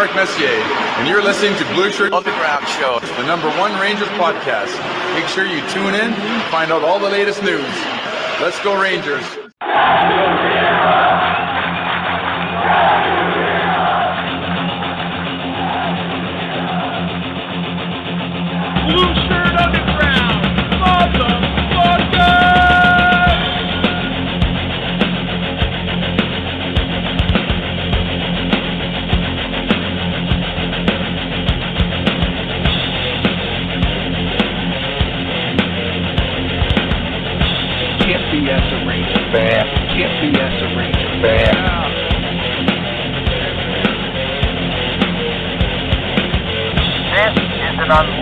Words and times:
Mark 0.00 0.14
Messier, 0.14 0.48
and 0.48 1.06
you're 1.06 1.22
listening 1.22 1.54
to 1.58 1.64
Blueshirt 1.74 2.14
Underground 2.14 2.66
Show, 2.66 3.00
the 3.20 3.26
number 3.26 3.50
one 3.58 3.78
Rangers 3.78 4.08
podcast. 4.16 4.72
Make 5.12 5.28
sure 5.28 5.44
you 5.44 5.60
tune 5.68 5.94
in 5.94 6.14
find 6.50 6.72
out 6.72 6.82
all 6.82 6.98
the 6.98 7.10
latest 7.10 7.42
news. 7.42 7.60
Let's 8.40 8.58
go, 8.64 8.80
Rangers. 8.80 9.22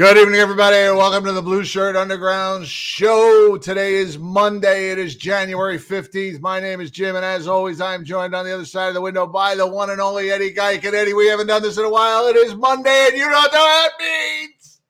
Good 0.00 0.16
evening, 0.16 0.40
everybody, 0.40 0.76
welcome 0.96 1.26
to 1.26 1.32
the 1.32 1.42
Blueshirt 1.42 1.94
Underground 1.94 2.66
Show. 2.66 3.58
Today 3.58 3.96
is 3.96 4.16
Monday. 4.18 4.92
It 4.92 4.98
is 4.98 5.14
January 5.14 5.78
15th. 5.78 6.40
My 6.40 6.58
name 6.58 6.80
is 6.80 6.90
Jim, 6.90 7.16
and 7.16 7.24
as 7.24 7.46
always, 7.46 7.82
I 7.82 7.92
am 7.92 8.02
joined 8.02 8.34
on 8.34 8.46
the 8.46 8.54
other 8.54 8.64
side 8.64 8.88
of 8.88 8.94
the 8.94 9.02
window 9.02 9.26
by 9.26 9.54
the 9.54 9.66
one 9.66 9.90
and 9.90 10.00
only 10.00 10.30
Eddie 10.30 10.54
Geik. 10.54 10.84
And 10.84 10.94
Eddie, 10.94 11.12
we 11.12 11.26
haven't 11.26 11.48
done 11.48 11.60
this 11.60 11.76
in 11.76 11.84
a 11.84 11.90
while. 11.90 12.28
It 12.28 12.36
is 12.36 12.54
Monday, 12.54 13.08
and 13.08 13.18
you 13.18 13.28
know 13.28 13.40
what 13.40 13.52
that 13.52 13.90
means. 14.00 14.80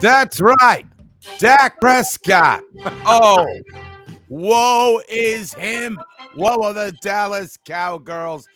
That's 0.00 0.40
right. 0.40 0.84
Dak 1.38 1.80
Prescott. 1.80 2.64
Oh, 3.06 3.46
woe 4.28 5.00
is 5.08 5.54
him. 5.54 5.96
Woe 6.34 6.60
are 6.60 6.74
the 6.74 6.90
Dallas 7.02 7.56
Cowgirls 7.64 8.48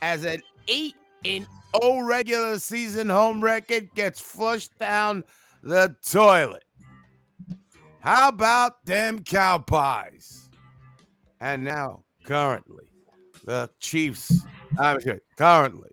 as 0.00 0.24
an 0.24 0.40
8 0.66 0.94
in 1.24 1.46
0 1.82 2.00
regular 2.00 2.58
season 2.58 3.08
home 3.08 3.42
record 3.42 3.88
gets 3.94 4.20
flushed 4.20 4.76
down 4.78 5.24
the 5.62 5.94
toilet. 6.04 6.64
How 8.00 8.28
about 8.28 8.84
them 8.86 9.22
cow 9.22 9.58
pies? 9.58 10.48
And 11.40 11.64
now, 11.64 12.04
currently, 12.24 12.84
the 13.44 13.70
Chiefs, 13.78 14.44
I'm 14.78 15.00
sorry, 15.00 15.20
currently, 15.36 15.90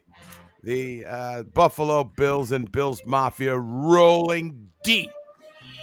the 0.64 1.06
uh, 1.06 1.44
Buffalo 1.44 2.04
Bills 2.04 2.52
and 2.52 2.72
Bills 2.72 3.02
Mafia 3.06 3.58
rolling 3.58 4.70
deep 4.84 5.12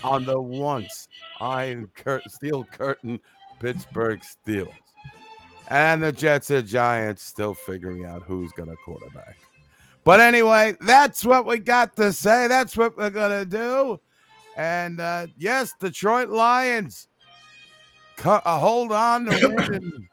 on 0.03 0.25
the 0.25 0.41
once 0.41 1.09
Iron 1.41 1.91
Cur- 1.95 2.23
Steel 2.29 2.65
Curtain 2.65 3.21
Pittsburgh 3.61 4.21
Steelers. 4.21 4.73
And 5.69 6.03
the 6.03 6.13
Jets 6.13 6.51
and 6.51 6.67
Giants 6.67 7.23
still 7.23 7.55
figuring 7.55 8.05
out 8.05 8.23
who's 8.23 8.53
going 8.53 8.69
to 8.69 8.77
quarterback. 8.77 9.39
But 10.05 10.21
anyway, 10.21 10.77
that's 10.81 11.25
what 11.25 11.47
we 11.47 11.59
got 11.59 11.97
to 11.97 12.13
say. 12.13 12.47
That's 12.47 12.77
what 12.77 12.97
we're 12.97 13.11
going 13.11 13.31
to 13.41 13.47
do. 13.47 14.01
And 14.57 15.01
uh, 15.01 15.27
yes, 15.39 15.73
Detroit 15.81 16.29
Lions 16.29 17.09
co- 18.17 18.43
uh, 18.45 18.59
hold 18.59 18.93
on 18.93 19.25
to 19.27 19.49
win. 19.57 19.75
and- 19.75 20.09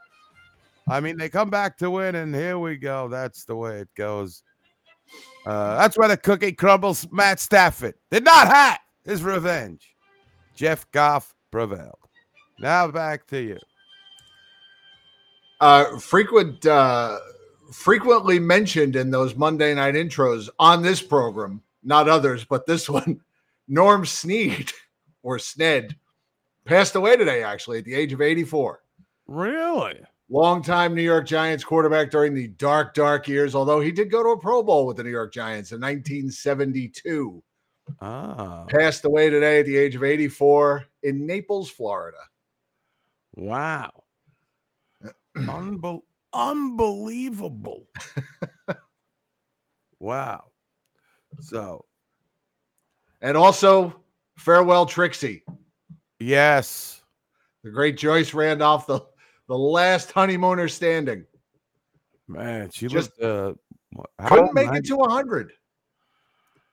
I 0.90 1.00
mean, 1.00 1.18
they 1.18 1.30
come 1.30 1.50
back 1.50 1.78
to 1.78 1.92
win, 1.92 2.16
and 2.16 2.34
here 2.34 2.58
we 2.58 2.76
go. 2.76 3.08
That's 3.08 3.46
the 3.46 3.56
way 3.56 3.80
it 3.80 3.90
goes. 3.96 4.44
Uh, 5.46 5.78
that's 5.78 5.98
where 5.98 6.08
the 6.10 6.18
cookie 6.18 6.52
crumbles. 6.52 7.08
Matt 7.12 7.40
Stafford 7.40 7.96
did 8.10 8.24
not 8.26 8.48
have 8.48 8.80
his 9.06 9.24
revenge. 9.24 9.96
Jeff 10.56 10.90
Goff 10.92 11.34
prevailed. 11.52 11.98
Now 12.60 12.88
back 12.90 13.26
to 13.28 13.40
you. 13.42 13.58
Uh, 15.62 15.98
frequent, 16.00 16.66
uh, 16.66 17.20
frequently 17.72 18.40
mentioned 18.40 18.96
in 18.96 19.12
those 19.12 19.36
Monday 19.36 19.74
night 19.74 19.96
intros 19.96 20.50
on 20.60 20.82
this 20.82 21.02
program, 21.02 21.62
not 21.84 22.10
others, 22.10 22.44
but 22.46 22.66
this 22.66 22.90
one, 22.90 23.22
Norm 23.68 24.06
Snead 24.06 24.72
or 25.24 25.38
Sned 25.38 25.96
passed 26.66 26.96
away 26.96 27.16
today, 27.18 27.44
actually, 27.44 27.80
at 27.80 27.86
the 27.86 27.94
age 27.96 28.14
of 28.14 28.22
84. 28.22 28.82
Really? 29.28 30.00
Longtime 30.30 30.96
New 30.96 31.02
York 31.02 31.26
Giants 31.28 31.64
quarterback 31.64 32.10
during 32.10 32.34
the 32.34 32.48
dark, 32.48 32.94
dark 32.94 33.28
years, 33.28 33.54
although 33.56 33.80
he 33.82 33.92
did 33.92 34.10
go 34.12 34.24
to 34.24 34.30
a 34.30 34.40
Pro 34.40 34.64
Bowl 34.64 34.86
with 34.86 34.98
the 34.98 35.04
New 35.04 35.10
York 35.10 35.34
Giants 35.34 35.72
in 35.74 35.82
1972. 35.82 37.44
Ah, 38.00 38.64
Passed 38.70 39.04
away 39.04 39.30
today 39.30 39.60
at 39.60 39.66
the 39.66 39.76
age 39.76 39.96
of 39.96 40.04
84 40.04 40.86
in 41.04 41.26
Naples, 41.26 41.70
Florida. 41.70 42.18
wow. 43.36 43.90
Unbel- 45.38 46.04
unbelievable. 46.34 47.88
wow. 50.00 50.44
So, 51.40 51.86
And 53.22 53.38
also, 53.38 53.96
farewell, 54.38 54.86
Trixie. 54.86 55.44
yes. 56.20 57.02
The 57.64 57.70
great 57.70 57.98
Joyce 57.98 58.34
Randolph, 58.34 58.88
the, 58.88 59.02
the 59.48 59.58
last 59.58 60.12
honeymooner 60.12 60.68
standing. 60.68 61.26
Man, 62.28 62.70
she 62.72 62.88
Just 62.88 63.20
looked 63.22 63.60
uh 64.20 64.26
Couldn't 64.28 64.54
make 64.54 64.68
it 64.68 64.72
Ninety- 64.74 64.88
to 64.90 64.96
100. 64.98 65.52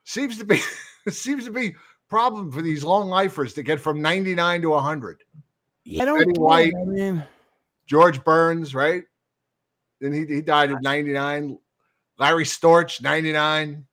Seems 0.04 0.38
to 0.38 0.44
be 0.44 0.60
seems 1.10 1.44
to 1.44 1.50
be 1.50 1.74
problem 2.08 2.50
for 2.50 2.62
these 2.62 2.82
long 2.84 3.08
lifers 3.08 3.52
to 3.54 3.62
get 3.62 3.78
from 3.80 4.00
99 4.00 4.62
to 4.62 4.68
100. 4.70 5.22
Yeah, 5.84 6.02
I 6.02 6.06
don't 6.06 6.24
get 6.26 6.38
White. 6.38 6.72
I 6.80 6.84
mean, 6.84 7.24
George 7.86 8.22
Burns, 8.24 8.74
right? 8.74 9.02
Then 10.00 10.12
he, 10.12 10.26
he 10.26 10.40
died 10.40 10.70
at 10.72 10.82
99. 10.82 11.58
Larry 12.18 12.44
Storch, 12.44 13.02
99. 13.02 13.84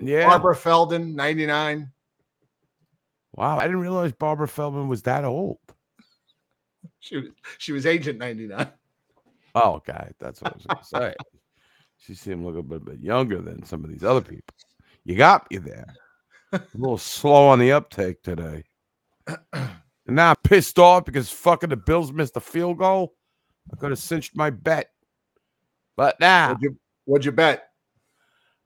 yeah. 0.00 0.26
Barbara 0.26 0.56
Feldon, 0.56 1.14
99. 1.14 1.90
Wow, 3.34 3.58
I 3.58 3.62
didn't 3.62 3.80
realize 3.80 4.12
Barbara 4.12 4.48
Feldman 4.48 4.88
was 4.88 5.02
that 5.02 5.24
old. 5.24 5.58
She 7.00 7.16
was 7.16 7.26
she 7.58 7.72
was 7.72 7.86
agent 7.86 8.18
99. 8.18 8.68
Oh, 9.54 9.74
okay. 9.74 10.10
That's 10.18 10.42
what 10.42 10.52
I 10.52 10.56
was 10.56 10.66
going 10.66 10.78
to 10.78 10.84
say. 10.84 11.14
She 11.98 12.14
seemed 12.14 12.42
a 12.42 12.46
little 12.46 12.62
bit, 12.62 12.84
bit 12.84 13.00
younger 13.00 13.40
than 13.40 13.64
some 13.64 13.84
of 13.84 13.90
these 13.90 14.04
other 14.04 14.20
people. 14.20 14.54
You 15.04 15.16
got 15.16 15.50
me 15.50 15.58
there. 15.58 15.86
A 16.52 16.60
little 16.74 16.98
slow 16.98 17.48
on 17.48 17.58
the 17.58 17.72
uptake 17.72 18.22
today. 18.22 18.64
And 19.26 20.16
now 20.16 20.30
I'm 20.30 20.36
pissed 20.44 20.78
off 20.78 21.04
because 21.04 21.30
fucking 21.30 21.70
the 21.70 21.76
Bills 21.76 22.12
missed 22.12 22.36
a 22.36 22.40
field 22.40 22.78
goal. 22.78 23.14
I 23.72 23.76
could 23.76 23.90
have 23.90 23.98
cinched 23.98 24.36
my 24.36 24.50
bet. 24.50 24.90
But 25.96 26.18
now 26.20 26.48
What'd 26.48 26.62
you, 26.62 26.76
what'd 27.04 27.24
you 27.24 27.32
bet? 27.32 27.68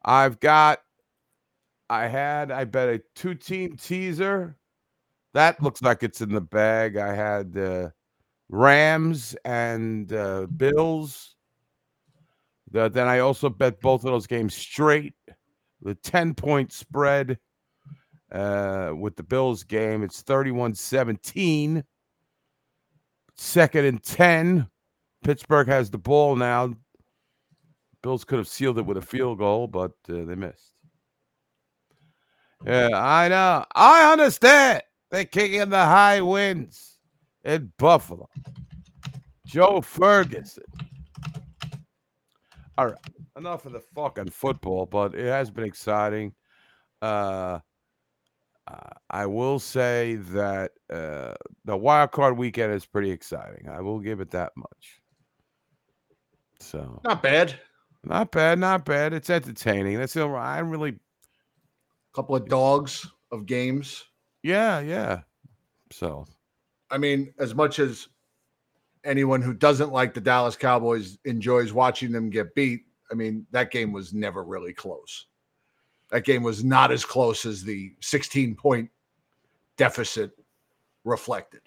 I've 0.04 0.40
got, 0.40 0.80
I 1.88 2.06
had, 2.08 2.50
I 2.50 2.64
bet 2.64 2.88
a 2.88 3.02
two 3.14 3.34
team 3.34 3.76
teaser. 3.76 4.56
That 5.34 5.62
looks 5.62 5.82
like 5.82 6.02
it's 6.02 6.20
in 6.20 6.32
the 6.32 6.40
bag. 6.40 6.96
I 6.96 7.14
had 7.14 7.56
uh, 7.56 7.90
Rams 8.48 9.36
and 9.44 10.12
uh, 10.12 10.46
Bills. 10.56 11.36
The- 12.72 12.88
then 12.88 13.06
I 13.06 13.20
also 13.20 13.48
bet 13.48 13.80
both 13.80 14.04
of 14.04 14.10
those 14.12 14.26
games 14.26 14.54
straight. 14.54 15.14
the 15.82 15.94
10 15.94 16.34
point 16.34 16.72
spread 16.72 17.38
uh, 18.32 18.92
with 18.96 19.16
the 19.16 19.22
Bills 19.22 19.62
game. 19.64 20.02
It's 20.02 20.22
31 20.22 20.74
17. 20.74 21.84
Second 23.36 23.84
and 23.84 24.02
10. 24.02 24.68
Pittsburgh 25.22 25.68
has 25.68 25.90
the 25.90 25.98
ball 25.98 26.34
now. 26.36 26.74
Bills 28.02 28.24
could 28.24 28.38
have 28.38 28.48
sealed 28.48 28.78
it 28.78 28.86
with 28.86 28.96
a 28.96 29.02
field 29.02 29.38
goal, 29.38 29.66
but 29.66 29.92
uh, 30.08 30.24
they 30.24 30.34
missed. 30.34 30.74
Yeah, 32.64 32.90
I 32.94 33.28
know. 33.28 33.64
I 33.74 34.12
understand. 34.12 34.82
They're 35.10 35.24
kicking 35.24 35.68
the 35.70 35.84
high 35.84 36.20
winds 36.20 36.98
in 37.44 37.72
Buffalo. 37.78 38.28
Joe 39.46 39.80
Ferguson. 39.80 40.64
All 42.78 42.86
right. 42.86 42.96
Enough 43.36 43.66
of 43.66 43.72
the 43.72 43.80
fucking 43.94 44.30
football, 44.30 44.86
but 44.86 45.14
it 45.14 45.26
has 45.26 45.50
been 45.50 45.64
exciting. 45.64 46.34
Uh, 47.00 47.60
uh, 48.66 48.90
I 49.08 49.26
will 49.26 49.58
say 49.58 50.16
that 50.16 50.72
uh, 50.92 51.34
the 51.64 51.76
wild 51.76 52.12
card 52.12 52.36
weekend 52.36 52.72
is 52.72 52.86
pretty 52.86 53.10
exciting. 53.10 53.68
I 53.68 53.80
will 53.80 53.98
give 53.98 54.20
it 54.20 54.30
that 54.32 54.52
much. 54.56 55.00
So 56.60 57.00
Not 57.04 57.22
bad. 57.22 57.58
Not 58.04 58.32
bad, 58.32 58.58
not 58.58 58.84
bad. 58.84 59.12
It's 59.12 59.30
entertaining. 59.30 59.98
That's 59.98 60.14
the 60.14 60.26
I 60.26 60.58
really, 60.60 60.90
a 60.90 62.14
couple 62.14 62.34
of 62.34 62.48
dogs 62.48 63.06
of 63.30 63.46
games. 63.46 64.04
yeah, 64.42 64.80
yeah. 64.80 65.20
So 65.90 66.26
I 66.90 66.98
mean, 66.98 67.32
as 67.38 67.54
much 67.54 67.78
as 67.78 68.08
anyone 69.04 69.42
who 69.42 69.54
doesn't 69.54 69.92
like 69.92 70.14
the 70.14 70.20
Dallas 70.20 70.56
Cowboys 70.56 71.18
enjoys 71.24 71.72
watching 71.72 72.12
them 72.12 72.30
get 72.30 72.54
beat, 72.54 72.82
I 73.10 73.14
mean, 73.14 73.46
that 73.50 73.70
game 73.70 73.92
was 73.92 74.12
never 74.12 74.44
really 74.44 74.72
close. 74.72 75.26
That 76.10 76.24
game 76.24 76.42
was 76.42 76.64
not 76.64 76.90
as 76.90 77.04
close 77.04 77.46
as 77.46 77.62
the 77.62 77.92
16 78.00 78.56
point 78.56 78.90
deficit 79.76 80.32
reflected. 81.04 81.62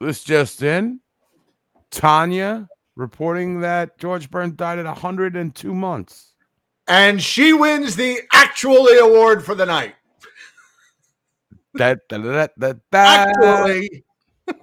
this 0.00 0.24
just 0.24 0.62
in, 0.62 1.00
Tanya 1.90 2.68
reporting 2.98 3.60
that 3.60 3.96
George 3.96 4.28
Burns 4.28 4.54
died 4.54 4.78
at 4.78 4.84
102 4.84 5.74
months. 5.74 6.34
And 6.88 7.22
she 7.22 7.52
wins 7.52 7.96
the 7.96 8.20
actually 8.32 8.98
award 8.98 9.44
for 9.44 9.54
the 9.54 9.64
night. 9.64 9.94
That 11.74 12.00
that 12.08 12.22
that 12.22 12.52
that. 12.58 12.78
that. 12.90 13.28
Actually, 13.28 14.04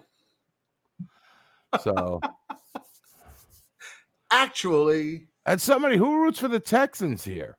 So, 1.81 2.19
actually, 4.31 5.27
and 5.45 5.61
somebody 5.61 5.97
who 5.97 6.21
roots 6.23 6.39
for 6.39 6.47
the 6.47 6.59
Texans 6.59 7.23
here. 7.23 7.57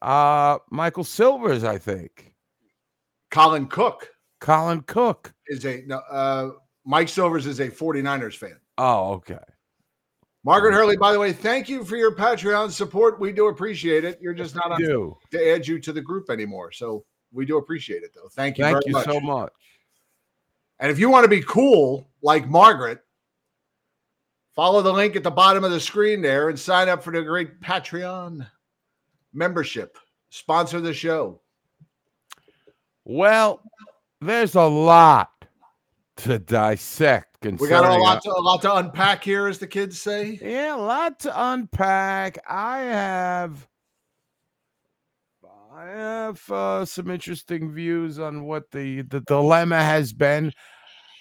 Uh 0.00 0.58
Michael 0.70 1.04
Silvers, 1.04 1.64
I 1.64 1.76
think. 1.76 2.32
Colin 3.30 3.66
Cook 3.66 4.08
Colin 4.40 4.82
Cook. 4.82 5.34
is 5.48 5.66
a 5.66 5.82
no, 5.86 5.98
uh, 6.10 6.50
Mike 6.84 7.08
Silvers 7.08 7.46
is 7.46 7.60
a 7.60 7.68
49ers 7.68 8.36
fan. 8.36 8.56
Oh, 8.78 9.12
okay. 9.14 9.38
Margaret 10.44 10.72
Hurley, 10.72 10.96
by 10.96 11.12
the 11.12 11.18
way, 11.18 11.32
thank 11.32 11.68
you 11.68 11.84
for 11.84 11.96
your 11.96 12.14
Patreon 12.14 12.70
support. 12.70 13.20
We 13.20 13.32
do 13.32 13.48
appreciate 13.48 14.04
it. 14.04 14.18
You're 14.22 14.32
just 14.32 14.54
not 14.54 14.70
on 14.70 14.80
to 14.80 15.16
add 15.52 15.66
you 15.66 15.78
to 15.80 15.92
the 15.92 16.00
group 16.00 16.30
anymore. 16.30 16.72
So 16.72 17.04
we 17.32 17.44
do 17.44 17.58
appreciate 17.58 18.02
it, 18.02 18.12
though. 18.14 18.28
Thank 18.30 18.56
you 18.56 18.64
Thank 18.64 18.76
very 18.76 18.84
you 18.86 18.92
much. 18.92 19.04
so 19.04 19.20
much. 19.20 19.52
And 20.78 20.90
if 20.90 20.98
you 20.98 21.10
want 21.10 21.24
to 21.24 21.28
be 21.28 21.42
cool 21.42 22.08
like 22.22 22.48
Margaret, 22.48 23.00
follow 24.54 24.80
the 24.80 24.92
link 24.92 25.16
at 25.16 25.24
the 25.24 25.30
bottom 25.30 25.64
of 25.64 25.72
the 25.72 25.80
screen 25.80 26.22
there 26.22 26.48
and 26.48 26.58
sign 26.58 26.88
up 26.88 27.02
for 27.02 27.12
the 27.12 27.22
great 27.22 27.60
Patreon 27.60 28.46
membership. 29.32 29.98
Sponsor 30.30 30.80
the 30.80 30.94
show. 30.94 31.40
Well, 33.04 33.60
there's 34.20 34.54
a 34.54 34.62
lot 34.62 35.30
to 36.18 36.38
dissect. 36.38 37.27
We 37.42 37.68
got 37.68 37.84
a 37.84 38.02
lot 38.02 38.22
to, 38.22 38.30
a 38.30 38.40
lot 38.40 38.62
to 38.62 38.74
unpack 38.76 39.22
here, 39.22 39.46
as 39.46 39.58
the 39.58 39.66
kids 39.68 40.00
say. 40.00 40.40
Yeah, 40.42 40.74
a 40.74 40.76
lot 40.76 41.20
to 41.20 41.50
unpack. 41.50 42.38
I 42.48 42.80
have 42.80 43.68
I 45.72 45.84
have 45.86 46.50
uh, 46.50 46.84
some 46.84 47.08
interesting 47.08 47.72
views 47.72 48.18
on 48.18 48.44
what 48.44 48.72
the 48.72 49.02
the 49.02 49.20
dilemma 49.20 49.80
has 49.80 50.12
been. 50.12 50.52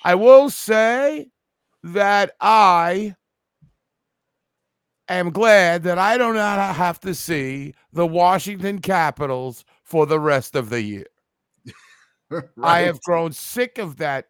I 0.03 0.15
will 0.15 0.49
say 0.49 1.27
that 1.83 2.31
I 2.41 3.13
am 5.07 5.29
glad 5.29 5.83
that 5.83 5.99
I 5.99 6.17
do 6.17 6.33
not 6.33 6.75
have 6.75 6.99
to 7.01 7.13
see 7.13 7.75
the 7.93 8.07
Washington 8.07 8.79
Capitals 8.79 9.63
for 9.83 10.07
the 10.07 10.19
rest 10.19 10.55
of 10.55 10.71
the 10.71 10.81
year. 10.81 11.07
I 12.63 12.79
have 12.79 13.01
grown 13.01 13.33
sick 13.33 13.77
of 13.77 13.97
that 13.97 14.29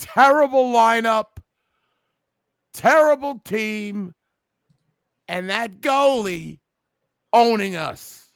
terrible 0.00 0.72
lineup, 0.72 1.26
terrible 2.72 3.38
team, 3.44 4.14
and 5.28 5.50
that 5.50 5.80
goalie 5.80 6.58
owning 7.32 7.76
us. 7.76 8.28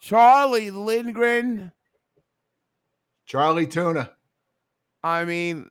Charlie 0.00 0.70
Lindgren, 0.70 1.72
Charlie 3.26 3.66
Tuna. 3.66 4.10
I 5.02 5.24
mean, 5.24 5.68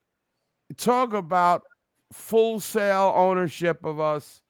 talk 0.78 1.14
about 1.14 1.64
full 2.12 2.60
sale 2.60 3.14
ownership 3.16 3.86
of 3.86 4.00
us. 4.00 4.42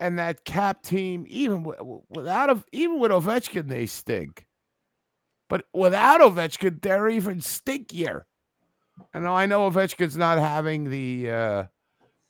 And 0.00 0.18
that 0.18 0.44
cap 0.44 0.82
team, 0.82 1.24
even 1.28 1.62
wi- 1.62 1.78
wi- 1.78 2.02
without 2.08 2.64
even 2.72 2.98
with 2.98 3.12
Ovechkin, 3.12 3.68
they 3.68 3.86
stink. 3.86 4.46
But 5.52 5.66
without 5.74 6.22
Ovechkin, 6.22 6.80
they're 6.80 7.10
even 7.10 7.40
stinkier. 7.40 8.22
I 9.12 9.18
know, 9.18 9.34
I 9.34 9.44
know 9.44 9.70
Ovechkin's 9.70 10.16
not 10.16 10.38
having 10.38 10.88
the 10.88 11.30
uh, 11.30 11.64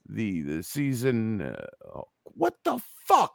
the 0.08 0.42
the 0.42 0.62
season. 0.64 1.40
Uh, 1.40 2.00
what 2.24 2.54
the 2.64 2.80
fuck? 3.06 3.32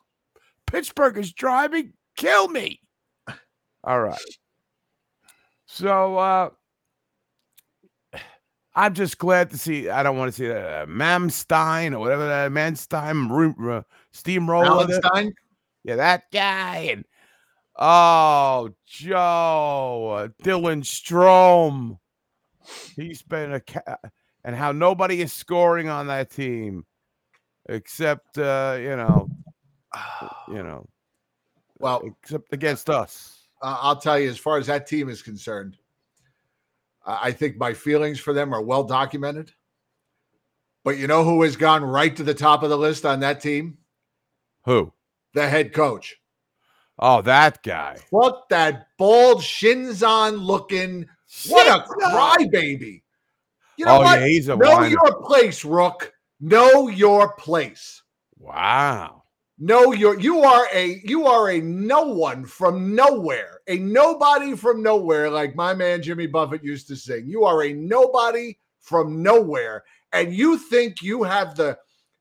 Pittsburgh 0.66 1.18
is 1.18 1.32
driving. 1.32 1.94
Kill 2.18 2.50
me. 2.50 2.82
All 3.86 4.02
right. 4.02 4.20
So 5.68 6.18
uh, 6.18 6.50
I'm 8.76 8.94
just 8.94 9.18
glad 9.20 9.52
to 9.52 9.58
see. 9.58 9.88
I 9.88 10.04
don't 10.04 10.18
want 10.18 10.34
to 10.34 10.38
see 10.38 10.52
uh, 10.52 10.86
Mamstein 10.86 11.94
or 11.94 12.00
whatever 12.00 12.28
that 12.28 12.52
Manstein 12.52 13.30
ru- 13.30 13.72
uh, 13.72 13.84
steamroller. 14.12 14.86
Yeah, 15.86 15.96
that 15.96 16.24
guy. 16.34 16.90
And 16.92 17.06
oh, 17.78 18.70
Joe, 18.86 20.30
Dylan 20.44 20.84
Strome. 20.84 21.98
He's 22.96 23.22
been 23.22 23.54
a 23.54 23.60
ca- 23.62 23.98
and 24.44 24.56
how 24.56 24.72
nobody 24.72 25.22
is 25.22 25.32
scoring 25.32 25.90
on 25.90 26.08
that 26.08 26.32
team 26.32 26.86
except 27.70 28.38
uh, 28.38 28.78
you 28.80 28.96
know, 28.96 29.30
you 30.48 30.54
know, 30.64 30.88
Well, 31.80 32.02
except 32.24 32.54
against 32.54 32.90
us. 32.90 33.48
I'll 33.62 33.96
tell 33.96 34.20
you, 34.20 34.30
as 34.30 34.38
far 34.38 34.58
as 34.58 34.68
that 34.68 34.86
team 34.86 35.10
is 35.10 35.22
concerned, 35.24 35.78
I 37.06 37.32
think 37.32 37.58
my 37.58 37.74
feelings 37.74 38.20
for 38.20 38.34
them 38.34 38.54
are 38.54 38.62
well 38.62 38.84
documented. 38.84 39.52
But 40.84 40.98
you 40.98 41.08
know 41.08 41.24
who 41.24 41.42
has 41.42 41.56
gone 41.56 41.84
right 41.84 42.16
to 42.16 42.24
the 42.24 42.34
top 42.34 42.64
of 42.64 42.70
the 42.70 42.78
list 42.78 43.06
on 43.06 43.20
that 43.22 43.42
team? 43.42 43.78
Who? 44.66 44.94
The 45.34 45.50
head 45.50 45.74
coach. 45.74 46.18
Oh, 47.00 47.22
that 47.22 47.62
guy. 47.64 47.98
Fuck 48.12 48.50
that 48.50 48.88
bald 48.98 49.42
Shinzon 49.42 50.42
looking. 50.42 51.06
What 51.48 51.68
a 51.68 51.84
crybaby. 51.88 53.02
You 53.78 53.86
know 53.86 53.98
oh 53.98 54.02
what? 54.02 54.20
yeah, 54.20 54.28
he's 54.28 54.48
a 54.48 54.56
know 54.56 54.78
whiner. 54.78 54.88
your 54.88 55.24
place, 55.24 55.64
Rook. 55.64 56.12
Know 56.40 56.88
your 56.88 57.34
place. 57.34 58.02
Wow. 58.40 59.24
Know 59.60 59.92
your 59.92 60.20
you 60.20 60.44
are 60.44 60.68
a 60.74 61.02
you 61.04 61.26
are 61.26 61.50
a 61.50 61.62
no 61.62 62.04
one 62.04 62.46
from 62.46 62.96
nowhere, 62.96 63.60
a 63.68 63.78
nobody 63.78 64.56
from 64.56 64.84
nowhere, 64.84 65.30
like 65.30 65.56
my 65.56 65.74
man 65.74 66.02
Jimmy 66.02 66.28
Buffett 66.28 66.64
used 66.64 66.88
to 66.88 66.96
sing. 66.96 67.28
You 67.28 67.44
are 67.44 67.64
a 67.64 67.74
nobody 67.74 68.58
from 68.80 69.22
nowhere, 69.22 69.84
and 70.14 70.34
you 70.34 70.58
think 70.58 71.02
you 71.02 71.24
have 71.24 71.56
the 71.56 71.78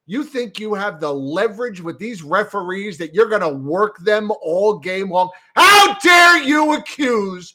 you 0.06 0.22
think 0.22 0.58
you 0.60 0.74
have 0.74 1.00
the 1.00 1.12
leverage 1.12 1.80
with 1.80 1.98
these 1.98 2.22
referees 2.22 2.96
that 2.98 3.12
you're 3.12 3.28
gonna 3.28 3.52
work 3.52 3.98
them 3.98 4.30
all 4.40 4.78
game 4.78 5.10
long. 5.10 5.30
How 5.56 5.98
dare 5.98 6.42
you 6.42 6.74
accuse 6.74 7.54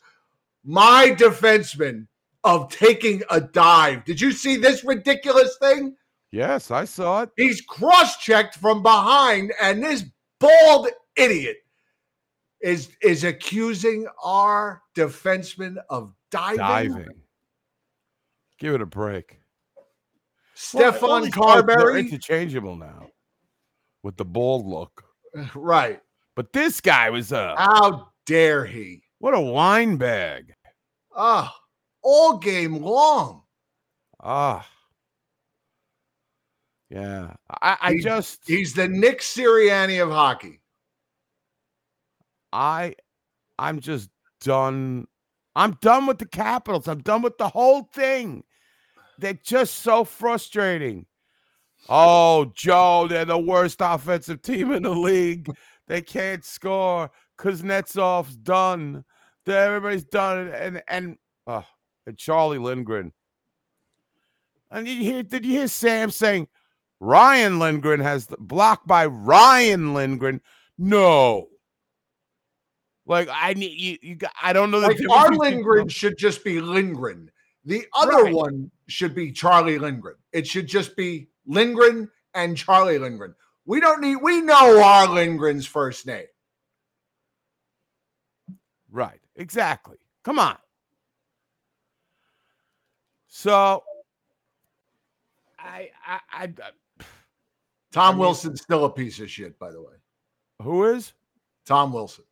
my 0.63 1.15
defenseman 1.17 2.07
of 2.43 2.69
taking 2.69 3.23
a 3.29 3.39
dive? 3.39 4.03
Did 4.05 4.19
you 4.19 4.31
see 4.31 4.57
this 4.57 4.83
ridiculous 4.83 5.57
thing? 5.61 5.95
Yes, 6.31 6.71
I 6.71 6.85
saw 6.85 7.23
it. 7.23 7.29
He's 7.37 7.61
cross 7.61 8.17
checked 8.17 8.55
from 8.55 8.83
behind, 8.83 9.53
and 9.61 9.83
this 9.83 10.05
bald 10.39 10.87
idiot 11.15 11.57
is 12.61 12.89
is 13.01 13.23
accusing 13.23 14.07
our 14.23 14.81
defenseman 14.95 15.77
of 15.89 16.13
diving. 16.29 16.57
Diving. 16.57 17.21
Give 18.59 18.75
it 18.75 18.81
a 18.81 18.85
break. 18.85 19.40
Stefan 20.63 21.01
Well, 21.01 21.11
all 21.11 21.21
they're 21.21 21.31
Carbery. 21.77 21.99
interchangeable 22.01 22.75
now 22.75 23.07
with 24.03 24.15
the 24.17 24.25
bald 24.25 24.65
look. 24.65 25.03
Right. 25.55 25.99
But 26.35 26.53
this 26.53 26.79
guy 26.81 27.09
was 27.09 27.31
a 27.31 27.55
How 27.57 28.09
dare 28.25 28.65
he? 28.65 29.03
what 29.19 29.33
a 29.33 29.39
wine 29.39 29.97
bag. 29.97 30.53
Ah, 31.15 31.53
all 32.03 32.37
game 32.37 32.77
long. 32.81 33.43
Ah. 34.23 34.67
Yeah. 36.89 37.33
I, 37.61 37.77
I 37.81 37.93
He- 37.93 37.99
just 37.99 38.41
He's 38.47 38.73
the 38.73 38.87
Nick 38.87 39.19
Sirianni 39.21 40.01
of 40.03 40.09
hockey. 40.11 40.61
I 42.53 42.95
I'm 43.57 43.79
just 43.79 44.09
done. 44.41 45.07
I'm 45.55 45.77
done 45.81 46.05
with 46.05 46.17
the 46.17 46.25
Capitals. 46.27 46.87
I'm 46.87 47.01
done 47.01 47.21
with 47.21 47.37
the 47.37 47.47
whole 47.49 47.83
thing. 47.93 48.43
They're 49.21 49.33
just 49.33 49.75
so 49.75 50.03
frustrating. 50.03 51.05
Oh, 51.87 52.51
Joe, 52.55 53.07
they're 53.07 53.23
the 53.23 53.37
worst 53.37 53.77
offensive 53.79 54.41
team 54.41 54.71
in 54.71 54.83
the 54.83 54.89
league. 54.89 55.49
They 55.87 56.01
can't 56.01 56.43
score. 56.43 57.11
Kuznetsov's 57.37 58.35
done. 58.35 59.05
Everybody's 59.47 60.03
done. 60.03 60.49
And 60.49 60.81
and 60.87 61.17
uh, 61.45 61.61
and 62.05 62.17
Charlie 62.17 62.57
Lindgren. 62.57 63.13
And 64.69 64.87
you 64.87 64.97
hear 64.97 65.23
did 65.23 65.45
you 65.45 65.51
hear 65.51 65.67
Sam 65.67 66.11
saying 66.11 66.47
Ryan 66.99 67.59
Lindgren 67.59 67.99
has 67.99 68.27
the 68.27 68.37
blocked 68.37 68.87
by 68.87 69.05
Ryan 69.05 69.93
Lindgren? 69.93 70.41
No. 70.77 71.47
Like 73.05 73.27
I 73.31 73.53
need 73.53 73.77
you. 73.77 73.97
You. 74.01 74.17
I 74.41 74.53
don't 74.53 74.71
know 74.71 74.79
the 74.79 74.87
Like 74.87 75.09
our 75.09 75.35
Lindgren 75.35 75.89
should 75.89 76.17
just 76.17 76.43
be 76.43 76.61
Lindgren. 76.61 77.29
The 77.65 77.85
other 77.93 78.23
Right. 78.23 78.33
one 78.33 78.71
should 78.87 79.13
be 79.13 79.31
Charlie 79.31 79.77
Lindgren. 79.77 80.15
It 80.31 80.47
should 80.47 80.67
just 80.67 80.95
be 80.95 81.29
Lindgren 81.45 82.09
and 82.33 82.57
Charlie 82.57 82.97
Lindgren. 82.97 83.35
We 83.65 83.79
don't 83.79 84.01
need. 84.01 84.15
We 84.17 84.41
know 84.41 84.81
our 84.83 85.07
Lindgren's 85.07 85.67
first 85.67 86.05
name. 86.07 86.25
Right. 88.89 89.21
Exactly. 89.35 89.97
Come 90.23 90.39
on. 90.39 90.57
So 93.27 93.83
I 95.59 95.89
I 96.05 96.19
I, 96.31 96.43
I 96.43 97.03
Tom 97.91 98.15
mean- 98.15 98.21
Wilson's 98.21 98.61
still 98.61 98.85
a 98.85 98.89
piece 98.89 99.19
of 99.19 99.29
shit, 99.29 99.57
by 99.59 99.71
the 99.71 99.81
way. 99.81 99.93
who 100.61 100.85
is? 100.85 101.13
Tom 101.65 101.93
Wilson. 101.93 102.25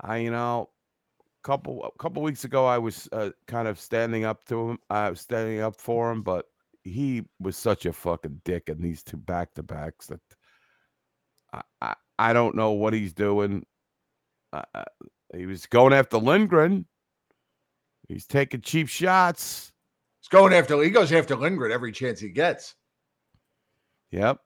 I 0.00 0.18
you 0.18 0.30
know 0.30 0.70
couple 1.48 1.82
a 1.82 1.98
couple 1.98 2.20
weeks 2.20 2.44
ago 2.44 2.66
I 2.66 2.76
was 2.76 3.08
uh, 3.10 3.30
kind 3.46 3.68
of 3.68 3.80
standing 3.80 4.26
up 4.26 4.44
to 4.48 4.68
him. 4.68 4.78
I 4.90 5.08
was 5.08 5.22
standing 5.22 5.60
up 5.60 5.76
for 5.76 6.12
him, 6.12 6.20
but 6.20 6.44
he 6.84 7.24
was 7.40 7.56
such 7.56 7.86
a 7.86 7.92
fucking 7.94 8.42
dick 8.44 8.68
in 8.68 8.82
these 8.82 9.02
two 9.02 9.16
back 9.16 9.54
to 9.54 9.62
backs 9.62 10.08
that 10.08 10.20
I, 11.54 11.62
I 11.80 11.94
I 12.18 12.32
don't 12.34 12.54
know 12.54 12.72
what 12.72 12.92
he's 12.92 13.14
doing. 13.14 13.64
Uh, 14.52 14.84
he 15.34 15.46
was 15.46 15.64
going 15.64 15.94
after 15.94 16.18
Lindgren. 16.18 16.84
He's 18.08 18.26
taking 18.26 18.60
cheap 18.60 18.88
shots. 18.88 19.72
He's 20.20 20.28
going 20.28 20.52
after. 20.52 20.82
He 20.82 20.90
goes 20.90 21.12
after 21.12 21.34
Lindgren 21.34 21.72
every 21.72 21.92
chance 21.92 22.20
he 22.20 22.28
gets. 22.28 22.74
Yep. 24.10 24.38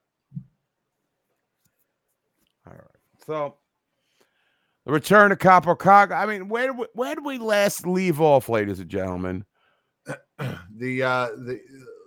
All 2.65 2.73
right. 2.73 3.25
So 3.25 3.57
the 4.85 4.91
return 4.91 5.31
of 5.31 5.39
Kaapo 5.39 5.77
Kakko. 5.77 6.11
I 6.11 6.25
mean, 6.25 6.49
where 6.49 6.67
did 6.67 6.77
we, 6.77 6.85
where 6.93 7.15
did 7.15 7.25
we 7.25 7.37
last 7.37 7.85
leave 7.87 8.19
off, 8.21 8.49
ladies 8.49 8.79
and 8.79 8.89
gentlemen? 8.89 9.45
The 10.75 11.03
uh 11.03 11.27
the 11.37 11.61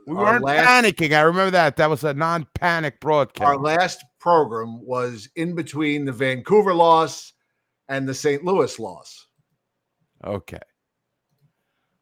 We 0.07 0.15
weren't 0.15 0.45
last, 0.45 0.67
panicking. 0.69 1.17
I 1.17 1.23
remember 1.23 1.53
that. 1.53 1.77
That 1.77 1.89
was 1.89 2.05
a 2.05 2.13
non-panic 2.13 3.01
broadcast. 3.01 3.47
our 3.47 3.57
last 3.57 4.05
program 4.21 4.85
was 4.85 5.29
in 5.37 5.55
between 5.55 6.05
the 6.05 6.13
Vancouver 6.13 6.75
loss 6.75 7.33
and 7.89 8.07
the 8.07 8.13
St. 8.13 8.45
Louis 8.45 8.79
loss. 8.79 9.27
okay. 10.25 10.59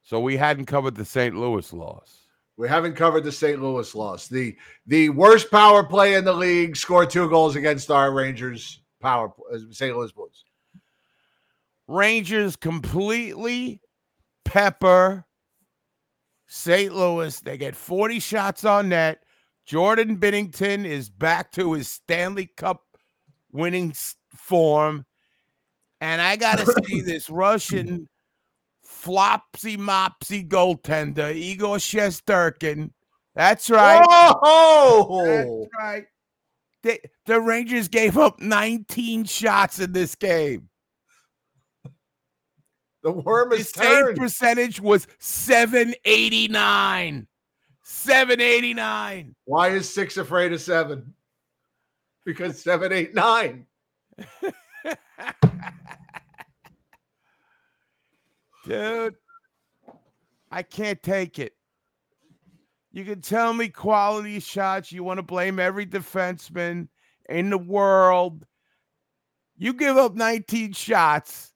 So 0.02 0.18
we 0.20 0.36
hadn't 0.36 0.66
covered 0.66 0.96
the 0.96 1.04
St. 1.04 1.34
Louis 1.36 1.72
loss. 1.72 2.26
We 2.56 2.68
haven't 2.68 2.94
covered 2.94 3.24
the 3.24 3.32
St. 3.32 3.62
Louis 3.62 3.94
loss. 3.94 4.26
The 4.28 4.56
the 4.86 5.10
worst 5.10 5.50
power 5.50 5.84
play 5.84 6.14
in 6.14 6.24
the 6.24 6.32
league 6.32 6.76
scored 6.76 7.10
two 7.10 7.28
goals 7.28 7.54
against 7.56 7.90
our 7.90 8.12
Rangers 8.12 8.80
power 9.00 9.32
uh, 9.52 9.58
St. 9.70 9.96
Louis 9.96 10.10
Blues. 10.12 10.44
Rangers 11.86 12.56
completely 12.56 13.80
pepper 14.44 15.24
St. 16.46 16.94
Louis. 16.94 17.38
They 17.40 17.56
get 17.56 17.76
40 17.76 18.20
shots 18.20 18.64
on 18.64 18.90
net. 18.90 19.18
Jordan 19.66 20.18
Binnington 20.18 20.84
is 20.84 21.08
back 21.08 21.50
to 21.52 21.72
his 21.72 21.88
Stanley 21.88 22.50
Cup 22.56 22.82
winning 23.52 23.94
form. 24.34 25.06
And 26.00 26.20
I 26.20 26.36
got 26.36 26.58
to 26.58 26.82
see 26.86 27.00
this 27.00 27.30
Russian 27.30 28.08
flopsy 28.82 29.76
mopsy 29.78 30.46
goaltender, 30.46 31.34
Igor 31.34 31.78
Shesterkin. 31.78 32.90
That's 33.34 33.70
right. 33.70 34.04
Oh, 34.08 35.24
That's 35.26 35.70
right. 35.78 36.04
They, 36.82 37.00
the 37.24 37.40
Rangers 37.40 37.88
gave 37.88 38.18
up 38.18 38.40
19 38.40 39.24
shots 39.24 39.80
in 39.80 39.92
this 39.92 40.14
game. 40.14 40.68
The 43.04 43.12
worm 43.12 43.52
His 43.52 43.60
is 43.60 43.70
save 43.70 43.86
turned. 43.86 44.16
percentage 44.16 44.80
was 44.80 45.06
789. 45.18 47.28
789. 47.82 49.34
Why 49.44 49.68
is 49.68 49.92
six 49.92 50.16
afraid 50.16 50.54
of 50.54 50.62
seven? 50.62 51.12
Because 52.24 52.62
seven, 52.62 52.92
eight, 52.92 53.14
nine. 53.14 53.66
Dude, 58.66 59.14
I 60.50 60.62
can't 60.62 61.02
take 61.02 61.38
it. 61.38 61.52
You 62.90 63.04
can 63.04 63.20
tell 63.20 63.52
me 63.52 63.68
quality 63.68 64.40
shots. 64.40 64.90
You 64.90 65.04
want 65.04 65.18
to 65.18 65.22
blame 65.22 65.58
every 65.58 65.84
defenseman 65.84 66.88
in 67.28 67.50
the 67.50 67.58
world. 67.58 68.46
You 69.58 69.74
give 69.74 69.98
up 69.98 70.14
19 70.14 70.72
shots 70.72 71.52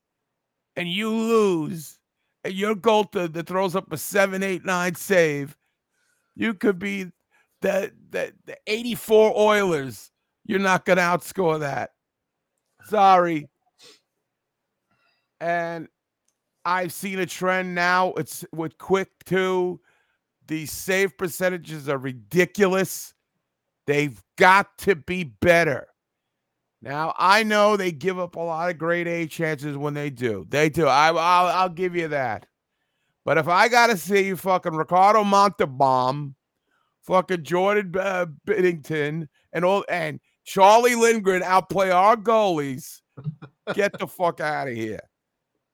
and 0.79 0.89
you 0.89 1.11
lose, 1.11 1.99
and 2.45 2.55
your 2.55 2.77
goaltender 2.77 3.33
that 3.33 3.49
throws 3.49 3.75
up 3.75 3.93
a 3.93 3.99
789 3.99 4.95
save, 4.95 5.57
you 6.37 6.55
could 6.55 6.79
be 6.79 7.11
the, 7.61 7.91
the, 8.11 8.33
the 8.47 8.57
84 8.69 9.37
Oilers. 9.37 10.13
You're 10.47 10.61
not 10.61 10.85
going 10.85 10.99
to 10.99 11.03
outscore 11.03 11.59
that. 11.59 11.91
Sorry. 12.85 13.49
And 15.41 15.89
I've 16.65 16.93
seen 16.93 17.19
a 17.19 17.27
trend 17.27 17.75
now. 17.75 18.13
It's 18.13 18.45
with 18.55 18.79
quick 18.79 19.11
too. 19.27 19.81
The 20.47 20.65
save 20.67 21.19
percentages 21.19 21.89
are 21.89 21.99
ridiculous. 21.99 23.15
They've 23.89 24.23
got 24.37 24.79
to 24.79 24.95
be 24.95 25.25
better. 25.25 25.89
Now 26.81 27.15
I 27.17 27.43
know 27.43 27.77
they 27.77 27.91
give 27.91 28.19
up 28.19 28.37
a 28.37 28.41
lot 28.41 28.71
of 28.71 28.79
grade 28.79 29.09
A 29.09 29.27
chances 29.27 29.77
when 29.77 29.95
they 29.95 30.11
do. 30.11 30.47
They 30.49 30.69
do. 30.69 30.87
I, 30.87 31.11
will 31.11 31.19
I'll 31.19 31.69
give 31.69 31.97
you 31.97 32.09
that. 32.09 32.47
But 33.25 33.37
if 33.37 33.49
I 33.49 33.69
got 33.69 33.89
to 33.89 33.97
see 33.97 34.27
you 34.27 34.37
fucking 34.37 34.75
Ricardo 34.75 35.25
Montebaum, 35.25 36.35
fucking 37.03 37.43
Jordan 37.43 37.93
uh, 37.99 38.27
Biddington, 38.47 39.29
and 39.53 39.65
all 39.65 39.85
and 39.89 40.21
Charlie 40.45 40.95
Lindgren 40.95 41.43
outplay 41.43 41.91
our 41.91 42.17
goalies, 42.17 43.01
get 43.75 43.99
the 43.99 44.07
fuck 44.07 44.41
out 44.41 44.69
of 44.69 44.75
here. 44.75 45.01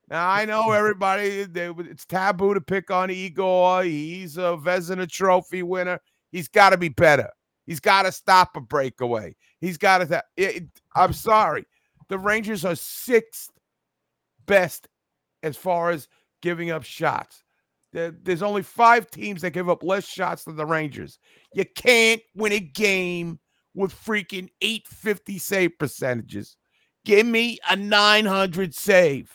Now 0.08 0.28
I 0.28 0.44
know 0.46 0.73
everybody. 0.73 1.44
They, 1.44 1.70
it's 1.70 2.04
taboo 2.04 2.54
to 2.54 2.61
pick 2.61 2.90
on 2.90 3.11
Igor. 3.11 3.84
He's 3.84 4.37
a 4.37 4.58
Vezina 4.61 5.08
Trophy 5.08 5.62
winner. 5.62 6.00
He's 6.32 6.49
got 6.49 6.70
to 6.70 6.76
be 6.76 6.88
better. 6.88 7.30
He's 7.66 7.80
got 7.80 8.02
to 8.02 8.12
stop 8.12 8.56
a 8.56 8.61
breakaway. 8.61 9.35
He's 9.61 9.78
got 9.78 9.99
to. 9.99 10.23
It, 10.37 10.64
I'm 10.94 11.12
sorry. 11.12 11.64
The 12.09 12.18
Rangers 12.18 12.64
are 12.64 12.75
sixth 12.75 13.50
best 14.47 14.88
as 15.42 15.56
far 15.56 15.90
as 15.90 16.09
giving 16.42 16.71
up 16.71 16.85
shots. 16.85 17.42
There- 17.92 18.11
there's 18.11 18.42
only 18.42 18.62
five 18.62 19.11
teams 19.11 19.42
that 19.42 19.52
give 19.52 19.68
up 19.71 19.83
less 19.83 20.06
shots 20.06 20.44
than 20.44 20.56
the 20.56 20.66
Rangers. 20.66 21.18
You 21.54 21.64
can't 21.64 22.21
win 22.35 22.52
a 22.52 22.61
game 22.61 23.38
with 23.75 23.92
freaking 23.92 24.50
850 24.61 25.38
save 25.38 25.78
percentages. 25.78 26.56
Give 27.04 27.26
me 27.26 27.59
a 27.68 27.76
900 27.76 28.75
save 28.75 29.33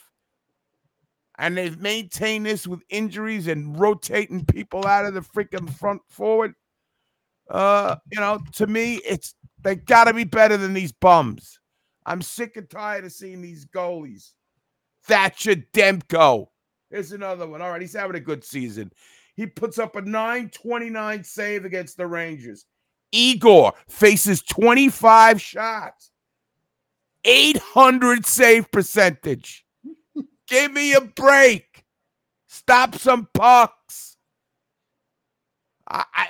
and 1.40 1.56
they've 1.56 1.80
maintained 1.80 2.44
this 2.44 2.66
with 2.66 2.82
injuries 2.90 3.48
and 3.48 3.78
rotating 3.80 4.44
people 4.44 4.86
out 4.86 5.06
of 5.06 5.14
the 5.14 5.20
freaking 5.22 5.68
front 5.78 6.02
forward. 6.10 6.54
Uh, 7.50 7.96
you 8.12 8.20
know, 8.20 8.40
to 8.52 8.66
me, 8.66 9.00
it's 9.06 9.34
they 9.62 9.74
got 9.74 10.04
to 10.04 10.14
be 10.14 10.24
better 10.24 10.56
than 10.56 10.72
these 10.72 10.92
bums. 10.92 11.58
I'm 12.06 12.22
sick 12.22 12.56
and 12.56 12.70
tired 12.70 13.04
of 13.04 13.12
seeing 13.12 13.42
these 13.42 13.66
goalies. 13.66 14.32
Thatcher 15.04 15.56
Demko. 15.56 16.46
Here's 16.90 17.12
another 17.12 17.46
one. 17.46 17.60
All 17.60 17.70
right, 17.70 17.80
he's 17.80 17.94
having 17.94 18.16
a 18.16 18.20
good 18.20 18.44
season. 18.44 18.90
He 19.36 19.46
puts 19.46 19.78
up 19.78 19.96
a 19.96 20.02
929 20.02 21.24
save 21.24 21.64
against 21.64 21.96
the 21.96 22.06
Rangers. 22.06 22.66
Igor 23.12 23.72
faces 23.88 24.42
25 24.42 25.40
shots. 25.40 26.10
800 27.24 28.24
save 28.24 28.70
percentage. 28.70 29.64
Give 30.48 30.72
me 30.72 30.94
a 30.94 31.00
break. 31.00 31.84
Stop 32.48 32.96
some 32.96 33.28
pucks. 33.34 34.16
I, 35.88 36.04
I 36.14 36.28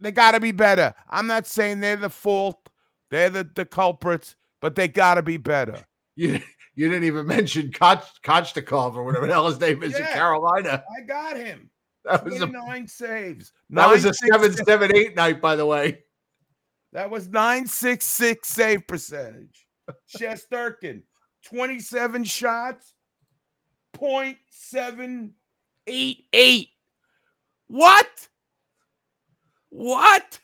they 0.00 0.12
got 0.12 0.32
to 0.32 0.40
be 0.40 0.52
better. 0.52 0.94
I'm 1.08 1.26
not 1.26 1.46
saying 1.46 1.80
they're 1.80 1.96
the 1.96 2.10
fault. 2.10 2.68
They're 3.10 3.30
the, 3.30 3.48
the 3.54 3.64
culprits, 3.64 4.36
but 4.60 4.74
they 4.74 4.88
got 4.88 5.14
to 5.14 5.22
be 5.22 5.36
better. 5.36 5.84
You 6.16 6.40
you 6.74 6.88
didn't 6.88 7.04
even 7.04 7.26
mention 7.26 7.72
Koch, 7.72 8.04
Kochnikov 8.22 8.94
or 8.94 9.02
whatever 9.04 9.26
the 9.26 9.32
hell 9.32 9.48
his 9.48 9.58
name 9.58 9.82
is 9.82 9.96
in 9.96 10.04
Carolina. 10.06 10.84
I 10.96 11.00
got 11.02 11.36
him. 11.36 11.70
That 12.04 12.24
was 12.24 12.34
a 12.40 12.46
29 12.46 12.86
saves. 12.86 13.52
that 13.70 13.90
was 13.90 14.04
a 14.04 14.08
Nine, 14.08 14.14
six, 14.14 14.28
seven 14.32 14.52
six. 14.52 14.64
seven 14.66 14.96
eight 14.96 15.16
night, 15.16 15.40
by 15.40 15.56
the 15.56 15.66
way. 15.66 16.04
That 16.92 17.10
was 17.10 17.28
966 17.28 18.48
save 18.48 18.86
percentage. 18.86 19.66
Shesterkin, 20.16 21.02
27 21.44 22.24
shots, 22.24 22.92
0.788. 23.96 26.68
What? 27.66 28.28
What? 29.70 30.38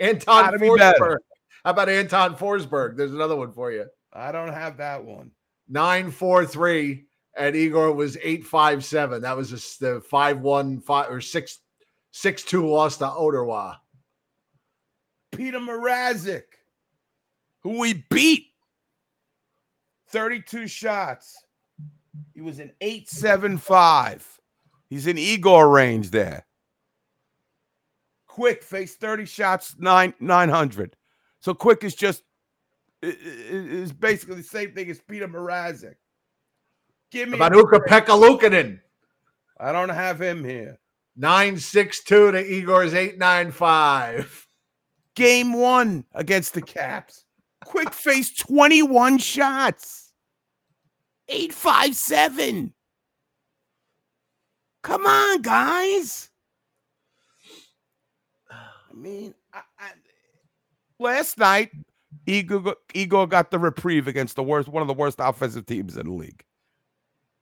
Anton 0.00 0.44
Gotta 0.44 0.58
be 0.58 0.74
better. 0.76 0.98
Forsberg. 0.98 1.16
How 1.64 1.70
about 1.70 1.88
Anton 1.88 2.36
Forsberg? 2.36 2.96
There's 2.96 3.12
another 3.12 3.36
one 3.36 3.52
for 3.52 3.72
you. 3.72 3.86
I 4.12 4.32
don't 4.32 4.52
have 4.52 4.76
that 4.78 5.04
one. 5.04 5.30
Nine 5.68 6.10
four 6.10 6.46
three, 6.46 7.06
and 7.36 7.54
Igor 7.54 7.92
was 7.92 8.16
eight 8.22 8.46
five 8.46 8.84
seven. 8.84 9.22
That 9.22 9.36
was 9.36 9.50
just 9.50 9.80
the 9.80 10.00
five 10.00 10.40
one 10.40 10.80
five 10.80 11.10
or 11.10 11.20
six 11.20 11.58
six 12.10 12.42
two 12.42 12.66
loss 12.66 12.96
to 12.98 13.06
Ottawa. 13.06 13.74
Peter 15.32 15.58
Mrazek, 15.58 16.44
who 17.60 17.78
we 17.78 18.04
beat 18.08 18.46
32 20.08 20.66
shots. 20.68 21.36
He 22.34 22.40
was 22.40 22.58
an 22.58 22.72
875. 22.80 24.37
He's 24.88 25.06
in 25.06 25.18
Igor 25.18 25.68
range 25.68 26.10
there. 26.10 26.46
Quick 28.26 28.62
face 28.62 28.94
30 28.96 29.24
shots, 29.26 29.74
nine 29.78 30.14
900. 30.20 30.96
So 31.40 31.54
Quick 31.54 31.84
is 31.84 31.94
just 31.94 32.22
is 33.02 33.92
basically 33.92 34.36
the 34.36 34.42
same 34.42 34.72
thing 34.72 34.90
as 34.90 35.00
Peter 35.00 35.28
Mrazek. 35.28 35.94
Give 37.10 37.28
me 37.28 37.36
About 37.36 37.54
a 37.54 37.58
Uka 37.58 37.78
break. 37.78 37.90
I 39.58 39.72
don't 39.72 39.88
have 39.88 40.20
him 40.20 40.44
here. 40.44 40.78
Nine 41.16 41.58
six 41.58 42.02
two 42.02 42.30
to 42.30 42.38
Igor's 42.38 42.94
eight 42.94 43.18
nine 43.18 43.50
five. 43.50 44.46
Game 45.14 45.52
one 45.52 46.04
against 46.14 46.54
the 46.54 46.62
Caps. 46.62 47.24
Quick 47.64 47.92
face 47.92 48.32
21 48.34 49.18
shots. 49.18 50.12
857. 51.28 52.72
Come 54.82 55.06
on, 55.06 55.42
guys. 55.42 56.30
I 58.50 58.94
mean, 58.94 59.34
I, 59.52 59.60
I, 59.78 59.90
last 60.98 61.38
night, 61.38 61.70
Igor, 62.26 62.76
Igor 62.94 63.26
got 63.26 63.50
the 63.50 63.58
reprieve 63.58 64.08
against 64.08 64.36
the 64.36 64.42
worst, 64.42 64.68
one 64.68 64.82
of 64.82 64.88
the 64.88 64.94
worst 64.94 65.18
offensive 65.20 65.66
teams 65.66 65.96
in 65.96 66.06
the 66.06 66.12
league. 66.12 66.44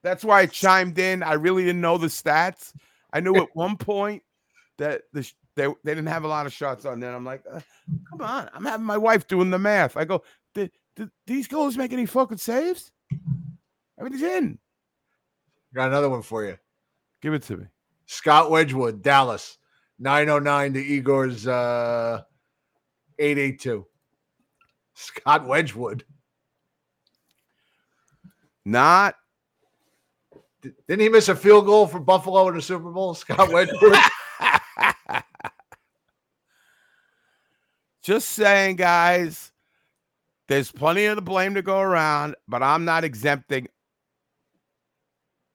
That's 0.02 0.24
why 0.24 0.40
I 0.40 0.46
chimed 0.46 0.98
in. 0.98 1.22
I 1.22 1.34
really 1.34 1.64
didn't 1.64 1.80
know 1.80 1.98
the 1.98 2.06
stats. 2.06 2.72
I 3.12 3.20
knew 3.20 3.36
at 3.36 3.48
one 3.54 3.76
point 3.76 4.22
that 4.78 5.02
the 5.12 5.30
they, 5.56 5.66
they 5.66 5.94
didn't 5.94 6.06
have 6.06 6.24
a 6.24 6.28
lot 6.28 6.46
of 6.46 6.52
shots 6.52 6.84
on 6.84 7.00
there. 7.00 7.14
I'm 7.14 7.24
like, 7.24 7.42
uh, 7.50 7.60
come 8.10 8.20
on. 8.20 8.50
I'm 8.52 8.64
having 8.64 8.86
my 8.86 8.98
wife 8.98 9.26
doing 9.26 9.50
the 9.50 9.58
math. 9.58 9.96
I 9.96 10.04
go, 10.04 10.22
did, 10.54 10.70
did 10.94 11.10
these 11.26 11.48
goals 11.48 11.78
make 11.78 11.92
any 11.92 12.06
fucking 12.06 12.38
saves? 12.38 12.92
Everything's 13.98 14.22
in. 14.22 14.58
Got 15.74 15.88
another 15.88 16.10
one 16.10 16.22
for 16.22 16.44
you. 16.44 16.58
Give 17.26 17.34
it 17.34 17.42
to 17.42 17.56
me. 17.56 17.64
Scott 18.06 18.52
Wedgewood, 18.52 19.02
Dallas. 19.02 19.58
909 19.98 20.74
to 20.74 20.78
Igor's 20.78 21.44
uh 21.48 22.22
882. 23.18 23.84
Scott 24.94 25.44
Wedgewood. 25.44 26.04
Not 28.64 29.16
D- 30.62 30.70
Didn't 30.86 31.00
he 31.02 31.08
miss 31.08 31.28
a 31.28 31.34
field 31.34 31.66
goal 31.66 31.88
for 31.88 31.98
Buffalo 31.98 32.46
in 32.46 32.54
the 32.54 32.62
Super 32.62 32.92
Bowl? 32.92 33.12
Scott 33.12 33.52
Wedgewood. 33.52 33.96
just 38.04 38.28
saying, 38.28 38.76
guys. 38.76 39.50
There's 40.46 40.70
plenty 40.70 41.06
of 41.06 41.16
the 41.16 41.22
blame 41.22 41.54
to 41.54 41.62
go 41.62 41.80
around, 41.80 42.36
but 42.46 42.62
I'm 42.62 42.84
not 42.84 43.02
exempting 43.02 43.66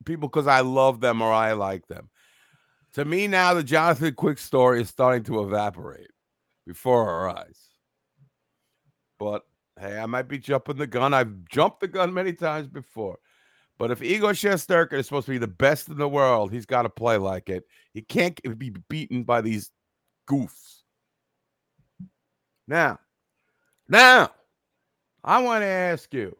people 0.02 0.28
because 0.28 0.46
I 0.46 0.60
love 0.60 1.00
them 1.00 1.22
or 1.22 1.32
I 1.32 1.52
like 1.52 1.86
them. 1.88 2.10
To 2.94 3.04
me, 3.04 3.26
now 3.26 3.54
the 3.54 3.62
Jonathan 3.62 4.14
Quick 4.14 4.38
story 4.38 4.82
is 4.82 4.88
starting 4.88 5.24
to 5.24 5.42
evaporate 5.42 6.10
before 6.66 7.08
our 7.08 7.36
eyes. 7.36 7.58
But 9.18 9.42
hey, 9.80 9.98
I 9.98 10.06
might 10.06 10.28
be 10.28 10.38
jumping 10.38 10.76
the 10.76 10.86
gun. 10.86 11.14
I've 11.14 11.44
jumped 11.46 11.80
the 11.80 11.88
gun 11.88 12.12
many 12.12 12.32
times 12.32 12.68
before. 12.68 13.18
But 13.78 13.90
if 13.90 14.02
Igor 14.02 14.32
Shesterkin 14.32 14.94
is 14.94 15.06
supposed 15.06 15.26
to 15.26 15.32
be 15.32 15.38
the 15.38 15.48
best 15.48 15.88
in 15.88 15.96
the 15.96 16.08
world, 16.08 16.52
he's 16.52 16.66
got 16.66 16.82
to 16.82 16.88
play 16.88 17.16
like 17.16 17.48
it. 17.48 17.64
He 17.94 18.02
can't 18.02 18.38
be 18.58 18.74
beaten 18.88 19.24
by 19.24 19.40
these 19.40 19.70
goofs. 20.28 20.82
Now, 22.68 23.00
now, 23.88 24.30
I 25.24 25.42
want 25.42 25.62
to 25.62 25.66
ask 25.66 26.12
you 26.14 26.36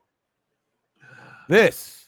this. 1.48 2.01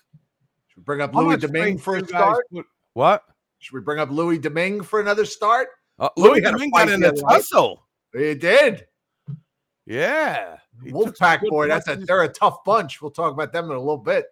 Should 0.74 0.80
we 0.80 0.82
bring 0.84 1.00
up 1.00 1.14
Louis 1.14 1.26
much 1.28 1.40
Domingue 1.42 1.78
for 1.78 1.96
a 1.96 2.06
start? 2.06 2.44
put- 2.52 2.66
What? 2.94 3.24
Should 3.58 3.74
we 3.74 3.80
bring 3.80 3.98
up 4.00 4.10
Louis 4.10 4.38
Domingue 4.38 4.82
for 4.82 5.00
another 5.00 5.24
start? 5.24 5.68
Uh, 5.98 6.08
Louis 6.16 6.28
Louis 6.30 6.40
had 6.42 6.50
Domingue 6.52 6.70
got 6.72 6.88
in 6.90 7.00
the 7.00 7.06
a 7.06 7.10
other 7.10 7.22
night. 7.22 7.32
tussle. 7.34 7.86
He 8.12 8.34
did. 8.34 8.86
Yeah. 9.86 10.56
He 10.82 10.90
took 10.90 11.14
Wolfpack 11.16 11.48
boy, 11.48 11.68
that's 11.68 11.88
a 11.88 11.96
they're 11.96 12.22
a 12.22 12.28
tough 12.28 12.64
bunch. 12.64 13.00
We'll 13.00 13.10
talk 13.10 13.32
about 13.32 13.52
them 13.52 13.66
in 13.66 13.76
a 13.76 13.78
little 13.78 13.96
bit. 13.98 14.26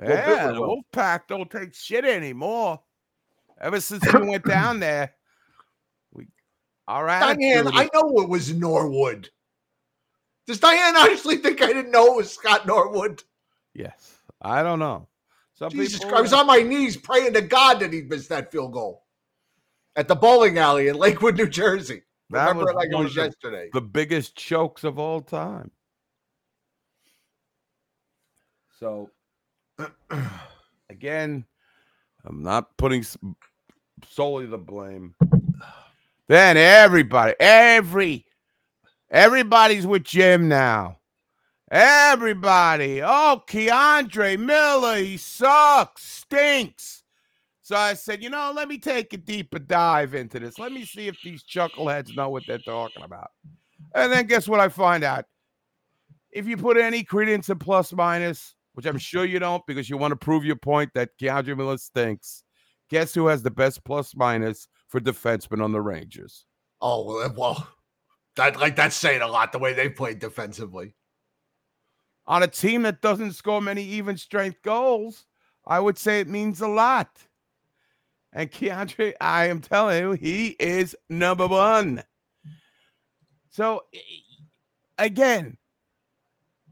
little 0.00 0.16
bit 0.16 0.26
Yeah, 0.26 0.46
we 0.52 0.54
the. 0.54 0.82
Wolfpack 0.96 1.20
don't 1.28 1.50
take 1.50 1.74
shit 1.74 2.04
anymore. 2.04 2.80
Ever 3.60 3.80
since 3.80 4.04
we 4.12 4.28
went 4.28 4.44
down 4.44 4.80
there, 4.80 5.12
we 6.12 6.26
all 6.88 7.04
right. 7.04 7.36
Diane, 7.38 7.68
I 7.68 7.88
know 7.92 8.20
it 8.22 8.28
was 8.28 8.52
Norwood. 8.54 9.28
Does 10.46 10.60
Diane 10.60 10.96
honestly 10.96 11.36
think 11.36 11.62
I 11.62 11.66
didn't 11.68 11.90
know 11.90 12.14
it 12.14 12.16
was 12.16 12.32
Scott 12.32 12.66
Norwood? 12.66 13.22
yes, 13.74 14.18
I 14.42 14.62
don't 14.62 14.78
know. 14.78 15.06
Some 15.54 15.70
Jesus 15.70 15.98
people, 16.00 16.10
Christ, 16.10 16.18
I 16.18 16.22
was 16.22 16.32
on 16.32 16.46
my 16.46 16.62
knees 16.62 16.96
praying 16.96 17.32
to 17.34 17.40
God 17.42 17.78
that 17.80 17.92
he'd 17.92 18.10
missed 18.10 18.28
that 18.30 18.50
field 18.50 18.72
goal 18.72 19.04
at 19.96 20.08
the 20.08 20.14
bowling 20.16 20.58
alley 20.58 20.88
in 20.88 20.96
Lakewood, 20.96 21.36
New 21.36 21.46
Jersey. 21.48 22.02
That 22.30 22.48
Remember 22.48 22.64
was 22.64 22.72
it 22.72 22.76
like 22.76 22.88
it 22.90 22.96
was 22.96 23.14
the- 23.14 23.22
yesterday. 23.24 23.70
the 23.72 23.80
biggest 23.80 24.34
chokes 24.36 24.82
of 24.82 24.98
all 24.98 25.20
time. 25.20 25.70
So, 28.80 29.10
again, 30.90 31.44
I'm 32.24 32.42
not 32.42 32.76
putting 32.76 33.04
solely 34.08 34.46
the 34.46 34.58
blame. 34.58 35.14
Then 36.26 36.56
everybody, 36.56 37.34
every, 37.38 38.26
everybody's 39.10 39.86
with 39.86 40.02
Jim 40.02 40.48
now. 40.48 40.98
Everybody. 41.70 43.02
Oh, 43.02 43.42
K'Andre 43.46 44.38
Miller, 44.38 44.96
he 44.96 45.16
sucks, 45.16 46.04
stinks. 46.04 47.02
So 47.62 47.76
I 47.76 47.94
said, 47.94 48.22
you 48.22 48.28
know, 48.28 48.52
let 48.54 48.68
me 48.68 48.76
take 48.78 49.12
a 49.14 49.16
deeper 49.16 49.58
dive 49.58 50.14
into 50.14 50.38
this. 50.38 50.58
Let 50.58 50.72
me 50.72 50.84
see 50.84 51.08
if 51.08 51.16
these 51.24 51.42
chuckleheads 51.42 52.14
know 52.14 52.28
what 52.28 52.42
they're 52.46 52.58
talking 52.58 53.02
about. 53.02 53.30
And 53.94 54.12
then 54.12 54.26
guess 54.26 54.46
what 54.46 54.60
I 54.60 54.68
find 54.68 55.02
out? 55.02 55.24
If 56.30 56.46
you 56.46 56.56
put 56.56 56.76
any 56.76 57.02
credence 57.02 57.48
in 57.48 57.58
plus 57.58 57.92
minus, 57.92 58.54
which 58.74 58.86
I'm 58.86 58.98
sure 58.98 59.24
you 59.24 59.38
don't 59.38 59.64
because 59.66 59.88
you 59.88 59.96
want 59.96 60.12
to 60.12 60.16
prove 60.16 60.44
your 60.44 60.56
point 60.56 60.90
that 60.94 61.10
K'Andre 61.18 61.56
Miller 61.56 61.78
stinks, 61.78 62.44
guess 62.90 63.14
who 63.14 63.28
has 63.28 63.42
the 63.42 63.50
best 63.50 63.82
plus 63.84 64.14
minus 64.14 64.68
for 64.88 65.00
defensemen 65.00 65.62
on 65.62 65.72
the 65.72 65.80
Rangers? 65.80 66.44
Oh 66.82 67.30
well, 67.34 67.66
that 68.36 68.60
like 68.60 68.76
that's 68.76 68.96
saying 68.96 69.22
a 69.22 69.26
lot 69.26 69.52
the 69.52 69.58
way 69.58 69.72
they 69.72 69.88
played 69.88 70.18
defensively. 70.18 70.94
On 72.26 72.42
a 72.42 72.48
team 72.48 72.82
that 72.82 73.02
doesn't 73.02 73.32
score 73.32 73.60
many 73.60 73.82
even 73.82 74.16
strength 74.16 74.62
goals, 74.62 75.26
I 75.66 75.80
would 75.80 75.98
say 75.98 76.20
it 76.20 76.28
means 76.28 76.60
a 76.60 76.68
lot. 76.68 77.10
And 78.32 78.50
K'Andre, 78.50 79.14
I 79.20 79.46
am 79.46 79.60
telling 79.60 80.02
you, 80.02 80.12
he 80.12 80.48
is 80.58 80.96
number 81.08 81.46
one. 81.46 82.02
So 83.50 83.84
again, 84.98 85.56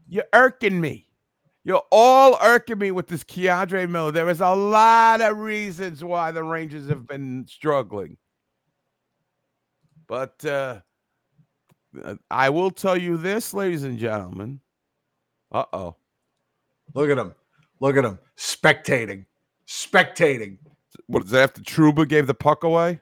you're 0.09 0.25
irking 0.33 0.81
me. 0.81 1.07
You're 1.63 1.83
all 1.91 2.37
irking 2.41 2.79
me 2.79 2.91
with 2.91 3.07
this 3.07 3.23
K'Andre 3.23 3.89
Miller. 3.89 4.11
There 4.11 4.29
is 4.29 4.41
a 4.41 4.53
lot 4.53 5.21
of 5.21 5.37
reasons 5.37 6.03
why 6.03 6.31
the 6.31 6.43
Rangers 6.43 6.89
have 6.89 7.07
been 7.07 7.45
struggling. 7.47 8.17
But 10.07 10.43
uh 10.43 10.81
uh, 12.03 12.15
I 12.29 12.49
will 12.49 12.71
tell 12.71 12.97
you 12.97 13.17
this, 13.17 13.53
ladies 13.53 13.83
and 13.83 13.97
gentlemen. 13.97 14.59
Uh 15.53 15.65
oh. 15.73 15.95
Look 16.93 17.09
at 17.09 17.17
him. 17.17 17.33
Look 17.79 17.97
at 17.97 18.05
him. 18.05 18.19
Spectating. 18.37 19.25
Spectating. 19.67 20.57
What 21.07 21.25
is 21.25 21.31
that 21.31 21.43
after 21.43 21.61
Trouba 21.61 22.07
gave 22.07 22.27
the 22.27 22.33
puck 22.33 22.63
away? 22.63 22.99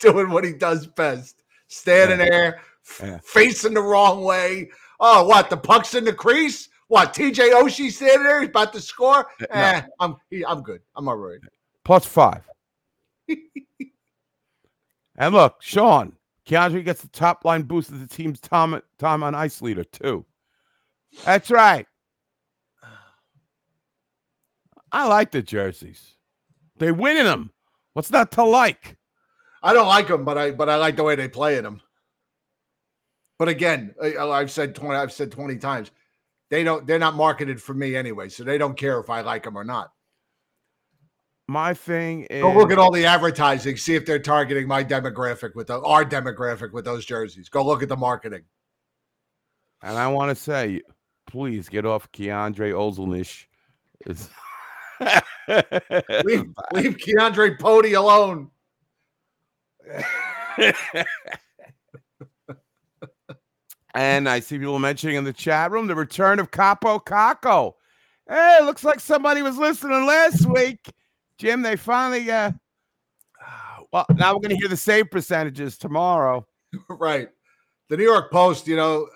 Doing 0.00 0.30
what 0.30 0.44
he 0.44 0.52
does 0.52 0.86
best. 0.86 1.42
Standing 1.68 2.18
there, 2.18 2.60
f- 2.86 3.00
Yeah. 3.02 3.18
facing 3.24 3.74
the 3.74 3.80
wrong 3.82 4.22
way. 4.22 4.70
Oh, 5.00 5.24
what? 5.26 5.50
The 5.50 5.56
puck's 5.56 5.94
in 5.94 6.04
the 6.04 6.12
crease? 6.12 6.68
What? 6.88 7.14
TJ 7.14 7.52
Oshie 7.52 7.90
standing 7.90 8.24
there? 8.24 8.40
He's 8.40 8.50
about 8.50 8.72
to 8.74 8.80
score? 8.80 9.26
No. 9.40 9.46
Eh, 9.50 9.82
I'm 10.00 10.16
he, 10.30 10.44
I'm 10.44 10.62
good. 10.62 10.80
I'm 10.96 11.08
all 11.08 11.16
right. 11.16 11.40
Plus 11.84 12.04
five. 12.06 12.42
and 15.16 15.34
look, 15.34 15.56
Sean, 15.62 16.12
K'Andre 16.46 16.84
gets 16.84 17.00
the 17.02 17.08
top 17.08 17.44
line 17.44 17.62
boost 17.62 17.90
of 17.90 18.00
the 18.00 18.06
team's 18.06 18.40
time, 18.40 18.80
time 18.98 19.22
on 19.22 19.34
ice 19.34 19.62
leader, 19.62 19.84
too. 19.84 20.24
That's 21.24 21.50
right. 21.50 21.86
I 24.92 25.06
like 25.06 25.32
the 25.32 25.42
jerseys. 25.42 26.14
They 26.78 26.92
winning 26.92 27.24
them. 27.24 27.50
What's 27.94 28.10
not 28.10 28.30
to 28.32 28.44
like? 28.44 28.96
I 29.62 29.72
don't 29.72 29.88
like 29.88 30.08
them, 30.08 30.24
but 30.24 30.38
I 30.38 30.50
but 30.50 30.68
I 30.68 30.76
like 30.76 30.96
the 30.96 31.02
way 31.04 31.16
they 31.16 31.28
play 31.28 31.56
in 31.56 31.64
them. 31.64 31.80
But 33.38 33.48
again, 33.48 33.94
I, 34.02 34.16
I've 34.18 34.50
said 34.50 34.74
twenty. 34.74 34.96
I've 34.96 35.12
said 35.12 35.32
twenty 35.32 35.56
times. 35.56 35.90
They 36.50 36.62
don't. 36.62 36.86
They're 36.86 36.98
not 36.98 37.14
marketed 37.14 37.60
for 37.60 37.74
me 37.74 37.96
anyway, 37.96 38.28
so 38.28 38.44
they 38.44 38.58
don't 38.58 38.76
care 38.76 39.00
if 39.00 39.10
I 39.10 39.22
like 39.22 39.44
them 39.44 39.56
or 39.56 39.64
not. 39.64 39.90
My 41.48 41.74
thing 41.74 42.22
is 42.30 42.42
Go 42.42 42.52
look 42.54 42.70
at 42.70 42.78
all 42.78 42.90
the 42.90 43.04
advertising. 43.04 43.76
See 43.76 43.94
if 43.94 44.06
they're 44.06 44.18
targeting 44.18 44.66
my 44.66 44.82
demographic 44.82 45.54
with 45.54 45.66
the, 45.66 45.80
our 45.80 46.04
demographic 46.04 46.72
with 46.72 46.84
those 46.84 47.04
jerseys. 47.04 47.48
Go 47.48 47.64
look 47.64 47.82
at 47.82 47.88
the 47.88 47.96
marketing. 47.96 48.44
and 49.82 49.98
I 49.98 50.08
want 50.08 50.30
to 50.30 50.42
say, 50.42 50.80
please 51.34 51.68
get 51.68 51.84
off 51.84 52.12
K'Andre 52.12 52.72
Ozolnish. 52.72 53.46
Leave, 56.24 56.44
leave 56.72 56.96
K'Andre 56.96 57.58
Pody 57.58 57.94
alone. 57.94 58.52
And 63.96 64.28
I 64.28 64.38
see 64.38 64.58
people 64.58 64.78
mentioning 64.78 65.16
in 65.16 65.24
the 65.24 65.32
chat 65.32 65.72
room 65.72 65.88
the 65.88 65.96
return 65.96 66.38
of 66.38 66.52
Kaapo 66.52 67.04
Kakko. 67.04 67.72
Hey, 68.28 68.60
looks 68.62 68.84
like 68.84 69.00
somebody 69.00 69.42
was 69.42 69.58
listening 69.58 70.06
last 70.06 70.46
week. 70.46 70.88
Jim, 71.38 71.62
they 71.62 71.74
finally 71.74 72.30
uh 72.30 72.52
well, 73.92 74.06
now 74.14 74.34
we're 74.34 74.40
gonna 74.40 74.54
hear 74.54 74.68
the 74.68 74.76
save 74.76 75.10
percentages 75.10 75.78
tomorrow. 75.78 76.46
right. 76.88 77.28
The 77.88 77.96
New 77.96 78.04
York 78.04 78.30
Post, 78.30 78.68
you 78.68 78.76
know, 78.76 79.08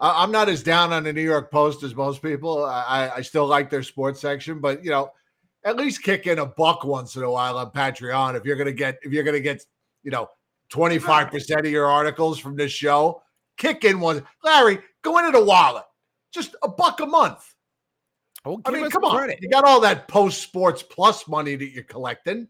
I'm 0.00 0.32
not 0.32 0.48
as 0.48 0.62
down 0.62 0.92
on 0.92 1.04
the 1.04 1.12
New 1.12 1.22
York 1.22 1.50
Post 1.50 1.82
as 1.82 1.94
most 1.94 2.22
people. 2.22 2.64
I, 2.64 3.10
I- 3.16 3.20
still 3.22 3.46
like 3.46 3.68
their 3.70 3.82
sports 3.82 4.20
section, 4.20 4.60
but 4.60 4.82
you 4.84 4.90
know, 4.90 5.12
at 5.64 5.76
least 5.76 6.02
kick 6.02 6.26
in 6.26 6.38
a 6.38 6.46
buck 6.46 6.84
once 6.84 7.16
in 7.16 7.22
a 7.22 7.30
while 7.30 7.58
on 7.58 7.70
Patreon 7.70 8.34
if 8.36 8.44
you're 8.46 8.56
gonna 8.56 8.72
get 8.72 8.98
if 9.02 9.12
you're 9.12 9.24
gonna 9.24 9.40
get 9.40 9.62
you 10.02 10.10
know 10.10 10.28
25% 10.72 11.58
of 11.58 11.66
your 11.66 11.86
articles 11.86 12.38
from 12.38 12.56
this 12.56 12.72
show. 12.72 13.22
Kick 13.58 13.84
in 13.84 14.00
one. 14.00 14.24
Larry, 14.42 14.78
go 15.02 15.18
into 15.18 15.32
the 15.38 15.44
wallet. 15.44 15.84
Just 16.32 16.54
a 16.62 16.68
buck 16.68 17.00
a 17.00 17.06
month. 17.06 17.44
Oh, 18.46 18.58
I 18.64 18.70
mean, 18.70 18.88
come 18.88 19.04
on. 19.04 19.14
credit. 19.16 19.38
You 19.42 19.50
got 19.50 19.64
all 19.64 19.80
that 19.80 20.08
post 20.08 20.40
sports 20.40 20.82
plus 20.82 21.28
money 21.28 21.56
that 21.56 21.70
you're 21.72 21.84
collecting. 21.84 22.48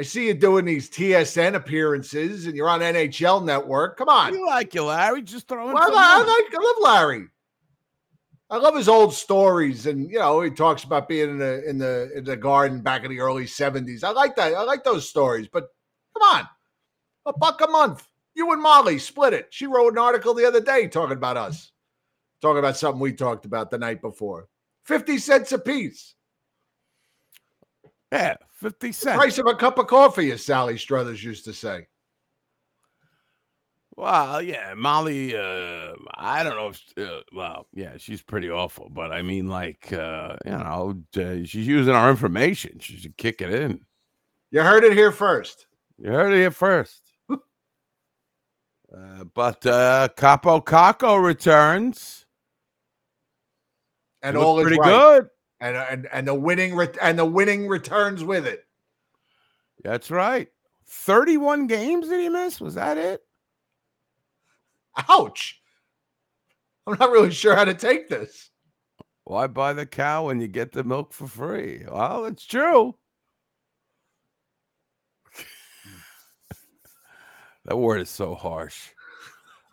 I 0.00 0.02
see 0.02 0.28
you 0.28 0.32
doing 0.32 0.64
these 0.64 0.88
TSN 0.88 1.56
appearances 1.56 2.46
and 2.46 2.56
you're 2.56 2.70
on 2.70 2.80
NHL 2.80 3.44
network. 3.44 3.98
Come 3.98 4.08
on. 4.08 4.32
You 4.32 4.46
like 4.46 4.72
you, 4.72 4.84
Larry? 4.84 5.20
Just 5.20 5.46
throw 5.46 5.68
in 5.68 5.74
Well, 5.74 5.94
I, 5.94 6.14
I 6.14 6.18
like 6.20 6.54
I 6.54 6.64
love 6.64 6.76
Larry. 6.80 7.26
I 8.48 8.56
love 8.56 8.74
his 8.74 8.88
old 8.88 9.12
stories, 9.12 9.84
and 9.84 10.10
you 10.10 10.18
know 10.18 10.40
he 10.40 10.48
talks 10.48 10.84
about 10.84 11.06
being 11.06 11.28
in 11.28 11.38
the 11.38 11.68
in 11.68 11.76
the 11.76 12.10
in 12.16 12.24
the 12.24 12.36
garden 12.36 12.80
back 12.80 13.04
in 13.04 13.10
the 13.10 13.20
early 13.20 13.46
seventies. 13.46 14.02
I 14.02 14.10
like 14.10 14.36
that. 14.36 14.54
I 14.54 14.62
like 14.62 14.84
those 14.84 15.06
stories. 15.06 15.48
But 15.52 15.68
come 16.14 16.38
on, 16.38 16.48
a 17.26 17.34
buck 17.34 17.60
a 17.60 17.68
month. 17.68 18.08
You 18.34 18.50
and 18.52 18.62
Molly 18.62 18.98
split 18.98 19.34
it. 19.34 19.48
She 19.50 19.66
wrote 19.66 19.92
an 19.92 19.98
article 19.98 20.32
the 20.32 20.48
other 20.48 20.62
day 20.62 20.88
talking 20.88 21.18
about 21.18 21.36
us, 21.36 21.72
talking 22.40 22.58
about 22.58 22.78
something 22.78 23.00
we 23.00 23.12
talked 23.12 23.44
about 23.44 23.70
the 23.70 23.78
night 23.78 24.00
before. 24.00 24.48
Fifty 24.82 25.18
cents 25.18 25.52
a 25.52 25.58
piece. 25.58 26.14
Yeah, 28.10 28.36
50 28.60 28.92
cents. 28.92 29.16
Price 29.16 29.38
of 29.38 29.46
a 29.46 29.54
cup 29.54 29.78
of 29.78 29.86
coffee, 29.86 30.30
as 30.32 30.44
Sally 30.44 30.76
Struthers 30.76 31.24
used 31.24 31.46
to 31.46 31.54
say. 31.54 31.86
Well, 33.96 34.42
yeah, 34.42 34.74
Molly. 34.76 35.34
Uh, 35.36 35.92
I 36.14 36.42
don't 36.42 36.56
know 36.56 36.68
if. 36.68 36.82
Uh, 36.96 37.20
well, 37.32 37.66
yeah, 37.72 37.96
she's 37.96 38.22
pretty 38.22 38.50
awful, 38.50 38.88
but 38.90 39.12
I 39.12 39.22
mean, 39.22 39.48
like, 39.48 39.92
uh, 39.92 40.36
you 40.44 40.52
know, 40.52 41.02
uh, 41.16 41.44
she's 41.44 41.66
using 41.66 41.94
our 41.94 42.10
information. 42.10 42.78
She 42.80 42.96
should 42.96 43.16
kick 43.16 43.40
it 43.40 43.52
in. 43.52 43.80
You 44.50 44.62
heard 44.62 44.84
it 44.84 44.92
here 44.92 45.12
first. 45.12 45.66
You 45.98 46.10
heard 46.10 46.32
it 46.32 46.36
here 46.38 46.50
first. 46.50 47.02
uh, 47.30 47.36
but 49.34 49.64
uh, 49.66 50.08
Kaapo 50.16 50.64
Kakko 50.64 51.22
returns. 51.22 52.26
And 54.22 54.36
all 54.36 54.58
is 54.58 54.64
pretty 54.64 54.80
right. 54.80 54.88
good. 54.88 55.28
And, 55.60 55.76
and 55.76 56.08
and 56.12 56.26
the 56.26 56.34
winning 56.34 56.74
ret- 56.74 56.96
and 57.02 57.18
the 57.18 57.24
winning 57.24 57.68
returns 57.68 58.24
with 58.24 58.46
it. 58.46 58.64
That's 59.84 60.10
right. 60.10 60.48
Thirty-one 60.86 61.66
games 61.66 62.08
did 62.08 62.20
he 62.20 62.28
miss? 62.28 62.60
Was 62.60 62.74
that 62.74 62.96
it? 62.96 63.22
Ouch. 65.08 65.60
I'm 66.86 66.98
not 66.98 67.10
really 67.10 67.30
sure 67.30 67.54
how 67.54 67.64
to 67.64 67.74
take 67.74 68.08
this. 68.08 68.50
Why 69.24 69.46
buy 69.46 69.74
the 69.74 69.86
cow 69.86 70.26
when 70.26 70.40
you 70.40 70.48
get 70.48 70.72
the 70.72 70.82
milk 70.82 71.12
for 71.12 71.28
free? 71.28 71.84
Well, 71.88 72.24
it's 72.24 72.44
true. 72.44 72.96
that 77.66 77.76
word 77.76 78.00
is 78.00 78.10
so 78.10 78.34
harsh. 78.34 78.88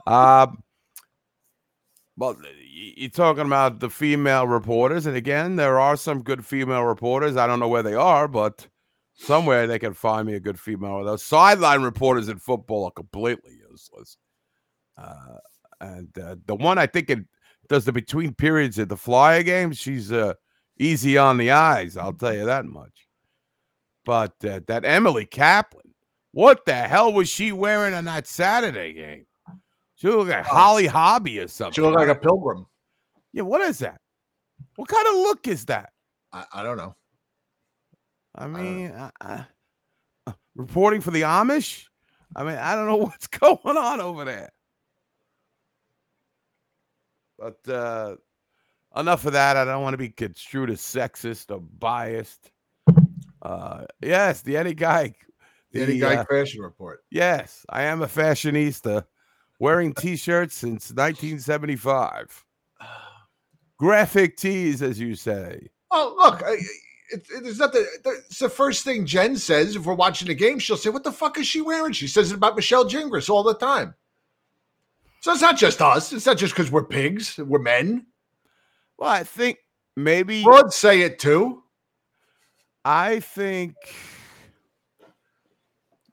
Um, 0.05 0.61
well, 2.17 2.35
you're 2.69 3.09
talking 3.09 3.45
about 3.45 3.79
the 3.79 3.89
female 3.89 4.47
reporters, 4.47 5.05
and 5.05 5.15
again, 5.15 5.55
there 5.55 5.79
are 5.79 5.95
some 5.95 6.23
good 6.23 6.45
female 6.45 6.83
reporters. 6.83 7.37
I 7.37 7.45
don't 7.45 7.59
know 7.59 7.67
where 7.67 7.83
they 7.83 7.93
are, 7.93 8.27
but 8.27 8.67
somewhere 9.13 9.67
they 9.67 9.79
can 9.79 9.93
find 9.93 10.27
me 10.27 10.33
a 10.33 10.39
good 10.39 10.59
female. 10.59 11.03
Those 11.03 11.23
sideline 11.23 11.83
reporters 11.83 12.27
in 12.27 12.39
football 12.39 12.85
are 12.85 12.91
completely 12.91 13.59
useless. 13.69 14.17
Uh, 14.97 15.37
and 15.79 16.09
uh, 16.17 16.35
the 16.47 16.55
one 16.55 16.79
I 16.79 16.87
think 16.87 17.11
it 17.11 17.19
does 17.69 17.85
the 17.85 17.91
between 17.91 18.33
periods 18.33 18.79
at 18.79 18.89
the 18.89 18.97
Flyer 18.97 19.43
game. 19.43 19.71
She's 19.73 20.11
uh, 20.11 20.33
easy 20.79 21.19
on 21.19 21.37
the 21.37 21.51
eyes. 21.51 21.97
I'll 21.97 22.13
tell 22.13 22.33
you 22.33 22.45
that 22.45 22.65
much. 22.65 23.07
But 24.05 24.33
uh, 24.43 24.61
that 24.67 24.85
Emily 24.85 25.25
Kaplan, 25.25 25.93
what 26.31 26.65
the 26.65 26.73
hell 26.73 27.13
was 27.13 27.29
she 27.29 27.51
wearing 27.51 27.93
on 27.93 28.05
that 28.05 28.25
Saturday 28.25 28.93
game? 28.93 29.26
She 29.97 30.07
looked 30.07 30.29
like 30.29 30.45
Holly 30.45 30.85
Hobbie 30.85 31.39
or 31.39 31.47
something. 31.47 31.73
She 31.73 31.81
looked 31.81 31.97
like 31.97 32.07
a 32.07 32.15
pilgrim. 32.15 32.67
yeah, 33.33 33.41
what 33.41 33.61
is 33.61 33.79
that? 33.79 33.99
What 34.75 34.87
kind 34.87 35.07
of 35.07 35.15
look 35.15 35.47
is 35.47 35.65
that? 35.65 35.91
I, 36.31 36.45
I 36.53 36.63
don't 36.63 36.77
know. 36.77 36.95
I 38.35 38.45
mean, 38.45 38.91
uh, 38.91 39.09
uh, 39.19 39.43
uh, 40.27 40.33
reporting 40.55 41.01
for 41.01 41.09
the 41.09 41.23
Amish. 41.23 41.85
I 42.35 42.43
mean, 42.43 42.57
I 42.57 42.75
don't 42.75 42.85
know 42.85 42.97
what's 43.07 43.25
going 43.25 43.77
on 43.77 43.99
over 43.99 44.23
there. 44.23 44.51
But 47.39 47.67
uh, 47.67 48.17
enough 48.95 49.25
of 49.25 49.33
that. 49.33 49.57
I 49.57 49.65
don't 49.65 49.81
want 49.81 49.95
to 49.95 49.97
be 49.97 50.09
construed 50.09 50.69
as 50.69 50.79
sexist 50.79 51.49
or 51.49 51.59
biased. 51.59 52.51
Uh, 53.41 53.85
yes, 53.99 54.41
the 54.41 54.57
Eddie 54.57 54.75
Guy. 54.75 55.15
The 55.71 55.81
Eddie 55.81 55.93
the, 55.93 55.99
Guy 56.01 56.15
uh, 56.17 56.25
fashion 56.25 56.61
report. 56.61 56.99
yes, 57.09 57.65
I 57.69 57.83
am 57.83 58.03
a 58.03 58.07
fashionista, 58.07 59.03
wearing 59.59 59.93
T-shirts 59.93 60.55
since 60.55 60.91
1975. 60.91 62.45
Graphic 63.77 64.37
tees, 64.37 64.81
as 64.81 64.99
you 64.99 65.15
say. 65.15 65.69
Oh, 65.91 66.13
look, 66.17 66.43
I, 66.43 66.53
it, 66.53 66.61
it, 67.29 67.45
it's 67.45 67.59
not 67.59 67.71
the, 67.73 67.85
the- 68.03 68.21
it's 68.27 68.39
the 68.39 68.49
first 68.49 68.83
thing 68.83 69.05
Jen 69.05 69.35
says 69.37 69.75
if 69.75 69.85
we're 69.85 69.93
watching 69.93 70.27
the 70.27 70.33
game. 70.35 70.59
She'll 70.59 70.77
say, 70.77 70.89
"What 70.89 71.03
the 71.03 71.11
fuck 71.11 71.37
is 71.37 71.47
she 71.47 71.61
wearing?" 71.61 71.93
She 71.93 72.07
says 72.07 72.31
it 72.31 72.35
about 72.35 72.55
Michelle 72.55 72.85
Gingras 72.89 73.29
all 73.29 73.43
the 73.43 73.53
time. 73.53 73.93
So 75.21 75.31
it's 75.31 75.41
not 75.41 75.57
just 75.57 75.81
us. 75.81 76.11
It's 76.13 76.25
not 76.25 76.37
just 76.37 76.53
because 76.53 76.71
we're 76.71 76.83
pigs. 76.85 77.37
We're 77.37 77.59
men. 77.59 78.07
Well, 78.97 79.09
I 79.09 79.23
think 79.23 79.59
maybe 79.95 80.43
Broads 80.43 80.75
say 80.75 81.01
it 81.01 81.19
too. 81.19 81.63
I 82.83 83.19
think 83.19 83.75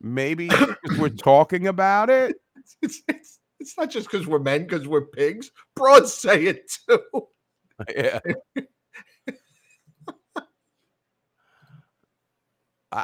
maybe 0.00 0.50
we're 0.98 1.08
talking 1.08 1.66
about 1.66 2.10
it. 2.10 2.36
It's 2.84 3.02
it's, 3.08 3.38
it's 3.60 3.78
not 3.78 3.90
just 3.90 4.10
because 4.10 4.26
we're 4.26 4.38
men, 4.38 4.64
because 4.64 4.86
we're 4.86 5.06
pigs. 5.06 5.50
Broads 5.74 6.12
say 6.12 6.44
it 6.44 6.70
too. 6.88 7.00
Yeah. 7.96 8.20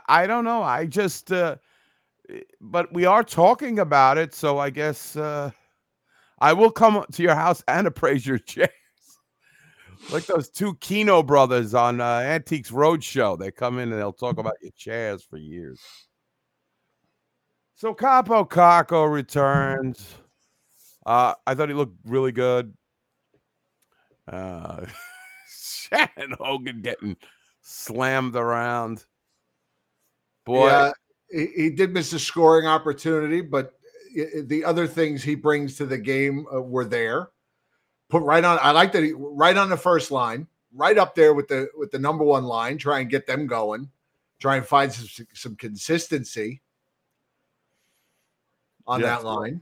I, 0.06 0.28
don't 0.28 0.44
know. 0.44 0.62
I 0.62 0.86
just 0.86 1.32
uh 1.32 1.56
but 2.60 2.92
we 2.92 3.04
are 3.04 3.24
talking 3.24 3.78
about 3.78 4.18
it, 4.18 4.34
so 4.34 4.58
I 4.58 4.70
guess 4.70 5.16
uh, 5.16 5.50
I 6.40 6.52
will 6.52 6.70
come 6.70 7.04
to 7.12 7.22
your 7.22 7.34
house 7.34 7.62
and 7.68 7.86
appraise 7.86 8.26
your 8.26 8.38
chairs. 8.52 8.70
like 10.12 10.26
those 10.26 10.48
two 10.48 10.74
Keno 10.76 11.22
brothers 11.22 11.74
on 11.74 12.00
uh, 12.00 12.20
Antiques 12.20 12.70
Roadshow. 12.70 13.38
They 13.38 13.50
come 13.50 13.78
in 13.78 13.90
and 13.90 14.00
they'll 14.00 14.12
talk 14.12 14.38
about 14.38 14.56
your 14.62 14.72
chairs 14.76 15.22
for 15.22 15.38
years. 15.38 15.80
So 17.80 17.94
Kaapo 17.94 18.46
Kakko 18.46 19.10
returns. 19.10 20.14
Uh, 21.06 21.32
I 21.46 21.54
thought 21.54 21.70
he 21.70 21.74
looked 21.74 21.96
really 22.04 22.30
good. 22.30 22.74
Uh, 24.30 24.84
Shannon 25.48 26.34
Hogan 26.38 26.82
getting 26.82 27.16
slammed 27.62 28.36
around. 28.36 29.06
Boy, 30.44 30.66
Yeah, 30.66 30.92
he, 31.30 31.46
he 31.56 31.70
did 31.70 31.94
miss 31.94 32.12
a 32.12 32.18
scoring 32.18 32.66
opportunity, 32.66 33.40
but 33.40 33.72
the 34.44 34.62
other 34.62 34.86
things 34.86 35.22
he 35.22 35.34
brings 35.34 35.76
to 35.76 35.86
the 35.86 35.96
game 35.96 36.44
uh, 36.54 36.60
were 36.60 36.84
there. 36.84 37.30
Put 38.10 38.24
right 38.24 38.44
on. 38.44 38.58
I 38.60 38.72
like 38.72 38.92
that. 38.92 39.04
He, 39.04 39.14
right 39.16 39.56
on 39.56 39.70
the 39.70 39.76
first 39.78 40.10
line, 40.10 40.46
right 40.74 40.98
up 40.98 41.14
there 41.14 41.32
with 41.32 41.48
the 41.48 41.70
with 41.74 41.90
the 41.92 41.98
number 41.98 42.24
one 42.24 42.44
line. 42.44 42.76
Try 42.76 43.00
and 43.00 43.08
get 43.08 43.26
them 43.26 43.46
going. 43.46 43.88
Try 44.38 44.58
and 44.58 44.66
find 44.66 44.92
some 44.92 45.26
some 45.32 45.56
consistency 45.56 46.60
on 48.90 49.00
that 49.03 49.24
line. 49.24 49.61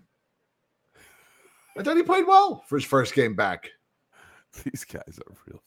I 1.76 1.82
thought 1.82 1.96
he 1.96 2.02
played 2.02 2.26
well 2.26 2.64
for 2.66 2.76
his 2.76 2.84
first 2.84 3.14
game 3.14 3.36
back. 3.36 3.70
these 4.64 4.84
guys 4.84 5.18
are 5.18 5.34
really 5.46 5.60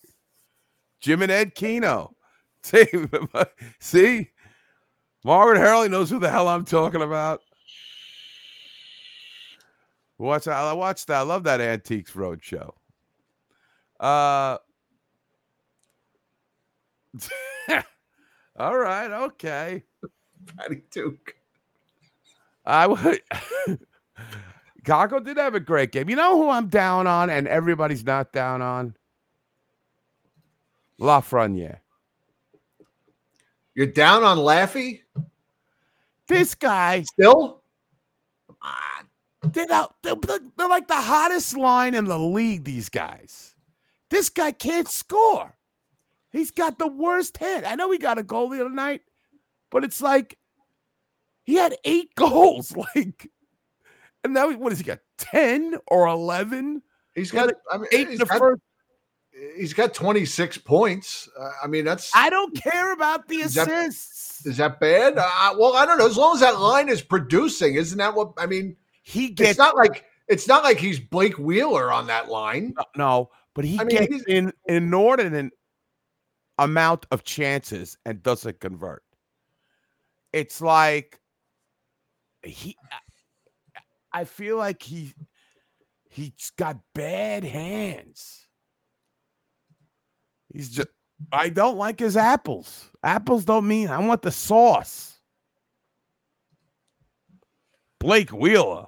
Jim 1.00 1.22
and 1.22 1.32
Ed 1.32 1.56
Keno. 1.56 2.16
See, 3.80 4.30
Margaret 5.24 5.60
Hurley 5.60 5.90
knows 5.90 6.10
who 6.10 6.20
the 6.20 6.30
hell 6.30 6.48
I'm 6.48 6.66
talking 6.66 7.02
about. 7.02 7.42
Watch 10.18 10.46
that. 10.46 10.56
I 10.56 10.74
watched 10.74 11.08
that. 11.08 11.18
I 11.18 11.22
love 11.22 11.44
that 11.44 11.62
Antiques 11.62 12.12
Roadshow. 12.12 12.74
Uh 14.00 14.58
all 18.58 18.78
right, 18.78 19.12
okay. 19.12 19.84
Patty 20.58 20.84
Duke. 20.92 21.36
I 22.72 22.88
would 22.88 23.22
Kakko 24.86 25.24
did 25.24 25.38
have 25.38 25.56
a 25.56 25.60
great 25.60 25.92
game. 25.92 26.10
You 26.10 26.16
know 26.16 26.38
who 26.38 26.50
I'm 26.50 26.68
down 26.68 27.06
on 27.06 27.30
and 27.30 27.48
everybody's 27.48 28.04
not 28.06 28.32
down 28.32 28.62
on? 28.62 28.96
Lafreniere. 31.00 31.80
You're 33.76 33.88
down 33.88 34.24
on 34.24 34.38
Laffy 34.38 35.02
This 36.28 36.56
guy, 36.56 37.04
still? 37.04 37.62
Ah, 38.62 39.04
they're, 39.44 39.66
not- 39.68 39.96
they're, 40.02 40.16
they're 40.58 40.68
like 40.70 40.88
the 40.88 40.96
hottest 40.96 41.58
line 41.58 41.94
in 41.94 42.06
the 42.06 42.18
league, 42.20 42.64
these 42.64 42.88
guys. 42.90 43.54
This 44.10 44.30
guy 44.30 44.52
can't 44.52 44.88
score. 44.88 45.56
He's 46.32 46.52
got 46.52 46.80
the 46.80 46.88
worst 46.88 47.38
head. 47.38 47.66
I 47.66 47.76
know 47.76 47.92
he 47.92 47.98
got 47.98 48.18
a 48.18 48.24
goal 48.24 48.48
the 48.50 48.62
other 48.62 48.70
night, 48.74 49.02
but 49.70 49.84
it's 49.84 50.02
like 50.02 50.38
he 51.52 51.58
had 51.58 51.76
eight 51.84 52.16
goals. 52.16 52.74
Like, 52.76 53.30
and 54.24 54.34
now 54.34 54.52
what 54.54 54.72
has 54.72 54.80
he 54.80 54.86
got? 54.86 55.00
10 55.18 55.76
or 55.88 56.08
11? 56.08 56.82
He's 57.16 57.30
got. 57.32 57.54
I 57.72 57.78
mean, 57.78 57.88
Eight 57.92 58.10
in 58.10 58.18
the 58.18 58.26
got, 58.26 58.40
first. 58.40 58.62
he's 59.58 59.74
got 59.74 59.94
26 59.94 60.60
points. 60.60 61.28
Uh, 61.38 61.50
I 61.64 61.68
mean, 61.68 61.84
that's 61.86 62.10
I 62.16 62.30
don't 62.30 62.56
care 62.56 62.94
about 62.94 63.28
the 63.28 63.38
Is 63.38 63.54
that- 63.56 63.68
assists. 63.68 64.46
is 64.46 64.58
that 64.58 64.80
bad? 64.80 65.18
Uh, 65.18 65.56
well, 65.58 65.76
I 65.76 65.86
don't 65.86 65.98
know. 65.98 66.06
As 66.08 66.18
long 66.18 66.36
as 66.36 66.40
that 66.42 66.60
line 66.60 66.88
is 66.90 67.02
producing, 67.02 67.76
isn't 67.76 67.98
that 67.98 68.16
what 68.16 68.32
I 68.38 68.46
mean? 68.46 68.76
He 69.04 69.26
It's 69.28 69.36
gets 69.36 69.58
not 69.60 69.76
like 69.76 70.06
it's 70.28 70.48
not 70.48 70.64
like 70.64 70.78
he's 70.78 71.00
Blake 71.00 71.38
Wheeler 71.38 71.92
on 71.92 72.08
that 72.08 72.30
line. 72.30 72.74
no, 72.96 73.30
but 73.54 73.66
he 73.66 73.78
I 73.80 73.84
mean, 73.84 73.98
gets 73.98 74.24
an 74.28 74.54
inordinate 74.68 75.52
amount 76.58 77.08
of 77.12 77.24
chances 77.24 77.98
and 78.06 78.22
doesn't 78.24 78.60
convert. 78.60 79.04
It's 80.32 80.62
like 80.62 81.20
he. 82.44 82.76
I 84.12 84.26
feel 84.26 84.58
like 84.58 84.84
he 84.84 85.14
he's 86.10 86.52
got 86.58 86.78
bad 86.94 87.44
hands. 87.44 88.48
He's 90.54 90.70
just. 90.70 90.90
I 91.32 91.50
don't 91.50 91.78
like 91.78 92.00
his 92.00 92.18
apples. 92.18 92.90
Apples 93.04 93.46
don't 93.46 93.68
mean 93.68 93.90
I 93.90 94.00
want 94.00 94.24
the 94.24 94.32
sauce. 94.32 95.20
Blake 98.00 98.32
Wheeler, 98.32 98.88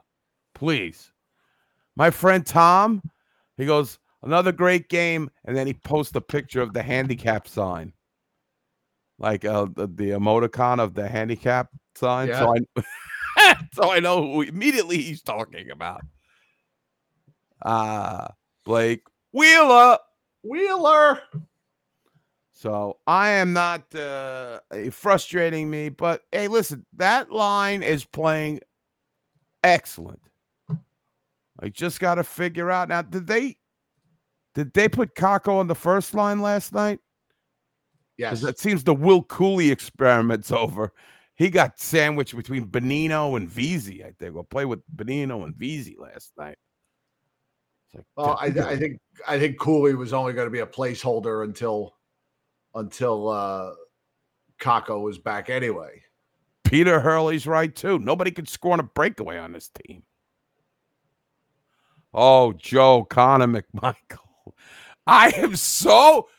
please. 0.56 1.12
My 1.96 2.10
friend 2.10 2.44
Tom, 2.44 3.04
he 3.56 3.68
goes, 3.68 4.00
another 4.24 4.52
great 4.52 4.89
game. 4.89 5.30
And 5.46 5.56
then 5.56 5.68
he 5.68 5.76
posts 5.76 6.16
a 6.16 6.22
picture 6.22 6.63
of 6.63 6.74
the 6.74 6.82
handicap 6.82 7.48
sign, 7.48 7.94
like 9.20 9.46
uh, 9.46 9.68
the, 9.76 9.86
the 9.86 10.10
emoticon 10.10 10.80
of 10.80 10.96
the 10.96 11.08
handicap 11.08 11.70
sign. 11.94 12.30
So 12.30 12.56
I, 12.56 12.84
so 13.74 13.92
I 13.92 14.00
know 14.00 14.22
who 14.22 14.42
immediately 14.42 14.98
he's 14.98 15.22
talking 15.22 15.70
about. 15.72 16.02
Uh, 17.62 18.28
Blake 18.66 19.04
Wheeler. 19.32 19.98
Wheeler. 20.44 21.22
So 22.52 22.98
I 23.08 23.30
am 23.30 23.54
not 23.54 23.94
uh, 23.96 24.60
frustrating 24.92 25.70
me, 25.70 25.90
but 25.90 26.22
hey, 26.32 26.48
listen, 26.48 26.86
that 26.96 27.32
line 27.32 27.84
is 27.84 28.06
playing 28.06 28.62
excellent. 29.64 30.22
I 31.60 31.70
just 31.70 32.00
got 32.00 32.16
to 32.16 32.24
figure 32.24 32.72
out 32.72 32.90
now. 32.90 33.02
Did 33.02 33.28
they 33.28 33.58
did 34.56 34.74
they 34.74 34.88
put 34.88 35.16
Kakko 35.16 35.60
on 35.60 35.68
the 35.68 35.76
first 35.76 36.14
line 36.14 36.42
last 36.42 36.74
night? 36.74 37.00
Yes. 38.18 38.44
It 38.44 38.60
seems 38.60 38.84
the 38.84 38.94
Will 38.94 39.24
Cuylle 39.24 39.72
experiment's 39.72 40.52
over. 40.52 40.94
He 41.44 41.50
got 41.50 41.78
sandwiched 41.78 42.38
between 42.38 42.68
Bonino 42.68 43.36
and 43.36 43.50
Vesey. 43.50 44.02
I 44.02 44.12
think. 44.18 44.34
We'll 44.34 44.46
play 44.46 44.64
with 44.64 44.80
Bonino 44.96 45.44
and 45.44 45.54
Vesey 45.54 45.98
last 46.00 46.32
night. 46.38 46.56
Like, 47.94 48.06
Well, 48.16 48.38
I, 48.40 48.46
I 48.46 48.78
think 48.78 49.02
I 49.28 49.38
think 49.38 49.60
Cuylle 49.60 49.98
was 49.98 50.14
only 50.14 50.32
going 50.32 50.48
to 50.48 50.52
be 50.52 50.60
a 50.60 50.66
placeholder 50.66 51.44
until 51.44 51.96
until 52.76 53.28
uh 53.28 53.72
Kakko 54.62 55.02
was 55.02 55.18
back 55.18 55.50
anyway. 55.50 56.02
Peter 56.64 57.02
Hurley's 57.02 57.46
right 57.46 57.76
too. 57.76 58.00
Nobody 58.00 58.32
can 58.32 58.46
score 58.46 58.72
on 58.72 58.80
a 58.80 58.84
breakaway 58.84 59.38
on 59.38 59.52
this 59.52 59.70
team. 59.86 60.04
Oh, 62.14 62.54
Joe 62.54 63.04
Connor 63.04 63.48
McMichael. 63.48 64.54
I 65.06 65.34
am 65.36 65.58
so 65.58 66.30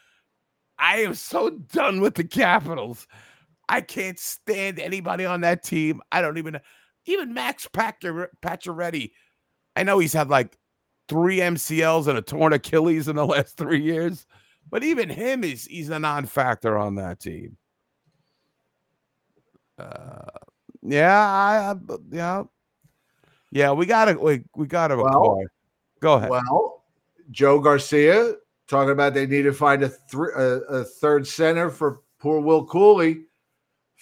I 0.78 1.00
am 1.00 1.14
so 1.14 1.50
done 1.50 2.00
with 2.00 2.14
the 2.14 2.24
Capitals. 2.24 3.06
I 3.68 3.80
can't 3.80 4.18
stand 4.18 4.78
anybody 4.78 5.24
on 5.24 5.40
that 5.42 5.62
team. 5.62 6.00
I 6.12 6.20
don't 6.20 6.38
even 6.38 6.60
even 7.06 7.34
Max 7.34 7.68
Pacioretty. 7.68 9.10
I 9.76 9.82
know 9.82 9.98
he's 9.98 10.12
had 10.12 10.30
like 10.30 10.56
three 11.08 11.38
MCLs 11.38 12.06
and 12.06 12.18
a 12.18 12.22
torn 12.22 12.52
Achilles 12.52 13.08
in 13.08 13.16
the 13.16 13.26
last 13.26 13.56
three 13.56 13.82
years, 13.82 14.26
but 14.70 14.82
even 14.84 15.08
him 15.08 15.44
is 15.44 15.64
he's 15.66 15.90
a 15.90 15.98
non-factor 15.98 16.76
on 16.78 16.96
that 16.96 17.20
team. 17.20 17.56
Uh, 19.78 20.30
yeah, 20.82 21.18
I, 21.18 21.72
I 21.72 21.96
yeah, 22.10 22.42
yeah. 23.50 23.72
We 23.72 23.86
gotta 23.86 24.18
we, 24.18 24.44
we 24.54 24.66
gotta 24.66 24.96
Well. 24.96 25.42
Go 26.00 26.14
ahead. 26.14 26.28
Well, 26.28 26.84
Joe 27.30 27.58
Garcia 27.58 28.34
talking 28.68 28.90
about 28.90 29.14
they 29.14 29.26
need 29.26 29.42
to 29.42 29.54
find 29.54 29.82
a, 29.82 29.88
thr 29.88 30.26
a, 30.26 30.60
a 30.68 30.84
third 30.84 31.26
center 31.26 31.70
for 31.70 32.00
poor 32.18 32.40
Will 32.40 32.66
Cuylle. 32.66 33.24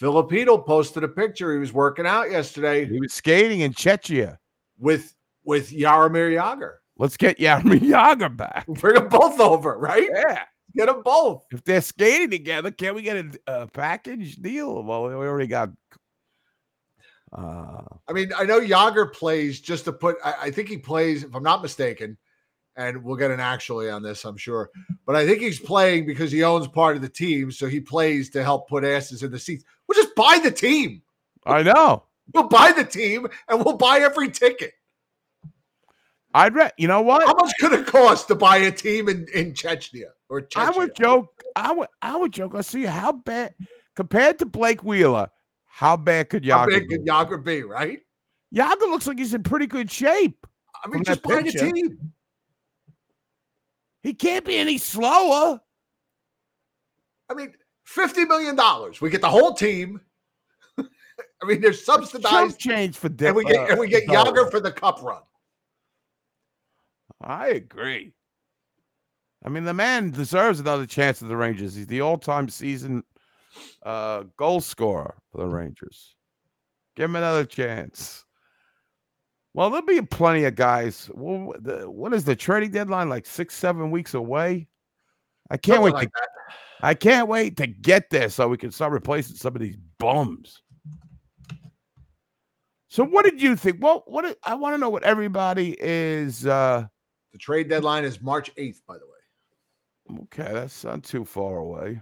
Filipino 0.02 0.58
posted 0.58 1.04
a 1.04 1.08
picture. 1.08 1.52
He 1.52 1.60
was 1.60 1.72
working 1.72 2.08
out 2.08 2.28
yesterday 2.28 2.84
he 2.84 2.98
was 2.98 3.12
skating 3.12 3.60
in 3.60 3.72
Czechia. 3.72 4.36
with 4.76 5.14
with 5.44 5.70
Jaromir 5.70 6.36
Jagr. 6.36 6.72
Let's 6.98 7.16
get 7.16 7.38
Jaromir 7.38 7.78
Jagr 7.78 8.36
back. 8.36 8.66
Bring 8.80 8.96
them 8.96 9.08
both 9.08 9.38
over, 9.38 9.78
right? 9.78 10.08
Yeah. 10.12 10.42
Get 10.74 10.86
them 10.86 11.02
both. 11.04 11.44
If 11.52 11.62
they're 11.62 11.80
skating 11.80 12.30
together, 12.30 12.72
can 12.72 12.96
we 12.96 13.02
get 13.02 13.16
a, 13.16 13.38
a 13.46 13.66
package 13.68 14.34
deal? 14.36 14.82
Well, 14.82 15.04
we 15.04 15.14
already 15.14 15.46
got. 15.46 15.70
Uh, 17.32 17.82
I 18.08 18.12
mean, 18.12 18.32
I 18.36 18.42
know 18.42 18.60
Jagr 18.60 19.12
plays 19.12 19.60
just 19.60 19.84
to 19.84 19.92
put. 19.92 20.16
I, 20.24 20.34
I 20.42 20.50
think 20.50 20.68
he 20.68 20.78
plays, 20.78 21.22
if 21.22 21.32
I'm 21.32 21.44
not 21.44 21.62
mistaken, 21.62 22.18
and 22.76 23.02
we'll 23.02 23.16
get 23.16 23.30
an 23.30 23.40
actually 23.40 23.90
on 23.90 24.02
this, 24.02 24.24
I'm 24.24 24.36
sure. 24.36 24.70
But 25.06 25.16
I 25.16 25.26
think 25.26 25.40
he's 25.40 25.60
playing 25.60 26.06
because 26.06 26.32
he 26.32 26.42
owns 26.42 26.66
part 26.68 26.96
of 26.96 27.02
the 27.02 27.08
team, 27.08 27.52
so 27.52 27.66
he 27.66 27.80
plays 27.80 28.30
to 28.30 28.42
help 28.42 28.68
put 28.68 28.84
asses 28.84 29.22
in 29.22 29.30
the 29.30 29.38
seats. 29.38 29.64
We'll 29.86 30.02
just 30.02 30.14
buy 30.14 30.40
the 30.42 30.50
team. 30.50 31.02
I 31.44 31.62
know. 31.62 32.04
We'll 32.32 32.48
buy 32.48 32.72
the 32.72 32.84
team, 32.84 33.26
and 33.48 33.64
we'll 33.64 33.76
buy 33.76 33.98
every 33.98 34.30
ticket. 34.30 34.72
I'd 36.34 36.54
re- 36.54 36.70
you 36.78 36.88
know 36.88 37.02
what? 37.02 37.26
How 37.26 37.34
much 37.34 37.52
could 37.60 37.72
it 37.72 37.86
cost 37.86 38.28
to 38.28 38.34
buy 38.34 38.56
a 38.58 38.72
team 38.72 39.08
in, 39.08 39.26
in 39.34 39.52
Chechnya 39.52 40.06
or 40.30 40.40
Chechnya? 40.42 40.74
I 40.74 40.78
would 40.78 40.96
joke. 40.96 41.42
I 41.56 41.72
would. 41.72 41.88
I 42.00 42.16
would 42.16 42.32
joke. 42.32 42.54
Let's 42.54 42.68
see 42.68 42.84
how 42.84 43.12
bad 43.12 43.54
compared 43.96 44.38
to 44.38 44.46
Blake 44.46 44.82
Wheeler. 44.82 45.28
How 45.66 45.96
bad 45.96 46.30
could 46.30 46.46
How 46.46 46.66
Jagr 46.66 46.80
be? 46.80 46.86
could 46.86 47.06
Jagr 47.06 47.44
be, 47.44 47.62
right? 47.64 48.00
Jagr 48.54 48.80
looks 48.82 49.06
like 49.06 49.18
he's 49.18 49.34
in 49.34 49.42
pretty 49.42 49.66
good 49.66 49.90
shape. 49.90 50.46
I 50.82 50.88
mean, 50.88 51.04
just 51.04 51.22
buy 51.22 51.36
the 51.36 51.42
picture. 51.44 51.70
team. 51.70 52.12
He 54.02 54.14
can't 54.14 54.44
be 54.44 54.56
any 54.56 54.78
slower. 54.78 55.60
I 57.30 57.34
mean, 57.34 57.54
fifty 57.84 58.24
million 58.24 58.56
dollars. 58.56 59.00
We 59.00 59.10
get 59.10 59.20
the 59.20 59.28
whole 59.28 59.54
team. 59.54 60.00
I 60.78 61.46
mean, 61.46 61.60
there's 61.60 61.84
subsidized, 61.84 62.58
change 62.58 62.96
for 62.96 63.06
and 63.06 63.34
we 63.34 63.44
get 63.44 63.60
uh, 63.60 63.72
and 63.72 63.80
we 63.80 63.88
get 63.88 64.06
Jagr. 64.06 64.32
Jagr 64.32 64.50
for 64.50 64.60
the 64.60 64.72
cup 64.72 65.02
run. 65.02 65.22
I 67.20 67.48
agree. 67.48 68.12
I 69.44 69.48
mean, 69.48 69.64
the 69.64 69.74
man 69.74 70.10
deserves 70.10 70.60
another 70.60 70.86
chance 70.86 71.22
at 71.22 71.28
the 71.28 71.36
Rangers. 71.36 71.74
He's 71.74 71.86
the 71.86 72.00
all-time 72.00 72.48
season 72.48 73.02
uh, 73.84 74.24
goal 74.36 74.60
scorer 74.60 75.16
for 75.30 75.38
the 75.38 75.48
Rangers. 75.48 76.14
Give 76.96 77.06
him 77.06 77.16
another 77.16 77.44
chance. 77.44 78.24
Well, 79.54 79.68
there'll 79.70 79.84
be 79.84 80.00
plenty 80.00 80.44
of 80.44 80.54
guys. 80.54 81.10
Well, 81.12 81.54
the, 81.60 81.90
what 81.90 82.14
is 82.14 82.24
the 82.24 82.34
trading 82.34 82.70
deadline? 82.70 83.08
Like 83.08 83.26
six, 83.26 83.54
seven 83.54 83.90
weeks 83.90 84.14
away. 84.14 84.66
I 85.50 85.56
can't 85.56 85.76
Something 85.76 85.84
wait. 85.84 85.94
like 85.94 86.08
to, 86.08 86.12
that. 86.14 86.86
I 86.86 86.94
can't 86.94 87.28
wait 87.28 87.56
to 87.58 87.66
get 87.66 88.08
there 88.10 88.30
so 88.30 88.48
we 88.48 88.56
can 88.56 88.70
start 88.70 88.92
replacing 88.92 89.36
some 89.36 89.54
of 89.54 89.60
these 89.60 89.76
bums. 89.98 90.62
So, 92.88 93.04
what 93.04 93.24
did 93.24 93.40
you 93.40 93.56
think? 93.56 93.78
Well, 93.80 94.02
what 94.06 94.36
I 94.42 94.54
want 94.54 94.74
to 94.74 94.78
know 94.78 94.90
what 94.90 95.02
everybody 95.02 95.76
is. 95.78 96.46
uh 96.46 96.86
The 97.32 97.38
trade 97.38 97.68
deadline 97.68 98.04
is 98.04 98.20
March 98.20 98.50
eighth, 98.56 98.82
by 98.86 98.94
the 98.94 99.04
way. 99.06 100.20
Okay, 100.24 100.52
that's 100.52 100.84
not 100.84 101.02
too 101.04 101.24
far 101.24 101.58
away. 101.58 102.00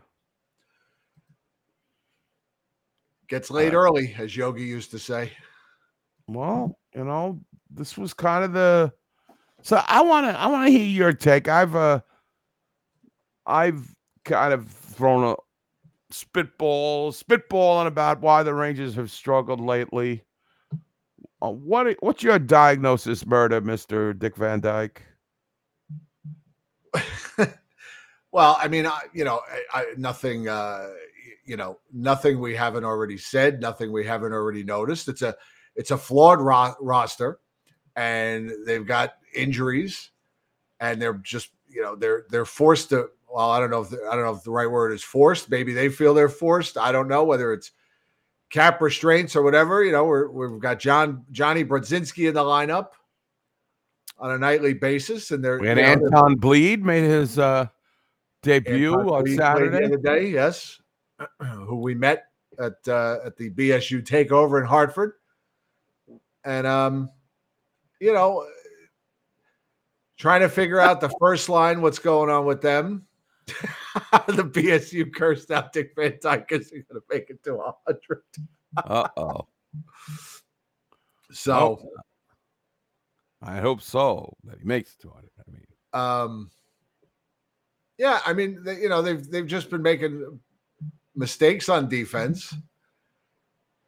Gets 3.29 3.51
laid 3.51 3.75
early, 3.75 4.15
as 4.19 4.37
Yogi 4.37 4.65
used 4.65 4.91
to 4.93 4.99
say. 4.99 5.33
Well, 6.33 6.79
you 6.95 7.05
know, 7.05 7.41
this 7.71 7.99
was 7.99 8.15
kind 8.15 8.45
of 8.45 8.53
the 8.53 8.93
so 9.63 9.83
I 9.87 10.03
want 10.03 10.27
to 10.27 10.39
I 10.39 10.47
want 10.47 10.67
to 10.67 10.73
hear 10.73 10.85
your 10.85 11.13
take. 11.13 11.49
I've 11.49 11.75
uh 11.75 12.01
I've 13.47 13.95
kind 14.25 14.53
of 14.53 14.69
thrown 14.69 15.25
a 15.25 15.37
spitball 16.11 17.13
spitballing 17.13 17.87
about 17.87 18.21
why 18.21 18.43
the 18.43 18.55
Rangers 18.55 18.95
have 18.95 19.11
struggled 19.11 19.61
lately. 19.61 20.25
Uh, 21.43 21.51
what 21.51 21.97
what's 22.01 22.23
your 22.23 22.39
diagnosis, 22.39 23.27
murder, 23.27 23.61
Mister 23.61 24.13
Dick 24.13 24.37
Van 24.37 24.61
Dyke? 24.61 25.03
Well, 28.33 28.57
I 28.61 28.69
mean, 28.69 28.87
I, 28.87 29.01
you 29.13 29.25
know, 29.25 29.41
I, 29.51 29.81
I, 29.81 29.87
nothing, 29.97 30.49
uh, 30.49 30.91
you 31.45 31.57
know, 31.57 31.79
nothing 31.93 32.39
we 32.39 32.55
haven't 32.55 32.85
already 32.85 33.19
said, 33.19 33.61
nothing 33.61 33.91
we 33.91 34.07
haven't 34.07 34.33
already 34.33 34.63
noticed. 34.63 35.09
It's 35.09 35.23
a, 35.23 35.35
it's 35.81 35.91
a 35.91 35.97
flawed 35.97 36.43
ro- 36.43 36.75
roster, 36.79 37.41
and 37.97 38.53
they've 38.67 38.87
got 38.87 39.15
injuries, 39.35 40.11
and 40.79 41.01
they're 41.01 41.15
just, 41.15 41.49
you 41.67 41.81
know, 41.81 41.97
they're 41.97 42.27
they're 42.29 42.45
forced 42.45 42.91
to. 42.91 43.09
Well, 43.33 43.51
I 43.51 43.59
don't 43.61 43.71
know 43.71 43.81
if 43.81 43.93
I 43.93 44.15
don't 44.15 44.25
know 44.27 44.35
if 44.35 44.45
the 44.45 44.51
right 44.51 44.71
word 44.71 44.93
is 44.93 45.03
forced. 45.03 45.51
Maybe 45.51 45.73
they 45.73 45.89
feel 45.89 46.13
they're 46.13 46.29
forced. 46.29 46.77
I 46.77 46.93
don't 46.93 47.09
know 47.09 47.25
whether 47.25 47.55
it's 47.55 47.71
cap 48.51 48.83
restraints 48.83 49.35
or 49.35 49.43
whatever. 49.43 49.83
You 49.83 49.93
know, 49.93 50.05
we're, 50.05 50.29
we've 50.29 50.61
got 50.61 50.81
John 50.81 51.25
Johnny 51.33 51.65
Brodzinski 51.65 52.29
in 52.29 52.35
the 52.35 52.43
lineup 52.43 52.89
on 54.19 54.33
a 54.33 54.39
nightly 54.39 54.75
basis, 54.75 55.31
and 55.31 55.43
they're 55.43 55.57
and 55.57 55.67
you 55.67 55.75
know, 55.77 55.83
Anton 55.83 56.37
Bleed 56.37 56.85
made 56.85 57.05
his 57.05 57.39
uh 57.39 57.69
debut 58.43 58.93
Anton 58.93 59.09
on 59.09 59.25
Lee 59.25 59.37
played 59.37 59.39
Saturday. 59.39 59.89
The 59.89 59.97
day, 59.97 60.29
yes, 60.29 60.79
who 61.41 61.77
we 61.77 61.95
met 61.95 62.25
at 62.59 62.87
uh, 62.87 63.19
at 63.25 63.39
the 63.39 63.49
BSU 63.49 64.05
takeover 64.05 64.61
in 64.61 64.67
Hartford, 64.67 65.15
and 66.45 66.67
um, 66.67 67.11
you 68.01 68.13
know, 68.13 68.47
trying 70.19 70.41
to 70.41 70.49
figure 70.49 70.81
out 70.81 71.01
the 71.01 71.09
first 71.21 71.49
line, 71.49 71.81
what's 71.83 71.99
going 71.99 72.31
on 72.31 72.45
with 72.45 72.61
them. 72.61 73.07
the 73.47 74.45
BSU 74.45 75.13
cursed 75.13 75.51
out 75.51 75.73
Dick 75.73 75.93
Van 75.97 76.19
Dyke 76.21 76.49
because 76.49 76.71
he's 76.71 76.85
going 76.85 77.01
to 77.01 77.07
make 77.11 77.31
it 77.31 77.43
to 77.45 77.57
a 77.57 77.75
hundred. 77.87 78.23
Uh 78.77 79.09
oh. 79.17 79.49
So, 81.33 81.81
I 83.43 83.59
hope 83.59 83.81
so 83.81 84.37
that 84.45 84.59
he 84.59 84.65
makes 84.65 84.95
it 84.95 85.01
to 85.03 85.09
it. 85.09 85.33
I 85.39 85.51
mean, 85.51 85.67
um, 85.93 86.51
yeah, 87.99 88.21
I 88.25 88.33
mean, 88.33 88.63
they, 88.63 88.81
you 88.81 88.89
know, 88.89 89.03
they've 89.03 89.29
they've 89.29 89.47
just 89.47 89.71
been 89.71 89.83
making 89.83 90.41
mistakes 91.15 91.69
on 91.69 91.89
defense, 91.89 92.55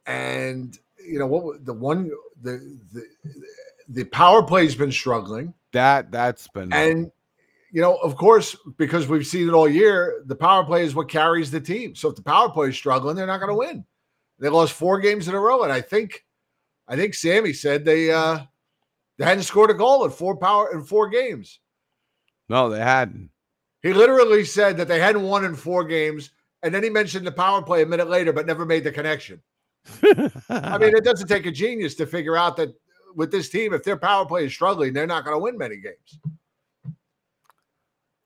and 0.05 0.77
you 1.05 1.19
know 1.19 1.27
what? 1.27 1.65
The 1.65 1.73
one 1.73 2.11
the 2.43 2.79
the 2.93 3.03
the 3.89 4.03
power 4.05 4.43
play's 4.43 4.75
been 4.75 4.91
struggling, 4.91 5.53
that 5.71 6.11
that's 6.11 6.47
been 6.49 6.71
and 6.71 7.11
you 7.71 7.81
know, 7.81 7.95
of 7.95 8.15
course, 8.15 8.55
because 8.77 9.07
we've 9.07 9.25
seen 9.25 9.47
it 9.47 9.53
all 9.53 9.67
year, 9.67 10.21
the 10.27 10.35
power 10.35 10.63
play 10.63 10.83
is 10.83 10.93
what 10.93 11.09
carries 11.09 11.49
the 11.49 11.59
team. 11.59 11.95
So 11.95 12.09
if 12.09 12.15
the 12.15 12.21
power 12.21 12.47
play 12.47 12.69
is 12.69 12.77
struggling, 12.77 13.15
they're 13.15 13.25
not 13.25 13.39
going 13.39 13.49
to 13.49 13.55
win. 13.55 13.83
They 14.37 14.49
lost 14.49 14.73
four 14.73 14.99
games 14.99 15.27
in 15.27 15.33
a 15.33 15.39
row, 15.39 15.63
and 15.63 15.71
I 15.73 15.81
think, 15.81 16.23
I 16.87 16.95
think 16.95 17.15
Sammy 17.15 17.51
said 17.51 17.83
they 17.83 18.11
uh 18.11 18.41
they 19.17 19.25
hadn't 19.25 19.43
scored 19.43 19.71
a 19.71 19.75
goal 19.75 20.05
in 20.05 20.11
four 20.11 20.37
power 20.37 20.71
in 20.71 20.83
four 20.83 21.09
games. 21.09 21.59
no, 22.49 22.69
they 22.69 22.79
hadn't. 22.79 23.31
He 23.81 23.93
literally 23.93 24.45
said 24.45 24.77
that 24.77 24.87
they 24.87 24.99
hadn't 24.99 25.23
won 25.23 25.43
in 25.43 25.55
four 25.55 25.83
games, 25.83 26.31
and 26.61 26.73
then 26.73 26.83
he 26.83 26.89
mentioned 26.89 27.25
the 27.25 27.31
power 27.31 27.61
play 27.61 27.81
a 27.81 27.85
minute 27.85 28.09
later, 28.09 28.31
but 28.31 28.45
never 28.45 28.65
made 28.65 28.83
the 28.83 28.91
connection. 28.91 29.41
I 30.49 30.77
mean, 30.77 30.95
it 30.95 31.03
doesn't 31.03 31.27
take 31.27 31.45
a 31.45 31.51
genius 31.51 31.95
to 31.95 32.05
figure 32.05 32.37
out 32.37 32.57
that 32.57 32.73
with 33.15 33.31
this 33.31 33.49
team, 33.49 33.73
if 33.73 33.83
their 33.83 33.97
power 33.97 34.25
play 34.25 34.45
is 34.45 34.53
struggling, 34.53 34.93
they're 34.93 35.07
not 35.07 35.25
going 35.25 35.35
to 35.35 35.39
win 35.39 35.57
many 35.57 35.77
games. 35.77 36.19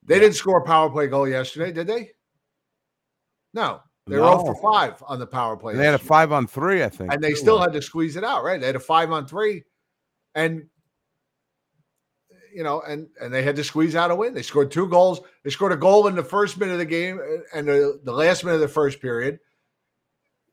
They 0.04 0.20
didn't 0.20 0.36
score 0.36 0.60
a 0.60 0.66
power 0.66 0.90
play 0.90 1.08
goal 1.08 1.28
yesterday, 1.28 1.72
did 1.72 1.88
they? 1.88 2.12
No, 3.54 3.82
they 4.06 4.18
were 4.18 4.26
0 4.26 4.40
for 4.40 4.56
5 4.56 5.04
on 5.06 5.20
the 5.20 5.28
power 5.28 5.58
play. 5.58 5.76
they 5.76 5.86
had 5.86 5.94
a 5.94 6.00
five 6.00 6.32
on 6.32 6.48
three, 6.48 6.84
I 6.84 6.90
think, 6.90 7.12
and 7.12 7.22
they 7.22 7.34
still 7.34 7.60
had 7.60 7.74
to 7.74 7.82
squeeze 7.82 8.16
it 8.16 8.24
out, 8.24 8.44
right? 8.44 8.60
They 8.60 8.68
had 8.68 8.76
a 8.76 8.80
five 8.80 9.12
on 9.12 9.28
three, 9.28 9.64
and 10.34 10.64
you 12.54 12.64
know, 12.64 12.82
and 12.82 13.08
and 13.20 13.34
they 13.34 13.44
had 13.44 13.56
to 13.58 13.64
squeeze 13.64 13.96
out 13.96 14.12
a 14.12 14.16
win. 14.16 14.34
They 14.34 14.42
scored 14.42 14.72
two 14.72 14.88
goals. 14.88 15.20
They 15.44 15.50
scored 15.50 15.74
a 15.74 15.78
goal 15.78 16.08
in 16.08 16.16
the 16.16 16.24
first 16.24 16.58
minute 16.58 16.74
of 16.74 16.80
the 16.80 16.86
game 16.86 17.20
uh, 17.20 17.58
and 17.58 17.68
the, 17.68 18.00
the 18.04 18.14
last 18.14 18.44
minute 18.44 18.56
of 18.56 18.62
the 18.62 18.68
first 18.68 19.02
period, 19.02 19.40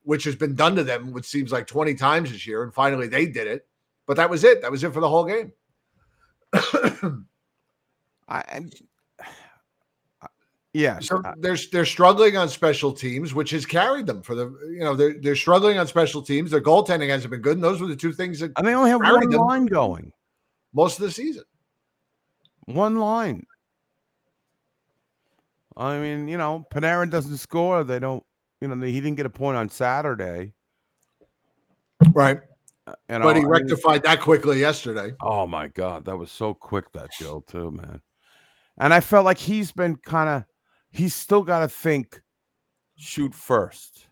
which 0.05 0.23
has 0.23 0.35
been 0.35 0.55
done 0.55 0.75
to 0.75 0.83
them, 0.83 1.11
which 1.11 1.25
seems 1.25 1.51
like 1.51 1.67
twenty 1.67 1.93
times 1.93 2.31
this 2.31 2.47
year. 2.47 2.63
And 2.63 2.73
finally, 2.73 3.07
they 3.07 3.25
did 3.25 3.47
it. 3.47 3.67
But 4.05 4.17
that 4.17 4.29
was 4.29 4.43
it. 4.43 4.61
That 4.61 4.71
was 4.71 4.83
it 4.83 4.93
for 4.93 5.01
the 5.01 5.09
whole 5.09 5.25
game. 5.25 5.51
I, 8.27 8.43
and, 8.47 8.73
yeah, 10.75 10.99
So 10.99 11.21
they're 11.37 11.57
they're 11.71 11.85
struggling 11.85 12.35
on 12.35 12.49
special 12.49 12.91
teams, 12.91 13.33
which 13.33 13.51
has 13.51 13.65
carried 13.65 14.05
them 14.05 14.21
for 14.21 14.35
the 14.35 14.47
you 14.69 14.81
know 14.81 14.93
they're 14.93 15.15
they're 15.21 15.35
struggling 15.37 15.77
on 15.77 15.87
special 15.87 16.21
teams. 16.21 16.51
Their 16.51 16.59
goaltending 16.59 17.07
hasn't 17.07 17.31
been 17.31 17.39
good, 17.39 17.55
and 17.55 17.63
those 17.63 17.79
were 17.79 17.87
the 17.87 17.95
two 17.95 18.11
things 18.11 18.41
that 18.41 18.51
and 18.57 18.67
they 18.67 18.73
only 18.73 18.89
have 18.89 18.99
one 18.99 19.29
line 19.29 19.67
going. 19.67 20.11
most 20.73 20.99
of 20.99 21.05
the 21.05 21.11
season. 21.11 21.43
One 22.65 22.97
line. 22.97 23.45
I 25.77 25.97
mean, 25.97 26.27
you 26.27 26.37
know, 26.37 26.65
Panarin 26.73 27.09
doesn't 27.09 27.37
score. 27.37 27.85
They 27.85 27.99
don't. 27.99 28.23
You 28.69 28.75
know, 28.75 28.85
he 28.85 28.99
didn't 28.99 29.15
get 29.15 29.25
a 29.25 29.29
point 29.29 29.57
on 29.57 29.69
Saturday. 29.69 30.53
Right. 32.11 32.39
And 33.09 33.23
but 33.23 33.35
he 33.35 33.43
rectified 33.43 34.03
that 34.03 34.21
quickly 34.21 34.59
yesterday. 34.59 35.13
Oh 35.21 35.47
my 35.47 35.67
god, 35.69 36.05
that 36.05 36.17
was 36.17 36.31
so 36.31 36.53
quick 36.53 36.91
that 36.93 37.09
Joe 37.19 37.43
too, 37.47 37.71
man. 37.71 38.01
And 38.77 38.93
I 38.93 38.99
felt 38.99 39.25
like 39.25 39.37
he's 39.37 39.71
been 39.71 39.95
kind 39.95 40.29
of 40.29 40.45
he's 40.91 41.15
still 41.15 41.41
got 41.41 41.59
to 41.59 41.67
think 41.67 42.21
shoot 42.95 43.33
first. 43.33 44.07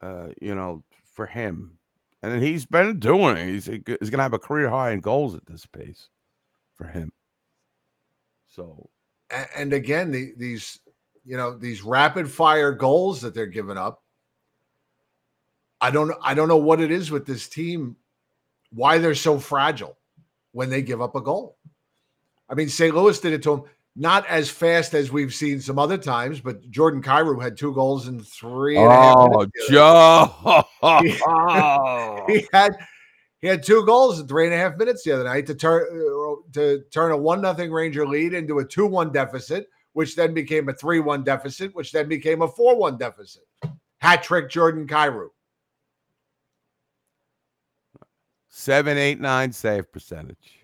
Uh, 0.00 0.28
you 0.42 0.54
know, 0.54 0.84
for 1.14 1.24
him. 1.24 1.78
And 2.22 2.30
then 2.32 2.42
he's 2.42 2.66
been 2.66 2.98
doing 2.98 3.38
it. 3.38 3.46
He's, 3.46 3.64
he's 3.66 3.80
going 3.84 4.18
to 4.18 4.22
have 4.22 4.34
a 4.34 4.38
career 4.38 4.68
high 4.68 4.90
in 4.90 5.00
goals 5.00 5.34
at 5.34 5.46
this 5.46 5.64
pace 5.64 6.08
for 6.74 6.86
him. 6.86 7.10
So, 8.48 8.90
A- 9.30 9.58
And 9.58 9.72
again, 9.72 10.10
the, 10.10 10.32
these 10.36 10.78
you 11.24 11.36
know 11.36 11.56
these 11.56 11.82
rapid 11.82 12.30
fire 12.30 12.72
goals 12.72 13.20
that 13.22 13.34
they're 13.34 13.46
giving 13.46 13.78
up. 13.78 14.02
I 15.80 15.90
don't 15.90 16.12
I 16.22 16.34
don't 16.34 16.48
know 16.48 16.56
what 16.56 16.80
it 16.80 16.90
is 16.90 17.10
with 17.10 17.26
this 17.26 17.48
team, 17.48 17.96
why 18.72 18.98
they're 18.98 19.14
so 19.14 19.38
fragile 19.38 19.96
when 20.52 20.70
they 20.70 20.82
give 20.82 21.02
up 21.02 21.14
a 21.14 21.20
goal. 21.20 21.56
I 22.48 22.54
mean, 22.54 22.68
St. 22.68 22.94
Louis 22.94 23.18
did 23.18 23.32
it 23.32 23.42
to 23.44 23.50
them, 23.50 23.62
not 23.96 24.26
as 24.26 24.50
fast 24.50 24.94
as 24.94 25.10
we've 25.10 25.34
seen 25.34 25.60
some 25.60 25.78
other 25.78 25.98
times, 25.98 26.40
but 26.40 26.68
Jordan 26.70 27.02
Kyrou 27.02 27.42
had 27.42 27.56
two 27.56 27.72
goals 27.72 28.08
in 28.08 28.22
three. 28.22 28.76
and 28.76 28.86
a 28.86 28.90
half 28.90 29.16
oh, 29.18 29.46
Joe. 29.68 30.64
he 32.32 32.46
had 32.52 32.76
he 33.40 33.48
had 33.48 33.62
two 33.62 33.84
goals 33.84 34.20
in 34.20 34.26
three 34.26 34.46
and 34.46 34.54
a 34.54 34.56
half 34.56 34.76
minutes 34.76 35.04
the 35.04 35.12
other 35.12 35.24
night 35.24 35.46
to 35.46 35.54
turn 35.54 35.82
uh, 35.82 36.34
to 36.52 36.82
turn 36.90 37.12
a 37.12 37.16
one 37.16 37.40
nothing 37.40 37.70
Ranger 37.70 38.06
lead 38.06 38.34
into 38.34 38.58
a 38.58 38.64
two 38.64 38.86
one 38.86 39.12
deficit, 39.12 39.68
which 39.94 40.14
then 40.16 40.34
became 40.34 40.68
a 40.68 40.74
three 40.74 41.00
one 41.00 41.24
deficit, 41.24 41.74
which 41.74 41.90
then 41.92 42.08
became 42.08 42.42
a 42.42 42.48
four 42.48 42.76
one 42.76 42.98
deficit. 42.98 43.44
Hat 44.00 44.22
trick, 44.22 44.50
Jordan 44.50 44.86
Kyrou. 44.86 45.28
Seven, 48.50 48.98
eight, 48.98 49.20
nine 49.20 49.52
save 49.52 49.90
percentage. 49.90 50.60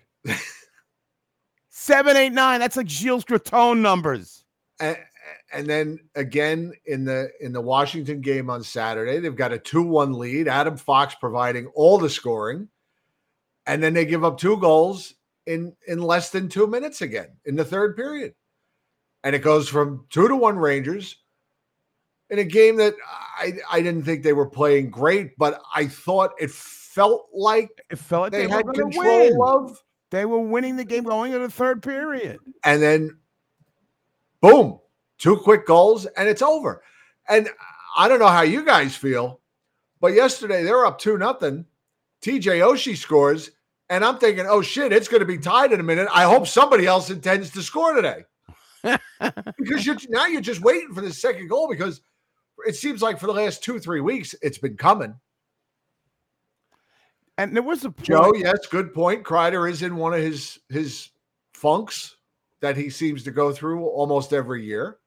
Seven, 1.69 2.15
eight, 2.15 2.33
nine. 2.33 2.59
That's 2.59 2.77
like 2.77 2.87
Gilles 2.87 3.23
Gratton 3.23 3.81
numbers. 3.81 4.45
and, 4.79 4.97
and 5.53 5.67
then 5.67 5.99
again 6.15 6.73
in 6.85 7.05
the 7.05 7.31
in 7.39 7.51
the 7.51 7.61
Washington 7.61 8.21
game 8.21 8.49
on 8.49 8.63
Saturday, 8.63 9.19
they've 9.19 9.35
got 9.35 9.53
a 9.53 9.57
2-1 9.57 10.15
lead. 10.15 10.47
Adam 10.47 10.77
Fox 10.77 11.15
providing 11.15 11.67
all 11.67 11.97
the 11.97 12.09
scoring. 12.09 12.67
And 13.65 13.81
then 13.81 13.93
they 13.93 14.05
give 14.05 14.23
up 14.23 14.37
two 14.37 14.57
goals 14.57 15.13
in 15.45 15.75
in 15.87 16.01
less 16.01 16.31
than 16.31 16.49
2 16.49 16.67
minutes 16.67 17.01
again 17.01 17.29
in 17.45 17.55
the 17.55 17.65
third 17.65 17.95
period. 17.95 18.33
And 19.23 19.35
it 19.35 19.39
goes 19.39 19.69
from 19.69 20.05
2 20.09 20.27
to 20.27 20.35
1 20.35 20.57
Rangers 20.57 21.17
in 22.29 22.39
a 22.39 22.43
game 22.43 22.77
that 22.77 22.95
I 23.37 23.53
I 23.69 23.81
didn't 23.81 24.03
think 24.03 24.23
they 24.23 24.33
were 24.33 24.47
playing 24.49 24.89
great, 24.89 25.37
but 25.37 25.61
I 25.75 25.85
thought 25.87 26.31
it 26.39 26.49
felt 26.49 27.27
like 27.33 27.69
It 27.89 27.99
felt 27.99 28.23
like 28.23 28.31
they, 28.31 28.47
they, 28.47 28.51
had 28.51 28.65
were 28.65 28.73
control 28.73 29.43
of 29.43 29.83
They 30.09 30.25
were 30.25 30.39
winning 30.39 30.75
the 30.75 30.85
game 30.85 31.03
going 31.03 31.33
into 31.33 31.45
the 31.45 31.53
third 31.53 31.83
period. 31.83 32.39
and 32.63 32.81
then 32.81 33.17
boom, 34.41 34.79
two 35.19 35.37
quick 35.37 35.67
goals, 35.67 36.05
and 36.05 36.27
it's 36.27 36.41
over. 36.41 36.83
And 37.29 37.49
I 37.95 38.07
don't 38.07 38.19
know 38.19 38.27
how 38.27 38.41
you 38.41 38.65
guys 38.65 38.95
feel, 38.95 39.39
but 39.99 40.13
yesterday 40.13 40.63
they 40.63 40.71
were 40.71 40.85
up 40.85 40.97
two 40.97 41.17
nothing. 41.17 41.65
TJ 42.23 42.61
Oshie 42.61 42.97
scores, 42.97 43.51
and 43.89 44.05
I'm 44.05 44.17
thinking, 44.17 44.45
oh 44.47 44.61
shit, 44.61 44.93
it's 44.93 45.07
going 45.07 45.21
to 45.21 45.25
be 45.25 45.37
tied 45.37 45.73
in 45.73 45.79
a 45.79 45.83
minute. 45.83 46.07
I 46.11 46.23
hope 46.23 46.47
somebody 46.47 46.85
else 46.87 47.09
intends 47.09 47.49
to 47.51 47.61
score 47.61 47.93
today. 47.93 48.23
Because 48.83 49.85
you're 49.85 49.97
now 50.09 50.25
you're 50.25 50.41
just 50.41 50.61
waiting 50.61 50.93
for 50.93 51.01
the 51.01 51.13
second 51.13 51.47
goal 51.47 51.67
because 51.69 52.01
it 52.65 52.75
seems 52.75 53.01
like 53.01 53.19
for 53.19 53.27
the 53.27 53.33
last 53.33 53.63
two, 53.63 53.79
three 53.79 54.01
weeks 54.01 54.35
it's 54.41 54.57
been 54.57 54.77
coming. 54.77 55.15
And 57.37 57.55
there 57.55 57.63
was 57.63 57.83
a 57.85 57.91
point, 57.91 58.05
Joe, 58.05 58.33
yes, 58.35 58.67
good 58.67 58.93
point. 58.93 59.23
Kreider 59.23 59.69
is 59.69 59.81
in 59.81 59.95
one 59.95 60.13
of 60.13 60.19
his 60.19 60.59
his 60.69 61.09
funks 61.53 62.17
that 62.59 62.77
he 62.77 62.89
seems 62.89 63.23
to 63.23 63.31
go 63.31 63.51
through 63.51 63.85
almost 63.85 64.33
every 64.33 64.63
year. 64.63 64.97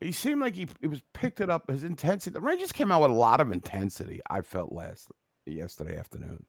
he 0.00 0.10
seemed 0.12 0.40
like 0.40 0.54
he, 0.54 0.66
he 0.80 0.88
was 0.88 1.00
picked 1.14 1.40
it 1.40 1.50
up 1.50 1.70
his 1.70 1.84
intensity. 1.84 2.34
The 2.34 2.40
Rangers 2.40 2.72
came 2.72 2.90
out 2.90 3.02
with 3.02 3.10
a 3.10 3.14
lot 3.14 3.40
of 3.40 3.52
intensity. 3.52 4.20
I 4.28 4.40
felt 4.40 4.72
last 4.72 5.08
yesterday 5.46 5.96
afternoon. 5.96 6.44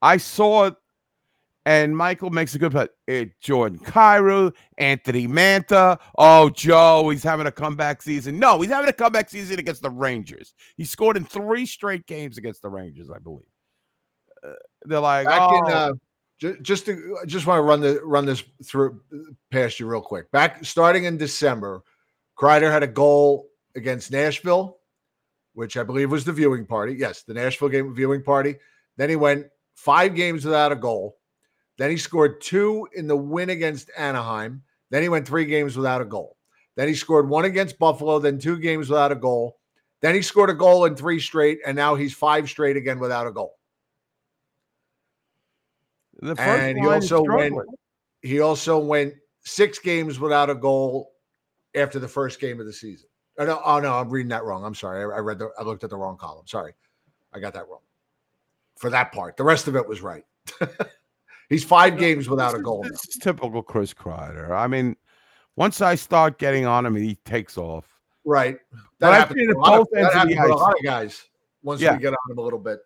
I 0.00 0.16
saw 0.16 0.64
it, 0.64 0.74
and 1.64 1.96
Michael 1.96 2.30
makes 2.30 2.54
a 2.54 2.58
good 2.58 2.72
point. 2.72 2.90
It 3.06 3.38
Jordan 3.40 3.78
Kyrou, 3.78 4.52
Anthony 4.78 5.28
Mantha. 5.28 5.98
Oh, 6.18 6.50
Joe, 6.50 7.08
he's 7.10 7.22
having 7.22 7.46
a 7.46 7.52
comeback 7.52 8.02
season. 8.02 8.38
No, 8.38 8.60
he's 8.60 8.70
having 8.70 8.88
a 8.88 8.92
comeback 8.92 9.30
season 9.30 9.58
against 9.58 9.82
the 9.82 9.90
Rangers. 9.90 10.54
He 10.76 10.84
scored 10.84 11.16
in 11.16 11.24
three 11.24 11.66
straight 11.66 12.06
games 12.06 12.38
against 12.38 12.62
the 12.62 12.68
Rangers, 12.68 13.10
I 13.10 13.18
believe. 13.18 13.46
Uh, 14.44 14.54
they're 14.84 15.00
like, 15.00 15.26
back 15.26 15.40
oh, 15.40 15.58
in 15.58 15.72
uh, 15.72 15.92
ju- 16.40 16.58
just 16.62 16.86
to, 16.86 17.18
just 17.26 17.46
want 17.46 17.58
to 17.58 17.62
run 17.62 17.80
the 17.80 18.00
run 18.02 18.26
this 18.26 18.42
through 18.66 19.00
past 19.52 19.78
you 19.78 19.86
real 19.86 20.02
quick. 20.02 20.30
Back 20.32 20.64
starting 20.64 21.04
in 21.04 21.16
December, 21.16 21.82
Kreider 22.36 22.72
had 22.72 22.82
a 22.82 22.88
goal 22.88 23.48
against 23.76 24.10
Nashville, 24.10 24.78
which 25.54 25.76
I 25.76 25.84
believe 25.84 26.10
was 26.10 26.24
the 26.24 26.32
viewing 26.32 26.66
party. 26.66 26.96
Yes, 26.98 27.22
the 27.22 27.34
Nashville 27.34 27.68
game 27.68 27.94
viewing 27.94 28.22
party. 28.22 28.56
Then 28.96 29.08
he 29.08 29.16
went 29.16 29.46
five 29.76 30.16
games 30.16 30.44
without 30.44 30.72
a 30.72 30.76
goal. 30.76 31.18
Then 31.78 31.90
he 31.90 31.96
scored 31.96 32.40
two 32.40 32.88
in 32.94 33.06
the 33.06 33.16
win 33.16 33.50
against 33.50 33.90
Anaheim. 33.96 34.62
Then 34.90 35.02
he 35.02 35.08
went 35.08 35.26
three 35.26 35.46
games 35.46 35.76
without 35.76 36.00
a 36.00 36.04
goal. 36.04 36.36
Then 36.76 36.88
he 36.88 36.94
scored 36.94 37.28
one 37.28 37.44
against 37.44 37.78
Buffalo, 37.78 38.18
then 38.18 38.38
two 38.38 38.58
games 38.58 38.88
without 38.88 39.12
a 39.12 39.16
goal. 39.16 39.58
Then 40.00 40.14
he 40.14 40.22
scored 40.22 40.50
a 40.50 40.54
goal 40.54 40.84
in 40.84 40.96
three 40.96 41.20
straight, 41.20 41.60
and 41.66 41.76
now 41.76 41.94
he's 41.94 42.14
five 42.14 42.48
straight 42.48 42.76
again 42.76 42.98
without 42.98 43.26
a 43.26 43.32
goal. 43.32 43.54
the 46.20 46.36
first 46.36 46.40
and 46.40 46.78
he 46.78 46.86
also 46.86 47.22
went 47.22 47.54
he 48.22 48.40
also 48.40 48.78
went 48.78 49.14
six 49.40 49.78
games 49.78 50.18
without 50.18 50.50
a 50.50 50.54
goal 50.54 51.12
after 51.74 51.98
the 51.98 52.08
first 52.08 52.40
game 52.40 52.60
of 52.60 52.66
the 52.66 52.72
season. 52.72 53.08
Oh 53.38 53.46
no, 53.46 53.60
oh, 53.64 53.80
no 53.80 53.94
I'm 53.94 54.10
reading 54.10 54.30
that 54.30 54.44
wrong. 54.44 54.64
I'm 54.64 54.74
sorry. 54.74 55.00
I, 55.00 55.16
I 55.16 55.20
read 55.20 55.38
the 55.38 55.50
I 55.58 55.62
looked 55.62 55.84
at 55.84 55.90
the 55.90 55.96
wrong 55.96 56.16
column. 56.16 56.46
Sorry. 56.46 56.72
I 57.32 57.40
got 57.40 57.54
that 57.54 57.68
wrong. 57.68 57.80
For 58.78 58.90
that 58.90 59.12
part. 59.12 59.36
The 59.36 59.44
rest 59.44 59.68
of 59.68 59.76
it 59.76 59.86
was 59.86 60.00
right. 60.00 60.24
He's 61.52 61.64
five 61.64 61.98
games 61.98 62.28
without 62.30 62.54
a 62.54 62.58
goal. 62.60 62.82
This 62.82 63.06
is 63.08 63.16
typical 63.20 63.62
Chris 63.62 63.92
Kreider. 63.92 64.50
I 64.52 64.66
mean, 64.66 64.96
once 65.56 65.80
I 65.82 65.94
start 65.96 66.38
getting 66.38 66.64
on 66.64 66.86
him, 66.86 66.96
he 66.96 67.16
takes 67.26 67.58
off. 67.58 67.86
Right. 68.24 68.56
That 69.00 69.12
I've 69.12 69.18
happens 69.28 69.48
to 69.52 69.58
lot 69.58 69.72
of, 69.74 69.78
both 69.80 69.88
that 69.92 70.12
happens 70.14 70.36
to 70.36 70.42
a 70.46 70.54
lot 70.54 70.72
of 70.78 70.82
guys 70.84 71.24
once 71.62 71.80
Yeah. 71.80 71.92
we 71.94 71.98
get 72.00 72.14
on 72.14 72.30
him 72.30 72.38
a 72.38 72.40
little 72.40 72.58
bit. 72.58 72.78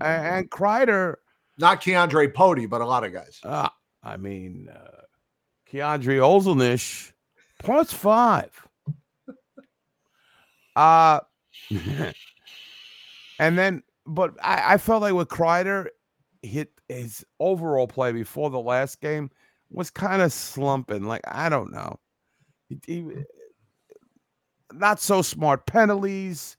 A- 0.00 0.04
And 0.04 0.50
Kreider, 0.50 1.14
Not 1.58 1.80
K'Andre 1.80 2.32
Pody, 2.34 2.66
but 2.66 2.80
a 2.82 2.86
lot 2.86 3.04
of 3.04 3.12
guys. 3.12 3.40
uh, 3.44 3.68
I 4.02 4.16
mean, 4.18 4.68
uh, 4.68 5.02
K'Andre 5.72 6.18
Olzenish, 6.20 7.12
plus 7.58 7.92
five. 7.92 8.50
Uh, 10.76 11.20
and 13.38 13.56
then, 13.56 13.82
but 14.06 14.34
I, 14.42 14.74
I 14.74 14.78
felt 14.78 15.02
like 15.02 15.14
with 15.14 15.28
Kreider, 15.28 15.86
hit 16.44 16.70
his 16.88 17.24
overall 17.40 17.86
play 17.86 18.12
before 18.12 18.50
the 18.50 18.60
last 18.60 19.00
game 19.00 19.30
was 19.70 19.90
kind 19.90 20.22
of 20.22 20.32
slumping. 20.32 21.04
Like, 21.04 21.22
I 21.26 21.48
don't 21.48 21.72
know. 21.72 21.98
He, 22.68 22.78
he- 22.86 23.24
not 24.72 25.00
so 25.00 25.22
smart 25.22 25.66
penalties. 25.66 26.56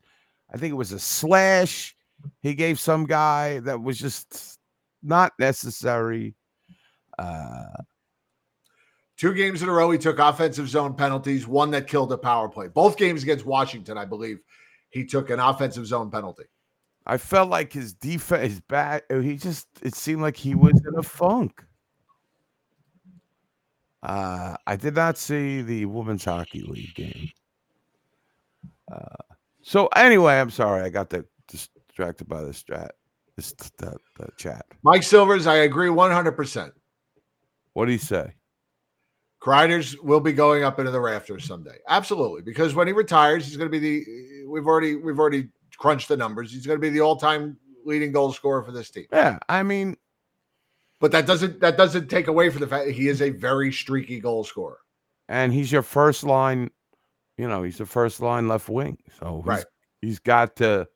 I 0.54 0.58
think 0.58 0.72
it 0.72 0.76
was 0.76 0.92
a 0.94 1.00
slash 1.00 1.96
he 2.42 2.54
gave 2.54 2.80
some 2.80 3.06
guy 3.06 3.60
that 3.60 3.82
was 3.82 3.98
just 3.98 4.58
not 5.04 5.34
necessary. 5.38 6.36
Uh, 7.20 7.66
Two 9.18 9.34
games 9.34 9.64
in 9.64 9.70
a 9.70 9.72
row, 9.72 9.92
he 9.92 9.98
took 9.98 10.20
offensive 10.20 10.68
zone 10.68 10.94
penalties, 10.94 11.48
one 11.48 11.72
that 11.72 11.88
killed 11.88 12.12
a 12.12 12.18
power 12.18 12.50
play. 12.50 12.68
Both 12.68 12.98
games 12.98 13.24
against 13.24 13.46
Washington, 13.46 13.98
I 13.98 14.04
believe, 14.04 14.40
he 14.90 15.06
took 15.06 15.30
an 15.30 15.40
offensive 15.40 15.88
zone 15.88 16.12
penalty. 16.12 16.44
I 17.08 17.18
felt 17.18 17.50
like 17.50 17.72
his 17.72 17.94
defense, 17.94 18.54
his 18.54 18.62
back, 18.62 19.04
he 19.12 19.38
just, 19.38 19.68
it 19.82 19.96
seemed 19.96 20.22
like 20.22 20.36
he 20.36 20.56
was 20.56 20.74
in 20.74 20.98
a 20.98 21.04
funk. 21.04 21.64
Uh, 24.02 24.56
I 24.66 24.76
did 24.76 24.96
not 24.96 25.18
see 25.18 25.62
the 25.62 25.86
women's 25.86 26.26
hockey 26.26 26.62
league 26.62 26.96
game. 26.96 27.30
Uh, 28.92 29.36
so 29.62 29.88
anyway, 29.96 30.40
I'm 30.40 30.52
sorry, 30.52 30.84
I 30.84 30.90
got 30.90 31.10
the, 31.10 31.26
distracted 31.48 32.28
by 32.28 32.42
the 32.42 32.52
strat, 32.52 32.90
this 33.36 33.52
the, 33.78 33.98
the 34.18 34.30
chat. 34.38 34.66
Mike 34.84 35.04
Silvers, 35.04 35.48
I 35.48 35.58
agree 35.58 35.90
100%. 35.90 36.72
What 37.74 37.86
do 37.86 37.92
you 37.92 37.98
say? 37.98 38.34
Kreider's 39.42 39.96
will 40.00 40.20
be 40.20 40.34
going 40.34 40.64
up 40.64 40.80
into 40.80 40.92
the 40.92 41.00
rafters 41.00 41.46
someday. 41.46 41.78
Absolutely. 41.88 42.42
Because 42.42 42.74
when 42.74 42.88
he 42.88 42.94
retires, 42.94 43.46
he's 43.46 43.58
going 43.58 43.70
to 43.70 43.80
be 43.80 43.80
the 43.80 44.46
we've 44.48 44.66
already 44.66 44.96
we've 44.96 45.20
already 45.20 45.50
crunched 45.76 46.08
the 46.08 46.18
numbers. 46.18 46.52
He's 46.52 46.66
going 46.66 46.78
to 46.78 46.82
be 46.82 46.90
the 46.90 47.02
all-time 47.02 47.58
leading 47.86 48.12
goal 48.12 48.34
scorer 48.34 48.64
for 48.64 48.72
this 48.72 48.90
team. 48.90 49.06
Yeah, 49.12 49.38
I 49.50 49.64
mean, 49.64 49.96
But 51.00 51.12
that 51.12 51.26
doesn't 51.28 51.60
that 51.60 51.78
doesn't 51.78 52.08
take 52.10 52.28
away 52.28 52.50
from 52.50 52.62
the 52.62 52.68
fact 52.68 52.86
that 52.88 52.94
he 52.94 53.08
is 53.10 53.22
a 53.22 53.30
very 53.30 53.72
streaky 53.72 54.20
goal 54.20 54.44
scorer. 54.44 54.80
and 55.28 55.52
he's 55.54 55.72
your 55.72 55.82
first 55.84 56.24
line, 56.24 56.70
you 57.38 57.48
know, 57.48 57.64
he's 57.64 57.78
the 57.80 57.86
first 57.86 58.22
line 58.22 58.48
left 58.48 58.70
wing. 58.70 58.98
So 59.20 59.38
he's, 59.42 59.46
Right. 59.48 59.66
he's 60.02 60.20
got 60.20 60.56
to, 60.58 60.88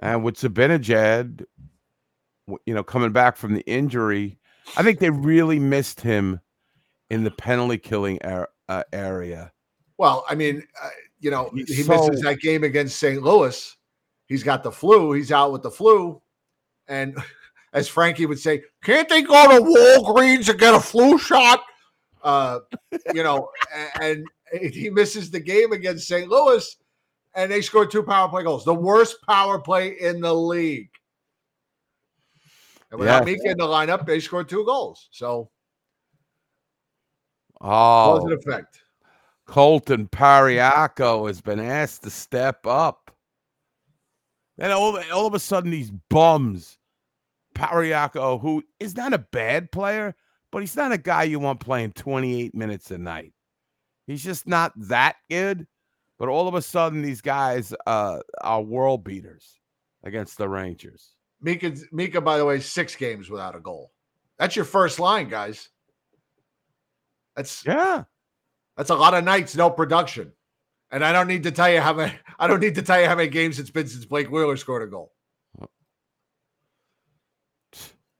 and 0.00 0.22
with 0.24 0.36
Zibanejad, 0.36 1.44
you 2.64 2.74
know, 2.74 2.84
coming 2.84 3.12
back 3.12 3.36
from 3.36 3.54
the 3.54 3.62
injury, 3.66 4.38
I 4.76 4.82
think 4.82 4.98
they 5.00 5.10
really 5.10 5.58
missed 5.58 6.00
him 6.00 6.40
in 7.10 7.24
the 7.24 7.30
penalty 7.30 7.78
killing 7.78 8.20
ar- 8.22 8.50
uh, 8.68 8.84
area. 8.92 9.52
Well, 9.98 10.24
I 10.28 10.34
mean, 10.34 10.62
uh, 10.82 10.88
you 11.20 11.30
know, 11.30 11.50
he 11.54 11.64
so- 11.82 11.92
misses 12.08 12.22
that 12.22 12.40
game 12.40 12.64
against 12.64 12.98
St. 12.98 13.22
Louis. 13.22 13.76
He's 14.26 14.42
got 14.42 14.62
the 14.62 14.72
flu. 14.72 15.12
He's 15.12 15.30
out 15.32 15.52
with 15.52 15.62
the 15.62 15.70
flu. 15.70 16.20
And 16.88 17.16
as 17.72 17.88
Frankie 17.88 18.26
would 18.26 18.38
say, 18.38 18.62
can't 18.82 19.08
they 19.08 19.22
go 19.22 19.48
to 19.48 19.64
Walgreens 19.64 20.48
and 20.48 20.58
get 20.58 20.74
a 20.74 20.80
flu 20.80 21.18
shot? 21.18 21.62
Uh, 22.22 22.60
you 23.14 23.22
know, 23.22 23.48
a- 23.74 24.02
and, 24.02 24.26
he 24.62 24.90
misses 24.90 25.28
the 25.28 25.40
game 25.40 25.72
against 25.72 26.06
St. 26.06 26.28
Louis, 26.28 26.76
and 27.34 27.50
they 27.50 27.60
scored 27.60 27.90
two 27.90 28.04
power 28.04 28.28
play 28.28 28.44
goals. 28.44 28.64
The 28.64 28.72
worst 28.72 29.16
power 29.26 29.58
play 29.58 29.96
in 30.00 30.20
the 30.20 30.32
league. 30.32 30.88
And 32.92 33.00
without. 33.00 33.24
Mika 33.24 33.50
in 33.50 33.58
the 33.58 33.64
lineup, 33.64 34.06
they 34.06 34.20
scored 34.20 34.48
two 34.48 34.64
goals. 34.64 35.08
So 35.10 35.50
Oh, 37.60 38.20
cause 38.20 38.24
and 38.24 38.32
effect. 38.34 38.80
Colton 39.46 40.08
Parayko 40.08 41.26
has 41.28 41.40
been 41.40 41.60
asked 41.60 42.02
to 42.02 42.10
step 42.10 42.66
up. 42.66 43.10
Then 44.58 44.72
all, 44.72 44.98
all 45.12 45.26
of 45.26 45.34
a 45.34 45.38
sudden, 45.38 45.70
these 45.70 45.92
bums, 46.10 46.78
Parayko, 47.54 48.40
who 48.40 48.62
is 48.80 48.96
not 48.96 49.12
a 49.12 49.18
bad 49.18 49.70
player, 49.70 50.14
but 50.50 50.60
he's 50.60 50.76
not 50.76 50.92
a 50.92 50.98
guy 50.98 51.24
you 51.24 51.38
want 51.38 51.60
playing 51.60 51.92
28 51.92 52.54
minutes 52.54 52.90
a 52.90 52.98
night. 52.98 53.32
He's 54.06 54.22
just 54.22 54.46
not 54.46 54.72
that 54.76 55.16
good. 55.30 55.66
But 56.18 56.28
all 56.28 56.48
of 56.48 56.54
a 56.54 56.62
sudden, 56.62 57.02
these 57.02 57.20
guys 57.20 57.74
uh, 57.86 58.20
are 58.40 58.62
world 58.62 59.04
beaters 59.04 59.60
against 60.02 60.38
the 60.38 60.48
Rangers. 60.48 61.14
Mika, 61.42 61.74
Mika, 61.92 62.20
by 62.20 62.38
the 62.38 62.44
way, 62.44 62.58
six 62.60 62.96
games 62.96 63.28
without 63.28 63.54
a 63.54 63.60
goal. 63.60 63.92
That's 64.38 64.56
your 64.56 64.64
first 64.64 64.98
line, 64.98 65.28
guys. 65.28 65.68
That's 67.34 67.64
Yeah. 67.66 68.04
That's 68.76 68.90
a 68.90 68.94
lot 68.94 69.14
of 69.14 69.24
nights, 69.24 69.56
no 69.56 69.70
production. 69.70 70.32
And 70.90 71.04
I 71.04 71.12
don't 71.12 71.26
need 71.28 71.42
to 71.44 71.50
tell 71.50 71.70
you 71.70 71.80
how 71.80 71.94
many 71.94 72.12
I 72.38 72.46
don't 72.46 72.60
need 72.60 72.74
to 72.76 72.82
tell 72.82 73.00
you 73.00 73.06
how 73.06 73.14
many 73.16 73.28
games 73.28 73.58
it's 73.58 73.70
been 73.70 73.88
since 73.88 74.04
Blake 74.04 74.30
Wheeler 74.30 74.56
scored 74.56 74.82
a 74.82 74.86
goal. 74.86 75.12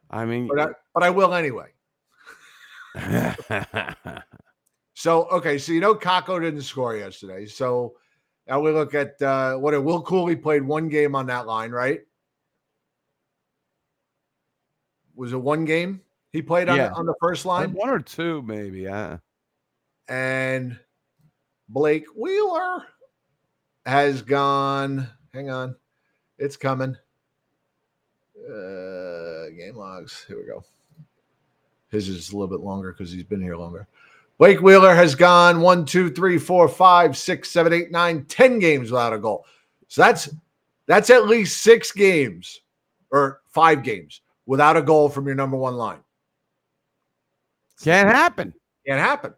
I 0.08 0.24
mean, 0.24 0.46
But 0.48 0.60
I, 0.60 0.66
but 0.94 1.02
I 1.02 1.10
will 1.10 1.34
anyway. 1.34 1.72
So 4.98 5.24
okay, 5.26 5.58
so 5.58 5.72
you 5.72 5.80
know 5.80 5.94
Kakko 5.94 6.40
didn't 6.40 6.62
score 6.62 6.96
yesterday. 6.96 7.44
So 7.44 7.96
now 8.48 8.60
we 8.60 8.70
look 8.70 8.94
at 8.94 9.20
uh 9.20 9.56
what 9.56 9.74
Will 9.84 10.02
Cuylle 10.02 10.40
played 10.40 10.62
one 10.62 10.88
game 10.88 11.14
on 11.14 11.26
that 11.26 11.46
line, 11.46 11.70
right? 11.70 12.00
Was 15.14 15.34
it 15.34 15.36
one 15.36 15.66
game 15.66 16.00
he 16.32 16.40
played 16.40 16.70
on, 16.70 16.76
Yeah. 16.78 16.92
on 16.94 17.04
the 17.04 17.14
first 17.20 17.44
line? 17.44 17.74
one 17.74 17.90
or 17.90 18.00
two, 18.00 18.40
maybe. 18.40 18.88
Uh, 18.88 19.18
And 20.08 20.78
Blake 21.68 22.06
Wheeler 22.14 22.84
has 23.84 24.22
gone. 24.22 25.08
Hang 25.32 25.50
on, 25.50 25.76
it's 26.38 26.56
coming. 26.56 26.96
Uh, 28.38 29.48
game 29.56 29.74
logs. 29.74 30.24
Here 30.28 30.38
we 30.38 30.46
go. 30.46 30.64
His 31.90 32.08
is 32.08 32.30
a 32.30 32.36
little 32.36 32.54
bit 32.54 32.64
longer 32.64 32.92
because 32.92 33.12
he's 33.12 33.24
been 33.24 33.40
here 33.40 33.56
longer. 33.56 33.88
Blake 34.38 34.60
Wheeler 34.60 34.94
has 34.94 35.14
gone 35.14 35.60
one, 35.60 35.84
two, 35.84 36.10
three, 36.10 36.38
four, 36.38 36.68
five, 36.68 37.16
six, 37.16 37.50
seven, 37.50 37.72
eight, 37.72 37.90
nine, 37.90 38.24
ten 38.26 38.58
games 38.58 38.90
without 38.90 39.12
a 39.12 39.18
goal. 39.18 39.46
So 39.88 40.02
that's 40.02 40.28
that's 40.86 41.10
at 41.10 41.26
least 41.26 41.62
six 41.62 41.90
games 41.90 42.60
or 43.10 43.40
five 43.48 43.82
games 43.82 44.20
without 44.44 44.76
a 44.76 44.82
goal 44.82 45.08
from 45.08 45.26
your 45.26 45.34
number 45.34 45.56
one 45.56 45.76
line. 45.76 46.00
can't 47.82 48.08
happen. 48.08 48.52
Can't 48.86 49.00
happen. 49.00 49.34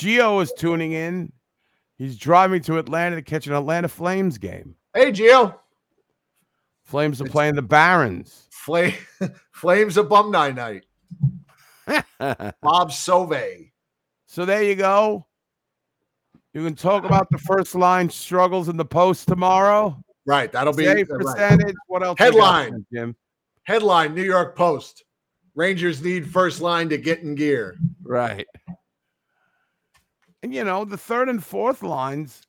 Geo 0.00 0.40
is 0.40 0.50
tuning 0.56 0.92
in. 0.92 1.30
He's 1.98 2.16
driving 2.16 2.62
to 2.62 2.78
Atlanta 2.78 3.16
to 3.16 3.22
catch 3.22 3.46
an 3.46 3.52
Atlanta 3.52 3.86
Flames 3.88 4.38
game. 4.38 4.74
Hey, 4.94 5.12
Geo. 5.12 5.60
Flames 6.84 7.20
are 7.20 7.24
It's- 7.24 7.32
playing 7.32 7.54
the 7.56 7.62
Barons. 7.62 8.46
Flame, 8.50 8.94
Flames 9.52 9.98
alumni 9.98 10.52
night. 10.52 10.84
Bob 12.18 12.90
Sove. 12.90 13.70
so 14.26 14.44
there 14.46 14.62
you 14.62 14.74
go. 14.74 15.26
You 16.54 16.64
can 16.64 16.74
talk 16.74 17.04
about 17.04 17.28
the 17.30 17.38
first 17.38 17.74
line 17.74 18.08
struggles 18.08 18.68
in 18.70 18.76
the 18.78 18.84
post 18.84 19.28
tomorrow. 19.28 20.02
Right. 20.26 20.50
That'll 20.50 20.72
be 20.74 20.88
uh, 20.88 20.94
right. 20.94 21.74
What 21.88 22.02
else? 22.02 22.18
you 22.18 22.32
got, 22.32 22.32
Headline. 22.32 22.86
Jim. 22.92 23.16
headline 23.64 24.14
New 24.14 24.22
York 24.24 24.56
Post. 24.56 25.04
Rangers 25.54 26.02
need 26.02 26.26
first 26.30 26.60
line 26.60 26.88
to 26.88 26.96
get 26.98 27.20
in 27.20 27.34
gear. 27.34 27.76
Right. 28.02 28.46
And 30.42 30.54
you 30.54 30.64
know, 30.64 30.84
the 30.84 30.96
third 30.96 31.28
and 31.28 31.42
fourth 31.44 31.82
lines. 31.82 32.42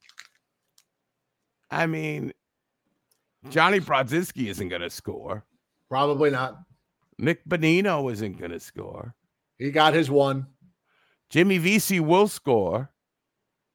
I 1.70 1.86
mean, 1.88 2.34
Johnny 3.50 3.80
Brodzinski 3.80 4.48
isn't 4.48 4.70
going 4.70 4.82
to 4.82 4.90
score. 4.90 5.46
Probably 5.90 6.30
not. 6.30 6.58
Nick 7.18 7.46
Bonino 7.48 8.12
isn't 8.12 8.38
going 8.38 8.52
to 8.52 8.60
score. 8.60 9.14
He 9.58 9.72
got 9.72 9.94
his 9.94 10.10
one. 10.10 10.48
Jimmy 11.30 11.58
Vesey 11.58 12.00
will 12.00 12.28
score 12.28 12.92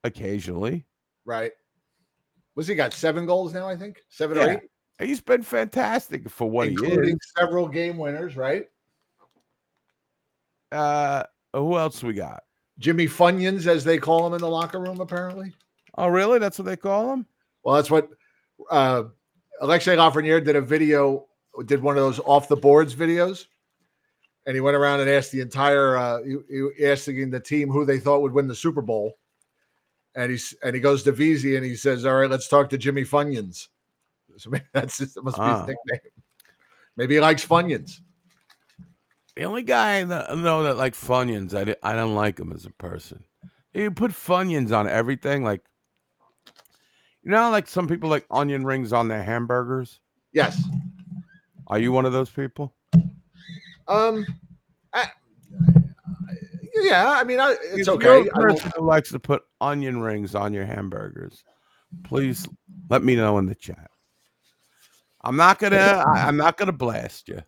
occasionally. 0.04 0.86
Right. 1.24 1.52
Was 2.54 2.66
he 2.66 2.74
got 2.74 2.92
seven 2.92 3.26
goals 3.26 3.54
now? 3.54 3.68
I 3.68 3.76
think 3.76 4.00
seven 4.08 4.38
or 4.38 4.50
eight, 4.50 4.60
He's 4.98 5.20
been 5.20 5.42
fantastic 5.42 6.28
for 6.30 6.48
what 6.50 6.68
he 6.68 6.74
is. 6.74 6.82
including 6.82 7.18
several 7.36 7.68
game 7.68 7.98
winners. 7.98 8.36
Right. 8.36 8.64
Uh, 10.72 11.24
who 11.52 11.76
else 11.76 12.02
we 12.02 12.14
got? 12.14 12.42
Jimmy 12.78 13.06
Funyuns, 13.06 13.66
as 13.66 13.84
they 13.84 13.98
call 13.98 14.26
him 14.26 14.34
in 14.34 14.40
the 14.40 14.48
locker 14.48 14.78
room, 14.78 15.00
apparently. 15.00 15.52
Oh, 15.96 16.08
really? 16.08 16.38
That's 16.38 16.58
what 16.58 16.66
they 16.66 16.76
call 16.76 17.12
him? 17.12 17.26
Well, 17.62 17.76
that's 17.76 17.90
what 17.90 18.08
uh, 18.70 19.04
Alexis 19.60 19.96
Lafreniere 19.96 20.44
did 20.44 20.56
a 20.56 20.60
video, 20.60 21.26
did 21.64 21.82
one 21.82 21.96
of 21.96 22.02
those 22.02 22.20
off 22.20 22.48
the 22.48 22.56
boards 22.56 22.94
videos. 22.94 23.46
And 24.46 24.54
he 24.54 24.60
went 24.60 24.76
around 24.76 25.00
and 25.00 25.10
asked 25.10 25.32
the 25.32 25.40
entire, 25.40 25.96
uh, 25.96 26.22
he, 26.22 26.36
he 26.76 26.86
asking 26.86 27.30
the 27.30 27.40
team 27.40 27.68
who 27.70 27.84
they 27.84 27.98
thought 27.98 28.22
would 28.22 28.32
win 28.32 28.46
the 28.46 28.54
Super 28.54 28.82
Bowl. 28.82 29.18
And 30.14 30.30
he's 30.30 30.54
and 30.62 30.74
he 30.74 30.80
goes 30.80 31.02
to 31.02 31.12
Vesey 31.12 31.56
and 31.56 31.64
he 31.64 31.76
says, 31.76 32.06
"All 32.06 32.14
right, 32.14 32.30
let's 32.30 32.48
talk 32.48 32.70
to 32.70 32.78
Jimmy 32.78 33.04
Funyuns." 33.04 33.68
So 34.38 34.50
maybe 34.50 34.64
that's 34.74 34.98
just, 34.98 35.14
that 35.14 35.24
must 35.24 35.36
be 35.38 35.42
Ah. 35.42 35.60
his 35.60 35.68
nickname. 35.68 36.12
Maybe 36.96 37.14
he 37.14 37.20
likes 37.20 37.44
Funyuns. 37.44 38.00
The 39.36 39.44
only 39.44 39.62
guy 39.62 40.02
that 40.02 40.30
I 40.30 40.34
know 40.34 40.62
that 40.62 40.78
like 40.78 40.94
Funyuns, 40.94 41.54
I, 41.54 41.64
di- 41.64 41.76
I 41.82 41.94
don't 41.94 42.14
like 42.14 42.38
him 42.38 42.52
as 42.52 42.64
a 42.64 42.70
person. 42.70 43.22
You 43.74 43.90
put 43.90 44.12
Funyuns 44.12 44.72
on 44.72 44.88
everything, 44.88 45.44
like 45.44 45.60
you 47.22 47.30
know, 47.30 47.50
like 47.50 47.68
some 47.68 47.86
people 47.86 48.08
like 48.08 48.24
onion 48.30 48.64
rings 48.64 48.94
on 48.94 49.08
their 49.08 49.22
hamburgers. 49.22 50.00
Yes. 50.32 50.62
Are 51.66 51.78
you 51.78 51.92
one 51.92 52.06
of 52.06 52.12
those 52.12 52.30
people? 52.30 52.74
Um. 53.88 54.24
I, 54.94 55.10
yeah, 56.74 57.10
I 57.18 57.24
mean, 57.24 57.40
I, 57.40 57.56
it's 57.62 57.88
If 57.88 57.94
okay. 57.94 58.22
You're 58.22 58.28
a 58.28 58.54
person 58.54 58.72
who 58.76 58.84
likes 58.84 59.10
to 59.10 59.18
put 59.18 59.42
onion 59.60 60.00
rings 60.00 60.34
on 60.34 60.54
your 60.54 60.64
hamburgers. 60.64 61.44
Please 62.04 62.48
let 62.88 63.02
me 63.02 63.16
know 63.16 63.38
in 63.38 63.46
the 63.46 63.54
chat. 63.54 63.90
I'm 65.22 65.36
not 65.36 65.58
gonna. 65.58 66.04
I, 66.06 66.26
I'm 66.26 66.36
not 66.36 66.56
gonna 66.56 66.72
blast 66.72 67.28
you. 67.28 67.42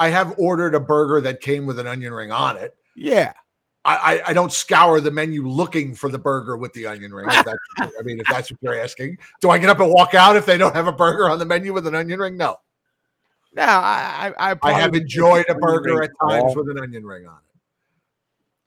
I 0.00 0.08
have 0.08 0.34
ordered 0.38 0.74
a 0.74 0.80
burger 0.80 1.20
that 1.20 1.42
came 1.42 1.66
with 1.66 1.78
an 1.78 1.86
onion 1.86 2.14
ring 2.14 2.32
on 2.32 2.56
it. 2.56 2.74
Yeah, 2.96 3.34
I, 3.84 3.96
I, 3.96 4.30
I 4.30 4.32
don't 4.32 4.50
scour 4.50 4.98
the 4.98 5.10
menu 5.10 5.46
looking 5.46 5.94
for 5.94 6.08
the 6.08 6.18
burger 6.18 6.56
with 6.56 6.72
the 6.72 6.86
onion 6.86 7.12
ring. 7.12 7.26
I 7.30 7.92
mean, 8.02 8.18
if 8.18 8.26
that's 8.26 8.50
what 8.50 8.58
you're 8.62 8.80
asking, 8.80 9.18
do 9.42 9.50
I 9.50 9.58
get 9.58 9.68
up 9.68 9.78
and 9.78 9.92
walk 9.92 10.14
out 10.14 10.36
if 10.36 10.46
they 10.46 10.56
don't 10.56 10.74
have 10.74 10.86
a 10.86 10.92
burger 10.92 11.28
on 11.28 11.38
the 11.38 11.44
menu 11.44 11.74
with 11.74 11.86
an 11.86 11.94
onion 11.94 12.18
ring? 12.18 12.38
No, 12.38 12.56
no, 13.52 13.62
I 13.62 14.32
I, 14.38 14.56
I, 14.62 14.72
have 14.72 14.94
enjoyed 14.94 15.44
a 15.50 15.54
burger 15.54 16.02
at 16.02 16.12
times 16.18 16.44
all- 16.44 16.54
with 16.54 16.70
an 16.70 16.82
onion 16.82 17.04
ring 17.04 17.26
on 17.26 17.36
it. 17.36 17.60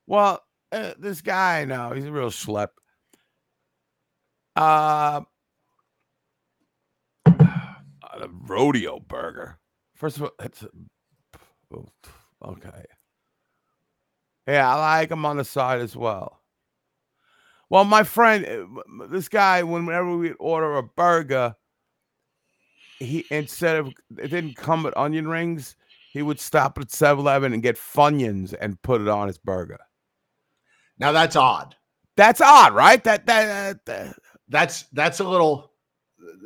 Well, 0.05 0.39
uh, 0.71 0.93
this 0.99 1.21
guy, 1.21 1.65
no, 1.65 1.93
he's 1.93 2.05
a 2.05 2.11
real 2.11 2.29
schlep. 2.29 2.67
Uh, 4.55 5.21
a 7.25 8.29
rodeo 8.45 8.99
burger. 8.99 9.57
First 9.95 10.17
of 10.17 10.23
all, 10.23 10.31
it's 10.39 10.61
a, 10.61 10.69
okay. 12.45 12.85
Yeah, 14.47 14.73
I 14.73 14.99
like 14.99 15.11
him 15.11 15.25
on 15.25 15.37
the 15.37 15.45
side 15.45 15.81
as 15.81 15.95
well. 15.95 16.41
Well, 17.69 17.85
my 17.85 18.03
friend, 18.03 18.45
uh, 18.45 19.07
this 19.07 19.29
guy, 19.29 19.63
whenever 19.63 20.15
we 20.17 20.33
order 20.33 20.75
a 20.75 20.83
burger, 20.83 21.55
he 22.99 23.25
instead 23.31 23.77
of 23.77 23.87
it 24.17 24.27
didn't 24.27 24.55
come 24.55 24.83
with 24.83 24.95
onion 24.95 25.27
rings, 25.27 25.75
he 26.11 26.21
would 26.21 26.39
stop 26.39 26.77
at 26.77 26.89
7-Eleven 26.89 27.53
and 27.53 27.63
get 27.63 27.75
Funyuns 27.77 28.53
and 28.61 28.81
put 28.81 29.01
it 29.01 29.07
on 29.07 29.27
his 29.27 29.37
burger. 29.37 29.79
Now 30.99 31.11
that's 31.11 31.35
odd. 31.35 31.75
That's 32.15 32.41
odd, 32.41 32.75
right? 32.75 33.03
That 33.03 33.25
that, 33.25 33.83
that 33.85 34.15
That's 34.49 34.83
that's 34.93 35.19
a 35.19 35.23
little, 35.23 35.71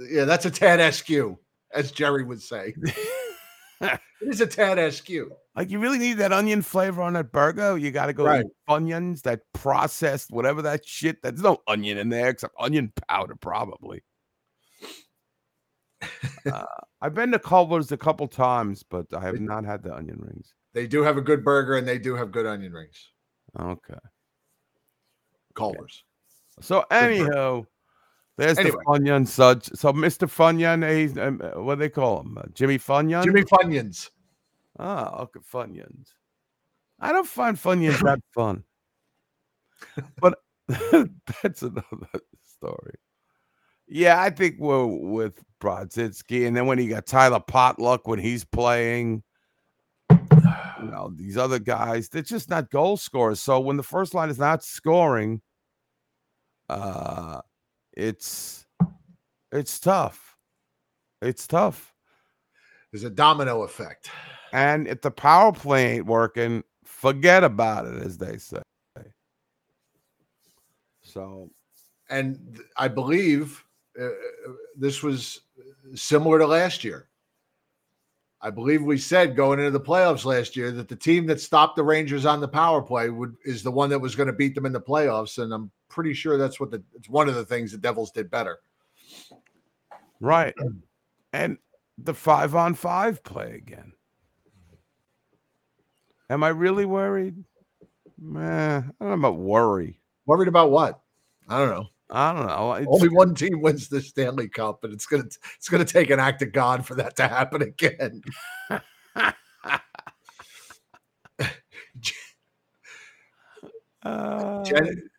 yeah, 0.10 0.24
that's 0.24 0.46
a 0.46 0.52
tad 0.52 0.80
askew, 0.80 1.38
as 1.74 1.92
Jerry 1.92 2.24
would 2.24 2.42
say. 2.42 2.74
it 3.82 4.00
is 4.22 4.42
a 4.42 4.48
tad 4.48 4.80
askew. 4.80 5.32
like 5.56 5.70
you 5.70 5.80
really 5.80 5.98
need 5.98 6.16
that 6.16 6.34
onion 6.34 6.62
flavor 6.62 7.02
on 7.02 7.14
that 7.14 7.32
burger. 7.32 7.78
You 7.78 7.92
got 7.92 8.08
to 8.08 8.14
go 8.14 8.26
Right. 8.26 8.46
Funyuns, 8.70 9.22
that 9.24 9.42
processed 9.54 10.32
whatever 10.32 10.62
that 10.64 10.88
shit. 10.88 11.22
There's 11.22 11.42
no 11.42 11.58
onion 11.68 11.98
in 11.98 12.10
there 12.10 12.30
except 12.30 12.56
onion 12.60 12.92
powder, 13.08 13.36
probably. 13.36 14.04
uh, 16.52 16.64
I've 17.02 17.14
been 17.14 17.32
to 17.32 17.40
Culver's 17.40 17.92
a 17.92 17.98
couple 17.98 18.28
times, 18.28 18.84
but 18.84 19.06
I 19.14 19.22
have 19.22 19.40
not 19.40 19.66
had 19.66 19.84
the 19.84 19.96
onion 19.96 20.20
rings. 20.20 20.54
They 20.74 20.88
do 20.88 21.04
have 21.04 21.18
a 21.18 21.22
good 21.22 21.44
burger 21.44 21.76
and 21.76 21.88
they 21.88 22.00
do 22.00 22.16
have 22.16 22.32
good 22.32 22.46
onion 22.46 22.74
rings. 22.74 23.12
Okay. 23.60 24.00
Culver's. 25.56 26.04
So 26.62 26.86
anyhow, 26.90 27.66
there's 28.38 28.58
Anyway. 28.60 28.78
the 28.78 29.00
Funyun 29.00 29.28
such. 29.28 29.68
So 29.76 29.92
Mr. 29.94 30.28
Funyun, 30.30 30.88
he's 30.96 31.18
um, 31.18 31.42
uh, 31.44 31.62
what 31.62 31.76
do 31.76 31.80
they 31.80 31.90
call 31.90 32.22
him? 32.22 32.38
Uh, 32.38 32.44
Jimmy 32.54 32.78
Funyun. 32.78 33.24
Jimmy 33.24 33.42
Funyuns. 33.44 34.10
Oh, 34.80 35.24
okay, 35.24 35.40
Funyuns. 35.52 36.10
I 37.00 37.12
don't 37.12 37.28
find 37.28 37.58
Funyuns 37.58 38.00
that 38.04 38.20
fun. 38.34 38.64
But 40.22 40.40
that's 40.68 41.62
another 41.64 41.84
story. 42.46 42.96
Yeah, 43.88 44.22
I 44.22 44.30
think 44.30 44.56
we're 44.60 44.86
with 44.86 45.42
Brodzinski. 45.62 46.46
And 46.46 46.56
then 46.56 46.66
when 46.66 46.78
you 46.80 46.90
got 46.90 47.06
Tyler 47.06 47.40
Pitlick 47.40 48.02
when 48.04 48.20
he's 48.20 48.44
playing, 48.44 49.24
you 50.12 50.18
know, 50.92 51.12
these 51.16 51.38
other 51.38 51.58
guys, 51.60 52.10
they're 52.10 52.22
just 52.22 52.50
not 52.50 52.70
goal 52.70 52.98
scorers. 52.98 53.40
So 53.40 53.60
when 53.60 53.78
the 53.78 53.84
first 53.84 54.14
line 54.14 54.30
is 54.30 54.38
not 54.40 54.64
scoring, 54.64 55.42
uh 56.70 57.40
it's 57.98 58.66
it's 59.52 59.80
tough. 59.80 60.38
It's 61.22 61.48
tough. 61.48 61.94
There's 62.92 63.04
a 63.04 63.10
domino 63.10 63.64
effect. 63.64 64.10
And 64.54 64.88
if 64.88 65.02
the 65.02 65.12
power 65.12 65.52
play 65.52 65.96
ain't 65.96 66.06
working, 66.06 66.64
forget 66.86 67.44
about 67.44 67.86
it, 67.86 68.02
as 68.04 68.18
they 68.18 68.38
say. 68.38 68.62
So 71.02 71.50
And 72.10 72.60
I 72.78 72.88
believe 72.88 73.64
uh, 74.00 74.06
uh, 74.06 74.10
this 74.78 75.02
was 75.02 75.42
similar 75.96 76.38
to 76.40 76.48
last 76.48 76.84
year. 76.84 77.10
I 78.40 78.52
believe 78.52 78.84
we 78.84 79.00
said 79.00 79.36
going 79.36 79.58
into 79.58 79.72
the 79.72 79.80
playoffs 79.80 80.24
last 80.24 80.56
year 80.56 80.72
that 80.72 80.88
the 80.88 80.96
team 80.96 81.26
that 81.26 81.42
stopped 81.42 81.76
the 81.76 81.84
Rangers 81.84 82.26
on 82.26 82.40
the 82.40 82.48
power 82.48 82.84
play 82.84 83.10
would 83.10 83.36
is 83.46 83.64
the 83.64 83.72
one 83.72 83.90
that 83.90 84.00
was 84.00 84.16
going 84.16 84.28
to 84.28 84.34
beat 84.34 84.54
them 84.54 84.68
in 84.68 84.74
the 84.74 84.80
playoffs, 84.80 85.42
and 85.42 85.52
I'm 85.52 85.72
pretty 85.90 86.14
sure 86.14 86.38
that's 86.38 86.60
what 86.60 86.72
the 86.72 86.84
it's 86.96 87.10
one 87.10 87.30
of 87.30 87.36
the 87.36 87.46
things 87.46 87.72
the 87.72 87.78
Devils 87.78 88.12
did 88.12 88.30
better. 88.30 88.60
right. 90.20 90.54
And 91.34 91.58
the 91.98 92.14
five 92.14 92.56
on 92.56 92.74
five 92.74 93.24
play 93.24 93.56
again. 93.56 93.94
Am 96.30 96.44
I 96.44 96.50
really 96.50 96.86
worried? 96.86 97.44
Meh, 98.20 98.78
I 98.78 98.82
don't 98.82 99.10
know 99.10 99.14
about 99.14 99.38
worry. 99.38 100.00
Worried 100.26 100.48
about 100.48 100.72
what? 100.72 101.00
I 101.48 101.60
don't 101.60 101.70
know. 101.70 101.88
I 102.10 102.34
don't 102.34 102.48
know. 102.48 102.74
It's- 102.74 102.88
Only 102.90 103.10
one 103.10 103.36
team 103.36 103.62
wins 103.62 103.88
the 103.90 104.02
Stanley 104.02 104.48
Cup, 104.50 104.84
and 104.84 104.94
it's 104.94 105.06
gonna 105.06 105.26
it's 105.56 105.70
gonna 105.70 105.86
take 105.86 106.10
an 106.10 106.20
act 106.20 106.42
of 106.42 106.52
God 106.52 106.86
for 106.86 106.96
that 106.96 107.16
to 107.18 107.28
happen 107.28 107.62
again. 107.62 108.22
uh, 114.04 114.64
Jen, 114.64 115.10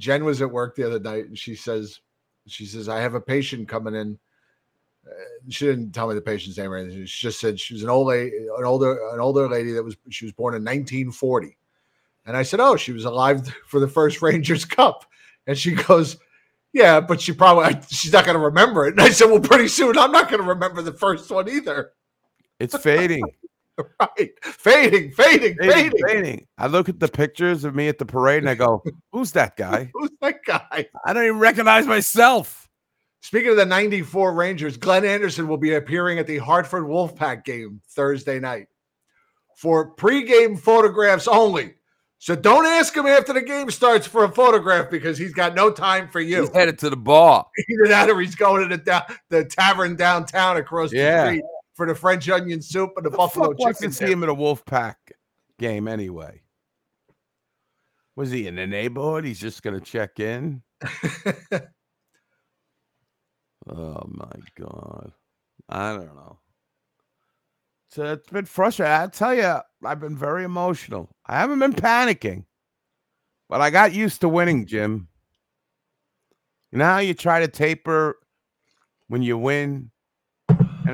Jen 0.00 0.24
was 0.24 0.40
at 0.40 0.50
work 0.50 0.74
the 0.74 0.86
other 0.86 0.98
night, 0.98 1.26
and 1.26 1.38
she 1.38 1.54
says, 1.54 2.00
"She 2.46 2.64
says 2.64 2.88
I 2.88 3.00
have 3.00 3.14
a 3.14 3.20
patient 3.20 3.68
coming 3.68 3.94
in." 3.94 4.18
Uh, 5.06 5.12
she 5.48 5.66
didn't 5.66 5.92
tell 5.92 6.08
me 6.08 6.14
the 6.14 6.20
patient's 6.20 6.58
name 6.58 6.72
or 6.72 6.76
anything. 6.76 7.04
She 7.04 7.26
just 7.26 7.38
said 7.38 7.60
she 7.60 7.74
was 7.74 7.82
an 7.82 7.90
old 7.90 8.08
lady, 8.08 8.36
an 8.36 8.64
older, 8.64 8.98
an 9.12 9.20
older 9.20 9.48
lady 9.48 9.72
that 9.72 9.84
was 9.84 9.96
she 10.08 10.24
was 10.24 10.32
born 10.32 10.54
in 10.54 10.62
1940. 10.62 11.56
And 12.26 12.36
I 12.36 12.42
said, 12.42 12.60
"Oh, 12.60 12.76
she 12.76 12.92
was 12.92 13.04
alive 13.04 13.46
for 13.66 13.78
the 13.78 13.88
first 13.88 14.22
Rangers 14.22 14.64
Cup." 14.64 15.04
And 15.46 15.56
she 15.56 15.72
goes, 15.72 16.16
"Yeah, 16.72 17.00
but 17.00 17.20
she 17.20 17.32
probably 17.32 17.78
she's 17.90 18.12
not 18.12 18.24
going 18.24 18.38
to 18.38 18.44
remember 18.44 18.86
it." 18.86 18.92
And 18.92 19.02
I 19.02 19.10
said, 19.10 19.26
"Well, 19.26 19.40
pretty 19.40 19.68
soon 19.68 19.98
I'm 19.98 20.12
not 20.12 20.30
going 20.30 20.42
to 20.42 20.48
remember 20.48 20.82
the 20.82 20.92
first 20.92 21.30
one 21.30 21.48
either." 21.48 21.92
it's 22.58 22.76
fading. 22.76 23.24
Right, 24.00 24.30
fading, 24.42 25.10
fading, 25.12 25.56
fading, 25.56 25.70
fading. 25.70 26.06
fading. 26.06 26.46
I 26.58 26.66
look 26.66 26.88
at 26.88 27.00
the 27.00 27.08
pictures 27.08 27.64
of 27.64 27.74
me 27.74 27.88
at 27.88 27.98
the 27.98 28.06
parade 28.06 28.42
and 28.42 28.50
I 28.50 28.54
go, 28.54 28.82
"Who's 29.12 29.32
that 29.32 29.56
guy?" 29.56 29.90
Who's 29.94 30.10
that 30.20 30.44
guy? 30.46 30.86
I 31.04 31.12
don't 31.12 31.24
even 31.24 31.38
recognize 31.38 31.86
myself. 31.86 32.68
Speaking 33.22 33.50
of 33.50 33.56
the 33.56 33.66
94 33.66 34.32
Rangers, 34.32 34.76
Glenn 34.78 35.04
Anderson 35.04 35.46
will 35.46 35.58
be 35.58 35.74
appearing 35.74 36.18
at 36.18 36.26
the 36.26 36.38
Hartford 36.38 36.84
Wolfpack 36.84 37.44
game 37.44 37.82
Thursday 37.90 38.40
night 38.40 38.68
for 39.56 39.94
pregame 39.96 40.58
photographs 40.58 41.28
only. 41.28 41.74
So 42.18 42.34
don't 42.36 42.66
ask 42.66 42.94
him 42.96 43.06
after 43.06 43.32
the 43.32 43.40
game 43.42 43.70
starts 43.70 44.06
for 44.06 44.24
a 44.24 44.28
photograph 44.30 44.90
because 44.90 45.16
he's 45.18 45.32
got 45.32 45.54
no 45.54 45.70
time 45.70 46.08
for 46.08 46.20
you. 46.20 46.42
He's 46.42 46.50
headed 46.54 46.78
to 46.80 46.90
the 46.90 46.96
bar. 46.96 47.46
Either 47.70 47.88
that 47.88 48.10
or 48.10 48.20
he's 48.20 48.34
going 48.34 48.68
to 48.68 48.76
the, 48.76 48.82
da- 48.82 49.06
the 49.30 49.44
tavern 49.44 49.96
downtown 49.96 50.56
across 50.58 50.92
Yeah. 50.92 51.24
the 51.24 51.28
street 51.30 51.44
for 51.80 51.86
the 51.86 51.94
French 51.94 52.28
onion 52.28 52.60
soup 52.60 52.90
and 52.98 53.06
the, 53.06 53.08
The 53.10 53.16
buffalo 53.16 53.54
chicken. 53.54 53.88
to 53.88 53.90
see 53.94 54.04
dip. 54.04 54.12
him 54.12 54.22
at 54.22 54.28
a 54.28 54.34
Wolfpack 54.34 54.96
game 55.58 55.88
anyway? 55.88 56.42
Was 58.16 58.30
he 58.30 58.46
in 58.46 58.56
the 58.56 58.66
neighborhood? 58.66 59.24
He's 59.24 59.38
just 59.40 59.62
gonna 59.62 59.80
check 59.80 60.20
in. 60.20 60.62
Oh 63.68 64.02
my 64.08 64.32
god, 64.58 65.12
I 65.68 65.92
don't 65.94 66.14
know. 66.16 66.38
So 67.90 68.04
uh, 68.06 68.12
it's 68.14 68.28
been 68.30 68.46
frustrating. 68.46 68.92
I 68.92 69.06
tell 69.08 69.34
you, 69.34 69.58
I've 69.84 70.00
been 70.00 70.16
very 70.16 70.44
emotional. 70.44 71.14
I 71.26 71.38
haven't 71.38 71.58
been 71.60 71.74
panicking, 71.74 72.46
but 73.50 73.60
I 73.60 73.68
got 73.70 73.92
used 73.92 74.22
to 74.22 74.28
winning, 74.28 74.64
Jim. 74.66 75.08
You 76.72 76.78
know 76.78 76.86
how 76.86 76.98
you 76.98 77.14
try 77.14 77.40
to 77.40 77.48
taper 77.48 78.16
when 79.08 79.22
you 79.22 79.36
win? 79.38 79.90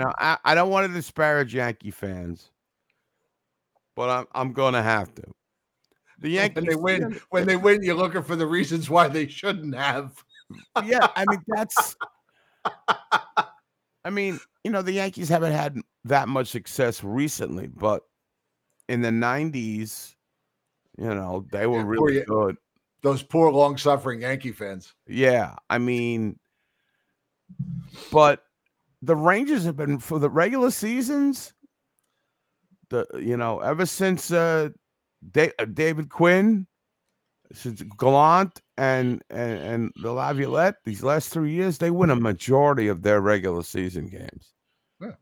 And 0.01 0.13
I, 0.19 0.37
I 0.45 0.55
don't 0.55 0.71
want 0.71 0.87
to 0.87 0.93
disparage 0.93 1.55
Yankee 1.55 1.91
fans, 1.91 2.51
but 3.95 4.11
I'm 4.11 4.27
I'm 4.33 4.53
gonna 4.53 4.83
have 4.83 5.15
to. 5.15 5.23
The 6.19 6.31
Yankees 6.31 6.57
when 6.57 6.67
they 6.67 6.77
win, 6.77 7.21
when 7.31 7.47
they 7.47 7.57
win, 7.57 7.83
you're 7.83 7.95
looking 7.95 8.23
for 8.23 8.37
the 8.37 8.47
reasons 8.47 8.91
why 8.91 9.09
they 9.09 9.27
shouldn't 9.27 9.75
have. 9.75 10.23
yeah, 10.85 11.07
I 11.17 11.25
mean 11.27 11.43
that's. 11.47 11.97
I 14.05 14.11
mean, 14.11 14.39
you 14.65 14.71
know, 14.71 14.83
the 14.83 14.93
Yankees 14.93 15.29
haven't 15.29 15.53
had 15.53 15.79
that 16.05 16.29
much 16.29 16.49
success 16.49 17.03
recently, 17.03 17.67
but 17.67 18.03
in 18.89 19.01
the 19.03 19.11
'90s, 19.11 20.15
you 20.99 21.07
know, 21.15 21.47
they 21.51 21.67
were 21.67 21.79
Yeah, 21.79 21.85
poor 21.85 22.07
really 22.09 22.19
Ya- 22.19 22.25
good. 22.27 22.57
Those 23.03 23.23
poor, 23.23 23.53
long-suffering 23.53 24.23
Yankee 24.23 24.53
fans. 24.53 24.95
Yeah, 25.07 25.55
I 25.71 25.79
mean, 25.79 26.39
but 28.11 28.46
the 29.07 29.17
Rangers 29.17 29.65
have 29.65 29.77
been 29.77 29.99
for 29.99 30.19
the 30.19 30.29
regular 30.29 30.71
seasons. 30.71 31.53
The 32.91 33.07
you 33.19 33.37
know 33.37 33.61
ever 33.61 33.87
since 33.87 34.31
uh, 34.31 34.71
Da- 35.33 35.53
uh, 35.59 35.65
David 35.67 36.09
Quinn, 36.11 36.67
since 37.53 37.83
Gallant 37.99 38.61
and 38.77 39.23
and 39.31 39.59
and 39.61 39.93
the 40.03 40.13
Laviolette, 40.13 40.77
these 40.85 41.03
last 41.03 41.31
three 41.31 41.53
years 41.53 41.79
they 41.79 41.91
win 41.91 42.11
a 42.11 42.17
majority 42.17 42.89
of 42.89 43.03
their 43.03 43.21
regular 43.21 43.63
season 43.63 44.09
games. 44.09 44.53
Yeah. 45.01 45.13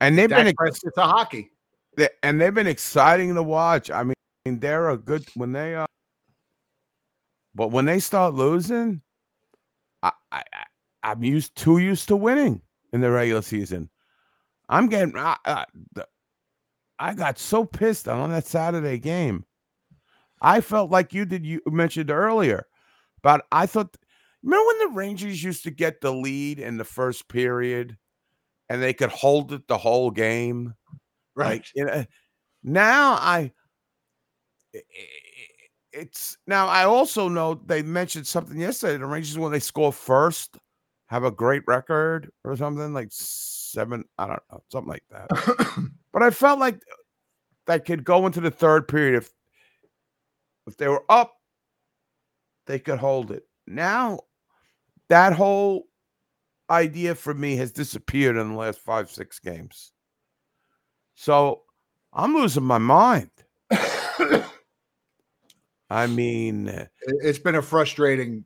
And 0.00 0.18
they've 0.18 0.28
been 0.28 0.52
Prescott 0.56 0.92
to 0.96 1.02
hockey. 1.02 1.50
they, 1.96 2.08
and 2.22 2.40
they've 2.40 2.54
been 2.54 2.66
exciting 2.68 3.34
to 3.34 3.42
watch. 3.42 3.90
I 3.90 4.02
mean, 4.04 4.14
they're 4.60 4.90
a 4.90 4.98
good 4.98 5.24
when 5.34 5.52
they 5.52 5.74
are, 5.74 5.88
but 7.54 7.70
when 7.70 7.84
they 7.84 7.98
start 8.00 8.34
losing, 8.34 9.00
I 10.02 10.12
I- 10.32 10.42
I'm 11.02 11.22
used 11.22 11.54
too 11.56 11.78
used 11.78 12.08
to 12.08 12.16
winning 12.16 12.62
in 12.92 13.00
the 13.00 13.10
regular 13.10 13.42
season. 13.42 13.90
I'm 14.68 14.88
getting 14.88 15.16
I, 15.16 15.36
I, 15.44 15.64
I 16.98 17.14
got 17.14 17.38
so 17.38 17.64
pissed 17.64 18.08
on 18.08 18.30
that 18.30 18.46
Saturday 18.46 18.98
game. 18.98 19.44
I 20.40 20.60
felt 20.60 20.90
like 20.90 21.14
you 21.14 21.24
did. 21.24 21.46
You 21.46 21.60
mentioned 21.66 22.10
earlier, 22.10 22.66
but 23.22 23.46
I 23.52 23.66
thought. 23.66 23.96
Remember 24.42 24.66
when 24.66 24.78
the 24.78 24.94
Rangers 24.94 25.42
used 25.42 25.64
to 25.64 25.72
get 25.72 26.00
the 26.00 26.12
lead 26.12 26.60
in 26.60 26.76
the 26.76 26.84
first 26.84 27.28
period, 27.28 27.96
and 28.68 28.80
they 28.80 28.92
could 28.92 29.10
hold 29.10 29.52
it 29.52 29.66
the 29.66 29.78
whole 29.78 30.10
game? 30.12 30.74
Right. 31.34 31.54
Like, 31.54 31.66
you 31.74 31.84
know, 31.84 32.04
now 32.62 33.12
I, 33.14 33.50
it's 35.92 36.36
now 36.46 36.68
I 36.68 36.84
also 36.84 37.28
know 37.28 37.54
they 37.54 37.82
mentioned 37.82 38.26
something 38.26 38.60
yesterday. 38.60 38.98
The 38.98 39.06
Rangers, 39.06 39.36
when 39.36 39.50
they 39.50 39.58
score 39.58 39.92
first, 39.92 40.58
have 41.06 41.24
a 41.24 41.30
great 41.30 41.62
record 41.66 42.30
or 42.44 42.56
something 42.56 42.92
like 42.92 43.08
seven. 43.10 44.04
I 44.18 44.26
don't 44.26 44.42
know, 44.50 44.62
something 44.70 44.90
like 44.90 45.04
that. 45.10 45.28
but 46.12 46.22
I 46.22 46.30
felt 46.30 46.58
like 46.58 46.76
uh, 46.76 46.96
that 47.66 47.84
could 47.84 48.04
go 48.04 48.26
into 48.26 48.40
the 48.40 48.50
third 48.50 48.88
period 48.88 49.16
if 49.16 49.30
if 50.66 50.76
they 50.76 50.88
were 50.88 51.04
up, 51.08 51.32
they 52.66 52.78
could 52.78 52.98
hold 52.98 53.30
it. 53.30 53.44
Now, 53.68 54.20
that 55.08 55.32
whole 55.32 55.84
idea 56.68 57.14
for 57.14 57.32
me 57.34 57.56
has 57.56 57.70
disappeared 57.70 58.36
in 58.36 58.50
the 58.50 58.56
last 58.56 58.80
five, 58.80 59.10
six 59.10 59.38
games. 59.38 59.92
So 61.14 61.62
I'm 62.12 62.34
losing 62.34 62.64
my 62.64 62.78
mind. 62.78 63.30
I 65.88 66.08
mean, 66.08 66.68
uh 66.68 66.86
It's 67.02 67.38
been 67.38 67.54
a 67.54 67.62
frustrating 67.62 68.44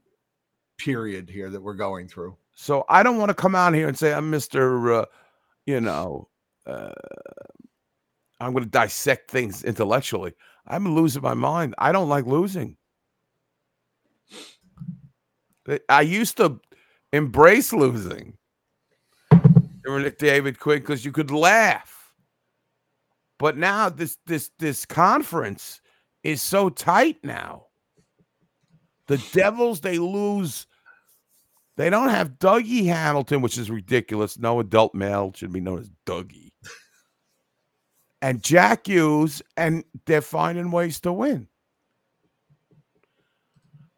period 0.76 1.30
here 1.30 1.48
that 1.50 1.62
we're 1.62 1.74
going 1.74 2.06
through. 2.06 2.36
So 2.60 2.84
I 2.90 3.02
don't 3.02 3.16
want 3.16 3.30
to 3.30 3.34
come 3.34 3.54
out 3.54 3.72
here 3.72 3.88
and 3.88 3.96
say 3.96 4.12
I'm 4.12 4.30
Mr. 4.30 5.00
Uh, 5.00 5.06
you 5.64 5.80
know, 5.80 6.28
uh, 6.66 6.90
I'm 8.38 8.52
going 8.52 8.64
to 8.64 8.70
dissect 8.70 9.30
things 9.30 9.64
intellectually. 9.64 10.34
I'm 10.66 10.94
losing 10.94 11.22
my 11.22 11.32
mind. 11.32 11.74
I 11.78 11.90
don't 11.90 12.10
like 12.10 12.26
losing. 12.26 12.76
I- 15.88 16.02
used 16.02 16.36
to 16.36 16.60
embrace 17.14 17.72
losing. 17.72 18.36
During 19.82 20.12
David 20.18 20.60
Quinn 20.60 20.80
because 20.80 21.02
you 21.02 21.12
could 21.12 21.30
laugh. 21.30 22.12
But 23.38 23.56
now 23.56 23.88
this 23.88 24.18
this 24.26 24.50
this 24.58 24.84
conference 24.84 25.80
is 26.22 26.42
so 26.42 26.68
tight 26.68 27.24
now. 27.24 27.68
The 29.06 29.16
Devils 29.32 29.80
they 29.80 29.96
lose. 29.98 30.66
They 31.80 31.88
don't 31.88 32.10
have 32.10 32.38
Dougie 32.38 32.84
Hamilton, 32.84 33.40
which 33.40 33.56
is 33.56 33.70
ridiculous. 33.70 34.38
No 34.38 34.60
adult 34.60 34.94
male 34.94 35.32
should 35.34 35.50
be 35.50 35.62
known 35.62 35.78
as 35.78 35.90
Dougie. 36.04 36.52
And 38.20 38.42
Jack 38.42 38.86
Hughes, 38.86 39.40
and 39.56 39.82
they're 40.04 40.20
finding 40.20 40.72
ways 40.72 41.00
to 41.00 41.12
win. 41.14 41.48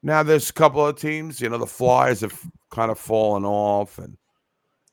Now 0.01 0.23
there's 0.23 0.49
a 0.49 0.53
couple 0.53 0.87
of 0.87 0.97
teams, 0.97 1.41
you 1.41 1.49
know, 1.49 1.59
the 1.59 1.67
Flyers 1.67 2.21
have 2.21 2.41
kind 2.71 2.93
of 2.93 3.01
fallen 3.01 3.45
off, 3.45 3.99
and 3.99 4.17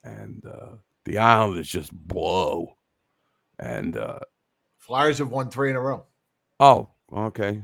and 0.04 0.44
uh, 0.44 0.78
the 1.06 1.20
Islanders 1.20 1.70
just 1.70 1.94
blow. 1.94 2.76
And 3.60 3.98
uh 3.98 4.18
Flyers 4.80 5.20
have 5.20 5.30
won 5.30 5.52
three 5.52 5.70
in 5.70 5.76
a 5.76 5.80
row. 5.80 6.08
oh, 6.60 6.90
okay. 7.14 7.64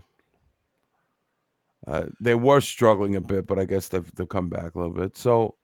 Uh, 1.88 2.06
they 2.20 2.36
were 2.36 2.62
struggling 2.62 3.16
a 3.16 3.22
bit, 3.22 3.46
but 3.46 3.60
I 3.60 3.66
guess 3.66 3.88
they've, 3.90 4.10
they've 4.16 4.28
come 4.28 4.50
back 4.50 4.76
a 4.76 4.80
little 4.80 4.94
bit. 4.94 5.18
So 5.18 5.56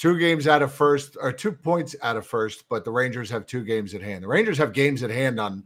Two 0.00 0.18
games 0.18 0.48
out 0.48 0.62
of 0.62 0.72
first, 0.72 1.18
or 1.20 1.30
two 1.30 1.52
points 1.52 1.94
out 2.02 2.16
of 2.16 2.26
first, 2.26 2.64
but 2.70 2.86
the 2.86 2.90
Rangers 2.90 3.28
have 3.28 3.44
two 3.44 3.62
games 3.62 3.92
at 3.92 4.00
hand. 4.00 4.24
The 4.24 4.28
Rangers 4.28 4.56
have 4.56 4.72
games 4.72 5.02
at 5.02 5.10
hand 5.10 5.38
on 5.38 5.64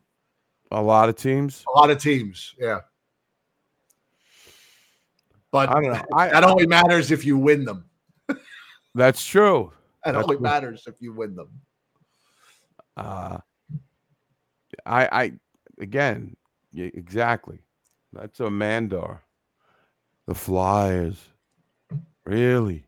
a 0.72 0.82
lot 0.82 1.08
of 1.08 1.14
teams. 1.14 1.64
a 1.72 1.78
lot 1.78 1.88
of 1.88 2.02
teams. 2.02 2.52
Yeah. 2.58 2.80
But 5.52 5.68
I 5.68 5.74
don't 5.74 5.92
know. 5.92 6.02
I, 6.12 6.28
that 6.30 6.42
only 6.42 6.66
matters 6.66 7.12
if 7.12 7.24
you 7.24 7.38
win 7.38 7.64
them. 7.64 7.84
that's 8.96 9.24
true. 9.24 9.72
That 10.04 10.14
That's 10.14 10.24
only 10.24 10.34
true. 10.34 10.42
matters 10.42 10.82
if 10.88 10.96
you 10.98 11.12
win 11.12 11.36
them. 11.36 11.48
Uh, 12.96 13.38
I, 14.84 15.06
I, 15.06 15.32
again, 15.78 16.36
exactly. 16.74 17.60
That's 18.12 18.40
a 18.40 18.50
Mandar. 18.50 19.23
The 20.26 20.34
Flyers, 20.34 21.18
really, 22.24 22.84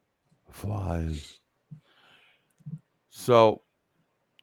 the 0.47 0.53
Flyers. 0.53 1.39
So, 3.11 3.63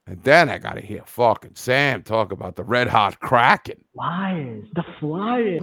and 0.06 0.22
then 0.24 0.50
I 0.50 0.58
got 0.60 0.74
to 0.74 0.82
hear 0.82 1.02
fucking 1.06 1.56
Sam 1.56 2.04
talk 2.04 2.32
about 2.32 2.56
the 2.56 2.64
Red 2.64 2.88
Hot 2.88 3.20
Kraken. 3.20 3.84
Flyers, 3.96 4.68
the 4.76 4.84
Flyers. 5.00 5.62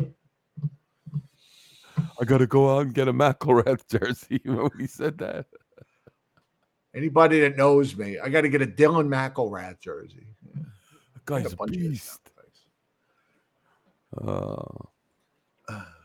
I 2.21 2.25
got 2.25 2.39
to 2.39 2.47
go 2.47 2.77
out 2.77 2.87
and 2.87 2.95
get 2.95 3.09
a 3.09 3.13
McIlrath 3.13 3.87
jersey. 3.89 4.41
when 4.45 4.71
he 4.79 4.87
said 4.87 5.19
that. 5.19 5.47
Anybody 6.95 7.41
that 7.41 7.57
knows 7.57 7.97
me, 7.97 8.19
I 8.19 8.29
got 8.29 8.41
to 8.41 8.49
get 8.49 8.63
a 8.63 8.67
Dylan 8.67 9.07
McIlrath 9.09 9.81
jersey. 9.81 10.27
The 11.15 11.21
Like 11.33 11.45
guy's 11.45 11.53
a 11.53 11.57
bunch 11.57 11.79
beast. 11.79 12.05
stuff. 12.15 12.25
Uh, 15.69 15.75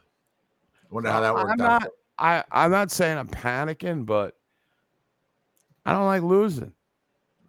Wonder 0.90 1.12
how 1.12 1.22
that 1.22 1.34
worked 1.34 1.52
I'm 1.52 1.62
out. 1.62 1.82
not. 1.82 1.92
I 2.18 2.44
I'm 2.52 2.72
not 2.72 2.92
saying 2.92 3.18
I'm 3.18 3.28
panicking, 3.28 4.06
but 4.06 4.36
I 5.86 5.94
don't 5.94 6.06
like 6.06 6.24
losing. 6.24 6.72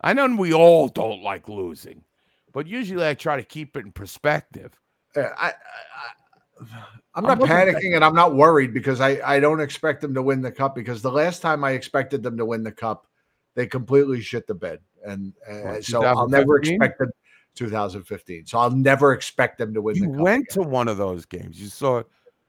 I 0.00 0.12
know 0.12 0.26
we 0.36 0.52
all 0.52 0.88
don't 0.88 1.22
like 1.22 1.48
losing, 1.48 2.04
but 2.52 2.66
usually 2.66 3.06
I 3.06 3.14
try 3.14 3.36
to 3.36 3.42
keep 3.42 3.76
it 3.76 3.84
in 3.84 3.92
perspective. 3.92 4.72
Yeah, 5.16 5.32
I, 5.38 5.48
I, 5.48 6.66
I'm 7.14 7.24
not 7.24 7.38
panicking 7.38 7.94
and 7.94 8.04
I'm 8.04 8.14
not 8.14 8.34
worried 8.34 8.74
because 8.74 9.00
I, 9.00 9.20
I 9.24 9.40
don't 9.40 9.60
expect 9.60 10.02
them 10.02 10.12
to 10.14 10.22
win 10.22 10.42
the 10.42 10.52
cup 10.52 10.74
because 10.74 11.00
the 11.00 11.10
last 11.10 11.40
time 11.40 11.64
I 11.64 11.70
expected 11.70 12.22
them 12.22 12.36
to 12.36 12.44
win 12.44 12.62
the 12.62 12.72
cup, 12.72 13.06
they 13.54 13.66
completely 13.66 14.20
shit 14.20 14.46
the 14.46 14.54
bed. 14.54 14.80
And 15.04 15.32
uh, 15.48 15.80
so 15.80 16.02
I'll 16.02 16.28
never 16.28 16.58
expect 16.58 16.98
them 16.98 17.10
2015. 17.54 18.46
So 18.46 18.58
I'll 18.58 18.70
never 18.70 19.12
expect 19.12 19.58
them 19.58 19.72
to 19.72 19.80
win 19.80 19.96
You 19.96 20.02
the 20.12 20.22
went 20.22 20.48
again. 20.50 20.64
to 20.64 20.68
one 20.68 20.88
of 20.88 20.98
those 20.98 21.24
games. 21.24 21.60
You 21.60 21.68
saw. 21.68 22.02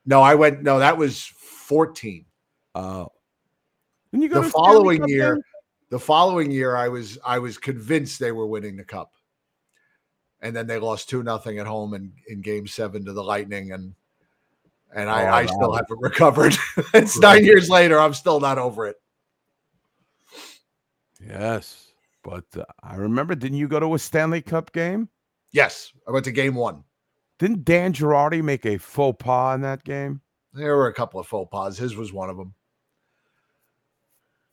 No, 0.08 0.22
I 0.22 0.34
went, 0.34 0.62
no, 0.62 0.78
that 0.78 0.96
was 0.96 1.22
14. 1.22 2.24
Uh, 2.74 3.04
didn't 4.10 4.22
you 4.22 4.28
go 4.30 4.36
The 4.40 4.46
to 4.46 4.50
following 4.50 5.00
Cup 5.00 5.08
year, 5.10 5.34
game? 5.34 5.42
the 5.90 5.98
following 5.98 6.50
year, 6.50 6.74
I 6.76 6.88
was 6.88 7.18
I 7.26 7.38
was 7.38 7.58
convinced 7.58 8.18
they 8.18 8.32
were 8.32 8.46
winning 8.46 8.76
the 8.76 8.84
cup. 8.84 9.12
And 10.40 10.56
then 10.56 10.66
they 10.66 10.78
lost 10.78 11.10
two 11.10 11.22
nothing 11.22 11.58
at 11.58 11.66
home 11.66 11.92
in, 11.92 12.12
in 12.28 12.40
game 12.40 12.66
seven 12.66 13.04
to 13.04 13.12
the 13.12 13.22
Lightning. 13.22 13.72
And 13.72 13.94
and 14.94 15.10
I, 15.10 15.24
Oh, 15.24 15.32
I 15.32 15.42
that 15.42 15.50
still 15.50 15.72
haven't 15.74 16.00
recovered. 16.00 16.56
it's 16.94 17.18
nine 17.18 17.44
years 17.44 17.68
later. 17.68 17.98
I'm 18.00 18.14
still 18.14 18.40
not 18.40 18.56
over 18.56 18.86
it. 18.86 18.96
Yes, 21.20 21.92
but 22.22 22.44
uh, 22.56 22.64
I 22.82 22.94
remember. 22.96 23.34
Didn't 23.34 23.58
you 23.58 23.68
go 23.68 23.80
to 23.80 23.94
a 23.94 23.98
Stanley 23.98 24.40
Cup 24.40 24.72
game? 24.72 25.08
Yes, 25.52 25.92
I 26.06 26.12
went 26.12 26.24
to 26.26 26.32
game 26.32 26.54
one. 26.54 26.84
Didn't 27.38 27.64
Dan 27.64 27.92
Girardi 27.92 28.42
make 28.42 28.66
a 28.66 28.78
faux 28.78 29.16
pas 29.22 29.54
in 29.54 29.60
that 29.62 29.84
game? 29.84 30.20
There 30.52 30.76
were 30.76 30.88
a 30.88 30.94
couple 30.94 31.20
of 31.20 31.26
faux 31.26 31.48
pas. 31.52 31.76
His 31.78 31.94
was 31.94 32.12
one 32.12 32.30
of 32.30 32.36
them. 32.36 32.54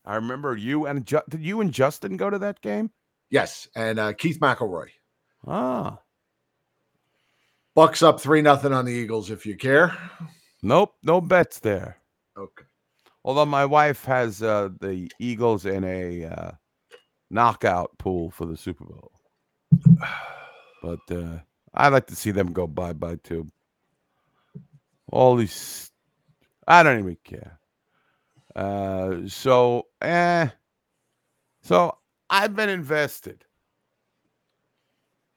I 0.06 0.16
remember 0.16 0.56
you 0.56 0.86
and 0.86 1.06
Ju- 1.06 1.22
did 1.30 1.42
you 1.42 1.62
and 1.62 1.72
Justin 1.72 2.16
go 2.16 2.30
to 2.30 2.38
that 2.40 2.62
game? 2.62 2.92
Yes, 3.32 3.68
and 3.76 3.98
uh, 4.00 4.14
Keith 4.14 4.40
McElroy. 4.40 4.90
Ah, 5.48 6.00
Bucks 7.74 8.02
up 8.04 8.22
three 8.22 8.42
nothing 8.42 8.72
on 8.72 8.86
the 8.86 8.94
Eagles. 8.94 9.32
If 9.32 9.46
you 9.46 9.58
care. 9.58 9.98
nope, 10.64 10.94
no 11.04 11.20
bets 11.22 11.60
there. 11.60 11.98
Okay. 12.38 12.64
Although 13.24 13.46
my 13.48 13.66
wife 13.66 14.06
has 14.06 14.44
uh, 14.44 14.70
the 14.80 15.10
Eagles 15.20 15.66
in 15.66 15.84
a 15.84 16.26
uh, 16.26 16.52
knockout 17.32 17.98
pool 17.98 18.30
for 18.30 18.46
the 18.46 18.56
Super 18.56 18.86
Bowl, 18.86 19.12
but 20.84 21.00
uh, 21.76 21.80
I 21.80 21.88
like 21.90 22.08
to 22.08 22.16
see 22.16 22.32
them 22.32 22.54
go 22.54 22.68
bye 22.68 22.94
bye 22.94 23.18
too. 23.24 23.48
All 25.12 25.36
these, 25.36 25.92
I 26.68 26.84
don't 26.84 27.00
even 27.00 27.18
care. 27.24 27.60
Uh, 28.56 29.28
so, 29.28 29.88
eh, 30.02 30.48
so 31.62 31.98
I've 32.30 32.56
been 32.56 32.70
invested. 32.70 33.46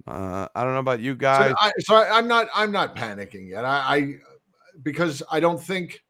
Uh, 0.07 0.49
I 0.55 0.65
don't 0.65 0.73
know 0.73 0.79
about 0.81 1.01
you 1.01 1.13
So, 1.13 1.17
guys. 1.17 1.55
I, 1.59 1.73
so 1.81 1.97
I, 1.97 2.17
I'm 2.17 2.27
not. 2.27 2.49
I'm 2.55 2.73
not 2.73 2.97
panicking 2.97 3.49
yet. 3.51 3.65
I, 3.65 3.97
I 3.97 4.15
because 4.83 5.23
I 5.31 5.39
don't 5.39 5.63
think 5.63 6.03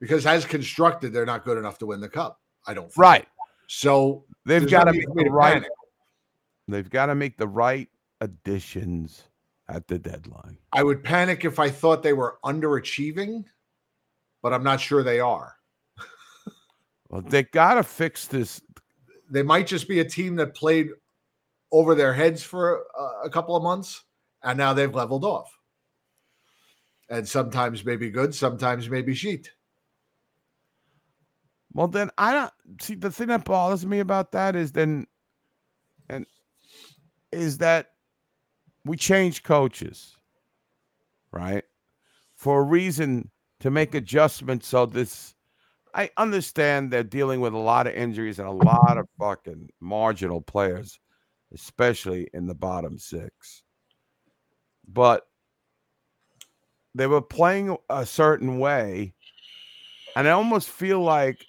because 0.00 0.26
as 0.26 0.44
constructed, 0.44 1.12
they're 1.12 1.26
not 1.26 1.44
good 1.44 1.58
enough 1.58 1.78
to 1.78 1.86
win 1.86 2.00
the 2.00 2.08
cup. 2.08 2.40
I 2.66 2.74
don't. 2.74 2.86
Think. 2.86 2.98
right? 2.98 3.26
So 3.68 4.24
They've 4.46 4.68
got 4.68 4.84
to 4.84 4.92
make 4.92 5.06
the 5.14 5.30
right. 5.30 5.54
panic. 5.54 5.70
They've 6.66 6.90
got 6.90 7.06
to 7.06 7.14
make 7.14 7.36
the 7.36 7.46
right 7.46 7.88
additions 8.20 9.24
at 9.68 9.86
the 9.86 9.98
deadline. 9.98 10.58
I 10.72 10.82
would 10.82 11.02
panic 11.02 11.44
if 11.44 11.58
I 11.58 11.70
thought 11.70 12.02
they 12.02 12.12
were 12.12 12.38
underachieving, 12.44 13.44
but 14.42 14.52
I'm 14.52 14.64
not 14.64 14.80
sure 14.80 15.02
they 15.02 15.20
are. 15.20 15.54
Well, 17.08 17.22
they 17.22 17.42
got 17.42 17.74
to 17.74 17.82
fix 17.82 18.26
this. 18.26 18.60
They 19.30 19.42
might 19.42 19.66
just 19.66 19.88
be 19.88 20.00
a 20.00 20.04
team 20.04 20.36
that 20.36 20.54
played 20.54 20.90
over 21.72 21.94
their 21.94 22.14
heads 22.14 22.42
for 22.42 22.84
a, 22.98 23.26
a 23.26 23.30
couple 23.30 23.56
of 23.56 23.62
months, 23.62 24.04
and 24.42 24.56
now 24.56 24.72
they've 24.72 24.94
leveled 24.94 25.24
off. 25.24 25.56
And 27.08 27.28
sometimes 27.28 27.84
maybe 27.84 28.10
good, 28.10 28.34
sometimes 28.34 28.88
maybe 28.88 29.14
sheet. 29.14 29.50
Well, 31.72 31.88
then 31.88 32.10
I 32.18 32.32
don't 32.32 32.52
see 32.80 32.94
the 32.94 33.10
thing 33.10 33.28
that 33.28 33.44
bothers 33.44 33.86
me 33.86 34.00
about 34.00 34.32
that 34.32 34.56
is 34.56 34.72
then, 34.72 35.06
and 36.08 36.26
is 37.32 37.58
that 37.58 37.89
we 38.84 38.96
change 38.96 39.42
coaches, 39.42 40.16
right, 41.32 41.64
for 42.36 42.60
a 42.60 42.64
reason 42.64 43.30
to 43.60 43.70
make 43.70 43.94
adjustments. 43.94 44.68
So 44.68 44.86
this, 44.86 45.34
I 45.94 46.10
understand 46.16 46.90
they're 46.90 47.02
dealing 47.02 47.40
with 47.40 47.52
a 47.52 47.58
lot 47.58 47.86
of 47.86 47.94
injuries 47.94 48.38
and 48.38 48.48
a 48.48 48.52
lot 48.52 48.96
of 48.96 49.06
fucking 49.18 49.70
marginal 49.80 50.40
players, 50.40 50.98
especially 51.52 52.28
in 52.32 52.46
the 52.46 52.54
bottom 52.54 52.98
six. 52.98 53.62
But 54.88 55.26
they 56.94 57.06
were 57.06 57.22
playing 57.22 57.76
a 57.88 58.04
certain 58.04 58.58
way, 58.58 59.14
and 60.16 60.26
I 60.26 60.32
almost 60.32 60.68
feel 60.68 61.00
like 61.00 61.44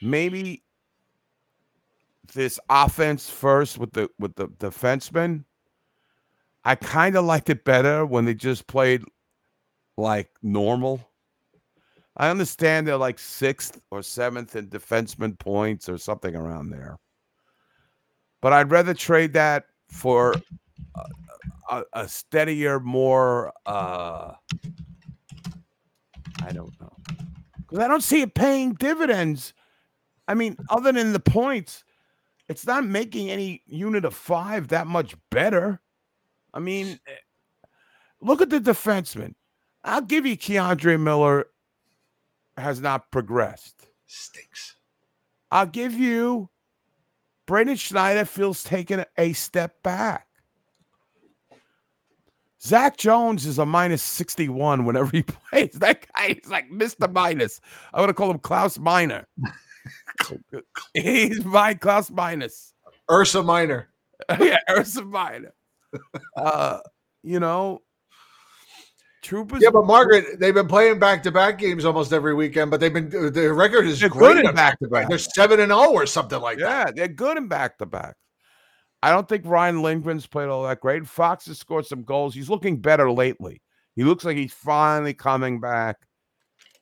maybe 0.00 0.62
this 2.32 2.58
offense 2.70 3.28
first 3.28 3.76
with 3.76 3.92
the 3.92 4.08
with 4.18 4.34
the 4.36 4.48
defensemen. 4.48 5.44
I 6.64 6.74
kind 6.74 7.16
of 7.16 7.24
liked 7.24 7.50
it 7.50 7.64
better 7.64 8.04
when 8.04 8.24
they 8.24 8.34
just 8.34 8.66
played 8.66 9.02
like 9.96 10.30
normal. 10.42 11.00
I 12.16 12.28
understand 12.28 12.86
they're 12.86 12.96
like 12.96 13.18
sixth 13.18 13.80
or 13.90 14.02
seventh 14.02 14.56
in 14.56 14.68
defenseman 14.68 15.38
points 15.38 15.88
or 15.88 15.96
something 15.96 16.36
around 16.36 16.70
there. 16.70 16.98
But 18.42 18.52
I'd 18.52 18.70
rather 18.70 18.94
trade 18.94 19.32
that 19.34 19.66
for 19.88 20.34
a, 21.70 21.82
a, 21.92 22.08
steadier, 22.08 22.80
more 22.80 23.52
uh 23.66 24.32
I 26.42 26.52
don't 26.52 26.78
know. 26.80 26.96
Because 27.58 27.78
I 27.78 27.88
don't 27.88 28.02
see 28.02 28.22
it 28.22 28.34
paying 28.34 28.74
dividends. 28.74 29.54
I 30.26 30.34
mean, 30.34 30.56
other 30.68 30.92
than 30.92 31.12
the 31.12 31.20
points, 31.20 31.84
it's 32.48 32.66
not 32.66 32.84
making 32.84 33.30
any 33.30 33.62
unit 33.66 34.04
of 34.04 34.14
five 34.14 34.68
that 34.68 34.86
much 34.86 35.14
better. 35.30 35.80
I 36.52 36.58
mean, 36.58 36.98
look 38.20 38.40
at 38.40 38.50
the 38.50 38.60
defenseman. 38.60 39.34
I'll 39.84 40.02
give 40.02 40.26
you 40.26 40.36
K'Andre 40.36 41.00
Miller 41.00 41.46
has 42.56 42.80
not 42.80 43.10
progressed. 43.10 43.86
Stinks. 44.06 44.76
I'll 45.50 45.66
give 45.66 45.94
you 45.94 46.50
Braden 47.46 47.76
Schneider 47.76 48.24
feels 48.24 48.62
taken 48.62 49.04
a 49.18 49.32
step 49.32 49.82
back. 49.82 50.26
Zach 52.62 52.96
Jones 52.98 53.46
is 53.46 53.58
a 53.58 53.64
minus 53.64 54.02
61 54.02 54.84
whenever 54.84 55.10
he 55.10 55.22
plays. 55.50 55.72
That 55.74 56.06
guy 56.14 56.38
is 56.42 56.50
like 56.50 56.70
Mr. 56.70 57.10
Minus. 57.10 57.60
I 57.92 58.00
want 58.00 58.10
to 58.10 58.14
call 58.14 58.30
him 58.30 58.38
Klaus 58.38 58.78
Minor. 58.78 59.26
He's 60.94 61.44
my 61.44 61.74
Klaus 61.74 62.10
Minus. 62.10 62.74
Ursa 63.10 63.42
Minor. 63.42 63.88
yeah, 64.38 64.58
Ursa 64.68 65.04
Minor. 65.04 65.54
Uh, 66.36 66.78
you 67.22 67.40
know, 67.40 67.80
Troopers. 69.22 69.62
Yeah, 69.62 69.70
but 69.70 69.84
Margaret, 69.86 70.40
they've 70.40 70.54
been 70.54 70.68
playing 70.68 70.98
back 70.98 71.22
to 71.24 71.30
back 71.30 71.58
games 71.58 71.84
almost 71.84 72.12
every 72.12 72.34
weekend, 72.34 72.70
but 72.70 72.80
they've 72.80 72.92
been 72.92 73.10
the 73.10 73.52
record 73.52 73.86
is 73.86 74.00
They're 74.00 74.08
great 74.08 74.34
good 74.34 74.38
in 74.38 74.54
back-to-back. 74.54 74.80
back-to-back. 74.80 75.08
They're 75.08 75.18
seven 75.18 75.60
and 75.60 75.70
zero 75.70 75.90
or 75.92 76.06
something 76.06 76.40
like 76.40 76.58
that. 76.58 76.88
yeah, 76.88 76.92
they're 76.94 77.08
good 77.08 77.36
in 77.36 77.48
back 77.48 77.78
to 77.78 77.86
back. 77.86 78.16
I 79.02 79.10
don't 79.10 79.28
think 79.28 79.44
Ryan 79.46 79.76
Lindgren's 79.82 80.26
played 80.26 80.48
all 80.48 80.62
that 80.64 80.80
great. 80.80 81.06
Fox 81.06 81.46
has 81.46 81.58
scored 81.58 81.86
some 81.86 82.02
goals. 82.02 82.34
He's 82.34 82.50
looking 82.50 82.78
better 82.80 83.10
lately. 83.10 83.62
He 83.96 84.04
looks 84.04 84.24
like 84.24 84.36
he's 84.36 84.52
finally 84.52 85.14
coming 85.14 85.60
back 85.60 85.96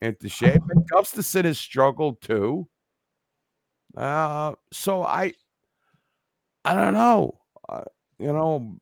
into 0.00 0.28
shape. 0.28 0.62
And 0.68 0.88
Gustafsson 0.90 1.44
has 1.44 1.58
struggled 1.58 2.20
too. 2.20 2.68
Uh, 3.96 4.54
so 4.72 5.02
I, 5.02 5.32
I 6.64 6.74
don't 6.74 6.94
know. 6.94 7.38
Uh, 7.68 7.84
you 8.18 8.32
know, 8.32 8.76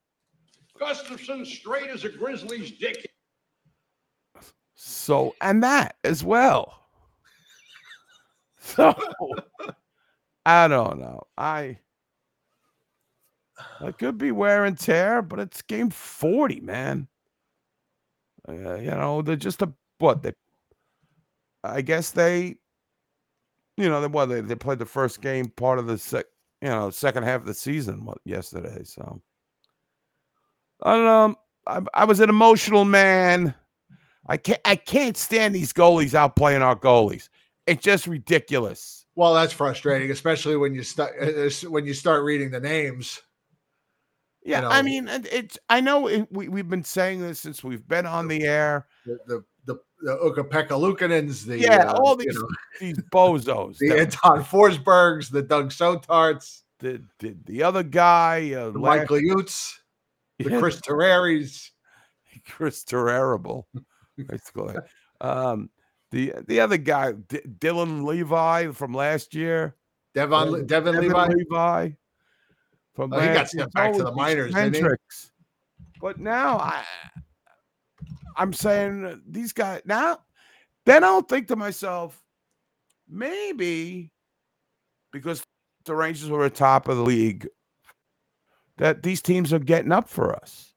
Gustafsson 0.81 1.47
straight 1.47 1.89
as 1.91 2.05
a 2.05 2.09
Grizzlies 2.09 2.73
dick. 2.79 3.11
So, 4.75 5.35
and 5.41 5.63
that 5.63 5.97
as 6.05 6.23
well. 6.23 6.83
So, 8.61 8.95
I 10.45 10.69
don't 10.69 10.99
know. 10.99 11.23
I, 11.39 11.79
it 13.81 13.99
could 13.99 14.19
be 14.19 14.33
wear 14.33 14.65
and 14.65 14.79
tear, 14.79 15.23
but 15.23 15.39
it's 15.39 15.63
game 15.63 15.91
40, 15.91 16.61
man. 16.61 17.09
Uh, 18.49 18.75
you 18.75 18.91
know, 18.91 19.23
they're 19.23 19.37
just 19.37 19.63
a, 19.63 19.73
what, 19.99 20.23
they, 20.23 20.33
I 21.65 21.81
guess 21.81 22.11
they, 22.11 22.57
you 23.77 23.89
know, 23.89 24.01
they, 24.01 24.09
what, 24.09 24.27
they, 24.27 24.41
they 24.41 24.55
played 24.55 24.79
the 24.79 24.87
first 24.87 25.21
game 25.21 25.47
part 25.49 25.79
of 25.79 25.87
the 25.87 25.99
sec, 25.99 26.27
you 26.61 26.69
know, 26.69 26.91
second 26.91 27.23
half 27.23 27.41
of 27.41 27.47
the 27.47 27.55
season 27.55 28.07
yesterday. 28.25 28.83
So, 28.85 29.21
I 30.83 30.95
don't 30.95 31.05
know. 31.05 31.37
I, 31.67 32.03
I 32.03 32.05
was 32.05 32.21
an 32.21 32.31
emotional 32.31 32.85
man. 32.85 33.55
I 34.29 34.37
can't 34.37 34.61
I 34.65 34.77
can't 34.77 35.17
stand 35.17 35.55
these 35.55 35.73
goalies 35.73 36.15
out 36.15 36.37
playing 36.37 36.63
our 36.63 36.77
goalies. 36.77 37.29
It's 37.67 37.83
just 37.83 38.07
ridiculous. 38.07 39.07
Well, 39.15 39.35
that's 39.35 39.53
frustrating, 39.53 40.11
especially 40.11 40.57
when 40.57 40.75
you 40.75 40.83
start 40.83 41.15
when 41.69 41.87
you 41.87 41.95
start 41.95 42.23
reading 42.25 42.51
the 42.51 42.61
names. 42.61 43.21
Yeah, 44.45 44.61
know, 44.61 44.69
I 44.69 44.83
mean, 44.83 45.09
it's 45.09 45.59
I 45.69 45.81
know 45.81 46.07
it, 46.07 46.29
we 46.31 46.49
we've 46.49 46.69
been 46.69 46.85
saying 46.85 47.21
this 47.21 47.41
since 47.41 47.65
we've 47.65 47.87
been 47.87 48.07
on 48.07 48.29
the 48.29 48.45
air. 48.45 48.87
The 49.05 49.19
the 49.27 49.45
the, 49.65 49.77
the 50.03 50.13
Ukko-Pekka 50.21 50.69
Luukkonens, 50.69 51.45
the 51.45 51.59
Yeah, 51.59 51.91
uh, 51.91 51.95
all 51.95 52.13
you 52.21 52.27
these 52.27 52.37
know, 52.37 52.49
these 52.81 52.99
bozos. 53.13 53.79
the 53.81 53.99
Anton 53.99 54.45
Forsbergs, 54.45 55.31
the 55.31 55.43
Doug 55.43 55.71
Sotarts, 55.71 56.63
the, 56.79 57.03
the 57.19 57.37
the 57.45 57.63
other 57.63 57.83
guy, 57.83 58.53
uh, 58.53 58.71
the 58.71 58.79
Michael 58.79 59.21
Utes, 59.21 59.81
the 60.39 60.51
Yeah. 60.51 60.61
Chris 60.61 60.81
Terraris. 60.81 61.71
Chris 62.47 62.85
Terrible. 62.85 63.67
Basically. 64.17 64.77
Um, 65.21 65.71
the 66.11 66.35
the 66.47 66.61
other 66.61 66.77
guy, 66.77 67.13
D- 67.13 67.41
Dylan 67.59 68.05
Levi 68.05 68.73
from 68.73 68.93
last 68.95 69.35
year. 69.35 69.75
Devon 70.15 70.55
Uh, 70.55 70.59
Devon 70.59 70.97
Levi. 71.01 71.27
Levi 71.29 71.91
from 72.95 73.13
Oh, 73.13 73.21
he 73.21 73.27
got 73.29 73.49
sent 73.51 73.73
back 73.73 73.93
to 73.95 74.03
the 74.03 74.13
minors, 74.13 74.55
didn't 74.55 74.75
he? 74.75 74.83
But 76.01 76.19
now 76.19 76.59
I 76.59 76.85
I'm 78.37 78.53
saying 78.53 79.23
these 79.27 79.53
guys 79.53 79.83
now 79.85 80.21
then 80.87 81.03
I'll 81.03 81.23
think 81.23 81.49
to 81.49 81.57
myself, 81.57 82.23
maybe 83.09 84.13
because 85.13 85.45
the 85.85 85.95
Rangers 85.95 86.31
were 86.31 86.45
at 86.45 86.55
top 86.55 86.89
of 86.89 86.97
the 86.97 87.03
league, 87.03 87.49
that 88.79 89.03
these 89.03 89.23
teams 89.23 89.53
are 89.53 89.59
getting 89.59 89.93
up 89.93 90.09
for 90.09 90.35
us. 90.35 90.73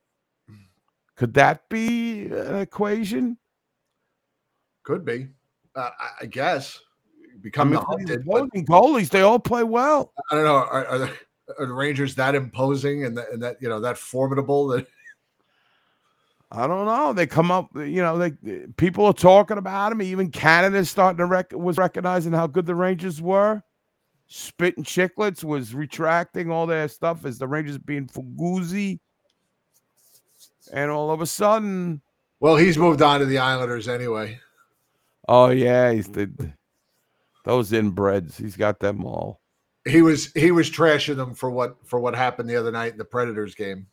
Could 1.15 1.33
that 1.33 1.67
be 1.69 2.27
an 2.27 2.55
equation? 2.55 3.37
Could 4.83 5.03
be, 5.05 5.27
uh, 5.75 5.89
I- 5.99 6.11
I 6.21 6.25
guess. 6.25 6.79
I 7.33 7.37
Become 7.41 7.71
mean, 7.71 7.79
the 7.79 7.85
hunted. 7.85 8.25
goalies, 8.65 9.09
they 9.09 9.21
all 9.21 9.39
play 9.39 9.63
well. 9.63 10.13
I 10.31 10.35
don't 10.35 10.43
know. 10.45 10.55
Are, 10.55 10.85
are, 10.87 10.97
the, 10.97 11.11
are 11.57 11.65
the 11.67 11.73
Rangers 11.73 12.15
that 12.15 12.35
imposing 12.35 13.05
and 13.05 13.17
that, 13.17 13.31
and 13.31 13.41
that 13.41 13.57
you 13.61 13.69
know 13.69 13.79
that 13.79 13.97
formidable 13.97 14.67
that 14.67 14.87
I 16.51 16.67
don't 16.67 16.85
know. 16.85 17.13
They 17.13 17.27
come 17.27 17.51
up, 17.51 17.69
you 17.75 18.01
know, 18.01 18.17
they 18.17 18.31
people 18.77 19.05
are 19.05 19.13
talking 19.13 19.57
about 19.57 19.89
them. 19.89 20.01
Even 20.01 20.31
Canada's 20.31 20.89
starting 20.89 21.17
to 21.19 21.25
rec- 21.27 21.53
was 21.53 21.77
recognizing 21.77 22.33
how 22.33 22.47
good 22.47 22.65
the 22.65 22.75
Rangers 22.75 23.21
were. 23.21 23.61
Spitting 24.31 24.83
Chicklets 24.83 25.43
was 25.43 25.73
retracting 25.73 26.51
all 26.51 26.67
their 26.67 26.87
stuff 26.87 27.25
as 27.25 27.39
the 27.39 27.47
Rangers 27.47 27.79
being 27.79 28.07
fuguzi. 28.07 28.99
And 30.71 30.91
all 30.91 31.09
of 31.09 31.19
a 31.19 31.25
sudden, 31.25 32.01
well, 32.39 32.55
he's 32.55 32.77
moved 32.77 33.01
on 33.01 33.19
to 33.19 33.25
the 33.25 33.39
Islanders 33.39 33.87
anyway. 33.87 34.39
oh 35.27 35.49
yeah, 35.49 35.91
he's 35.91 36.07
the 36.07 36.53
those 37.43 37.71
inbreds. 37.71 38.37
He's 38.37 38.55
got 38.55 38.79
them 38.79 39.03
all. 39.03 39.41
He 39.85 40.03
was 40.03 40.31
he 40.33 40.51
was 40.51 40.69
trashing 40.69 41.15
them 41.15 41.33
for 41.33 41.49
what 41.49 41.77
for 41.83 41.99
what 41.99 42.15
happened 42.15 42.47
the 42.47 42.55
other 42.55 42.71
night 42.71 42.91
in 42.91 42.99
the 42.99 43.05
Predators 43.05 43.55
game. 43.55 43.87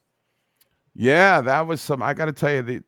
Yeah, 0.95 1.41
that 1.41 1.66
was 1.66 1.80
some. 1.80 2.03
I 2.03 2.12
got 2.12 2.26
to 2.26 2.32
tell 2.32 2.53
you, 2.53 2.62
the 2.62 2.82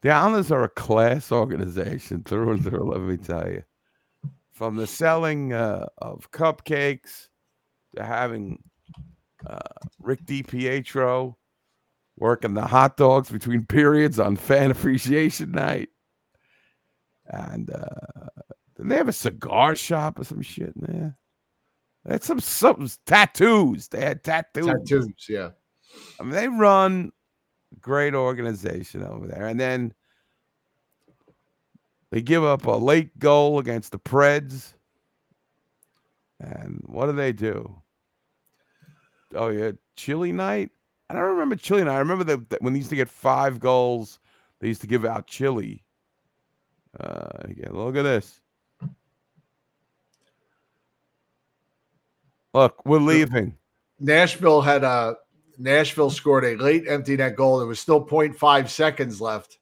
the 0.00 0.10
Islanders 0.10 0.50
are 0.50 0.64
a 0.64 0.68
class 0.70 1.30
organization 1.30 2.22
through 2.24 2.52
and 2.52 2.64
through. 2.64 2.90
Let 2.90 3.00
me 3.02 3.18
tell 3.18 3.46
you, 3.46 3.62
from 4.60 4.76
the 4.76 4.86
selling 4.86 5.54
uh, 5.54 5.86
of 5.96 6.30
cupcakes 6.32 7.28
to 7.96 8.04
having 8.04 8.62
uh, 9.46 9.58
Rick 9.98 10.26
DiPietro 10.26 11.34
working 12.18 12.52
the 12.52 12.66
hot 12.66 12.98
dogs 12.98 13.30
between 13.30 13.64
periods 13.64 14.20
on 14.20 14.36
fan 14.36 14.70
appreciation 14.70 15.52
night, 15.52 15.88
and 17.24 17.70
uh, 17.70 18.26
they 18.78 18.96
have 18.96 19.08
a 19.08 19.14
cigar 19.14 19.74
shop 19.74 20.18
or 20.18 20.24
some 20.24 20.42
shit 20.42 20.74
in 20.76 20.82
there? 20.86 21.16
They 22.04 22.12
had 22.12 22.22
some 22.22 22.40
some 22.40 22.86
tattoos. 23.06 23.88
They 23.88 24.02
had 24.02 24.22
tattoos. 24.22 24.66
Tattoos, 24.66 25.26
yeah. 25.26 25.52
I 26.20 26.22
mean, 26.22 26.32
they 26.32 26.48
run 26.48 27.12
a 27.74 27.80
great 27.80 28.12
organization 28.12 29.04
over 29.04 29.26
there. 29.26 29.46
And 29.46 29.58
then 29.58 29.94
they 32.10 32.22
give 32.22 32.44
up 32.44 32.66
a 32.66 32.72
late 32.72 33.18
goal 33.18 33.58
against 33.58 33.92
the 33.92 33.98
Preds. 33.98 34.74
And 36.38 36.82
what 36.86 37.06
do 37.06 37.12
they 37.12 37.32
do? 37.32 37.82
Oh, 39.34 39.48
yeah, 39.48 39.72
Chili 39.96 40.32
night. 40.32 40.70
I 41.08 41.14
don't 41.14 41.22
remember 41.22 41.56
Chili 41.56 41.84
night. 41.84 41.96
I 41.96 41.98
remember 41.98 42.24
that 42.24 42.62
when 42.62 42.72
they 42.72 42.78
used 42.78 42.90
to 42.90 42.96
get 42.96 43.08
five 43.08 43.60
goals, 43.60 44.18
they 44.60 44.68
used 44.68 44.80
to 44.82 44.86
give 44.86 45.04
out 45.04 45.26
chili. 45.26 45.82
Uh, 46.98 47.46
yeah, 47.56 47.68
look 47.70 47.96
at 47.96 48.02
this. 48.02 48.40
Look, 52.52 52.84
we're 52.84 52.98
leaving. 52.98 53.56
Nashville 54.00 54.60
had 54.60 54.82
a 54.82 55.16
Nashville 55.58 56.10
scored 56.10 56.44
a 56.44 56.56
late 56.56 56.84
empty 56.88 57.16
net 57.16 57.36
goal. 57.36 57.58
There 57.58 57.66
was 57.66 57.78
still 57.78 58.04
0.5 58.04 58.68
seconds 58.68 59.20
left, 59.20 59.58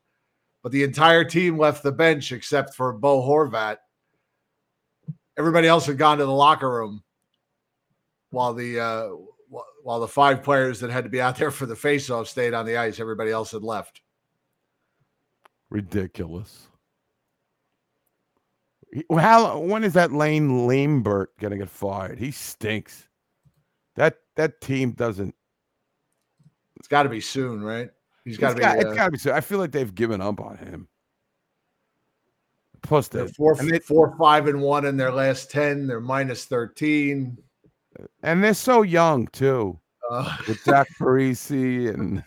but 0.68 0.72
the 0.72 0.82
entire 0.82 1.24
team 1.24 1.56
left 1.56 1.82
the 1.82 1.90
bench 1.90 2.30
except 2.30 2.74
for 2.74 2.92
Bo 2.92 3.22
Horvat. 3.22 3.78
Everybody 5.38 5.66
else 5.66 5.86
had 5.86 5.96
gone 5.96 6.18
to 6.18 6.26
the 6.26 6.30
locker 6.30 6.70
room 6.70 7.02
while 8.28 8.52
the 8.52 8.78
uh, 8.78 9.08
while 9.82 9.98
the 9.98 10.06
five 10.06 10.42
players 10.42 10.78
that 10.80 10.90
had 10.90 11.04
to 11.04 11.10
be 11.10 11.22
out 11.22 11.38
there 11.38 11.50
for 11.50 11.64
the 11.64 11.74
faceoff 11.74 12.26
stayed 12.26 12.52
on 12.52 12.66
the 12.66 12.76
ice. 12.76 13.00
Everybody 13.00 13.30
else 13.30 13.52
had 13.52 13.62
left. 13.62 14.02
Ridiculous. 15.70 16.68
Well, 19.08 19.24
How 19.24 19.58
when 19.58 19.84
is 19.84 19.94
that 19.94 20.12
Lane 20.12 20.66
Lambert 20.66 21.30
gonna 21.40 21.56
get 21.56 21.70
fired? 21.70 22.18
He 22.18 22.30
stinks. 22.30 23.08
That 23.96 24.18
that 24.36 24.60
team 24.60 24.90
doesn't. 24.90 25.34
It's 26.76 26.88
got 26.88 27.04
to 27.04 27.08
be 27.08 27.22
soon, 27.22 27.62
right? 27.62 27.88
He's 28.28 28.38
got 28.38 28.56
to 28.56 28.56
It's 28.56 28.58
be. 28.58 28.62
got, 28.62 28.76
uh, 28.76 28.88
it's 28.88 28.96
got 28.96 29.04
to 29.06 29.10
be. 29.12 29.18
so- 29.18 29.32
I 29.32 29.40
feel 29.40 29.58
like 29.58 29.72
they've 29.72 29.94
given 29.94 30.20
up 30.20 30.40
on 30.40 30.56
him. 30.58 30.88
Plus, 32.82 33.08
they're 33.08 33.24
they 33.26 33.32
four, 33.32 33.56
and, 33.58 33.68
they, 33.70 33.80
four, 33.80 34.14
five, 34.18 34.46
and 34.46 34.60
one 34.62 34.84
in 34.86 34.96
their 34.96 35.10
last 35.12 35.50
ten. 35.50 35.86
They're 35.86 36.00
minus 36.00 36.44
thirteen. 36.44 37.36
and 38.22 38.42
they're 38.42 38.54
so 38.54 38.82
young 38.82 39.26
too. 39.28 39.78
Uh, 40.10 40.36
With 40.46 40.62
Zach 40.62 40.86
Parise 40.98 41.92
and 41.92 42.22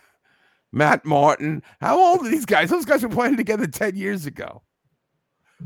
Matt 0.73 1.05
Martin. 1.05 1.63
How 1.79 1.97
old 1.99 2.25
are 2.25 2.29
these 2.29 2.45
guys? 2.45 2.69
Those 2.69 2.85
guys 2.85 3.01
were 3.01 3.09
playing 3.09 3.37
together 3.37 3.65
ten 3.65 3.95
years 3.95 4.25
ago. 4.25 4.61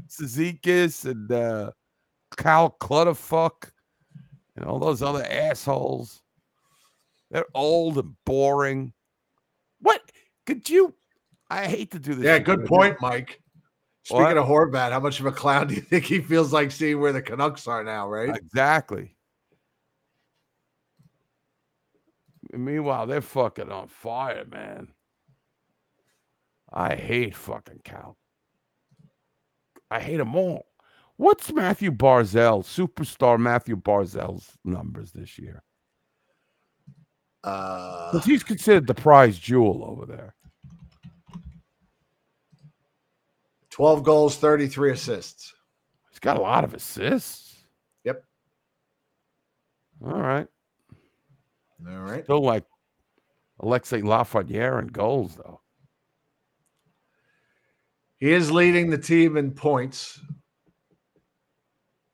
Cizikas 0.08 1.04
and 1.10 1.32
uh, 1.32 1.72
Cal 2.38 2.70
Clutterfuck 2.70 3.72
and 4.56 4.66
all 4.66 4.78
those 4.80 5.02
other 5.02 5.26
assholes. 5.26 6.22
They're 7.32 7.46
old 7.56 7.98
and 7.98 8.14
boring. 8.26 8.94
What 9.82 10.02
could 10.46 10.70
you? 10.70 10.94
I 11.50 11.68
hate 11.68 11.92
to 11.92 12.00
do 12.00 12.16
this. 12.16 12.26
yeah, 12.26 12.40
good 12.40 12.66
point, 12.66 12.98
Mike. 13.02 13.42
Speaking 14.04 14.24
What? 14.24 14.38
of 14.38 14.46
Horvat, 14.46 14.92
how 14.92 15.00
much 15.00 15.20
of 15.20 15.26
a 15.26 15.32
clown 15.32 15.68
do 15.70 15.76
you 15.76 15.82
think 15.82 16.06
he 16.06 16.20
feels 16.22 16.54
like 16.54 16.72
seeing 16.72 17.00
where 17.00 17.14
the 17.14 17.22
Canucks 17.22 17.68
are 17.68 17.84
now, 17.84 18.08
right? 18.10 18.36
Exactly. 18.36 19.12
meanwhile, 22.54 23.06
they're 23.06 23.22
fucking 23.22 23.72
on 23.72 23.88
fire, 23.88 24.46
man. 24.50 24.88
I 26.72 26.96
hate 26.96 27.36
fucking 27.36 27.82
Cal. 27.84 28.18
I 29.92 30.00
hate 30.00 30.18
them 30.18 30.36
all. 30.36 30.66
What's 31.18 31.52
Matthew 31.52 31.92
Barzal, 31.92 32.64
superstar 32.64 33.40
Matthew 33.40 33.76
Barzal's 33.78 34.52
numbers 34.64 35.12
this 35.12 35.38
year? 35.40 35.64
Uh, 37.46 38.12
Because 38.12 38.26
he's 38.26 38.44
considered 38.44 38.88
the 38.88 38.94
prize 38.96 39.38
jewel 39.38 39.86
over 39.86 40.06
there. 40.06 40.34
12 43.70 44.04
goals, 44.04 44.38
33 44.38 44.92
assists. 44.92 45.54
He's 46.10 46.20
got 46.20 46.38
a 46.38 46.42
lot 46.42 46.64
of 46.64 46.74
assists. 46.74 47.66
Yep. 48.06 48.24
All 50.04 50.22
right. 50.22 50.48
All 51.88 51.98
right. 52.00 52.24
Still 52.24 52.42
like 52.42 52.64
Alexis 53.60 54.02
Lafreniere 54.02 54.80
in 54.82 54.88
goals, 54.88 55.36
though. 55.36 55.62
He 58.18 58.32
is 58.32 58.50
leading 58.50 58.90
the 58.90 58.98
team 58.98 59.36
in 59.38 59.52
points 59.52 60.20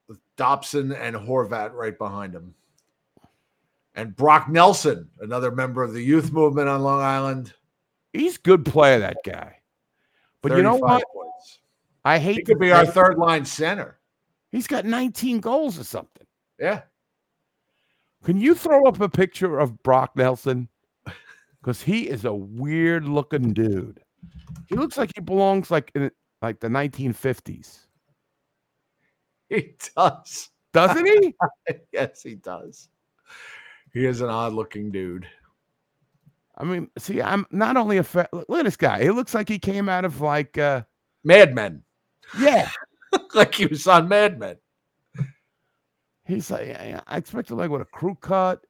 with 0.09 0.19
Dobson 0.35 0.91
and 0.91 1.15
Horvat 1.15 1.73
right 1.73 1.97
behind 1.97 2.33
him. 2.33 2.55
And 3.95 4.15
Brock 4.15 4.49
Nelson, 4.49 5.09
another 5.19 5.51
member 5.51 5.83
of 5.83 5.93
the 5.93 6.01
youth 6.01 6.31
movement 6.31 6.69
on 6.69 6.81
Long 6.81 7.01
Island. 7.01 7.53
He's 8.13 8.37
good 8.37 8.65
player, 8.65 8.99
that 8.99 9.17
guy. 9.25 9.57
But 10.41 10.53
you 10.53 10.63
know 10.63 10.75
what? 10.75 11.03
Points. 11.13 11.59
I 12.03 12.17
hate 12.17 12.37
He 12.37 12.43
could 12.43 12.53
to 12.53 12.59
be 12.59 12.71
our 12.71 12.85
third 12.85 13.17
line 13.17 13.45
center. 13.45 13.99
He's 14.51 14.67
got 14.67 14.85
19 14.85 15.39
goals 15.39 15.79
or 15.79 15.83
something. 15.83 16.25
Yeah. 16.59 16.81
Can 18.23 18.39
you 18.39 18.55
throw 18.55 18.85
up 18.85 18.99
a 18.99 19.09
picture 19.09 19.59
of 19.59 19.81
Brock 19.83 20.15
Nelson? 20.15 20.67
Because 21.61 21.79
he 21.83 22.09
is 22.09 22.25
a 22.25 22.33
weird 22.33 23.07
looking 23.07 23.53
dude. 23.53 24.01
He 24.65 24.73
looks 24.73 24.97
like 24.97 25.11
he 25.13 25.21
belongs 25.21 25.69
like 25.69 25.91
in 25.93 26.09
like 26.41 26.59
the 26.59 26.69
1950s. 26.69 27.81
He 29.47 29.75
does. 29.95 30.49
Doesn't 30.73 31.05
he? 31.05 31.35
yes, 31.93 32.23
he 32.23 32.33
does. 32.33 32.89
He 33.93 34.05
is 34.05 34.21
an 34.21 34.29
odd 34.29 34.53
looking 34.53 34.91
dude. 34.91 35.27
I 36.57 36.63
mean, 36.63 36.89
see, 36.97 37.21
I'm 37.21 37.45
not 37.51 37.75
only 37.77 37.97
a 37.97 38.03
fa- 38.03 38.29
look 38.31 38.59
at 38.59 38.65
this 38.65 38.77
guy. 38.77 39.01
He 39.03 39.09
looks 39.09 39.33
like 39.33 39.49
he 39.49 39.57
came 39.59 39.89
out 39.89 40.05
of 40.05 40.21
like 40.21 40.57
uh 40.57 40.83
Mad 41.23 41.53
Men. 41.55 41.83
yeah. 42.39 42.69
like 43.35 43.53
he 43.55 43.65
was 43.65 43.87
on 43.87 44.07
Mad 44.07 44.39
Men. 44.39 44.57
He's 46.25 46.51
like 46.51 46.69
I 46.69 47.01
I 47.07 47.17
expected 47.17 47.55
like 47.55 47.69
with 47.69 47.81
a 47.81 47.85
crew 47.85 48.15
cut. 48.21 48.61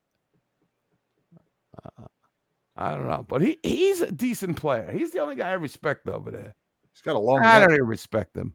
Uh, 1.83 2.05
I 2.77 2.91
don't 2.95 3.07
know, 3.07 3.25
but 3.27 3.41
he 3.41 3.59
he's 3.61 4.01
a 4.01 4.11
decent 4.11 4.57
player. 4.57 4.89
He's 4.91 5.11
the 5.11 5.19
only 5.19 5.35
guy 5.35 5.49
I 5.49 5.53
respect 5.53 6.07
over 6.07 6.31
there. 6.31 6.55
He's 6.93 7.01
got 7.01 7.15
a 7.15 7.19
long 7.19 7.39
I 7.39 7.59
neck. 7.59 7.67
don't 7.67 7.75
even 7.75 7.87
respect 7.87 8.35
him. 8.35 8.53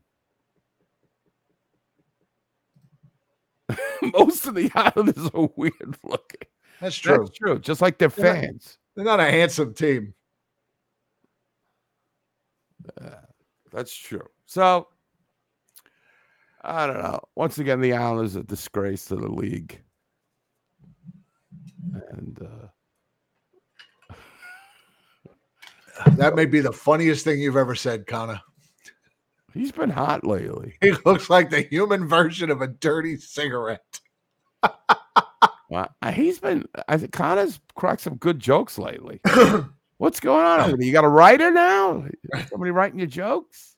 Most 4.02 4.46
of 4.46 4.54
the 4.54 4.70
Islanders 4.74 5.30
are 5.34 5.48
weird 5.56 5.98
looking. 6.02 6.45
That's 6.80 6.96
true. 6.96 7.18
That's 7.18 7.36
true. 7.38 7.58
Just 7.58 7.80
like 7.80 7.98
their 7.98 8.08
They're 8.08 8.34
not- 8.34 8.40
fans. 8.42 8.78
They're 8.94 9.04
not 9.04 9.20
a 9.20 9.24
handsome 9.30 9.74
team. 9.74 10.14
That's 13.72 13.94
true. 13.94 14.26
So 14.46 14.88
I 16.62 16.86
don't 16.86 17.02
know. 17.02 17.20
Once 17.34 17.58
again, 17.58 17.80
the 17.80 17.92
Islanders 17.92 18.36
are 18.36 18.40
a 18.40 18.44
disgrace 18.44 19.04
to 19.06 19.16
the 19.16 19.28
league. 19.30 19.80
And 22.10 22.38
uh 22.42 24.14
That 26.16 26.34
may 26.36 26.46
be 26.46 26.60
the 26.60 26.72
funniest 26.72 27.24
thing 27.24 27.40
you've 27.40 27.56
ever 27.56 27.74
said, 27.74 28.06
Connor. 28.06 28.40
he's 29.52 29.72
been 29.72 29.90
hot 29.90 30.24
lately. 30.26 30.74
He 30.80 30.92
looks 31.04 31.28
like 31.30 31.50
the 31.50 31.62
human 31.62 32.06
version 32.08 32.50
of 32.50 32.62
a 32.62 32.68
dirty 32.68 33.16
cigarette. 33.16 34.00
Wow. 35.68 35.88
Uh, 36.02 36.12
He's 36.12 36.38
been 36.38 36.66
I 36.88 36.96
think 36.96 37.12
Connor's 37.12 37.60
cracked 37.74 38.02
some 38.02 38.16
good 38.16 38.38
jokes 38.38 38.78
lately. 38.78 39.20
What's 39.98 40.20
going 40.20 40.44
on 40.44 40.60
over 40.60 40.76
there? 40.76 40.86
You 40.86 40.92
got 40.92 41.04
a 41.04 41.08
writer 41.08 41.50
now? 41.50 42.04
Somebody 42.50 42.70
writing 42.70 42.98
your 42.98 43.08
jokes? 43.08 43.74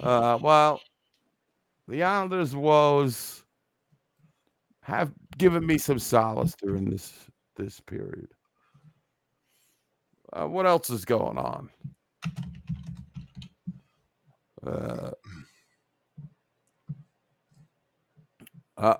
Uh 0.00 0.38
well, 0.40 0.80
the 1.86 2.02
Islanders 2.02 2.56
woes 2.56 3.44
have 4.82 5.12
given 5.38 5.64
me 5.66 5.78
some 5.78 5.98
solace 5.98 6.54
during 6.60 6.90
this 6.90 7.12
this 7.56 7.80
period. 7.80 8.28
Uh, 10.32 10.46
what 10.46 10.66
else 10.66 10.90
is 10.90 11.04
going 11.04 11.38
on? 11.38 11.70
Uh 14.66 15.10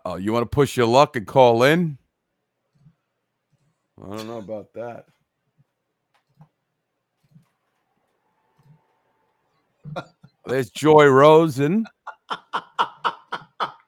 oh, 0.04 0.16
you 0.16 0.32
want 0.32 0.42
to 0.44 0.54
push 0.54 0.76
your 0.76 0.86
luck 0.86 1.16
and 1.16 1.26
call 1.26 1.62
in? 1.62 1.98
I 4.02 4.16
don't 4.16 4.26
know 4.26 4.38
about 4.38 4.72
that. 4.74 5.06
There's 10.46 10.70
Joy 10.70 11.06
Rosen. 11.06 11.86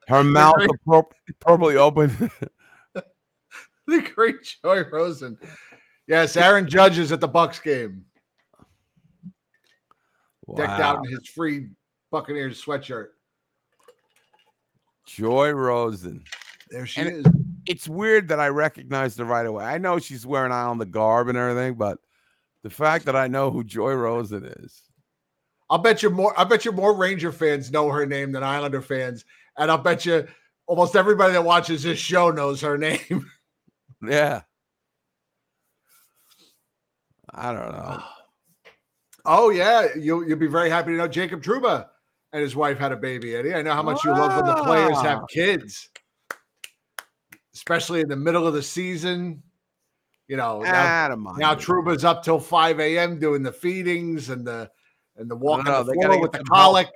Her 0.08 0.22
mouth 0.22 0.54
appro- 0.56 1.10
probably 1.40 1.76
open. 1.76 2.30
The 3.88 4.00
great 4.00 4.42
Joy 4.64 4.82
Rosen. 4.90 5.38
Yes, 6.08 6.36
Aaron 6.36 6.68
Judge 6.68 6.98
is 6.98 7.12
at 7.12 7.20
the 7.20 7.28
Bucks 7.28 7.60
game, 7.60 8.04
decked 10.56 10.80
out 10.80 11.04
in 11.04 11.12
his 11.12 11.28
free 11.28 11.68
Buccaneers 12.10 12.60
sweatshirt. 12.60 13.10
Joy 15.06 15.52
Rosen. 15.52 16.24
There 16.70 16.86
she 16.86 17.00
And 17.00 17.26
is. 17.26 17.32
It's 17.66 17.88
weird 17.88 18.28
that 18.28 18.40
I 18.40 18.48
recognized 18.48 19.18
her 19.18 19.24
right 19.24 19.46
away. 19.46 19.64
I 19.64 19.78
know 19.78 19.98
she's 19.98 20.26
wearing 20.26 20.52
on 20.52 20.78
the 20.78 20.86
garb 20.86 21.28
and 21.28 21.38
everything, 21.38 21.74
but 21.74 21.98
the 22.62 22.70
fact 22.70 23.06
that 23.06 23.16
I 23.16 23.26
know 23.26 23.50
who 23.50 23.64
Joy 23.64 23.94
Rosen 23.94 24.44
is. 24.44 24.82
I'll 25.68 25.78
bet 25.78 26.02
you 26.02 26.10
more. 26.10 26.38
I 26.38 26.44
bet 26.44 26.64
you 26.64 26.72
more 26.72 26.94
Ranger 26.94 27.32
fans 27.32 27.72
know 27.72 27.88
her 27.90 28.06
name 28.06 28.30
than 28.32 28.44
Islander 28.44 28.82
fans, 28.82 29.24
and 29.56 29.70
I'll 29.70 29.78
bet 29.78 30.06
you 30.06 30.26
almost 30.66 30.94
everybody 30.94 31.32
that 31.32 31.44
watches 31.44 31.82
this 31.82 31.98
show 31.98 32.30
knows 32.30 32.60
her 32.60 32.78
name. 32.78 33.30
Yeah. 34.02 34.42
I 37.32 37.52
don't 37.52 37.72
know. 37.72 38.02
oh 39.24 39.50
yeah, 39.50 39.88
you'll 39.96 40.26
you'll 40.26 40.38
be 40.38 40.46
very 40.46 40.70
happy 40.70 40.92
to 40.92 40.96
know 40.96 41.08
Jacob 41.08 41.42
Trouba 41.42 41.88
and 42.32 42.42
his 42.42 42.56
wife 42.56 42.78
had 42.78 42.92
a 42.92 42.96
baby. 42.96 43.34
Eddie, 43.34 43.54
I 43.54 43.62
know 43.62 43.72
how 43.72 43.82
much 43.82 44.04
you 44.04 44.10
love 44.10 44.36
when 44.36 44.46
the 44.46 44.62
players 44.62 45.00
have 45.02 45.22
kids, 45.28 45.88
especially 47.54 48.00
in 48.00 48.08
the 48.08 48.16
middle 48.16 48.46
of 48.46 48.54
the 48.54 48.62
season. 48.62 49.42
You 50.28 50.36
know, 50.36 50.60
now, 50.60 51.14
now 51.38 51.54
Trouba's 51.54 52.04
up 52.04 52.24
till 52.24 52.40
five 52.40 52.80
a.m. 52.80 53.18
doing 53.18 53.42
the 53.42 53.52
feedings 53.52 54.28
and 54.28 54.46
the 54.46 54.70
and 55.16 55.30
the 55.30 55.36
walk 55.36 55.64
know, 55.64 55.82
the 55.82 55.94
floor 55.94 56.20
with 56.20 56.32
the 56.32 56.38
some 56.38 56.46
help. 56.46 56.64
colic. 56.64 56.88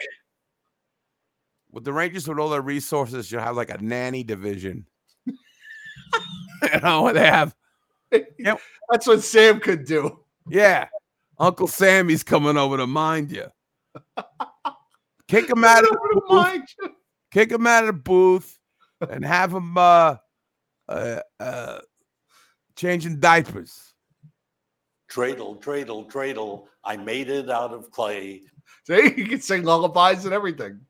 with 1.71 1.85
the 1.85 1.93
Rangers 1.93 2.27
with 2.29 2.39
all 2.39 2.51
their 2.51 2.61
resources, 2.61 3.29
should 3.29 3.41
have 3.41 3.57
like 3.57 3.71
a 3.71 3.79
nanny 3.79 4.25
division. 4.25 4.85
you 5.27 6.81
know, 6.83 7.13
they 7.13 7.27
have 7.27 7.55
That's 8.91 9.07
what 9.07 9.23
Sam 9.23 9.61
could 9.61 9.85
do. 9.85 10.21
Yeah. 10.49 10.89
Uncle 11.39 11.69
Sammy's 11.69 12.23
coming 12.23 12.57
over 12.57 12.77
to 12.77 12.87
mind 12.87 13.31
you. 13.31 13.47
Kick 15.31 15.49
him 15.49 15.63
out 15.63 15.85
of 15.85 15.91
the 15.91 16.23
booth, 16.29 16.91
kick 17.31 17.53
him 17.53 17.65
out 17.65 17.85
of 17.85 17.95
the 17.95 18.01
booth 18.01 18.59
and 19.09 19.25
have 19.25 19.55
him 19.55 19.79
uh 19.79 20.17
uh, 20.89 21.21
uh 21.39 21.79
changing 22.75 23.21
diapers. 23.21 23.95
Dreidel, 25.09 25.63
dreidel, 25.63 26.11
dreidel. 26.11 26.65
I 26.83 26.97
made 26.97 27.31
it 27.31 27.49
out 27.49 27.73
of 27.73 27.93
clay. 27.93 28.43
See, 28.89 29.11
he 29.11 29.25
can 29.25 29.41
sing 29.41 29.63
lullabies 29.63 30.25
and 30.25 30.35
everything. 30.35 30.81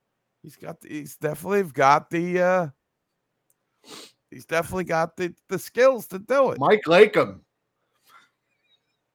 He's 0.43 0.57
got 0.57 0.81
the, 0.81 0.89
he's 0.89 1.17
definitely 1.17 1.65
got 1.65 2.09
the 2.09 2.41
uh 2.41 2.69
he's 4.31 4.47
definitely 4.47 4.85
got 4.85 5.19
the 5.19 5.35
the 5.51 5.59
skills 5.59 6.07
to 6.09 6.19
do 6.19 6.53
it. 6.53 6.59
Mike 6.59 6.85
Lakem, 6.87 7.41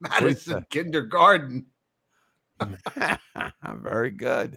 Madison 0.00 0.64
Kindergarten. 0.70 1.66
Very 3.82 4.12
good. 4.12 4.56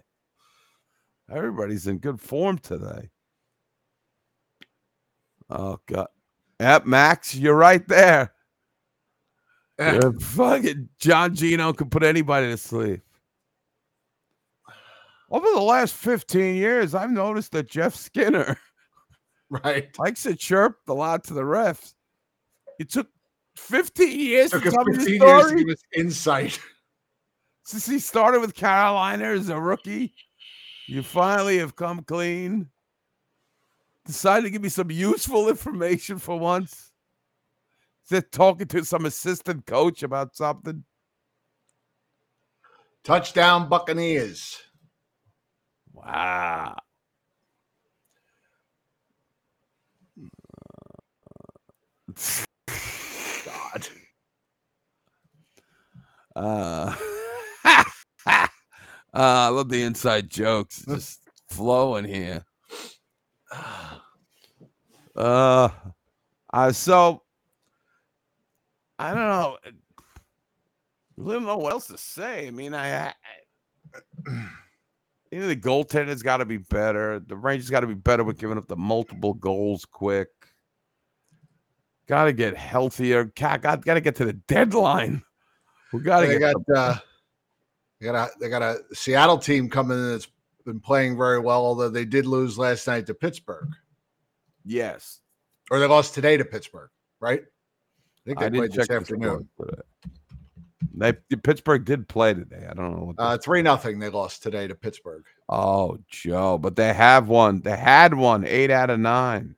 Everybody's 1.30 1.86
in 1.86 1.98
good 1.98 2.20
form 2.20 2.58
today. 2.58 3.10
Oh 5.48 5.78
God. 5.86 6.08
Yep, 6.60 6.86
Max, 6.86 7.34
you're 7.34 7.54
right 7.56 7.86
there. 7.88 8.32
Yeah, 9.78 10.10
fucking 10.20 10.90
John 10.98 11.34
Gino 11.34 11.72
can 11.72 11.88
put 11.88 12.02
anybody 12.02 12.48
to 12.48 12.56
sleep. 12.58 13.00
Over 15.30 15.46
the 15.54 15.60
last 15.60 15.94
15 15.94 16.56
years, 16.56 16.94
I've 16.94 17.10
noticed 17.10 17.52
that 17.52 17.68
Jeff 17.68 17.94
Skinner 17.94 18.58
Right. 19.50 19.88
likes 19.98 20.24
to 20.24 20.36
chirp 20.36 20.76
a 20.88 20.92
lot 20.92 21.24
to 21.24 21.34
the 21.34 21.42
refs. 21.42 21.94
It 22.78 22.90
took 22.90 23.08
15 23.56 24.20
years 24.20 24.50
Took 24.50 24.64
to 24.64 24.70
tell 24.70 24.84
me 24.84 24.96
15 24.96 25.18
the 25.18 25.26
years 25.26 25.42
to 25.42 25.48
story. 25.48 25.64
give 25.64 25.72
us 25.72 25.82
insight. 25.96 26.60
Since 27.64 27.86
he 27.86 27.98
started 28.00 28.40
with 28.40 28.54
Carolina 28.54 29.24
as 29.26 29.48
a 29.48 29.58
rookie, 29.60 30.12
you 30.90 31.04
finally 31.04 31.58
have 31.58 31.76
come 31.76 32.02
clean. 32.02 32.68
Decided 34.06 34.42
to 34.42 34.50
give 34.50 34.62
me 34.62 34.68
some 34.68 34.90
useful 34.90 35.48
information 35.48 36.18
for 36.18 36.36
once. 36.36 36.90
Instead 38.02 38.32
talking 38.32 38.66
to 38.66 38.84
some 38.84 39.06
assistant 39.06 39.66
coach 39.66 40.02
about 40.02 40.34
something. 40.34 40.82
Touchdown 43.04 43.68
Buccaneers. 43.68 44.58
Wow. 45.92 46.76
God. 53.46 53.88
Uh, 56.36 56.94
I 59.12 59.48
love 59.48 59.68
the 59.68 59.82
inside 59.82 60.30
jokes 60.30 60.84
just 60.86 61.20
flowing 61.48 62.04
here. 62.04 62.44
Uh, 65.16 65.68
uh, 66.52 66.70
so 66.70 67.20
I 68.98 69.12
don't 69.12 69.28
know. 69.28 69.58
I 69.66 71.32
don't 71.32 71.44
know 71.44 71.58
what 71.58 71.72
else 71.72 71.88
to 71.88 71.98
say. 71.98 72.46
I 72.46 72.50
mean, 72.52 72.72
I, 72.72 73.08
I 73.08 73.14
you 75.30 75.40
know, 75.40 75.48
the 75.48 75.56
goaltender's 75.56 76.22
got 76.22 76.38
to 76.38 76.44
be 76.44 76.58
better. 76.58 77.20
The 77.20 77.36
Rangers 77.36 77.70
got 77.70 77.80
to 77.80 77.86
be 77.86 77.94
better 77.94 78.24
with 78.24 78.38
giving 78.38 78.58
up 78.58 78.66
the 78.66 78.76
multiple 78.76 79.34
goals 79.34 79.84
quick. 79.84 80.28
Got 82.08 82.24
to 82.24 82.32
get 82.32 82.56
healthier. 82.56 83.24
Got, 83.24 83.62
got, 83.62 83.84
got 83.84 83.94
to 83.94 84.00
get 84.00 84.16
to 84.16 84.24
the 84.24 84.32
deadline. 84.32 85.22
We 85.92 86.00
got 86.00 86.20
to 86.20 86.26
get 86.26 86.40
got 86.40 86.76
uh, 86.76 86.98
they 88.00 88.06
got 88.06 88.14
a 88.14 88.30
they 88.40 88.48
got 88.48 88.62
a 88.62 88.78
Seattle 88.94 89.38
team 89.38 89.68
coming 89.68 89.98
in 89.98 90.10
that's 90.12 90.28
been 90.64 90.80
playing 90.80 91.16
very 91.16 91.38
well, 91.38 91.64
although 91.64 91.88
they 91.88 92.04
did 92.04 92.26
lose 92.26 92.58
last 92.58 92.86
night 92.86 93.06
to 93.06 93.14
Pittsburgh. 93.14 93.68
yes. 94.64 95.20
Or 95.70 95.78
they 95.78 95.86
lost 95.86 96.14
today 96.14 96.36
to 96.36 96.44
Pittsburgh, 96.44 96.90
right? 97.20 97.42
I 97.42 98.20
think 98.26 98.38
they 98.40 98.46
I 98.46 98.48
didn't 98.48 98.72
played 98.72 98.80
this 98.80 98.90
afternoon. 98.90 99.48
They 100.94 101.12
Pittsburgh 101.12 101.84
did 101.84 102.08
play 102.08 102.34
today. 102.34 102.66
I 102.68 102.74
don't 102.74 102.90
know 102.96 103.04
what. 103.06 103.16
Uh, 103.18 103.38
three 103.38 103.62
nothing 103.62 103.98
they 104.00 104.08
lost 104.08 104.42
today 104.42 104.66
to 104.66 104.74
Pittsburgh. 104.74 105.24
oh, 105.48 105.98
Joe, 106.08 106.58
but 106.58 106.74
they 106.74 106.92
have 106.92 107.28
one. 107.28 107.60
They 107.60 107.76
had 107.76 108.14
one. 108.14 108.44
Eight 108.44 108.70
out 108.70 108.90
of 108.90 108.98
nine. 108.98 109.54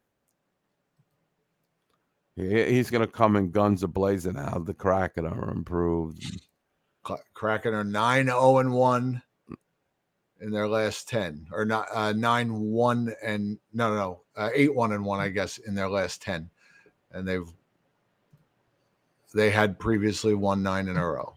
He- 2.37 2.65
he's 2.75 2.91
gonna 2.91 3.07
come 3.07 3.37
in 3.37 3.51
guns 3.51 3.83
a 3.83 3.89
blazing 3.89 4.37
out. 4.37 4.67
The 4.67 4.75
Kraken 4.75 5.27
are 5.27 5.51
improved. 5.51 6.41
Kraken 7.35 7.75
are 7.75 7.85
9 7.85 8.27
0 8.27 8.59
and 8.59 8.73
1 8.73 9.23
in 10.41 10.51
their 10.51 10.69
last 10.69 11.09
10, 11.09 11.49
or 11.53 11.65
not 11.65 11.87
uh, 11.95 12.13
9 12.13 12.61
1 12.61 13.15
and 13.23 13.59
no, 13.73 13.91
no, 13.91 13.97
no, 13.97 14.21
uh, 14.37 14.51
8 14.55 14.75
1 14.75 14.93
and 14.93 15.05
1, 15.05 15.21
I 15.21 15.29
guess, 15.29 15.59
in 15.59 15.75
their 15.75 15.89
last 15.89 16.23
10. 16.23 16.51
And 17.13 17.27
they've 17.27 17.47
they 19.35 19.51
had 19.51 19.79
previously 19.79 20.35
won 20.35 20.63
nine 20.63 20.89
in 20.89 20.97
a 20.97 21.07
row. 21.07 21.35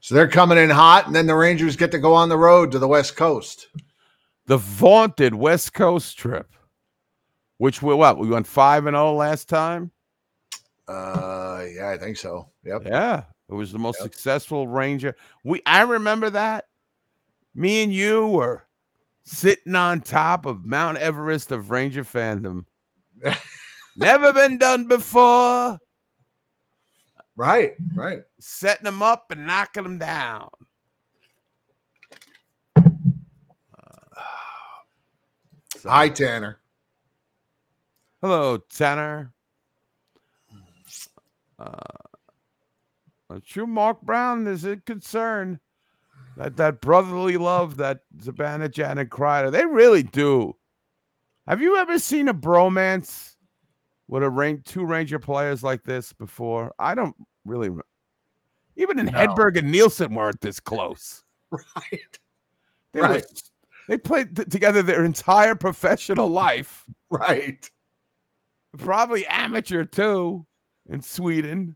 So 0.00 0.14
they're 0.14 0.28
coming 0.28 0.58
in 0.58 0.70
hot, 0.70 1.06
and 1.06 1.14
then 1.14 1.26
the 1.26 1.34
Rangers 1.34 1.76
get 1.76 1.90
to 1.92 1.98
go 1.98 2.14
on 2.14 2.28
the 2.28 2.38
road 2.38 2.72
to 2.72 2.78
the 2.78 2.88
West 2.88 3.16
Coast. 3.16 3.68
The 4.46 4.56
vaunted 4.56 5.34
West 5.34 5.74
Coast 5.74 6.16
trip, 6.16 6.54
which 7.58 7.82
we 7.82 7.94
what 7.94 8.18
we 8.18 8.28
went 8.28 8.46
five 8.46 8.86
and 8.86 8.94
zero 8.94 9.14
last 9.14 9.48
time. 9.48 9.90
Uh, 10.86 11.64
yeah, 11.74 11.90
I 11.90 11.98
think 11.98 12.16
so. 12.16 12.48
Yep. 12.64 12.82
Yeah, 12.86 13.24
it 13.48 13.54
was 13.54 13.72
the 13.72 13.78
most 13.78 14.00
successful 14.00 14.68
Ranger. 14.68 15.16
We 15.44 15.62
I 15.64 15.82
remember 15.82 16.30
that. 16.30 16.66
Me 17.54 17.82
and 17.82 17.92
you 17.92 18.26
were 18.26 18.66
sitting 19.24 19.74
on 19.74 20.00
top 20.00 20.46
of 20.46 20.64
Mount 20.64 20.98
Everest 20.98 21.50
of 21.52 21.70
Ranger 21.70 22.04
fandom. 22.04 22.64
Never 23.96 24.32
been 24.32 24.58
done 24.58 24.86
before. 24.86 25.78
Right, 27.36 27.74
right. 27.94 28.22
Setting 28.40 28.84
them 28.84 29.02
up 29.02 29.30
and 29.30 29.46
knocking 29.46 29.84
them 29.84 29.98
down. 29.98 30.48
Hi, 35.84 36.08
Tanner. 36.08 36.58
Hello, 38.20 38.58
Tanner. 38.58 39.32
Uh, 41.58 41.76
Mark 43.66 44.00
Brown 44.02 44.46
is 44.46 44.64
a 44.64 44.76
concern 44.78 45.60
that 46.36 46.56
that 46.56 46.80
brotherly 46.80 47.36
love 47.36 47.76
that 47.76 48.00
Zibanejad 48.18 48.98
and 48.98 49.10
Kreider, 49.10 49.50
they 49.52 49.66
really 49.66 50.02
do. 50.02 50.54
Have 51.46 51.60
you 51.60 51.76
ever 51.76 51.98
seen 51.98 52.28
a 52.28 52.34
bromance 52.34 53.34
with 54.06 54.22
a 54.22 54.30
range 54.30 54.64
two 54.64 54.84
Ranger 54.84 55.18
players 55.18 55.62
like 55.62 55.82
this 55.84 56.12
before? 56.12 56.72
I 56.78 56.94
don't 56.94 57.16
really. 57.44 57.70
Even 58.76 58.98
in 58.98 59.06
No. 59.06 59.12
Hedberg 59.12 59.58
and 59.58 59.72
Nilsson 59.72 60.14
weren't 60.14 60.40
this 60.40 60.60
close. 60.60 61.24
Right. 61.50 62.18
They, 62.92 63.00
were- 63.00 63.08
Right. 63.08 63.42
they 63.88 63.98
played 63.98 64.36
t- 64.36 64.44
together 64.44 64.82
their 64.82 65.04
entire 65.04 65.54
professional 65.54 66.28
life. 66.28 66.84
Right. 67.10 67.68
probably 68.76 69.26
amateur 69.26 69.84
too 69.84 70.46
in 70.90 71.00
Sweden. 71.00 71.74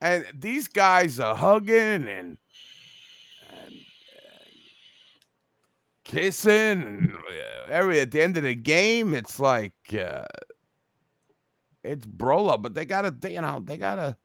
And 0.00 0.26
these 0.34 0.68
guys 0.68 1.18
are 1.18 1.34
hugging 1.34 1.74
and, 1.74 2.08
and, 2.08 2.38
and 3.50 3.74
kissing 6.04 6.52
and 6.82 7.12
uh, 7.14 7.70
every 7.70 8.00
at 8.00 8.10
the 8.10 8.20
end 8.22 8.36
of 8.36 8.42
the 8.42 8.54
game 8.54 9.14
it's 9.14 9.40
like 9.40 9.72
uh, 9.92 10.24
it's 11.82 12.06
Brola, 12.06 12.60
but 12.60 12.74
they 12.74 12.84
gotta 12.84 13.14
you 13.30 13.40
know 13.40 13.60
they 13.64 13.76
gotta 13.76 14.16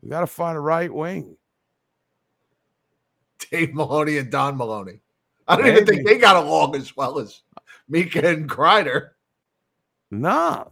we 0.00 0.08
gotta 0.10 0.26
find 0.26 0.56
a 0.56 0.60
right 0.60 0.92
wing. 0.92 1.36
Dave 3.50 3.74
Maloney 3.74 4.18
and 4.18 4.30
Don 4.30 4.56
Maloney. 4.56 5.00
I 5.46 5.56
don't 5.56 5.66
even 5.66 5.86
think 5.86 6.06
they 6.06 6.18
got 6.18 6.36
along 6.36 6.76
as 6.76 6.96
well 6.96 7.18
as 7.18 7.42
Mika 7.88 8.26
and 8.28 8.48
Kreider. 8.48 9.10
Nah. 10.10 10.64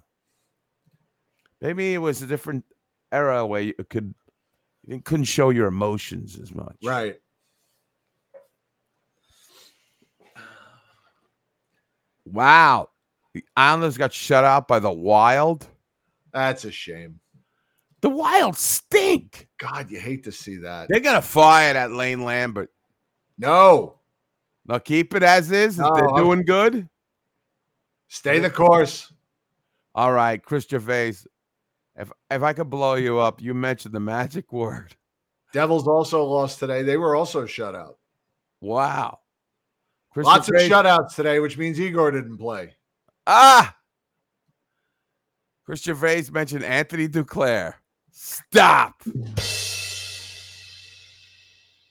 Maybe 1.61 1.93
it 1.93 1.99
was 1.99 2.23
a 2.23 2.27
different 2.27 2.65
era 3.13 3.45
where 3.47 3.63
you 3.63 3.75
could 3.89 4.15
you 4.87 5.01
couldn't 5.01 5.25
show 5.27 5.51
your 5.51 5.67
emotions 5.67 6.39
as 6.41 6.55
much. 6.55 6.77
Right. 6.83 7.17
Wow. 12.25 12.89
The 13.35 13.45
Islanders 13.57 13.97
got 13.97 14.13
shut 14.13 14.45
out 14.45 14.69
by 14.69 14.79
the 14.81 14.91
Wild. 14.91 15.67
That's 16.33 16.65
a 16.65 16.71
shame. 16.73 17.21
The 18.01 18.09
Wild 18.11 18.57
stink. 18.57 19.49
God, 19.59 19.91
you 19.91 20.01
hate 20.01 20.25
to 20.25 20.33
see 20.33 20.57
that. 20.59 20.89
They're 20.89 21.01
gonna 21.01 21.23
fire 21.23 21.75
that 21.75 21.93
Lane 21.93 22.25
Lambert. 22.25 22.71
No. 23.39 23.99
Now 24.67 24.79
keep 24.79 25.15
it 25.15 25.23
as 25.23 25.51
is. 25.51 25.79
No, 25.79 25.95
They're 25.95 26.09
I'm- 26.11 26.25
doing 26.25 26.45
good. 26.45 26.89
Stay 28.09 28.39
the 28.41 28.51
course. 28.51 29.13
All 29.95 30.13
right, 30.13 30.43
Chris 30.43 30.67
Gervais. 30.69 31.15
If 32.01 32.11
if 32.31 32.43
I 32.43 32.55
could 32.55 32.71
blow 32.71 32.95
you 32.95 33.19
up, 33.19 33.43
you 33.43 33.53
mentioned 33.53 33.95
the 33.95 34.01
magic 34.01 34.53
word. 34.53 34.97
Devils 35.53 35.87
also 35.87 36.25
lost 36.25 36.59
today. 36.59 36.83
They 36.83 36.97
were 36.97 37.15
also 37.15 37.45
shut 37.45 37.75
out. 37.75 37.99
Wow. 38.61 39.19
Lots 40.17 40.49
of 40.49 40.55
shutouts 40.55 41.15
today, 41.15 41.39
which 41.41 41.59
means 41.59 41.79
Igor 41.79 42.11
didn't 42.11 42.39
play. 42.39 42.75
Ah. 43.27 43.77
Chris 45.65 45.83
Gervais 45.83 46.25
mentioned 46.33 46.65
Anthony 46.65 47.09
Duclair. 47.09 47.75
Stop. 48.11 49.03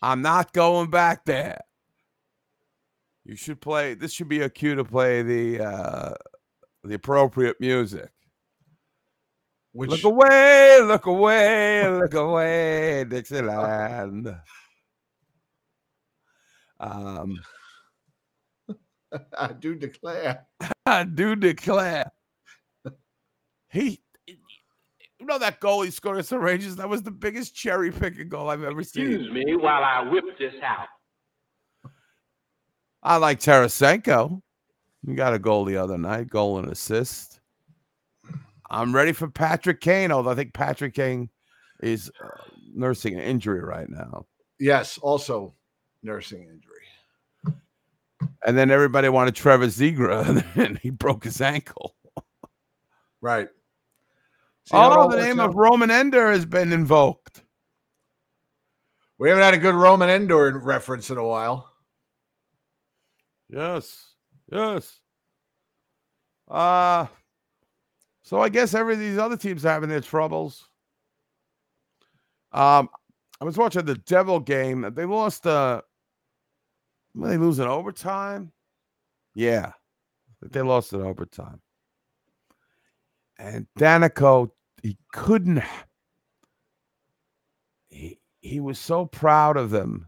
I'm 0.02 0.22
not 0.22 0.54
going 0.54 0.90
back 0.90 1.26
there. 1.26 1.62
You 3.26 3.36
should 3.36 3.62
play. 3.62 3.94
This 3.94 4.12
should 4.12 4.30
be 4.30 4.42
a 4.42 4.50
cue 4.50 4.76
to 4.76 4.84
play 4.84 5.22
the 5.22 5.64
uh 5.64 6.14
the 6.84 6.96
appropriate 6.96 7.60
music. 7.60 8.10
Which 9.72 9.92
Look 9.92 10.04
away, 10.04 10.82
look 10.82 11.06
away, 11.06 11.88
look 11.88 12.14
away, 12.16 13.06
Dixieland. 13.08 14.36
Um, 16.80 17.40
I 19.38 19.54
do 19.54 19.76
declare. 19.76 20.48
I 20.86 21.04
do 21.04 21.36
declare. 21.36 22.12
He, 23.72 24.02
you 24.26 25.26
know, 25.26 25.38
that 25.38 25.60
goal 25.60 25.84
he 25.84 25.92
scored 25.92 26.16
against 26.16 26.32
the 26.32 26.40
Rangers, 26.40 26.76
that 26.78 26.90
was 26.90 27.04
the 27.04 27.12
biggest 27.12 27.54
cherry 27.54 27.92
picking 27.92 28.30
goal 28.30 28.50
I've 28.50 28.64
ever 28.64 28.84
seen. 28.84 29.12
Excuse 29.12 29.32
me 29.32 29.56
while 29.56 29.84
I 29.84 30.10
whip 30.10 30.26
this 30.40 30.56
out. 30.64 30.88
I 33.04 33.18
like 33.18 33.40
Tarasenko. 33.40 34.42
He 35.06 35.14
got 35.14 35.36
a 35.36 35.40
goal 35.40 35.66
the 35.66 35.78
other 35.78 35.98
night, 35.98 36.30
goal 36.30 36.58
and 36.58 36.72
assist. 36.72 37.39
I'm 38.70 38.94
ready 38.94 39.12
for 39.14 39.28
Patrick 39.28 39.82
Kane, 39.82 40.12
although 40.12 40.30
I 40.32 40.36
think 40.36 40.54
Patrick 40.54 40.94
Kane 40.94 41.30
is 41.82 42.12
uh, 42.24 42.28
nursing 42.74 43.16
an 43.16 43.22
injury 43.22 43.62
right 43.62 43.90
now. 43.90 44.26
Yes, 44.60 44.98
also 45.00 45.56
nursing 46.04 46.44
injury. 46.44 47.56
And 48.46 48.58
then 48.58 48.70
everybody 48.72 49.10
wanted 49.10 49.36
Trevor 49.36 49.68
Zegras, 49.68 50.46
and 50.56 50.78
he 50.80 50.90
broke 50.90 51.24
his 51.24 51.42
ankle. 51.42 51.96
Right. 53.22 53.48
See 54.66 54.78
how 54.78 54.92
it 54.92 54.98
all 54.98 55.08
Oh, 55.08 55.16
the 55.16 55.22
name 55.22 55.40
out? 55.40 55.50
of 55.50 55.56
Roman 55.56 55.90
Ender 55.92 56.32
has 56.32 56.46
been 56.46 56.72
invoked. 56.72 57.44
We 59.18 59.30
haven't 59.30 59.44
had 59.44 59.54
a 59.54 59.58
good 59.58 59.76
Roman 59.76 60.10
Endor 60.10 60.60
reference 60.60 61.10
in 61.10 61.18
a 61.18 61.26
while. 61.26 61.70
Yes. 63.50 64.14
Yes. 64.52 65.00
Uh 66.50 67.08
so 68.30 68.40
I 68.40 68.50
guess 68.50 68.76
every 68.76 68.96
these 68.96 69.18
other 69.18 69.36
teams 69.36 69.64
having 69.64 69.90
their 69.90 70.02
troubles. 70.02 70.70
Um 72.52 72.88
I 73.42 73.46
was 73.46 73.58
watching 73.58 73.86
the 73.86 73.96
Devil 73.96 74.40
game. 74.40 74.88
They 74.94 75.06
lost 75.06 75.48
uh 75.48 75.82
they 77.16 77.38
lose 77.38 77.58
in 77.58 77.68
overtime. 77.68 78.52
Yeah. 79.34 79.72
They 80.44 80.62
lost 80.62 80.94
in 80.94 81.02
overtime. 81.02 81.60
And 83.40 83.66
Danico, 83.80 84.52
he 84.84 84.96
couldn't 85.12 85.64
he 87.88 88.20
he 88.42 88.60
was 88.60 88.78
so 88.78 89.08
proud 89.08 89.58
of 89.58 89.72
them 89.72 90.08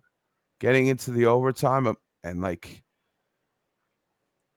getting 0.59 0.85
into 0.85 1.09
the 1.09 1.25
overtime 1.25 1.95
and 2.23 2.39
like 2.39 2.83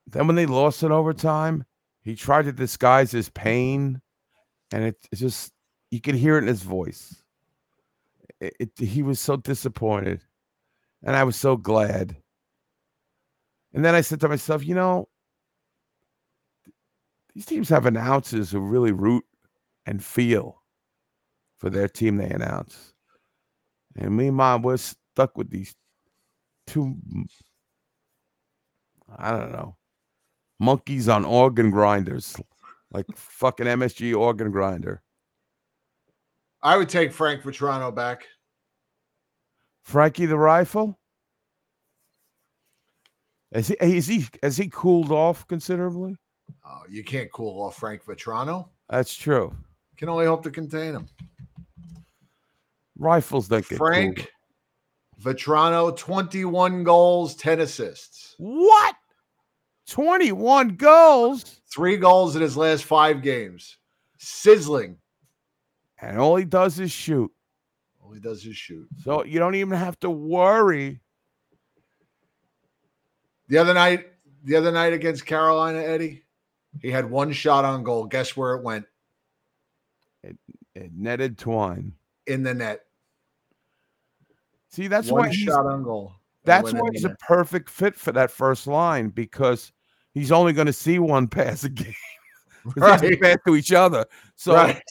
then 0.05 0.27
when 0.27 0.35
they 0.35 0.45
lost 0.45 0.83
in 0.83 0.91
overtime, 0.91 1.65
he 2.05 2.15
tried 2.15 2.45
to 2.45 2.53
disguise 2.53 3.11
his 3.11 3.29
pain, 3.31 4.01
and 4.71 4.83
it, 4.85 4.97
it 5.11 5.17
just 5.17 5.53
you 5.91 6.01
could 6.01 6.15
hear 6.15 6.35
it 6.37 6.43
in 6.43 6.47
his 6.47 6.63
voice. 6.63 7.23
It, 8.39 8.53
it- 8.59 8.79
he 8.87 9.03
was 9.03 9.19
so 9.19 9.35
disappointed, 9.37 10.21
and 11.03 11.15
I 11.15 11.23
was 11.23 11.35
so 11.37 11.57
glad. 11.57 12.17
And 13.73 13.83
then 13.85 13.93
I 13.95 14.01
said 14.01 14.21
to 14.21 14.29
myself, 14.29 14.65
you 14.65 14.73
know, 14.75 15.07
these 17.33 17.45
teams 17.45 17.69
have 17.69 17.85
announcers 17.85 18.51
who 18.51 18.59
really 18.59 18.91
root 18.91 19.25
and 19.85 20.03
feel 20.03 20.63
for 21.57 21.69
their 21.69 21.87
team 21.89 22.17
they 22.17 22.29
announce. 22.29 22.93
And 23.97 24.15
me 24.15 24.27
and 24.27 24.37
mom, 24.37 24.61
we're 24.61 24.77
stuck 24.77 25.37
with 25.37 25.49
these 25.49 25.75
two 26.67 26.95
I 29.17 29.31
don't 29.31 29.51
know. 29.51 29.77
Monkeys 30.59 31.09
on 31.09 31.25
organ 31.25 31.69
grinders, 31.69 32.35
like 32.91 33.05
fucking 33.15 33.65
MSG 33.65 34.17
organ 34.17 34.51
grinder. 34.51 35.01
I 36.61 36.77
would 36.77 36.89
take 36.89 37.11
Frank 37.11 37.43
Vatrano 37.43 37.93
back. 37.93 38.25
Frankie 39.83 40.25
the 40.25 40.37
rifle. 40.37 40.97
Is 43.51 43.67
he, 43.67 43.75
is 43.79 44.07
he 44.07 44.25
has 44.41 44.57
he 44.57 44.67
cooled 44.69 45.11
off 45.11 45.47
considerably? 45.47 46.17
Oh, 46.65 46.81
you 46.89 47.03
can't 47.03 47.31
cool 47.31 47.61
off 47.61 47.77
Frank 47.77 48.03
Vatrano. 48.03 48.69
That's 48.89 49.15
true. 49.15 49.55
Can 49.97 50.09
only 50.09 50.25
hope 50.25 50.43
to 50.43 50.51
contain 50.51 50.95
him. 50.95 51.07
Rifles 52.97 53.47
don't 53.47 53.67
get 53.67 53.77
Frank 53.77 54.29
Vatrano, 55.21 55.95
21 55.95 56.83
goals, 56.83 57.35
10 57.35 57.61
assists. 57.61 58.35
What? 58.37 58.95
21 59.95 60.75
goals. 60.75 61.61
Three 61.73 61.95
goals 61.95 62.35
in 62.35 62.41
his 62.41 62.57
last 62.57 62.83
five 62.83 63.21
games. 63.21 63.77
Sizzling. 64.17 64.97
And 66.01 66.19
all 66.19 66.35
he 66.35 66.43
does 66.43 66.81
is 66.81 66.91
shoot. 66.91 67.31
All 68.03 68.11
he 68.11 68.19
does 68.19 68.45
is 68.45 68.57
shoot. 68.57 68.89
So 69.05 69.23
you 69.23 69.39
don't 69.39 69.55
even 69.55 69.77
have 69.77 69.97
to 70.01 70.09
worry. 70.09 70.99
The 73.47 73.57
other 73.57 73.73
night, 73.73 74.07
the 74.43 74.57
other 74.57 74.69
night 74.69 74.91
against 74.91 75.25
Carolina, 75.25 75.79
Eddie, 75.79 76.25
he 76.81 76.91
had 76.91 77.09
one 77.09 77.31
shot 77.31 77.63
on 77.63 77.81
goal. 77.85 78.03
Guess 78.03 78.35
where 78.35 78.55
it 78.55 78.63
went? 78.63 78.85
It, 80.23 80.37
it 80.75 80.91
netted 80.93 81.37
twine. 81.37 81.93
In 82.27 82.43
the 82.43 82.53
net. 82.53 82.81
See, 84.67 84.89
that's 84.89 85.09
one 85.09 85.27
why 85.27 85.31
shot 85.31 85.65
on 85.65 85.83
goal. 85.83 86.11
That's 86.43 86.73
why 86.73 86.89
he's 86.91 87.05
a 87.05 87.15
perfect 87.25 87.69
fit 87.69 87.95
for 87.95 88.11
that 88.11 88.29
first 88.29 88.67
line 88.67 89.07
because 89.07 89.71
he's 90.15 90.31
only 90.31 90.53
going 90.53 90.65
to 90.65 90.73
see 90.73 90.97
one 90.97 91.27
pass 91.27 91.63
a 91.63 91.69
game. 91.69 91.93
'Cause 92.73 92.99
they 93.01 93.09
Right. 93.09 93.21
pass 93.21 93.37
to 93.45 93.55
each 93.55 93.71
other. 93.71 94.07
So 94.35 94.55
Right. 94.55 94.81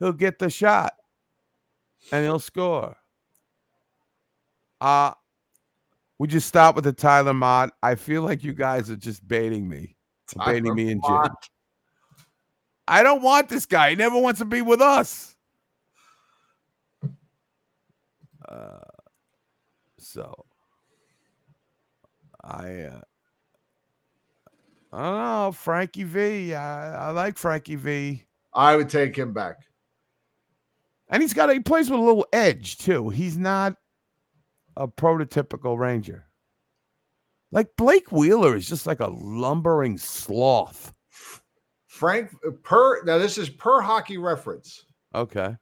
he'll 0.00 0.12
get 0.12 0.40
the 0.40 0.50
shot 0.50 0.94
and 2.10 2.24
he'll 2.24 2.40
score. 2.40 2.96
Uh 4.80 5.12
we 6.18 6.26
just 6.26 6.48
stop 6.48 6.74
with 6.74 6.82
the 6.82 6.92
Tyler 6.92 7.32
Motte. 7.34 7.70
I 7.80 7.94
feel 7.94 8.22
like 8.22 8.42
you 8.42 8.52
guys 8.52 8.90
are 8.90 8.96
just 8.96 9.26
baiting 9.28 9.68
me. 9.68 9.96
baiting 10.44 10.74
me 10.74 10.90
and 10.90 11.00
Jim. 11.04 11.14
Motte. 11.14 11.48
I 12.88 13.04
don't 13.04 13.22
want 13.22 13.48
this 13.48 13.66
guy. 13.66 13.90
He 13.90 13.96
never 13.96 14.18
wants 14.18 14.40
to 14.40 14.44
be 14.44 14.60
with 14.62 14.80
us. 14.80 15.36
Uh, 18.48 18.78
so 19.98 20.46
I 22.42 22.82
uh, 22.82 23.00
I 24.92 25.02
don't 25.02 25.18
know, 25.18 25.52
Frankie 25.52 26.04
V. 26.04 26.54
I, 26.54 27.08
I 27.08 27.10
like 27.10 27.36
Frankie 27.36 27.76
V. 27.76 28.24
I 28.54 28.76
would 28.76 28.88
take 28.88 29.16
him 29.16 29.32
back. 29.32 29.56
And 31.08 31.22
he's 31.22 31.34
got 31.34 31.50
a, 31.50 31.54
he 31.54 31.60
plays 31.60 31.90
with 31.90 32.00
a 32.00 32.02
little 32.02 32.26
edge 32.32 32.78
too. 32.78 33.08
He's 33.08 33.36
not 33.36 33.76
a 34.76 34.88
prototypical 34.88 35.78
Ranger. 35.78 36.26
Like 37.50 37.76
Blake 37.76 38.12
Wheeler 38.12 38.56
is 38.56 38.68
just 38.68 38.86
like 38.86 39.00
a 39.00 39.08
lumbering 39.08 39.98
sloth. 39.98 40.92
Frank 41.86 42.30
uh, 42.46 42.50
per 42.62 43.02
now 43.04 43.18
this 43.18 43.38
is 43.38 43.48
per 43.48 43.80
hockey 43.80 44.18
reference. 44.18 44.84
Okay. 45.14 45.56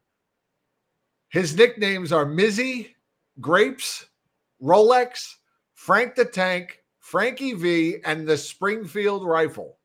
His 1.30 1.56
nicknames 1.56 2.12
are 2.12 2.26
Mizzy, 2.26 2.90
Grapes, 3.40 4.06
Rolex, 4.62 5.34
Frank 5.74 6.14
the 6.14 6.24
Tank, 6.24 6.80
Frankie 7.06 7.52
V, 7.52 7.98
and 8.04 8.26
the 8.26 8.36
Springfield 8.36 9.24
Rifle. 9.24 9.78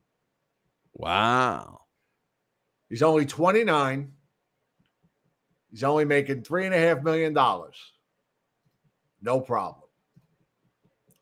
Wow. 0.94 1.82
He's 2.90 3.04
only 3.04 3.28
29. 3.28 4.12
He's 5.70 5.84
only 5.84 6.04
making 6.04 6.42
three 6.42 6.66
and 6.66 6.74
a 6.74 6.80
half 6.80 7.04
million 7.04 7.32
dollars. 7.32 7.76
No 9.22 9.40
problem. 9.40 9.84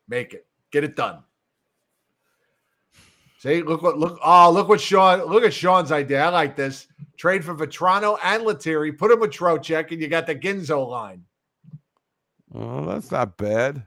Make 0.08 0.32
it. 0.32 0.46
Get 0.72 0.84
it 0.84 0.96
done. 0.96 1.22
See, 3.40 3.60
look 3.62 3.82
what 3.82 3.98
look. 3.98 4.18
Oh, 4.24 4.50
look 4.50 4.70
what 4.70 4.80
Sean. 4.80 5.22
Look 5.26 5.44
at 5.44 5.52
Sean's 5.52 5.92
idea. 5.92 6.24
I 6.24 6.30
like 6.30 6.56
this. 6.56 6.86
Trade 7.18 7.44
for 7.44 7.54
Vatrano 7.54 8.18
and 8.24 8.44
Lettieri. 8.44 8.90
Put 8.90 9.10
him 9.10 9.20
with 9.20 9.32
Trocheck, 9.32 9.92
and 9.92 10.00
you 10.00 10.08
got 10.08 10.26
the 10.26 10.34
Ginzo 10.34 10.88
line. 10.88 11.26
Oh, 12.54 12.86
that's 12.86 13.10
not 13.10 13.36
bad. 13.36 13.86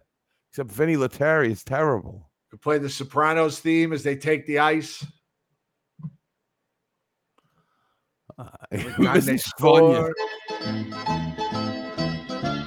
Except 0.53 0.69
Vinni 0.69 0.95
Lettieri 0.95 1.51
is 1.51 1.63
terrible. 1.63 2.29
Could 2.51 2.61
play 2.61 2.77
the 2.77 2.87
Sopranos 2.87 3.59
theme 3.59 3.91
as 3.91 4.03
they 4.03 4.15
take 4.15 4.45
the 4.45 4.59
ice. 4.59 5.03
Uh, 8.37 8.49
who 8.71 9.03
Time 9.05 9.15
does 9.15 9.25
they 9.25 9.31
he 9.33 9.37
fund 9.59 9.87
you? 9.95 10.13
score. 10.13 10.13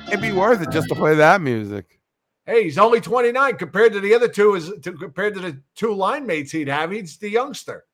It'd 0.08 0.20
be 0.20 0.32
worth 0.32 0.62
it 0.62 0.70
just 0.70 0.88
to 0.88 0.96
play 0.96 1.14
that 1.14 1.40
music. 1.40 2.00
Hey, 2.44 2.64
he's 2.64 2.76
only 2.76 3.00
29 3.00 3.56
compared 3.56 3.92
to 3.92 4.00
the 4.00 4.14
other 4.16 4.26
two. 4.26 4.56
Is 4.56 4.72
to, 4.82 4.92
compared 4.92 5.34
to 5.34 5.40
the 5.40 5.62
two 5.76 5.94
line 5.94 6.26
mates 6.26 6.50
he'd 6.50 6.66
have. 6.66 6.90
He's 6.90 7.18
the 7.18 7.30
youngster. 7.30 7.84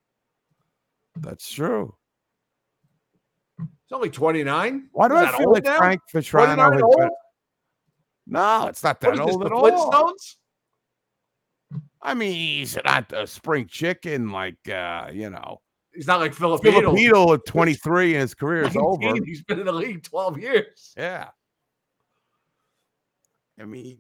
That's 1.17 1.53
true. 1.53 1.95
He's 3.59 3.93
only 3.93 4.09
29. 4.09 4.89
Why 4.93 5.09
do 5.09 5.17
Is 5.17 5.23
I 5.23 5.37
feel 5.37 5.53
like 5.53 5.65
now? 5.65 5.77
Frank 5.77 6.01
Vatrano 6.15 6.55
29 6.55 6.73
has 6.73 6.83
been- 6.97 7.11
No, 8.27 8.67
it's 8.69 8.83
not 8.83 9.03
What 9.03 9.17
that 9.17 9.21
is 9.21 9.27
this, 9.27 9.35
old 9.35 9.43
the 9.43 9.47
at 9.47 9.53
all. 9.53 10.13
Flintstones? 10.13 10.37
I 12.03 12.15
mean, 12.15 12.33
he's 12.33 12.77
not 12.85 13.13
a 13.13 13.27
spring 13.27 13.67
chicken 13.69 14.31
like 14.33 14.69
uh, 14.69 15.11
you 15.13 15.31
know. 15.31 15.61
He's 15.95 16.07
not 16.07 16.21
like 16.21 16.35
Filipino. 16.35 16.95
Filipino 16.95 17.35
at 17.35 17.45
23 17.47 18.15
and 18.15 18.23
his 18.23 18.35
career 18.35 18.63
is 18.63 18.75
19, 18.75 18.81
over. 18.83 19.25
He's 19.25 19.43
been 19.43 19.61
in 19.61 19.67
the 19.67 19.73
league 19.73 20.03
12 20.03 20.39
years. 20.39 20.95
Yeah. 20.97 21.29
I 23.61 23.67
mean, 23.67 23.99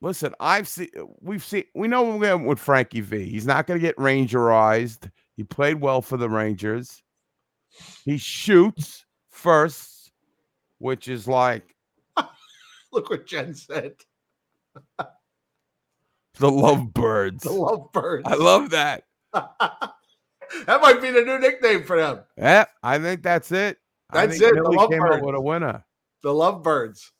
listen, 0.00 0.34
I've 0.40 0.66
seen, 0.66 0.88
we've 1.20 1.44
seen, 1.44 1.64
we 1.74 1.88
know 1.88 2.02
we're 2.04 2.26
going 2.26 2.46
with 2.46 2.58
Frankie 2.58 3.02
V. 3.02 3.26
He's 3.28 3.46
not 3.46 3.66
going 3.66 3.78
to 3.78 3.86
get 3.86 3.96
Rangerized. 3.96 5.10
He 5.36 5.44
played 5.44 5.80
well 5.80 6.00
for 6.00 6.16
the 6.16 6.30
Rangers. 6.30 7.02
He 8.04 8.16
shoots 8.16 9.04
first, 9.28 9.95
which 10.78 11.08
is 11.08 11.26
like 11.28 11.74
Look 12.92 13.10
what 13.10 13.26
Jen 13.26 13.54
said. 13.54 13.94
the 16.38 16.50
lovebirds. 16.50 17.42
The 17.44 17.52
lovebirds. 17.52 18.26
I 18.28 18.34
love 18.34 18.70
that. 18.70 19.04
that 19.32 20.80
might 20.80 21.00
be 21.02 21.10
the 21.10 21.22
new 21.22 21.38
nickname 21.38 21.84
for 21.84 21.96
them. 21.96 22.20
Yeah, 22.38 22.64
I 22.82 22.98
think 22.98 23.22
that's 23.22 23.50
it. 23.52 23.78
That's 24.12 24.40
it, 24.40 24.54
the 24.54 24.62
Millie 24.62 24.76
came 24.88 25.00
Lovebirds. 25.00 25.16
up 25.18 25.22
with 25.22 25.34
a 25.34 25.40
winner. 25.40 25.84
The 26.22 26.30
Lovebirds. 26.32 27.10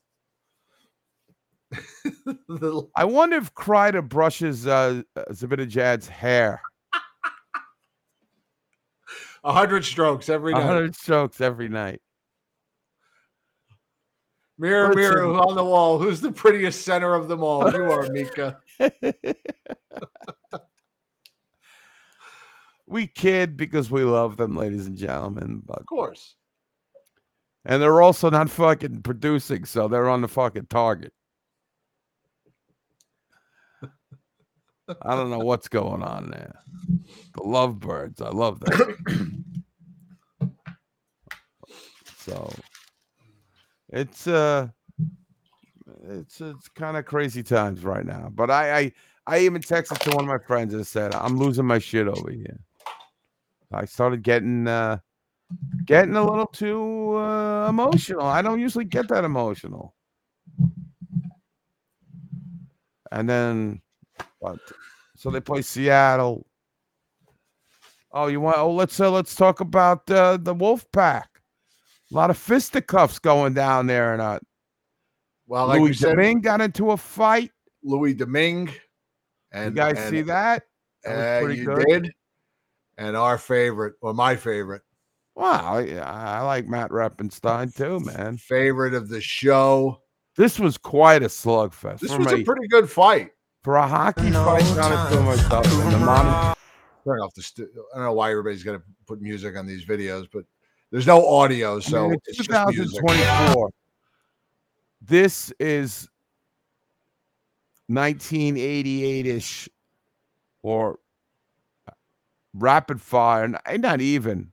the, 2.49 2.89
I 2.95 3.05
wonder 3.05 3.37
if 3.37 3.53
Kreider 3.55 4.09
brushes 4.09 4.67
uh, 4.67 5.03
Zibanejad's 5.31 6.09
hair. 6.09 6.61
a 9.45 9.53
hundred 9.53 9.85
strokes 9.85 10.29
every 10.29 10.53
A 10.53 10.57
night. 10.57 10.65
hundred 10.65 10.95
strokes 10.97 11.41
every 11.41 11.69
night. 11.69 12.01
Mirror, 14.59 14.95
Listen. 14.95 15.01
mirror 15.01 15.35
uh, 15.35 15.41
on 15.47 15.55
the 15.55 15.65
wall. 15.65 15.99
Who's 15.99 16.21
the 16.21 16.33
prettiest 16.33 16.83
center 16.83 17.15
of 17.15 17.29
them 17.29 17.43
all? 17.43 17.71
You 17.71 17.83
are, 17.91 18.09
Mika. 18.11 18.59
we 22.87 23.07
kid 23.07 23.57
because 23.57 23.91
we 23.91 24.03
love 24.05 24.37
them, 24.37 24.57
ladies 24.57 24.87
and 24.87 24.97
gentlemen. 24.97 25.63
But 25.65 25.81
Of 25.81 25.87
course. 25.87 26.37
and 27.65 27.83
they're 27.83 28.01
also 28.01 28.31
not 28.31 28.49
fucking 28.49 29.03
producing, 29.03 29.65
so 29.67 29.89
they're 29.89 30.09
on 30.09 30.23
the 30.23 30.29
fucking 30.29 30.67
target. 30.71 31.13
I 35.03 35.17
don't 35.17 35.31
know 35.31 35.41
what's 35.41 35.67
going 35.69 36.03
on 36.05 36.31
there. 36.31 36.63
The 37.35 37.43
lovebirds, 37.43 38.23
I 38.23 38.29
love 38.31 38.61
them. 38.61 39.45
so 42.19 42.49
it's 43.97 44.27
uh 44.27 44.69
it's 46.09 46.41
it's 46.41 46.69
kind 46.69 46.97
of 46.97 47.07
crazy 47.07 47.43
times 47.43 47.83
right 47.83 48.05
now. 48.05 48.31
But 48.35 48.51
I, 48.51 48.79
I 48.79 48.93
I 49.27 49.39
even 49.41 49.63
texted 49.63 49.99
to 50.01 50.11
one 50.11 50.25
of 50.25 50.29
my 50.29 50.39
friends 50.39 50.75
and 50.75 50.87
said, 50.87 51.15
I'm 51.15 51.37
losing 51.37 51.65
my 51.65 51.79
shit 51.79 52.07
over 52.07 52.31
here. 52.31 52.61
I 53.73 53.87
started 53.87 54.23
getting 54.23 54.69
uh 54.69 54.99
getting 55.85 56.17
a 56.17 56.25
little 56.25 56.47
too 56.47 57.17
uh, 57.17 57.69
emotional. 57.69 58.27
I 58.27 58.43
don't 58.43 58.61
usually 58.61 58.85
get 58.85 59.09
that 59.09 59.25
emotional. 59.25 59.95
And 63.13 63.29
then? 63.29 63.81
So 65.17 65.31
they 65.31 65.41
play 65.41 65.63
Seattle. 65.63 66.47
Oh, 68.13 68.27
you 68.27 68.41
want? 68.41 68.59
Oh, 68.59 68.73
let's 68.73 68.99
uh, 69.01 69.11
let's 69.11 69.35
talk 69.35 69.61
about 69.61 70.11
uh, 70.11 70.37
the 70.37 70.55
Wolf 70.55 70.87
Pack. 70.93 71.36
A 72.13 72.15
lot 72.15 72.31
of 72.31 72.39
fisticuffs 72.39 73.19
going 73.19 73.55
down 73.55 73.87
there, 73.87 74.13
and 74.13 74.23
uh, 74.23 74.39
Well, 75.47 75.67
like 75.67 75.81
we 75.81 75.87
Louis 75.89 75.95
said, 75.99 76.11
Domingue 76.17 76.41
got 76.41 76.61
into 76.61 76.93
a 76.93 76.97
fight. 76.97 77.51
Louis 77.83 78.15
Domingue. 78.15 78.71
And 79.53 79.75
you 79.75 79.77
guys 79.77 79.99
and, 79.99 80.11
see 80.11 80.23
that? 80.23 80.65
That 81.05 81.43
Uh, 81.43 81.47
you 81.49 81.65
good. 81.65 81.87
did. 81.89 82.13
And 82.99 83.17
our 83.17 83.39
favorite, 83.39 83.95
or 84.01 84.15
my 84.15 84.37
favorite, 84.37 84.83
Wow, 85.35 85.77
I, 85.77 85.99
I 85.99 86.41
like 86.43 86.67
Matt 86.67 86.91
Reppenstein 86.91 87.75
too, 87.77 88.01
man. 88.01 88.39
favorite 88.39 88.95
of 88.95 89.11
the 89.11 89.21
show. 89.21 90.01
This 90.37 90.59
was 90.59 90.79
quite 90.79 91.23
a 91.23 91.27
slugfest. 91.27 92.01
This 92.01 92.11
for 92.13 92.19
was 92.21 92.33
me. 92.33 92.41
a 92.41 92.45
pretty 92.45 92.67
good 92.69 92.89
fight. 92.91 93.33
for 93.63 93.77
a 93.77 93.87
hockey 93.87 94.31
fight, 94.31 94.65
not 94.77 95.11
to 95.13 95.21
myself. 95.21 95.67
And 95.67 95.93
the 95.93 95.99
modern, 95.99 96.55
Turn 97.05 97.21
off 97.21 97.35
the. 97.35 97.43
Stu- 97.43 97.69
I 97.93 97.99
don't 97.99 98.07
know 98.07 98.13
why 98.15 98.31
everybody's 98.31 98.63
got 98.63 98.73
to 98.73 98.83
put 99.07 99.21
music 99.21 99.57
on 99.57 99.67
these 99.67 99.85
videos, 99.85 100.27
but 100.33 100.45
there's 100.97 101.07
no 101.07 101.27
audio, 101.29 101.79
so 101.79 101.99
I 101.99 102.09
mean, 102.09 102.15
it's 102.25 102.39
it's 102.39 102.49
just 102.49 102.69
music. 102.75 103.01
2024. 103.03 103.71
This 105.03 105.53
is 105.61 106.09
1988-ish 107.91 109.69
or 110.63 110.99
rapid 112.55 113.03
fire, 113.03 113.47
not 113.47 114.01
even. 114.01 114.53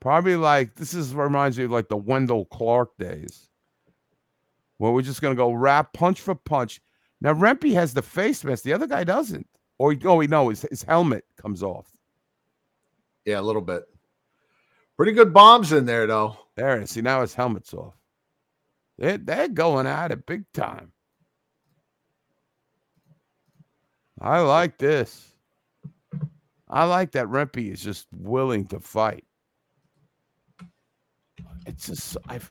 Probably 0.00 0.36
like 0.36 0.76
this 0.76 0.94
is 0.94 1.14
reminds 1.14 1.58
me 1.58 1.64
of 1.64 1.72
like 1.72 1.90
the 1.90 1.96
Wendell 1.98 2.46
Clark 2.46 2.96
days, 2.98 3.50
where 4.78 4.92
we're 4.92 5.02
just 5.02 5.20
gonna 5.20 5.34
go 5.34 5.52
rap 5.52 5.92
punch 5.92 6.22
for 6.22 6.34
punch. 6.34 6.80
Now 7.20 7.34
Rempe 7.34 7.74
has 7.74 7.92
the 7.92 8.00
face 8.00 8.42
mask, 8.44 8.62
the 8.64 8.72
other 8.72 8.86
guy 8.86 9.04
doesn't. 9.04 9.46
Or 9.76 9.88
oh, 9.88 9.90
he, 9.90 10.06
oh, 10.06 10.14
we 10.14 10.26
know 10.26 10.48
his, 10.48 10.62
his 10.70 10.84
helmet 10.84 11.26
comes 11.36 11.62
off. 11.62 11.90
Yeah, 13.26 13.40
a 13.40 13.42
little 13.42 13.60
bit. 13.60 13.84
Pretty 14.96 15.12
good 15.12 15.32
bombs 15.32 15.72
in 15.72 15.84
there, 15.84 16.06
though. 16.06 16.36
There, 16.56 16.84
see 16.86 17.02
now 17.02 17.20
his 17.20 17.34
helmet's 17.34 17.74
off. 17.74 17.94
They're, 18.98 19.18
they're 19.18 19.48
going 19.48 19.86
at 19.86 20.10
it 20.10 20.24
big 20.24 20.44
time. 20.52 20.92
I 24.20 24.40
like 24.40 24.78
this. 24.78 25.32
I 26.68 26.84
like 26.84 27.12
that 27.12 27.26
Rempe 27.26 27.70
is 27.70 27.82
just 27.82 28.06
willing 28.12 28.66
to 28.68 28.80
fight. 28.80 29.24
It's 31.66 31.86
just 31.86 32.16
I've 32.28 32.50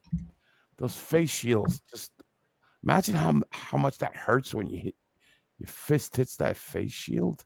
those 0.78 0.96
face 0.96 1.32
shields. 1.32 1.82
Just 1.90 2.12
imagine 2.84 3.16
how 3.16 3.42
how 3.50 3.78
much 3.78 3.98
that 4.00 4.16
hurts 4.16 4.54
when 4.54 4.68
you 4.68 4.78
hit 4.78 4.96
your 5.58 5.68
fist 5.68 6.16
hits 6.16 6.36
that 6.38 6.58
face 6.58 6.92
shield. 6.92 7.44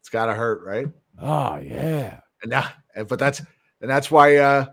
It's 0.00 0.08
got 0.08 0.26
to 0.26 0.34
hurt, 0.34 0.64
right? 0.64 0.88
Oh 1.20 1.58
yeah. 1.58 2.20
And 2.42 2.50
now, 2.50 2.68
but 3.08 3.18
that's 3.18 3.40
and 3.80 3.90
that's 3.90 4.10
why 4.10 4.36
uh 4.36 4.66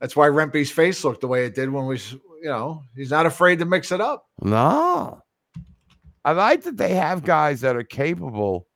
that's 0.00 0.16
why 0.16 0.28
Rempe's 0.28 0.70
face 0.70 1.04
looked 1.04 1.20
the 1.20 1.28
way 1.28 1.46
it 1.46 1.54
did 1.54 1.70
when 1.70 1.86
we, 1.86 1.96
you 1.98 2.48
know, 2.48 2.82
he's 2.96 3.10
not 3.10 3.26
afraid 3.26 3.58
to 3.60 3.64
mix 3.64 3.92
it 3.92 4.00
up. 4.00 4.26
No. 4.40 5.22
I 6.24 6.32
like 6.32 6.62
that 6.62 6.76
they 6.76 6.94
have 6.94 7.24
guys 7.24 7.60
that 7.62 7.76
are 7.76 7.84
capable. 7.84 8.66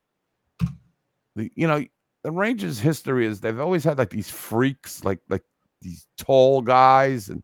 The- 1.34 1.50
You 1.54 1.66
know, 1.66 1.84
the 2.24 2.30
Rangers' 2.32 2.78
history 2.78 3.26
is 3.26 3.40
they've 3.40 3.58
always 3.60 3.84
had 3.84 3.98
like 3.98 4.10
these 4.10 4.30
freaks, 4.30 5.04
like 5.04 5.20
like 5.28 5.42
these 5.82 6.06
tall 6.18 6.62
guys, 6.62 7.28
and 7.28 7.42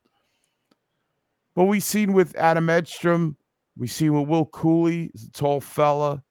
but 1.55 1.65
we 1.65 1.81
seen 1.81 2.13
with 2.13 2.35
Adam 2.37 2.69
Edstrom, 2.71 3.37
we 3.77 3.87
see 3.87 4.09
with 4.11 4.27
Will 4.29 4.47
Cuylle, 4.47 5.11
he's 5.13 5.27
a 5.27 5.31
tall 5.33 5.61
fella, 5.61 6.23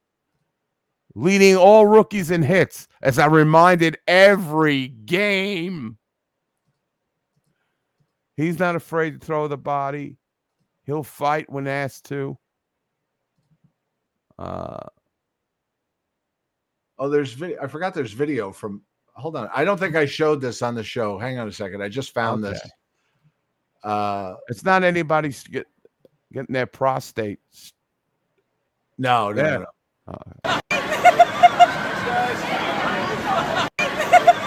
leading 1.15 1.55
all 1.57 1.85
rookies 1.87 2.31
in 2.31 2.41
hits, 2.43 2.87
as 3.01 3.19
I 3.19 3.25
reminded 3.27 3.97
every 4.07 4.87
game. 4.89 5.97
He's 8.37 8.59
not 8.59 8.75
afraid 8.75 9.19
to 9.19 9.25
throw 9.25 9.47
the 9.47 9.57
body. 9.57 10.17
He'll 10.85 11.03
fight 11.03 11.49
when 11.49 11.67
asked 11.67 12.05
to. 12.05 12.37
Uh, 14.39 14.79
Oh, 16.99 17.09
there's 17.09 17.33
video. 17.33 17.57
I 17.59 17.65
forgot 17.65 17.95
there's 17.95 18.13
video 18.13 18.51
from. 18.51 18.83
Hold 19.15 19.35
on. 19.35 19.49
I 19.55 19.65
don't 19.65 19.79
think 19.79 19.95
I 19.95 20.05
showed 20.05 20.39
this 20.39 20.61
on 20.61 20.75
the 20.75 20.83
show. 20.83 21.17
Hang 21.17 21.39
on 21.39 21.47
a 21.47 21.51
second. 21.51 21.81
I 21.81 21.89
just 21.89 22.13
found 22.13 22.43
this. 22.43 22.61
Uh, 23.83 24.35
it's 24.49 24.63
not 24.63 24.83
anybody's 24.83 25.43
get, 25.43 25.65
getting 26.31 26.53
their 26.53 26.67
prostate. 26.67 27.39
no, 28.99 29.31
no, 29.31 29.41
Yeah. 29.43 29.57
no. 29.57 30.17
Uh, 30.43 30.60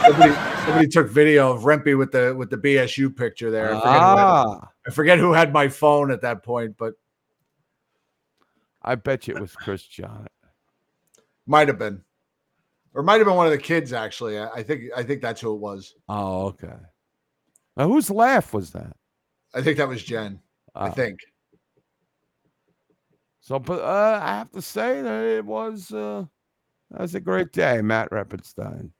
Somebody, 0.06 0.34
somebody 0.64 0.88
took 0.88 1.08
video 1.08 1.52
of 1.52 1.62
Rempe 1.62 1.96
with 1.96 2.12
the 2.12 2.34
with 2.36 2.50
the 2.50 2.56
BSU 2.56 3.14
picture 3.16 3.50
there. 3.50 3.74
I 3.74 3.80
forget, 3.80 3.92
who 4.02 4.08
had, 4.16 4.26
ah, 4.26 4.68
I 4.86 4.90
forget 4.90 5.18
who 5.18 5.32
had 5.32 5.52
my 5.52 5.68
phone 5.68 6.10
at 6.10 6.20
that 6.22 6.42
point, 6.42 6.76
but 6.78 6.94
I 8.82 8.94
bet 8.96 9.26
you 9.28 9.34
it 9.36 9.40
was 9.40 9.54
Chris 9.56 9.82
John. 9.82 10.26
might 11.46 11.68
have 11.68 11.78
been, 11.78 12.02
or 12.92 13.02
might 13.02 13.16
have 13.16 13.26
been 13.26 13.36
one 13.36 13.46
of 13.46 13.52
the 13.52 13.58
kids. 13.58 13.92
Actually, 13.92 14.38
I, 14.38 14.48
I 14.50 14.62
think 14.62 14.84
I 14.96 15.02
think 15.02 15.22
that's 15.22 15.40
who 15.40 15.54
it 15.54 15.60
was. 15.60 15.94
Oh, 16.08 16.46
okay. 16.48 16.74
Now, 17.76 17.88
whose 17.88 18.10
laugh 18.10 18.52
was 18.52 18.70
that? 18.70 18.94
I 19.54 19.62
think 19.62 19.78
that 19.78 19.88
was 19.88 20.02
Jen. 20.02 20.40
I 20.74 20.88
Oh. 20.88 20.92
think. 20.92 21.18
So, 23.40 23.58
but 23.58 23.80
uh, 23.80 24.20
I 24.22 24.28
have 24.38 24.50
to 24.52 24.62
say 24.62 25.02
that 25.02 25.24
it 25.24 25.44
was 25.44 25.90
uh, 25.92 26.24
that 26.90 27.00
was 27.00 27.14
a 27.14 27.20
great 27.20 27.52
day, 27.52 27.80
Matt 27.82 28.10
Reppenstein. 28.10 28.90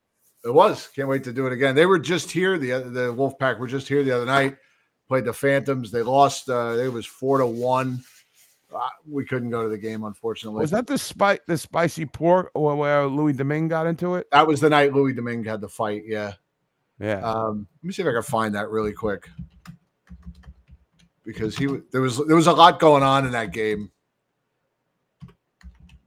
It 0.45 0.53
was. 0.53 0.89
Can't 0.89 1.09
wait 1.09 1.25
to 1.25 1.33
do 1.33 1.47
it 1.47 1.53
again. 1.53 1.75
They 1.75 1.87
were 1.87 1.99
just 1.99 2.31
here. 2.31 2.59
The 2.59 2.71
the 2.91 3.15
Wolfpack 3.15 3.59
were 3.59 3.67
just 3.67 3.89
here 3.89 4.03
the 4.03 4.13
other 4.13 4.27
night. 4.27 4.57
Played 5.09 5.25
the 5.25 5.33
Phantoms. 5.33 5.91
They 5.91 6.03
lost. 6.03 6.49
Uh, 6.49 6.77
it 6.79 6.93
was 6.93 7.07
four 7.07 7.39
to 7.39 7.47
one. 7.47 8.03
Uh, 8.75 8.81
we 9.09 9.25
couldn't 9.25 9.51
go 9.51 9.63
to 9.63 9.69
the 9.69 9.79
game, 9.79 10.05
unfortunately. 10.05 10.61
Was 10.61 10.71
that 10.73 10.87
the 10.87 10.99
spice, 10.99 11.39
the 11.47 11.57
spicy 11.57 12.07
pork, 12.07 12.51
where 12.55 13.07
Louis 13.07 13.33
Domingue 13.33 13.69
got 13.69 13.87
into 13.87 14.17
it? 14.17 14.27
That 14.33 14.47
was 14.47 14.61
the 14.61 14.69
night 14.69 14.93
Louis 14.93 15.13
Domingue 15.13 15.45
had 15.45 15.61
the 15.61 15.69
fight. 15.69 16.03
Yeah. 16.07 16.33
Yeah. 16.99 17.21
Um, 17.21 17.67
let 17.83 17.87
me 17.87 17.93
see 17.93 18.03
if 18.03 18.09
I 18.09 18.13
can 18.13 18.23
find 18.23 18.55
that 18.55 18.69
really 18.69 18.93
quick 18.93 19.29
because 21.25 21.57
he 21.57 21.67
there 21.91 22.01
was 22.01 22.19
there 22.27 22.37
was 22.37 22.47
a 22.47 22.53
lot 22.53 22.79
going 22.79 23.03
on 23.03 23.25
in 23.25 23.33
that 23.33 23.53
game. 23.53 23.91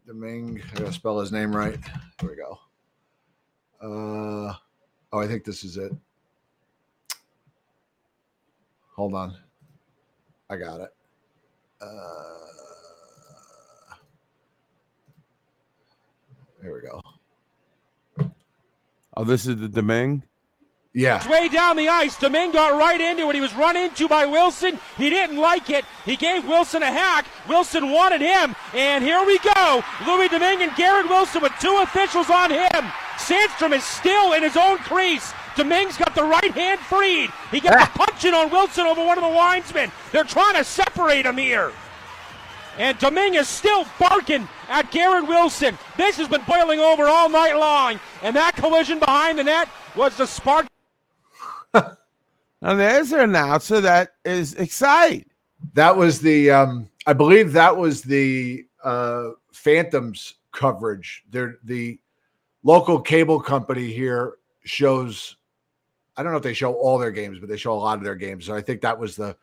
Domingue, 0.05 0.61
I 0.71 0.79
gotta 0.79 0.93
spell 0.93 1.19
his 1.19 1.31
name 1.31 1.55
right. 1.55 1.77
Here 2.21 2.29
we 2.29 2.35
go. 2.35 2.59
Uh, 3.81 4.53
oh, 5.13 5.19
I 5.19 5.27
think 5.27 5.43
this 5.43 5.63
is 5.63 5.77
it. 5.77 5.91
Hold 8.95 9.13
on, 9.13 9.35
I 10.49 10.55
got 10.55 10.81
it. 10.81 10.93
Uh, 11.79 12.37
here 16.61 16.73
we 16.73 16.81
go. 16.81 17.01
Oh, 19.15 19.23
this 19.23 19.45
is 19.45 19.57
the 19.57 19.67
Deming. 19.67 20.23
Yeah. 20.97 21.27
Way 21.29 21.47
down 21.47 21.75
the 21.75 21.89
ice. 21.89 22.17
Domingue 22.17 22.53
got 22.53 22.75
right 22.75 22.99
into 22.99 23.29
it. 23.29 23.35
He 23.35 23.41
was 23.41 23.53
run 23.53 23.77
into 23.77 24.07
by 24.07 24.25
Wilson. 24.25 24.79
He 24.97 25.11
didn't 25.11 25.37
like 25.37 25.69
it. 25.69 25.85
He 26.05 26.15
gave 26.15 26.47
Wilson 26.47 26.81
a 26.81 26.91
hack. 26.91 27.27
Wilson 27.47 27.91
wanted 27.91 28.21
him. 28.21 28.55
And 28.73 29.03
here 29.03 29.23
we 29.23 29.37
go. 29.37 29.83
Louis 30.07 30.27
Domingue 30.27 30.63
and 30.63 30.75
Garrett 30.75 31.07
Wilson 31.07 31.43
with 31.43 31.53
two 31.61 31.77
officials 31.83 32.31
on 32.31 32.49
him. 32.49 32.91
Sandstrom 33.17 33.73
is 33.73 33.83
still 33.83 34.33
in 34.33 34.43
his 34.43 34.55
own 34.55 34.77
crease. 34.77 35.33
Domingue's 35.55 35.97
got 35.97 36.13
the 36.13 36.23
right 36.23 36.51
hand 36.51 36.79
freed. 36.79 37.31
He 37.51 37.59
gets 37.59 37.83
a 37.83 37.87
punching 37.97 38.33
on 38.33 38.51
Wilson 38.51 38.85
over 38.85 39.03
one 39.03 39.17
of 39.17 39.23
the 39.23 39.29
linesmen. 39.29 39.91
They're 40.11 40.23
trying 40.23 40.55
to 40.55 40.63
separate 40.63 41.25
him 41.25 41.37
here. 41.37 41.71
And 42.77 42.97
Domingue 42.99 43.35
is 43.35 43.47
still 43.47 43.85
barking 43.99 44.47
at 44.69 44.91
Garrett 44.91 45.27
Wilson. 45.27 45.77
This 45.97 46.17
has 46.17 46.27
been 46.27 46.43
boiling 46.47 46.79
over 46.79 47.05
all 47.05 47.27
night 47.27 47.53
long. 47.53 47.99
And 48.21 48.35
that 48.35 48.55
collision 48.55 48.99
behind 48.99 49.39
the 49.39 49.43
net 49.43 49.67
was 49.95 50.15
the 50.15 50.27
spark. 50.27 50.67
Now 51.73 52.73
there's 52.73 53.11
an 53.11 53.21
announcer 53.21 53.81
that 53.81 54.13
is 54.25 54.53
excited. 54.55 55.25
That 55.73 55.95
was 55.95 56.19
the 56.19 56.51
um 56.51 56.89
I 57.05 57.13
believe 57.13 57.53
that 57.53 57.75
was 57.75 58.01
the 58.01 58.65
uh 58.83 59.29
Phantoms 59.51 60.35
coverage. 60.51 61.23
They're 61.29 61.57
the 61.63 61.99
local 62.63 62.99
cable 62.99 63.39
company 63.39 63.91
here 63.91 64.35
shows 64.63 65.37
I 66.15 66.23
don't 66.23 66.31
know 66.31 66.37
if 66.37 66.43
they 66.43 66.53
show 66.53 66.73
all 66.73 66.97
their 66.97 67.11
games, 67.11 67.39
but 67.39 67.47
they 67.47 67.57
show 67.57 67.73
a 67.73 67.75
lot 67.75 67.97
of 67.97 68.03
their 68.03 68.15
games. 68.15 68.45
So 68.45 68.55
I 68.55 68.61
think 68.61 68.81
that 68.81 68.97
was 68.97 69.15
the 69.15 69.37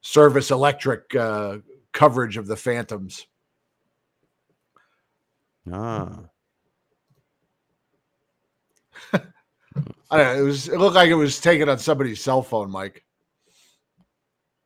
service 0.00 0.50
electric 0.50 1.14
uh 1.14 1.58
coverage 1.92 2.36
of 2.36 2.46
the 2.46 2.56
Phantoms. 2.56 3.26
Ah. 5.72 6.20
I 10.10 10.16
don't 10.16 10.36
know. 10.36 10.42
It 10.42 10.46
was 10.46 10.68
it 10.68 10.78
looked 10.78 10.96
like 10.96 11.10
it 11.10 11.14
was 11.14 11.40
taken 11.40 11.68
on 11.68 11.78
somebody's 11.78 12.22
cell 12.22 12.42
phone, 12.42 12.70
Mike. 12.70 13.04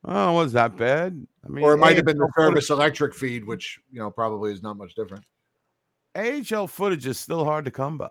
Oh, 0.05 0.33
was 0.33 0.53
that 0.53 0.77
bad? 0.77 1.27
I 1.45 1.49
mean, 1.49 1.65
or 1.65 1.75
it 1.75 1.79
might 1.79 1.97
have 1.97 2.05
been 2.05 2.19
the 2.19 2.31
service 2.37 2.71
electric 2.71 3.15
feed, 3.15 3.45
which 3.45 3.79
you 3.91 4.01
know 4.01 4.11
probably 4.11 4.53
is 4.53 4.63
not 4.63 4.77
much 4.77 4.95
different. 4.95 5.25
AHL 6.15 6.67
footage 6.67 7.07
is 7.07 7.19
still 7.19 7.45
hard 7.45 7.65
to 7.65 7.71
come 7.71 7.99
by. 7.99 8.11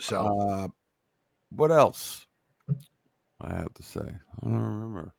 So, 0.00 0.40
uh, 0.40 0.68
what 1.50 1.72
else? 1.72 2.26
I 3.40 3.54
have 3.54 3.74
to 3.74 3.82
say, 3.82 4.00
I 4.00 4.44
don't 4.44 4.52
remember. 4.52 5.12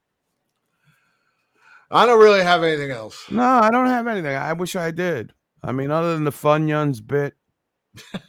I 1.91 2.05
don't 2.05 2.19
really 2.19 2.43
have 2.43 2.63
anything 2.63 2.91
else. 2.91 3.29
No, 3.29 3.43
I 3.43 3.69
don't 3.69 3.87
have 3.87 4.07
anything. 4.07 4.35
I 4.35 4.53
wish 4.53 4.75
I 4.75 4.91
did. 4.91 5.33
I 5.63 5.71
mean, 5.71 5.91
other 5.91 6.13
than 6.13 6.23
the 6.23 6.31
Funyuns 6.31 7.05
bit, 7.05 7.35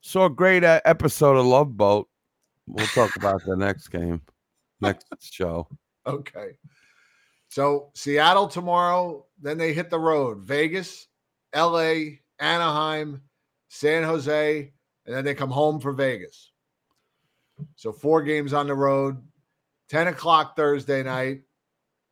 saw 0.00 0.26
a 0.26 0.30
great 0.30 0.64
uh, 0.64 0.80
episode 0.84 1.36
of 1.36 1.46
Love 1.46 1.76
Boat. 1.76 2.08
We'll 2.66 2.86
talk 2.86 3.14
about 3.16 3.44
the 3.44 3.56
next 3.56 3.88
game, 3.88 4.22
next 4.80 5.06
show. 5.20 5.68
Okay. 6.06 6.56
So 7.48 7.90
Seattle 7.94 8.48
tomorrow, 8.48 9.26
then 9.40 9.58
they 9.58 9.72
hit 9.72 9.90
the 9.90 9.98
road. 9.98 10.40
Vegas, 10.40 11.08
LA, 11.54 12.18
Anaheim, 12.38 13.22
San 13.68 14.02
Jose, 14.02 14.72
and 15.06 15.14
then 15.14 15.24
they 15.24 15.34
come 15.34 15.50
home 15.50 15.80
for 15.80 15.92
Vegas. 15.92 16.52
So 17.76 17.92
four 17.92 18.22
games 18.22 18.52
on 18.52 18.66
the 18.66 18.74
road, 18.74 19.22
10 19.88 20.08
o'clock 20.08 20.56
Thursday 20.56 21.02
night. 21.02 21.42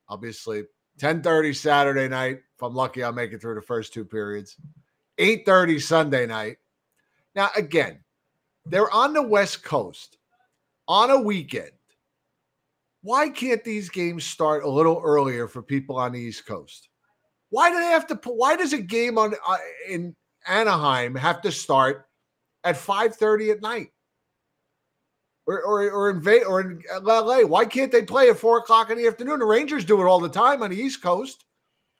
I'll 0.08 0.16
be 0.16 0.28
asleep. 0.28 0.66
10:30 0.98 1.52
Saturday 1.52 2.08
night. 2.08 2.38
If 2.54 2.62
I'm 2.62 2.74
lucky, 2.74 3.02
I'll 3.02 3.12
make 3.12 3.32
it 3.32 3.40
through 3.40 3.56
the 3.56 3.62
first 3.62 3.92
two 3.92 4.04
periods. 4.04 4.56
8:30 5.18 5.80
Sunday 5.80 6.26
night. 6.26 6.58
Now, 7.34 7.50
again, 7.56 8.04
they're 8.66 8.90
on 8.90 9.12
the 9.12 9.22
West 9.22 9.64
Coast 9.64 10.18
on 10.86 11.10
a 11.10 11.20
weekend. 11.20 11.72
Why 13.04 13.28
can't 13.28 13.62
these 13.62 13.90
games 13.90 14.24
start 14.24 14.64
a 14.64 14.68
little 14.68 14.98
earlier 15.04 15.46
for 15.46 15.62
people 15.62 15.98
on 15.98 16.12
the 16.12 16.18
East 16.18 16.46
Coast? 16.46 16.88
Why 17.50 17.68
do 17.68 17.78
they 17.78 17.88
have 17.88 18.06
to? 18.06 18.18
Why 18.24 18.56
does 18.56 18.72
a 18.72 18.80
game 18.80 19.18
on 19.18 19.34
uh, 19.46 19.58
in 19.86 20.16
Anaheim 20.48 21.14
have 21.14 21.42
to 21.42 21.52
start 21.52 22.06
at 22.64 22.76
5:30 22.76 23.52
at 23.52 23.60
night? 23.60 23.88
Or, 25.46 25.62
or, 25.62 25.90
or 25.90 26.08
in 26.08 26.22
Ve- 26.22 26.44
or 26.44 26.62
in 26.62 26.82
LA, 27.02 27.42
why 27.42 27.66
can't 27.66 27.92
they 27.92 28.00
play 28.00 28.30
at 28.30 28.38
four 28.38 28.56
o'clock 28.56 28.88
in 28.88 28.96
the 28.96 29.06
afternoon? 29.06 29.40
The 29.40 29.44
Rangers 29.44 29.84
do 29.84 30.00
it 30.00 30.06
all 30.06 30.18
the 30.18 30.26
time 30.30 30.62
on 30.62 30.70
the 30.70 30.80
East 30.80 31.02
Coast. 31.02 31.44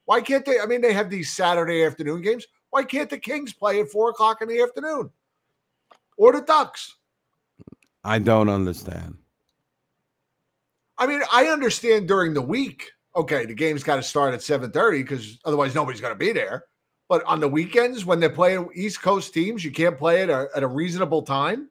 Why 0.07 0.23
can't 0.23 0.47
they? 0.47 0.59
I 0.59 0.65
mean, 0.65 0.81
they 0.81 0.95
have 0.95 1.11
these 1.11 1.35
Saturday 1.35 1.85
afternoon 1.85 2.23
games. 2.23 2.47
Why 2.71 2.83
can't 2.83 3.11
the 3.11 3.19
Kings 3.19 3.53
play 3.53 3.79
at 3.81 3.91
four 3.91 4.09
o'clock 4.09 4.41
in 4.41 4.49
the 4.49 4.63
afternoon? 4.63 5.11
Or 6.17 6.33
the 6.33 6.41
Ducks? 6.41 6.97
I 8.03 8.21
don't 8.21 8.49
understand. 8.49 9.19
I 10.99 11.07
mean, 11.07 11.23
I 11.33 11.47
understand 11.47 12.09
during 12.09 12.35
the 12.35 12.43
week. 12.43 12.91
Okay, 13.17 13.47
the 13.47 13.55
game's 13.55 13.83
got 13.83 13.97
to 13.97 14.03
start 14.03 14.35
at 14.35 14.43
seven 14.43 14.71
thirty 14.71 15.03
because 15.03 15.39
otherwise 15.45 15.75
nobody's 15.75 16.01
going 16.01 16.15
to 16.15 16.19
be 16.19 16.33
there. 16.33 16.65
But 17.09 17.23
on 17.25 17.41
the 17.41 17.49
weekends 17.49 18.05
when 18.05 18.19
they're 18.19 18.31
playing 18.31 18.69
East 18.75 19.03
Coast 19.03 19.35
teams, 19.35 19.65
you 19.65 19.71
can't 19.71 19.99
play 19.99 20.23
it 20.23 20.31
at 20.31 20.41
a, 20.41 20.49
at 20.57 20.63
a 20.63 20.67
reasonable 20.67 21.23
time. 21.23 21.69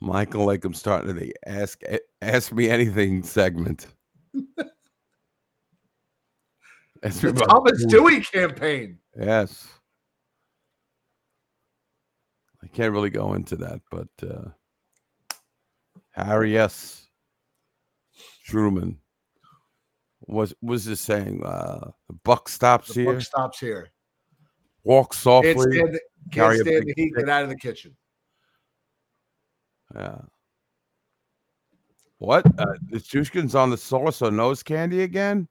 Michael, 0.00 0.44
like 0.44 0.64
I'm 0.64 0.74
starting 0.74 1.16
the 1.16 1.34
ask 1.46 1.80
ask 2.20 2.52
me 2.52 2.68
anything 2.68 3.22
segment. 3.22 3.86
Me 4.32 4.40
The 7.02 7.32
Thomas. 7.48 7.84
Dewey 7.84 8.20
campaign. 8.22 8.98
Yes. 9.18 9.68
I 12.62 12.66
can't 12.68 12.92
really 12.92 13.10
go 13.10 13.34
into 13.34 13.56
that, 13.56 13.82
but 13.90 14.08
uh 14.22 14.48
Harry 16.12 16.56
S. 16.56 17.03
Truman 18.44 18.98
was 20.26 20.54
was 20.62 20.84
this 20.84 21.00
saying 21.00 21.42
uh 21.44 21.90
the 22.08 22.14
buck 22.24 22.48
stops 22.48 22.88
The 22.94 23.02
here, 23.02 23.12
buck 23.14 23.22
stops 23.22 23.58
here. 23.60 23.90
walk 24.84 25.12
Can't 25.12 25.20
softly, 25.20 25.52
stand, 25.54 25.94
the, 25.94 26.00
can't 26.30 26.54
stand 26.60 26.64
big 26.64 26.86
the 26.96 27.02
heat. 27.02 27.10
stick. 27.12 27.24
Get 27.26 27.28
out 27.28 27.42
of 27.44 27.48
the 27.48 27.56
kitchen. 27.56 27.96
Yeah. 29.94 30.18
What? 32.18 32.46
Uh, 32.58 32.66
is 32.90 33.04
Nichushkin's 33.04 33.54
on 33.54 33.70
the 33.70 33.76
sauce 33.76 34.22
or 34.22 34.30
nose 34.30 34.62
candy 34.62 35.02
again? 35.02 35.48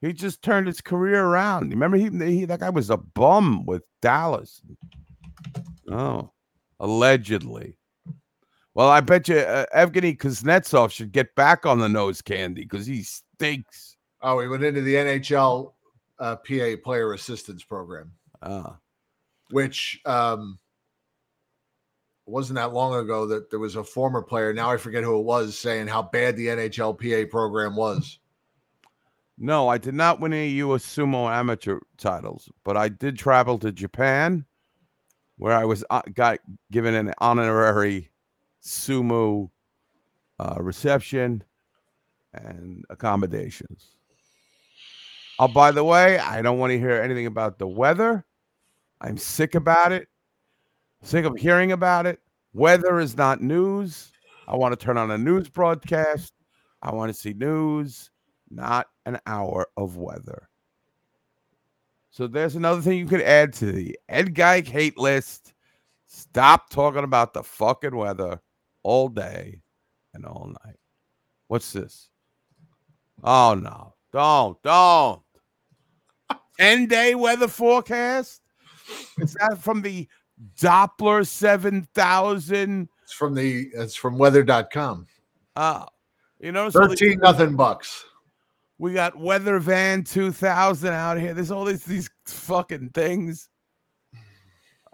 He 0.00 0.12
just 0.12 0.42
turned 0.42 0.66
his 0.66 0.80
career 0.80 1.24
around. 1.24 1.70
Remember, 1.70 1.96
he, 1.96 2.08
he 2.10 2.44
that 2.46 2.58
guy 2.60 2.70
was 2.70 2.90
a 2.90 2.96
bum 2.96 3.64
with 3.66 3.82
Dallas. 4.00 4.60
Oh, 5.88 6.32
allegedly. 6.80 7.76
Well, 8.74 8.88
I 8.88 9.00
bet 9.00 9.28
you 9.28 9.36
uh, 9.36 9.66
Evgeny 9.74 10.16
Kuznetsov 10.16 10.90
should 10.90 11.12
get 11.12 11.34
back 11.34 11.66
on 11.66 11.78
the 11.78 11.88
nose 11.88 12.22
candy 12.22 12.62
because 12.62 12.86
he 12.86 13.02
stinks. 13.02 13.96
Oh, 14.22 14.40
he 14.40 14.48
went 14.48 14.64
into 14.64 14.80
the 14.80 14.94
NHL 14.94 15.72
uh, 16.18 16.36
PA 16.36 16.76
player 16.82 17.12
assistance 17.12 17.62
program, 17.64 18.12
Ah, 18.40 18.78
which 19.50 20.00
um, 20.06 20.58
wasn't 22.24 22.56
that 22.56 22.72
long 22.72 22.94
ago 22.94 23.26
that 23.26 23.50
there 23.50 23.58
was 23.58 23.76
a 23.76 23.84
former 23.84 24.22
player. 24.22 24.54
Now 24.54 24.70
I 24.70 24.76
forget 24.78 25.04
who 25.04 25.18
it 25.18 25.24
was 25.24 25.58
saying 25.58 25.88
how 25.88 26.02
bad 26.02 26.36
the 26.36 26.46
NHL 26.46 26.96
PA 26.98 27.28
program 27.30 27.76
was. 27.76 28.20
no, 29.36 29.68
I 29.68 29.76
did 29.76 29.94
not 29.94 30.20
win 30.20 30.32
any 30.32 30.48
U.S. 30.50 30.84
sumo 30.84 31.30
amateur 31.30 31.80
titles, 31.98 32.48
but 32.64 32.76
I 32.78 32.88
did 32.88 33.18
travel 33.18 33.58
to 33.58 33.72
Japan, 33.72 34.46
where 35.36 35.52
I 35.52 35.64
was 35.66 35.84
uh, 35.90 36.02
got 36.14 36.38
given 36.70 36.94
an 36.94 37.12
honorary 37.18 38.08
sumo 38.62 39.50
uh, 40.38 40.56
reception 40.58 41.42
and 42.34 42.84
accommodations. 42.90 43.96
Oh, 45.38 45.48
by 45.48 45.72
the 45.72 45.84
way, 45.84 46.18
I 46.18 46.42
don't 46.42 46.58
want 46.58 46.70
to 46.70 46.78
hear 46.78 47.02
anything 47.02 47.26
about 47.26 47.58
the 47.58 47.66
weather. 47.66 48.24
I'm 49.00 49.16
sick 49.16 49.54
about 49.54 49.92
it. 49.92 50.08
Sick 51.02 51.24
of 51.24 51.36
hearing 51.36 51.72
about 51.72 52.06
it. 52.06 52.20
Weather 52.52 53.00
is 53.00 53.16
not 53.16 53.40
news. 53.40 54.12
I 54.46 54.56
want 54.56 54.78
to 54.78 54.84
turn 54.84 54.98
on 54.98 55.10
a 55.10 55.18
news 55.18 55.48
broadcast. 55.48 56.32
I 56.82 56.92
want 56.94 57.12
to 57.12 57.18
see 57.18 57.32
news, 57.32 58.10
not 58.50 58.86
an 59.06 59.18
hour 59.26 59.66
of 59.76 59.96
weather. 59.96 60.48
So 62.10 62.26
there's 62.26 62.56
another 62.56 62.82
thing 62.82 62.98
you 62.98 63.06
could 63.06 63.22
add 63.22 63.52
to 63.54 63.72
the 63.72 63.98
Ed 64.08 64.34
Geik 64.34 64.68
hate 64.68 64.98
list. 64.98 65.54
Stop 66.06 66.68
talking 66.68 67.04
about 67.04 67.32
the 67.32 67.42
fucking 67.42 67.96
weather 67.96 68.40
all 68.82 69.08
day 69.08 69.60
and 70.14 70.24
all 70.24 70.52
night. 70.64 70.76
What's 71.48 71.72
this? 71.72 72.08
Oh 73.22 73.54
no. 73.54 73.94
Don't, 74.12 74.62
don't. 74.62 75.22
10 76.58 76.86
day 76.86 77.14
weather 77.14 77.48
forecast? 77.48 78.42
Is 79.18 79.34
that 79.34 79.58
from 79.58 79.82
the 79.82 80.06
Doppler 80.60 81.26
7000? 81.26 82.88
It's 83.02 83.12
from 83.12 83.34
the 83.34 83.68
it's 83.74 83.94
from 83.94 84.18
weather.com. 84.18 85.06
Oh, 85.56 85.86
you 86.40 86.52
know, 86.52 86.70
so 86.70 86.86
13 86.86 87.18
nothing 87.20 87.56
bucks. 87.56 88.04
We 88.78 88.92
got 88.92 89.16
Weather 89.16 89.58
Van 89.60 90.02
2000 90.02 90.92
out 90.92 91.18
here. 91.18 91.34
There's 91.34 91.50
all 91.50 91.64
these 91.64 91.84
these 91.84 92.10
fucking 92.26 92.90
things. 92.90 93.48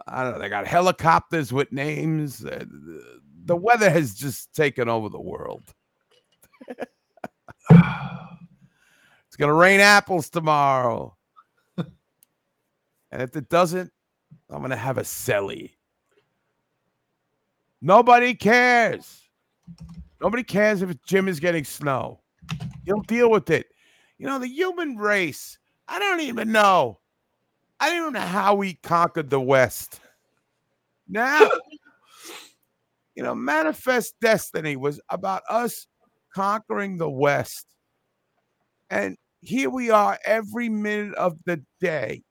I 0.07 0.23
don't 0.23 0.33
know. 0.33 0.39
They 0.39 0.49
got 0.49 0.67
helicopters 0.67 1.51
with 1.51 1.71
names. 1.71 2.45
Uh, 2.45 2.65
The- 3.49 3.55
the 3.55 3.59
weather 3.59 3.89
has 3.89 4.13
just 4.13 4.53
taken 4.53 4.87
over 4.87 5.09
the 5.09 5.19
world. 5.19 5.73
it's 6.69 6.77
gonna 9.37 9.53
rain 9.53 9.79
apples 9.79 10.29
tomorrow, 10.29 11.15
and 11.75 13.21
if 13.23 13.35
it 13.35 13.49
doesn't, 13.49 13.91
I'm 14.51 14.61
gonna 14.61 14.75
have 14.75 14.99
a 14.99 15.01
celly. 15.01 15.71
Nobody 17.81 18.35
cares. 18.35 19.21
Nobody 20.21 20.43
cares 20.43 20.83
if 20.83 21.01
Jim 21.05 21.27
is 21.27 21.39
getting 21.39 21.63
snow. 21.63 22.19
He'll 22.85 23.01
deal 23.01 23.31
with 23.31 23.49
it. 23.49 23.67
You 24.19 24.27
know, 24.27 24.37
the 24.37 24.47
human 24.47 24.95
race, 24.95 25.57
I 25.87 25.97
don't 25.97 26.21
even 26.21 26.51
know. 26.51 26.99
I 27.79 27.89
don't 27.89 28.01
even 28.01 28.13
know 28.13 28.19
how 28.19 28.53
we 28.53 28.75
conquered 28.75 29.31
the 29.31 29.41
West. 29.41 30.01
Now, 31.07 31.49
you 33.19 33.25
know, 33.25 33.35
Manifest 33.35 34.15
Destiny 34.21 34.77
was 34.77 35.01
about 35.09 35.43
us 35.49 35.87
conquering 36.33 36.97
the 36.97 37.09
West. 37.09 37.65
And 38.89 39.17
here 39.41 39.69
we 39.69 39.91
are 39.91 40.17
every 40.25 40.69
minute 40.69 41.13
of 41.15 41.37
the 41.45 41.61
day 41.81 42.23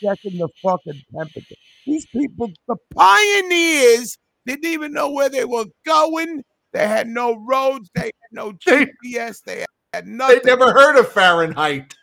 checking 0.00 0.38
the 0.38 0.48
fucking 0.62 1.02
temperature. 1.12 1.56
These 1.86 2.06
people, 2.12 2.52
the 2.68 2.76
pioneers, 2.94 4.16
didn't 4.46 4.66
even 4.66 4.92
know 4.92 5.10
where 5.10 5.28
they 5.28 5.44
were 5.44 5.64
going. 5.84 6.44
They 6.72 6.86
had 6.86 7.08
no 7.08 7.44
roads. 7.44 7.90
They 7.96 8.02
had 8.02 8.12
no 8.30 8.52
GPS. 8.52 9.42
They 9.44 9.66
had 9.92 10.06
nothing. 10.06 10.38
They 10.44 10.50
never 10.50 10.70
heard 10.70 10.96
of 11.00 11.10
Fahrenheit. 11.10 11.96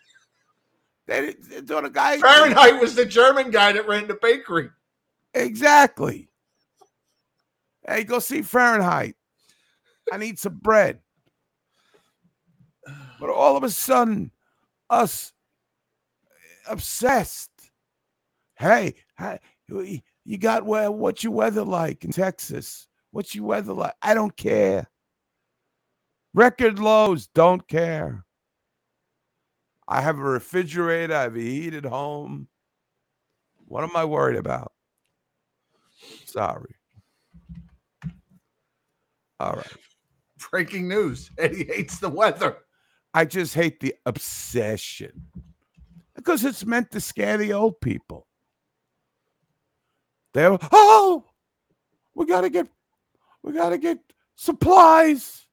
They 1.07 1.21
didn't. 1.21 1.69
So 1.69 1.79
the 1.79 1.89
guy 1.89 2.17
Fahrenheit 2.17 2.81
was 2.81 2.95
the 2.95 3.05
German 3.05 3.49
guy 3.49 3.71
that 3.71 3.87
ran 3.87 4.09
the 4.09 4.19
bakery. 4.21 4.71
Exactly. 5.33 6.27
Hey, 7.87 8.03
go 8.03 8.19
see 8.19 8.41
Fahrenheit. 8.41 9.15
I 10.11 10.17
need 10.17 10.39
some 10.39 10.57
bread. 10.57 10.99
But 13.19 13.29
all 13.29 13.57
of 13.57 13.63
a 13.63 13.69
sudden, 13.69 14.31
us 14.89 15.33
obsessed. 16.67 17.51
Hey, 18.57 18.95
you 20.25 20.37
got 20.37 20.65
where 20.65 20.91
what's 20.91 21.23
your 21.23 21.33
weather 21.33 21.63
like 21.63 22.05
in 22.05 22.11
Texas? 22.11 22.87
What's 23.11 23.35
your 23.35 23.45
weather 23.45 23.73
like? 23.73 23.93
I 24.01 24.13
don't 24.13 24.35
care. 24.35 24.89
Record 26.33 26.79
lows, 26.79 27.27
don't 27.27 27.67
care. 27.67 28.25
I 29.87 30.01
have 30.01 30.17
a 30.17 30.23
refrigerator, 30.23 31.15
I 31.15 31.23
have 31.23 31.35
a 31.35 31.39
heated 31.39 31.85
home. 31.85 32.47
What 33.67 33.83
am 33.83 33.95
I 33.95 34.05
worried 34.05 34.37
about? 34.37 34.71
Sorry. 36.25 36.75
All 39.39 39.53
right. 39.53 39.67
Breaking 40.51 40.87
news. 40.87 41.31
Eddie 41.37 41.65
hates 41.65 41.99
the 41.99 42.09
weather. 42.09 42.57
I 43.13 43.25
just 43.25 43.53
hate 43.53 43.79
the 43.79 43.95
obsession 44.05 45.27
because 46.15 46.43
it's 46.43 46.65
meant 46.65 46.91
to 46.91 46.99
scare 46.99 47.37
the 47.37 47.53
old 47.53 47.79
people. 47.79 48.27
They're, 50.33 50.57
oh, 50.73 51.23
we 52.13 52.25
got 52.25 52.41
to 52.41 52.49
get, 52.49 52.67
we 53.41 53.53
got 53.53 53.69
to 53.69 53.77
get 53.77 53.99
supplies. 54.35 55.45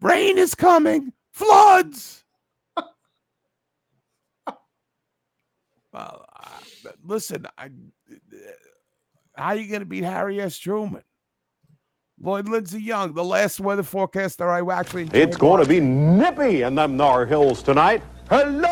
Rain 0.00 0.38
is 0.38 0.54
coming, 0.54 1.12
floods. 1.32 2.24
well, 5.92 6.24
uh, 6.36 6.60
listen, 7.02 7.46
I, 7.58 7.70
how 9.34 9.46
are 9.46 9.56
you 9.56 9.68
going 9.68 9.80
to 9.80 9.86
beat 9.86 10.04
Harry 10.04 10.40
S. 10.40 10.56
Truman? 10.56 11.02
Lloyd 12.24 12.48
Lindsay 12.48 12.80
Young, 12.80 13.12
the 13.12 13.22
last 13.22 13.60
weather 13.60 13.82
forecaster 13.82 14.48
I 14.48 14.62
actually. 14.74 15.10
It's 15.12 15.36
going 15.36 15.62
to 15.62 15.68
be 15.68 15.78
nippy 15.78 16.62
in 16.62 16.74
them 16.74 16.96
Nar 16.96 17.26
Hills 17.26 17.62
tonight. 17.62 18.02
Hello, 18.30 18.70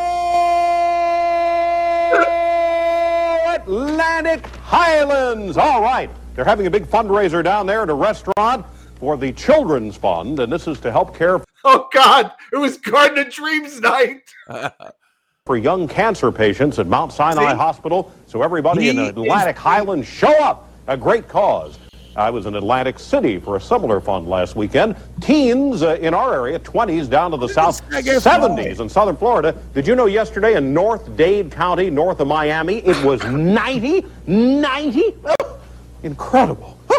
Atlantic 3.52 4.46
Highlands. 4.46 5.58
All 5.58 5.82
right, 5.82 6.08
they're 6.34 6.46
having 6.46 6.66
a 6.66 6.70
big 6.70 6.86
fundraiser 6.86 7.44
down 7.44 7.66
there 7.66 7.82
at 7.82 7.90
a 7.90 7.94
restaurant 7.94 8.64
for 8.94 9.18
the 9.18 9.32
Children's 9.32 9.98
Fund, 9.98 10.40
and 10.40 10.50
this 10.50 10.66
is 10.66 10.80
to 10.80 10.90
help 10.90 11.14
care 11.14 11.38
Oh 11.64 11.88
God, 11.92 12.32
it 12.54 12.56
was 12.56 12.78
Garden 12.78 13.18
of 13.18 13.30
Dreams 13.30 13.80
night. 13.80 14.22
for 15.44 15.58
young 15.58 15.86
cancer 15.86 16.32
patients 16.32 16.78
at 16.78 16.86
Mount 16.86 17.12
Sinai 17.12 17.50
See? 17.50 17.56
Hospital. 17.58 18.12
So 18.26 18.40
everybody 18.40 18.88
in 18.88 18.96
the 18.96 19.10
Atlantic 19.10 19.58
Highlands 19.58 20.08
show 20.08 20.32
up. 20.42 20.70
A 20.86 20.96
great 20.96 21.28
cause. 21.28 21.78
I 22.14 22.28
was 22.30 22.46
in 22.46 22.54
Atlantic 22.54 22.98
City 22.98 23.38
for 23.38 23.56
a 23.56 23.60
similar 23.60 24.00
fund 24.00 24.28
last 24.28 24.54
weekend. 24.54 24.96
Teens 25.20 25.82
uh, 25.82 25.96
in 26.00 26.12
our 26.12 26.34
area, 26.34 26.58
20s 26.58 27.08
down 27.08 27.30
to 27.30 27.36
the 27.36 27.48
south, 27.48 27.88
guy 27.88 28.02
get 28.02 28.22
70s 28.22 28.80
in 28.80 28.88
southern 28.88 29.16
Florida. 29.16 29.56
Did 29.74 29.86
you 29.86 29.94
know 29.94 30.06
yesterday 30.06 30.56
in 30.56 30.74
North 30.74 31.16
Dade 31.16 31.50
County, 31.50 31.88
north 31.88 32.20
of 32.20 32.28
Miami, 32.28 32.78
it 32.78 33.02
was 33.04 33.24
90? 33.24 34.04
90? 34.26 35.14
Oh, 35.24 35.60
incredible. 36.02 36.78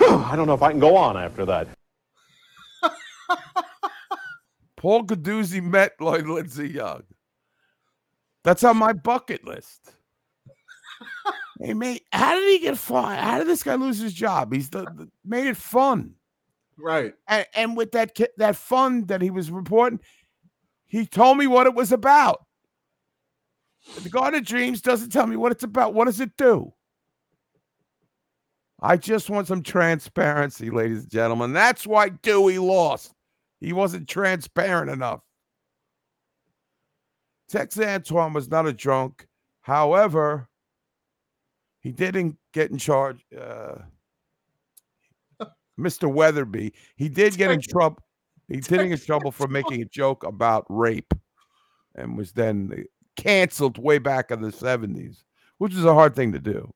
I 0.00 0.34
don't 0.34 0.46
know 0.46 0.54
if 0.54 0.62
I 0.62 0.70
can 0.70 0.80
go 0.80 0.96
on 0.96 1.16
after 1.16 1.44
that. 1.46 1.68
Paul 4.76 5.04
Gaduzzi 5.04 5.62
met 5.62 5.92
Lloyd 6.00 6.26
Lindsay 6.26 6.68
Young. 6.68 7.04
That's 8.42 8.64
on 8.64 8.76
my 8.76 8.92
bucket 8.92 9.46
list. 9.46 9.94
Hey, 11.62 11.74
mate, 11.74 12.02
how 12.12 12.34
did 12.34 12.48
he 12.48 12.58
get 12.58 12.76
fired? 12.78 13.20
How 13.20 13.38
did 13.38 13.46
this 13.46 13.62
guy 13.62 13.74
lose 13.76 13.98
his 13.98 14.12
job? 14.14 14.52
He's 14.52 14.70
the, 14.70 14.82
the- 14.84 15.10
made 15.24 15.46
it 15.46 15.56
fun, 15.56 16.14
Right. 16.78 17.14
and, 17.28 17.46
and 17.54 17.76
with 17.76 17.92
that 17.92 18.18
that 18.38 18.56
fund 18.56 19.08
that 19.08 19.22
he 19.22 19.30
was 19.30 19.50
reporting, 19.50 20.00
he 20.86 21.06
told 21.06 21.38
me 21.38 21.46
what 21.46 21.66
it 21.66 21.74
was 21.74 21.92
about. 21.92 22.44
The 24.02 24.08
Garden 24.08 24.40
of 24.40 24.46
Dreams 24.46 24.80
doesn't 24.80 25.10
tell 25.10 25.26
me 25.26 25.36
what 25.36 25.52
it's 25.52 25.64
about. 25.64 25.94
What 25.94 26.04
does 26.04 26.20
it 26.20 26.36
do? 26.36 26.72
I 28.80 28.96
just 28.96 29.30
want 29.30 29.46
some 29.46 29.62
transparency, 29.62 30.70
ladies 30.70 31.02
and 31.02 31.10
gentlemen. 31.10 31.52
That's 31.52 31.86
why 31.86 32.08
Dewey 32.08 32.58
lost. 32.58 33.12
He 33.60 33.72
wasn't 33.72 34.08
transparent 34.08 34.90
enough. 34.90 35.20
Tex 37.48 37.78
Antoine 37.78 38.32
was 38.32 38.50
not 38.50 38.66
a 38.66 38.72
drunk. 38.72 39.26
However, 39.60 40.48
he 41.82 41.90
didn't 41.90 42.36
get 42.52 42.70
in 42.70 42.78
charge. 42.78 43.24
Uh, 43.38 43.74
Mr. 45.78 46.12
Weatherby, 46.12 46.72
he 46.96 47.08
did 47.20 47.36
get 47.36 47.50
in 47.50 47.60
trouble. 47.60 47.98
He 48.48 48.60
did 48.60 48.68
get 48.68 48.92
in 48.92 48.98
trouble 48.98 49.32
for 49.32 49.48
making 49.48 49.82
a 49.82 49.86
joke 49.86 50.24
about 50.24 50.64
rape 50.68 51.12
and 51.94 52.16
was 52.16 52.32
then 52.32 52.84
canceled 53.16 53.78
way 53.78 53.98
back 53.98 54.30
in 54.30 54.40
the 54.40 54.48
70s, 54.48 55.24
which 55.58 55.74
is 55.74 55.84
a 55.84 55.94
hard 55.94 56.14
thing 56.14 56.32
to 56.32 56.38
do. 56.38 56.72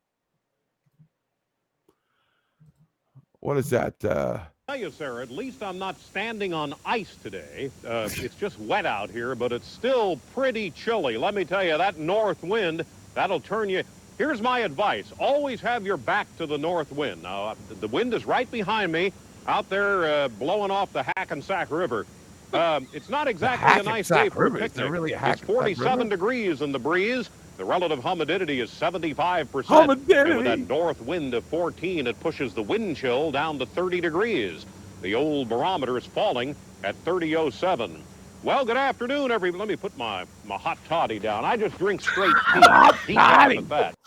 What 3.40 3.56
is 3.58 3.70
that? 3.70 4.04
Uh, 4.04 4.40
tell 4.66 4.76
you, 4.76 4.90
sir, 4.90 5.22
at 5.22 5.30
least 5.30 5.62
I'm 5.62 5.78
not 5.78 5.98
standing 6.00 6.52
on 6.52 6.74
ice 6.84 7.14
today. 7.22 7.70
Uh, 7.86 8.08
it's 8.12 8.34
just 8.40 8.58
wet 8.58 8.84
out 8.84 9.08
here, 9.10 9.36
but 9.36 9.52
it's 9.52 9.68
still 9.68 10.18
pretty 10.34 10.72
chilly. 10.72 11.16
Let 11.16 11.34
me 11.34 11.44
tell 11.44 11.62
you, 11.62 11.78
that 11.78 11.98
north 11.98 12.42
wind, 12.42 12.84
that'll 13.14 13.40
turn 13.40 13.68
you. 13.68 13.84
Here's 14.18 14.40
my 14.40 14.60
advice. 14.60 15.12
Always 15.18 15.60
have 15.60 15.84
your 15.84 15.98
back 15.98 16.26
to 16.38 16.46
the 16.46 16.56
north 16.56 16.90
wind. 16.90 17.22
Now, 17.22 17.44
uh, 17.48 17.54
the 17.80 17.88
wind 17.88 18.14
is 18.14 18.24
right 18.24 18.50
behind 18.50 18.90
me 18.90 19.12
out 19.46 19.68
there 19.68 20.04
uh, 20.24 20.28
blowing 20.28 20.70
off 20.70 20.92
the 20.92 21.04
Hackensack 21.16 21.70
River. 21.70 22.06
Um, 22.52 22.86
it's 22.94 23.10
not 23.10 23.28
exactly 23.28 23.80
a 23.80 23.82
nice 23.82 24.08
day 24.08 24.28
for 24.30 24.44
River? 24.44 24.56
a 24.56 24.60
picnic. 24.60 24.90
really 24.90 25.12
a 25.12 25.30
it's 25.32 25.42
47 25.42 25.98
River? 25.98 26.10
degrees 26.10 26.62
in 26.62 26.72
the 26.72 26.78
breeze. 26.78 27.28
The 27.58 27.64
relative 27.64 28.02
humidity 28.02 28.60
is 28.60 28.70
75%. 28.70 29.70
And 29.70 29.88
with 29.88 30.06
Humidity. 30.06 30.42
that 30.44 30.58
north 30.60 31.00
wind 31.02 31.34
of 31.34 31.44
14, 31.44 32.06
it 32.06 32.18
pushes 32.20 32.54
the 32.54 32.62
wind 32.62 32.96
chill 32.96 33.30
down 33.32 33.58
to 33.58 33.66
30 33.66 34.00
degrees. 34.00 34.64
The 35.02 35.14
old 35.14 35.48
barometer 35.48 35.96
is 35.98 36.06
falling 36.06 36.54
at 36.84 36.94
30.07. 37.04 38.00
Well, 38.42 38.64
good 38.64 38.76
afternoon, 38.76 39.30
everybody. 39.30 39.58
Let 39.58 39.68
me 39.68 39.76
put 39.76 39.96
my, 39.96 40.24
my 40.44 40.56
hot 40.56 40.78
toddy 40.88 41.18
down. 41.18 41.44
I 41.44 41.56
just 41.56 41.76
drink 41.78 42.00
straight 42.00 42.34
tea. 42.54 42.60
Tea 43.06 43.14
toddy. 43.14 43.60
that. 43.62 43.94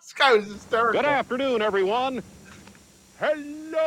This 0.00 0.12
guy 0.14 0.34
was 0.34 0.46
hysterical. 0.46 1.00
Good 1.02 1.04
afternoon, 1.08 1.60
everyone. 1.62 2.22
Hello, 3.18 3.78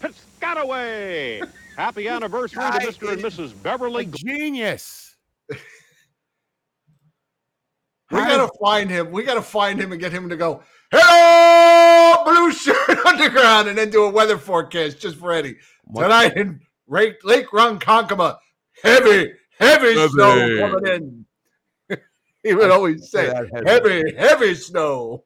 Piscataway. 0.00 1.48
Happy 1.76 2.06
anniversary 2.10 2.62
to 2.62 2.78
Mr. 2.86 3.12
and 3.12 3.22
Mrs. 3.22 3.54
Beverly. 3.62 4.06
genius. 4.06 5.16
We 5.48 5.56
gotta 8.10 8.48
find 8.62 8.88
him. 8.90 9.10
We 9.10 9.22
gotta 9.24 9.42
find 9.42 9.80
him 9.80 9.90
and 9.92 10.00
get 10.00 10.12
him 10.12 10.28
to 10.28 10.36
go, 10.36 10.62
Hello, 10.92 12.24
Blueshirt 12.24 13.04
Underground, 13.06 13.68
and 13.68 13.76
then 13.76 13.90
do 13.90 14.04
a 14.04 14.10
weather 14.10 14.38
forecast 14.38 15.00
just 15.00 15.16
for 15.16 15.32
Eddie. 15.32 15.56
What- 15.84 16.02
Tonight 16.04 16.36
in 16.36 16.60
Lake, 16.88 17.16
Lake 17.24 17.48
Ronkonkoma, 17.48 18.38
heavy, 18.82 19.32
heavy, 19.58 19.94
Heavy. 19.94 20.08
snow 20.08 20.56
coming 20.58 20.86
in. 20.86 21.26
he 22.42 22.54
would 22.54 22.70
always 22.70 23.10
say, 23.10 23.26
heavy. 23.26 23.68
heavy, 23.68 24.16
heavy 24.16 24.54
snow. 24.54 25.24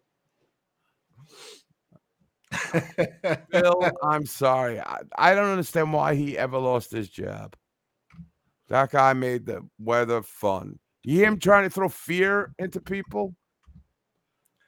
Bill, 3.51 3.91
I'm 4.03 4.27
sorry. 4.27 4.81
I, 4.81 4.99
I 5.17 5.35
don't 5.35 5.51
understand 5.51 5.93
why 5.93 6.15
he 6.15 6.37
ever 6.37 6.59
lost 6.59 6.91
his 6.91 7.09
job. 7.09 7.57
That 8.69 8.91
guy 8.91 9.13
made 9.13 9.47
the 9.47 9.63
weather 9.79 10.23
fun. 10.23 10.79
You 11.05 11.17
hear 11.19 11.29
him 11.29 11.39
trying 11.39 11.65
to 11.65 11.71
throw 11.71 11.89
fear 11.89 12.55
into 12.59 12.81
people? 12.81 13.35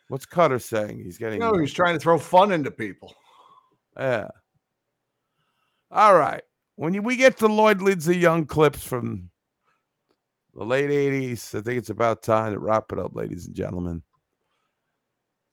What's 0.08 0.26
Cutter 0.26 0.58
saying? 0.58 1.00
He's 1.02 1.18
getting. 1.18 1.40
You 1.40 1.50
know, 1.50 1.58
he 1.58 1.66
trying 1.66 1.94
to 1.94 2.00
throw 2.00 2.18
fun 2.18 2.52
into 2.52 2.70
people. 2.70 3.14
Yeah. 3.98 4.28
All 5.90 6.16
right. 6.16 6.42
When 6.76 6.94
you, 6.94 7.02
we 7.02 7.16
get 7.16 7.38
to 7.38 7.46
Lloyd 7.46 7.80
Lindsay 7.80 8.16
Young 8.16 8.46
clips 8.46 8.82
from 8.82 9.30
the 10.54 10.64
late 10.64 10.90
80s, 10.90 11.54
I 11.54 11.62
think 11.62 11.78
it's 11.78 11.90
about 11.90 12.22
time 12.22 12.52
to 12.52 12.58
wrap 12.58 12.92
it 12.92 12.98
up, 12.98 13.14
ladies 13.14 13.46
and 13.46 13.54
gentlemen. 13.54 14.02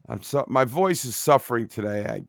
I'm 0.10 0.22
so 0.23 0.43
my 0.48 0.65
voice 0.65 1.06
is 1.06 1.15
suffering 1.15 1.68
today. 1.68 2.06
I 2.06 2.22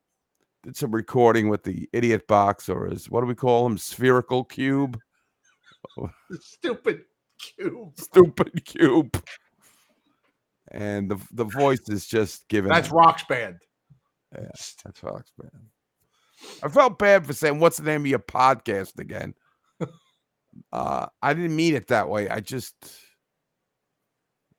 did 0.62 0.76
some 0.76 0.90
recording 0.90 1.48
with 1.48 1.62
the 1.62 1.88
idiot 1.92 2.26
box, 2.28 2.68
or 2.68 2.86
is 2.86 3.10
what 3.10 3.22
do 3.22 3.26
we 3.26 3.34
call 3.34 3.66
him? 3.66 3.78
Spherical 3.78 4.44
cube. 4.44 4.98
Stupid 6.40 7.02
cube. 7.40 7.98
Stupid 7.98 8.64
cube. 8.64 9.22
And 10.70 11.10
the 11.10 11.18
the 11.32 11.44
voice 11.44 11.88
is 11.88 12.06
just 12.06 12.46
giving. 12.48 12.70
That's 12.70 12.88
out. 12.88 12.94
Rock's 12.94 13.24
band. 13.24 13.56
Yeah, 14.34 14.48
that's 14.84 15.00
Fox 15.00 15.30
man. 15.42 15.71
I 16.62 16.68
felt 16.68 16.98
bad 16.98 17.26
for 17.26 17.32
saying, 17.32 17.58
"What's 17.58 17.76
the 17.76 17.84
name 17.84 18.02
of 18.02 18.06
your 18.06 18.18
podcast 18.18 18.98
again?" 18.98 19.34
uh, 20.72 21.06
I 21.20 21.34
didn't 21.34 21.56
mean 21.56 21.74
it 21.74 21.88
that 21.88 22.08
way. 22.08 22.28
I 22.28 22.40
just, 22.40 22.74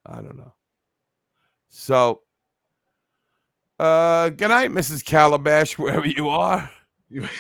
I 0.06 0.16
don't 0.16 0.38
know. 0.38 0.54
So, 1.70 2.22
uh, 3.80 4.30
good 4.30 4.50
night, 4.50 4.72
Mrs. 4.72 5.04
Calabash, 5.04 5.74
wherever 5.78 6.08
you 6.08 6.30
are. 6.30 6.70
When's 7.10 7.32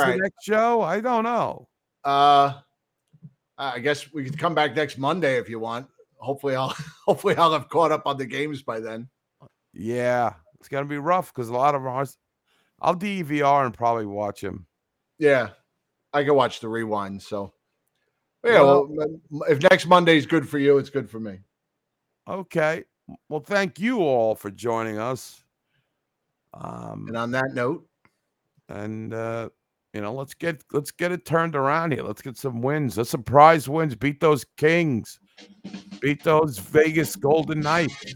right. 0.00 0.16
the 0.16 0.22
next 0.22 0.44
show? 0.44 0.82
I 0.82 1.00
don't 1.00 1.24
know. 1.24 1.68
Uh, 2.04 2.54
I 3.58 3.78
guess 3.78 4.12
we 4.12 4.24
could 4.24 4.38
come 4.38 4.54
back 4.54 4.74
next 4.74 4.98
Monday 4.98 5.38
if 5.38 5.48
you 5.48 5.58
want. 5.58 5.86
Hopefully, 6.16 6.54
I'll 6.54 6.74
hopefully 7.06 7.36
I'll 7.36 7.52
have 7.52 7.68
caught 7.68 7.92
up 7.92 8.06
on 8.06 8.16
the 8.16 8.26
games 8.26 8.62
by 8.62 8.80
then. 8.80 9.08
Yeah, 9.72 10.34
it's 10.60 10.68
gonna 10.68 10.86
be 10.86 10.98
rough 10.98 11.32
because 11.32 11.48
a 11.48 11.54
lot 11.54 11.74
of 11.74 11.86
ours. 11.86 12.16
I'll 12.82 12.96
DVR 12.96 13.64
and 13.64 13.72
probably 13.72 14.06
watch 14.06 14.42
him. 14.42 14.66
Yeah, 15.18 15.50
I 16.12 16.24
can 16.24 16.34
watch 16.34 16.58
the 16.58 16.68
rewind. 16.68 17.22
So, 17.22 17.54
yeah. 18.44 18.60
Well, 18.60 18.92
if 19.48 19.62
next 19.62 19.86
Monday 19.86 20.18
is 20.18 20.26
good 20.26 20.48
for 20.48 20.58
you, 20.58 20.78
it's 20.78 20.90
good 20.90 21.08
for 21.08 21.20
me. 21.20 21.38
Okay. 22.28 22.82
Well, 23.28 23.40
thank 23.40 23.78
you 23.78 24.00
all 24.00 24.34
for 24.34 24.50
joining 24.50 24.98
us. 24.98 25.42
Um, 26.54 27.06
And 27.06 27.16
on 27.16 27.30
that 27.30 27.54
note, 27.54 27.86
and 28.68 29.14
uh, 29.14 29.48
you 29.94 30.00
know, 30.00 30.12
let's 30.12 30.34
get 30.34 30.62
let's 30.72 30.90
get 30.90 31.12
it 31.12 31.24
turned 31.24 31.54
around 31.54 31.92
here. 31.92 32.02
Let's 32.02 32.20
get 32.20 32.36
some 32.36 32.62
wins. 32.62 32.98
Let's 32.98 33.10
surprise 33.10 33.68
wins. 33.68 33.94
Beat 33.94 34.20
those 34.20 34.44
Kings. 34.56 35.20
Beat 36.00 36.24
those 36.24 36.58
Vegas 36.58 37.14
Golden 37.14 37.60
Knights. 37.60 38.14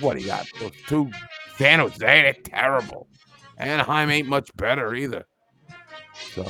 What 0.00 0.18
he 0.18 0.24
got 0.24 0.46
those 0.60 0.70
two 0.86 1.10
San 1.56 1.80
Jose. 1.80 1.98
They're 1.98 2.32
terrible. 2.44 3.08
Anaheim 3.58 4.10
ain't 4.10 4.28
much 4.28 4.50
better 4.56 4.94
either. 4.94 5.24
So 6.34 6.42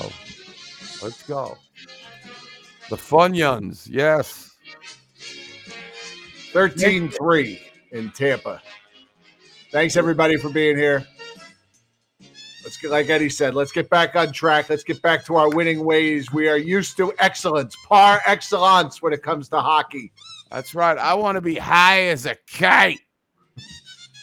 let's 1.03 1.23
go. 1.25 1.57
The 2.91 2.97
Funyuns, 2.97 3.89
yes. 3.91 4.51
13 6.53 7.09
3 7.09 7.61
in 7.93 8.11
Tampa. 8.11 8.63
Thanks, 9.73 9.97
everybody, 9.97 10.37
for 10.37 10.51
being 10.51 10.77
here. 10.77 11.07
Let's 12.63 12.79
get, 12.79 12.91
like 12.91 13.11
Eddie 13.11 13.29
said, 13.29 13.55
let's 13.55 13.73
get 13.73 13.91
back 13.91 14.17
on 14.17 14.33
track. 14.33 14.71
Let's 14.71 14.85
get 14.85 15.03
back 15.03 15.25
to 15.27 15.37
our 15.37 15.51
winning 15.51 15.85
ways. 15.85 16.33
We 16.33 16.49
are 16.49 16.57
used 16.57 16.97
to 16.97 17.13
excellence, 17.19 17.77
par 17.87 18.23
excellence 18.25 19.03
when 19.03 19.13
it 19.13 19.23
comes 19.23 19.49
to 19.51 19.61
hockey. 19.61 20.13
That's 20.51 20.75
right. 20.75 20.97
I 20.97 21.15
want 21.15 21.37
to 21.37 21.43
be 21.43 21.57
high 21.57 22.05
as 22.05 22.25
a 22.25 22.37
kite. 22.51 23.01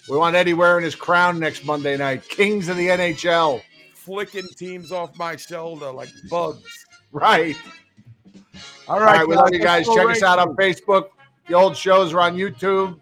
We 0.09 0.17
want 0.17 0.35
Eddie 0.35 0.53
wearing 0.53 0.83
his 0.83 0.95
crown 0.95 1.39
next 1.39 1.65
Monday 1.65 1.97
night. 1.97 2.27
Kings 2.27 2.69
of 2.69 2.77
the 2.77 2.87
NHL. 2.87 3.61
Flicking 3.93 4.47
teams 4.57 4.91
off 4.91 5.15
my 5.17 5.35
shoulder 5.35 5.91
like 5.91 6.09
bugs. 6.29 6.85
Right. 7.11 7.55
All 8.87 8.95
All 8.95 8.99
right, 8.99 9.19
right. 9.19 9.27
we 9.27 9.35
love 9.35 9.53
you 9.53 9.59
guys. 9.59 9.85
go 9.85 9.95
Check 9.95 10.17
us 10.17 10.23
out 10.23 10.39
on 10.39 10.55
Facebook. 10.55 11.09
The 11.47 11.53
old 11.53 11.75
shows 11.77 12.13
are 12.13 12.21
on 12.21 12.35
YouTube, 12.35 12.99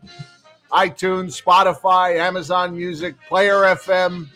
iTunes, 0.71 1.41
Spotify, 1.41 2.17
Amazon 2.17 2.75
Music, 2.75 3.15
Player 3.27 3.55
FM. 3.75 4.27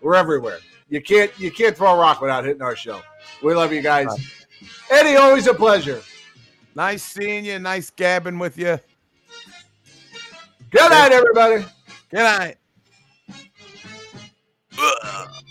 We're 0.00 0.14
everywhere. 0.14 0.58
You 0.88 1.00
can't 1.00 1.30
you 1.38 1.50
can't 1.50 1.76
throw 1.76 1.94
a 1.94 1.98
rock 1.98 2.20
without 2.20 2.44
hitting 2.44 2.62
our 2.62 2.76
show. 2.76 3.00
We 3.42 3.54
love 3.54 3.72
you 3.72 3.82
guys. 3.82 4.08
Eddie, 4.90 5.16
always 5.16 5.46
a 5.46 5.54
pleasure. 5.54 6.02
Nice 6.74 7.02
seeing 7.02 7.44
you. 7.44 7.58
Nice 7.58 7.90
gabbing 7.90 8.38
with 8.38 8.58
you. 8.58 8.78
Good 10.74 10.90
night, 10.90 11.12
everybody. 11.12 11.64
Good 12.10 12.18
night. 12.18 12.56
Ugh. 14.78 15.43